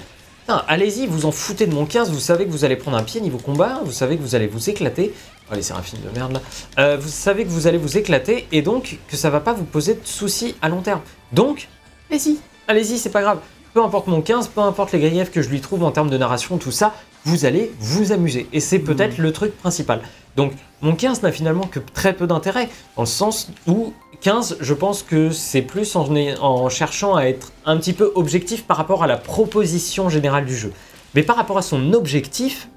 allez-y, 0.69 1.07
vous 1.07 1.27
en 1.27 1.33
foutez 1.33 1.67
de 1.67 1.75
mon 1.75 1.87
15, 1.87 2.11
vous 2.11 2.19
savez 2.19 2.45
que 2.45 2.51
vous 2.51 2.65
allez 2.65 2.77
prendre 2.77 2.97
un 2.97 3.03
pied 3.03 3.21
niveau 3.21 3.39
combat, 3.39 3.81
vous 3.85 3.93
savez 3.93 4.17
que 4.17 4.23
vous 4.23 4.35
allez 4.35 4.47
vous 4.49 4.69
éclater. 4.69 5.13
Oh 5.53 5.55
les 5.57 5.63
séraphines 5.63 5.99
de 6.01 6.17
merde 6.19 6.33
là. 6.35 6.41
Euh, 6.79 6.97
vous 7.01 7.09
savez 7.09 7.45
que 7.45 7.49
vous 7.51 7.67
allez 7.67 7.79
vous 7.79 7.97
éclater 7.99 8.47
et 8.53 8.63
donc 8.63 8.99
que 9.09 9.17
ça 9.17 9.31
va 9.31 9.41
pas 9.41 9.53
vous 9.53 9.65
poser 9.65 9.95
de 9.95 10.01
soucis 10.05 10.55
à 10.63 10.69
long 10.69 10.81
terme. 10.81 11.01
Donc, 11.33 11.69
allez-y, 12.11 12.39
allez-y, 12.69 12.99
c'est 12.99 13.11
pas 13.11 13.23
grave. 13.23 13.39
Peu 13.75 13.83
importe 13.83 14.07
mon 14.09 14.21
15, 14.23 14.49
peu 14.49 14.61
importe 14.61 14.93
les 14.93 14.99
griefs 15.01 15.31
que 15.31 15.43
je 15.43 15.49
lui 15.49 15.61
trouve 15.61 15.83
en 15.85 15.91
termes 15.93 16.11
de 16.11 16.19
narration, 16.19 16.57
tout 16.59 16.71
ça, 16.73 16.95
vous 17.25 17.45
allez 17.45 17.73
vous 17.81 18.11
amuser. 18.13 18.49
Et 18.53 18.59
c'est 18.61 18.79
peut-être 18.81 19.19
le 19.19 19.33
truc 19.33 19.57
principal. 19.57 20.03
Donc, 20.37 20.53
mon 20.83 20.95
15 20.95 21.23
n'a 21.23 21.33
finalement 21.33 21.67
que 21.67 21.81
très 21.81 22.13
peu 22.13 22.27
d'intérêt, 22.27 22.69
dans 22.97 23.03
le 23.03 23.07
sens 23.07 23.51
où 23.67 23.93
15, 24.21 24.59
je 24.61 24.75
pense 24.75 25.03
que 25.03 25.31
c'est 25.31 25.63
plus 25.63 25.97
en, 25.97 26.09
en 26.41 26.69
cherchant 26.69 27.17
à 27.17 27.25
être 27.25 27.53
un 27.65 27.77
petit 27.77 27.93
peu 27.93 28.13
objectif 28.15 28.65
par 28.65 28.77
rapport 28.77 29.03
à 29.03 29.07
la 29.07 29.17
proposition 29.17 30.09
générale 30.09 30.47
du 30.47 30.57
jeu. 30.57 30.73
Mais 31.15 31.23
par 31.23 31.37
rapport 31.37 31.59
à 31.59 31.63
son 31.63 31.93
objectif, 31.93 32.69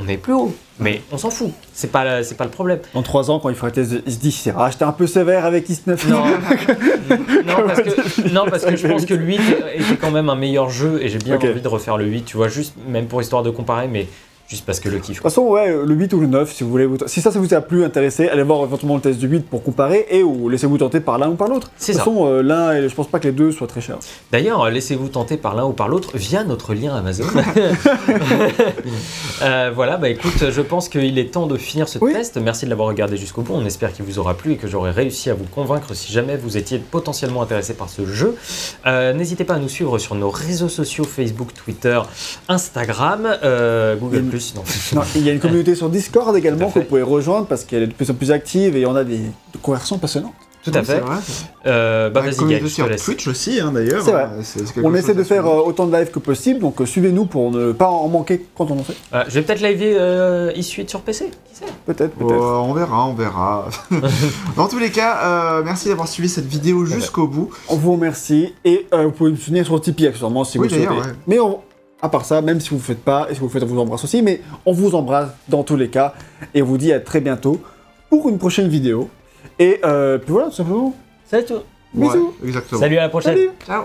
on 0.00 0.06
est 0.06 0.16
plus 0.16 0.32
haut. 0.32 0.54
Mais 0.78 1.02
on 1.10 1.18
s'en 1.18 1.30
fout, 1.30 1.50
c'est 1.72 1.90
pas, 1.90 2.22
c'est 2.22 2.36
pas 2.36 2.44
le 2.44 2.50
problème. 2.50 2.78
Dans 2.94 3.02
3 3.02 3.32
ans, 3.32 3.40
quand 3.40 3.48
il 3.48 3.56
fera 3.56 3.72
test, 3.72 3.94
il 4.06 4.12
se 4.12 4.18
dit 4.18 4.30
c'est 4.30 4.52
racheté 4.52 4.84
un 4.84 4.92
peu 4.92 5.08
sévère 5.08 5.44
avec 5.44 5.68
X9. 5.68 6.08
Non, 6.08 6.24
non, 7.46 7.66
parce 7.66 7.80
que, 7.80 8.28
non, 8.28 8.44
parce 8.48 8.64
que 8.64 8.76
je 8.76 8.86
pense 8.86 9.04
que 9.06 9.14
le 9.14 9.24
8 9.24 9.40
était 9.74 9.96
quand 10.00 10.12
même 10.12 10.28
un 10.28 10.36
meilleur 10.36 10.70
jeu 10.70 11.02
et 11.02 11.08
j'ai 11.08 11.18
bien 11.18 11.36
envie 11.36 11.60
de 11.60 11.68
refaire 11.68 11.96
le 11.96 12.06
8, 12.06 12.24
tu 12.24 12.36
vois, 12.36 12.46
juste 12.46 12.74
même 12.86 13.06
pour 13.06 13.20
histoire 13.20 13.42
de 13.42 13.50
comparer, 13.50 13.88
mais 13.88 14.06
juste 14.48 14.64
parce 14.66 14.80
que 14.80 14.88
le 14.88 14.96
kiff. 14.98 15.08
De 15.10 15.14
toute 15.14 15.22
façon, 15.22 15.42
ouais, 15.42 15.68
le 15.84 15.94
8 15.94 16.12
ou 16.14 16.20
le 16.20 16.26
9, 16.26 16.52
si 16.52 16.64
vous 16.64 16.70
voulez. 16.70 16.86
vous- 16.86 16.96
Si 17.06 17.20
ça, 17.20 17.30
ça 17.30 17.38
vous 17.38 17.52
a 17.54 17.60
plus 17.60 17.84
intéressé, 17.84 18.28
allez 18.28 18.42
voir 18.42 18.62
éventuellement 18.64 18.96
le 18.96 19.00
test 19.02 19.18
du 19.18 19.28
8 19.28 19.40
pour 19.48 19.62
comparer 19.62 20.06
et 20.10 20.22
ou 20.22 20.48
laissez-vous 20.48 20.78
tenter 20.78 21.00
par 21.00 21.18
l'un 21.18 21.28
ou 21.28 21.34
par 21.34 21.48
l'autre. 21.48 21.70
C'est 21.76 21.92
De 21.92 21.98
ça. 21.98 22.04
toute 22.04 22.14
façon, 22.14 22.26
euh, 22.26 22.42
l'un, 22.42 22.72
et 22.74 22.88
je 22.88 22.94
pense 22.94 23.08
pas 23.08 23.18
que 23.20 23.24
les 23.28 23.32
deux 23.32 23.52
soient 23.52 23.66
très 23.66 23.80
chers. 23.82 23.98
D'ailleurs, 24.32 24.62
euh, 24.62 24.70
laissez-vous 24.70 25.08
tenter 25.08 25.36
par 25.36 25.54
l'un 25.54 25.64
ou 25.66 25.72
par 25.72 25.88
l'autre 25.88 26.16
via 26.16 26.44
notre 26.44 26.74
lien 26.74 26.94
Amazon. 26.96 27.24
Euh, 29.42 29.70
voilà, 29.72 29.96
bah 29.98 30.08
écoute, 30.08 30.50
je 30.50 30.60
pense 30.60 30.88
qu'il 30.88 31.16
est 31.16 31.32
temps 31.32 31.46
de 31.46 31.56
finir 31.56 31.88
ce 31.88 31.98
Oui. 32.00 32.12
test. 32.12 32.36
Merci 32.38 32.64
de 32.64 32.70
l'avoir 32.70 32.88
regardé 32.88 33.16
jusqu'au 33.16 33.42
bout. 33.42 33.52
On 33.54 33.64
espère 33.64 33.92
qu'il 33.92 34.04
vous 34.04 34.18
aura 34.18 34.34
plu 34.34 34.52
et 34.52 34.56
que 34.56 34.66
j'aurai 34.66 34.90
réussi 34.90 35.30
à 35.30 35.34
vous 35.34 35.44
convaincre 35.44 35.94
si 35.94 36.12
jamais 36.12 36.36
vous 36.36 36.56
étiez 36.56 36.78
potentiellement 36.78 37.42
intéressé 37.42 37.74
par 37.74 37.88
ce 37.88 38.04
jeu. 38.04 38.34
Euh, 38.86 39.12
N'hésitez 39.12 39.44
pas 39.44 39.54
à 39.54 39.58
nous 39.58 39.68
suivre 39.68 39.98
sur 39.98 40.16
nos 40.16 40.30
réseaux 40.30 40.68
sociaux 40.68 41.04
Facebook, 41.04 41.50
Twitter, 41.54 42.00
Instagram, 42.48 43.28
euh, 43.44 43.94
Google+. 43.96 44.24
Non. 44.54 44.62
Non, 44.94 45.02
il 45.14 45.22
y 45.22 45.28
a 45.28 45.32
une 45.32 45.40
communauté 45.40 45.74
sur 45.74 45.88
Discord 45.90 46.34
également 46.36 46.70
que 46.70 46.78
vous 46.80 46.84
pouvez 46.84 47.02
rejoindre 47.02 47.46
parce 47.46 47.64
qu'elle 47.64 47.82
est 47.82 47.86
de 47.88 47.92
plus 47.94 48.10
en 48.10 48.14
plus 48.14 48.30
active 48.32 48.76
et 48.76 48.86
on 48.86 48.96
a 48.96 49.04
des 49.04 49.20
conversations 49.62 49.98
passionnantes. 49.98 50.32
Tout 50.64 50.72
à 50.74 50.80
Oui, 50.80 50.84
fait. 50.86 50.92
c'est 50.94 51.00
vrai. 51.00 51.16
Euh, 51.66 52.10
bah 52.10 52.20
vas-y, 52.20 52.60
te 52.60 52.66
sur. 52.66 52.88
Twitch 52.96 53.28
aussi, 53.28 53.60
hein, 53.60 53.70
d'ailleurs. 53.72 54.02
C'est 54.04 54.10
vrai. 54.10 54.24
Euh, 54.24 54.40
c'est- 54.42 54.66
c'est 54.66 54.74
quelque 54.74 54.84
On 54.86 54.92
essaie 54.94 55.14
de 55.14 55.22
faire 55.22 55.46
euh, 55.46 55.62
autant 55.64 55.86
de 55.86 55.96
live 55.96 56.10
que 56.10 56.18
possible, 56.18 56.58
donc 56.58 56.80
euh, 56.80 56.84
suivez-nous 56.84 57.26
pour 57.26 57.52
ne 57.52 57.70
pas 57.70 57.86
en 57.88 58.08
manquer 58.08 58.44
quand 58.56 58.68
on 58.72 58.78
en 58.80 58.82
fait. 58.82 58.96
Euh, 59.14 59.22
je 59.28 59.34
vais 59.34 59.42
peut-être 59.42 59.60
liver 59.62 59.94
euh, 59.96 60.50
E-Suite 60.58 60.90
sur 60.90 61.00
PC. 61.02 61.30
Qui 61.48 61.54
sait? 61.60 61.64
Peut-être, 61.86 62.12
Oh, 62.20 62.64
on 62.66 62.72
verra, 62.74 63.06
on 63.06 63.14
verra. 63.14 63.68
Dans 64.56 64.66
tous 64.66 64.78
les 64.80 64.90
cas, 64.90 65.18
euh, 65.22 65.62
merci 65.64 65.88
d'avoir 65.88 66.08
suivi 66.08 66.28
cette 66.28 66.46
vidéo 66.46 66.84
jusqu'au 66.84 67.28
bout. 67.28 67.50
On 67.68 67.76
vous 67.76 67.92
remercie 67.92 68.52
et 68.64 68.86
euh, 68.92 69.04
vous 69.04 69.12
pouvez 69.12 69.30
nous 69.30 69.36
soutenir 69.36 69.64
sur 69.64 69.80
Tipeee 69.80 70.08
accessoirement 70.08 70.42
si 70.44 70.58
Oui, 70.58 70.66
vous 70.68 70.74
le 70.74 70.80
souhaitez. 70.82 71.00
ouais. 71.00 71.14
Mais 71.28 71.38
on- 71.38 71.60
à 72.00 72.08
part 72.08 72.24
ça, 72.24 72.40
même 72.42 72.60
si 72.60 72.70
vous 72.70 72.76
ne 72.76 72.80
le 72.80 72.86
faites 72.86 73.02
pas, 73.02 73.26
et 73.30 73.34
si 73.34 73.40
vous 73.40 73.46
le 73.46 73.52
faites, 73.52 73.62
on 73.62 73.66
vous 73.66 73.80
embrasse 73.80 74.04
aussi, 74.04 74.22
mais 74.22 74.40
on 74.66 74.72
vous 74.72 74.94
embrasse 74.94 75.30
dans 75.48 75.62
tous 75.62 75.76
les 75.76 75.88
cas 75.88 76.14
et 76.54 76.62
on 76.62 76.66
vous 76.66 76.78
dit 76.78 76.92
à 76.92 77.00
très 77.00 77.20
bientôt 77.20 77.60
pour 78.08 78.28
une 78.28 78.38
prochaine 78.38 78.68
vidéo. 78.68 79.10
Et 79.58 79.80
euh, 79.84 80.18
puis 80.18 80.32
voilà, 80.32 80.48
tout 80.48 80.56
simplement. 80.56 80.94
C'est 81.26 81.44
tout. 81.44 81.62
Bisous. 81.94 82.34
Ouais, 82.40 82.48
exactement. 82.48 82.80
Salut 82.80 82.98
à 82.98 83.02
la 83.02 83.08
prochaine. 83.08 83.36
Salut 83.36 83.50
Ciao. 83.66 83.84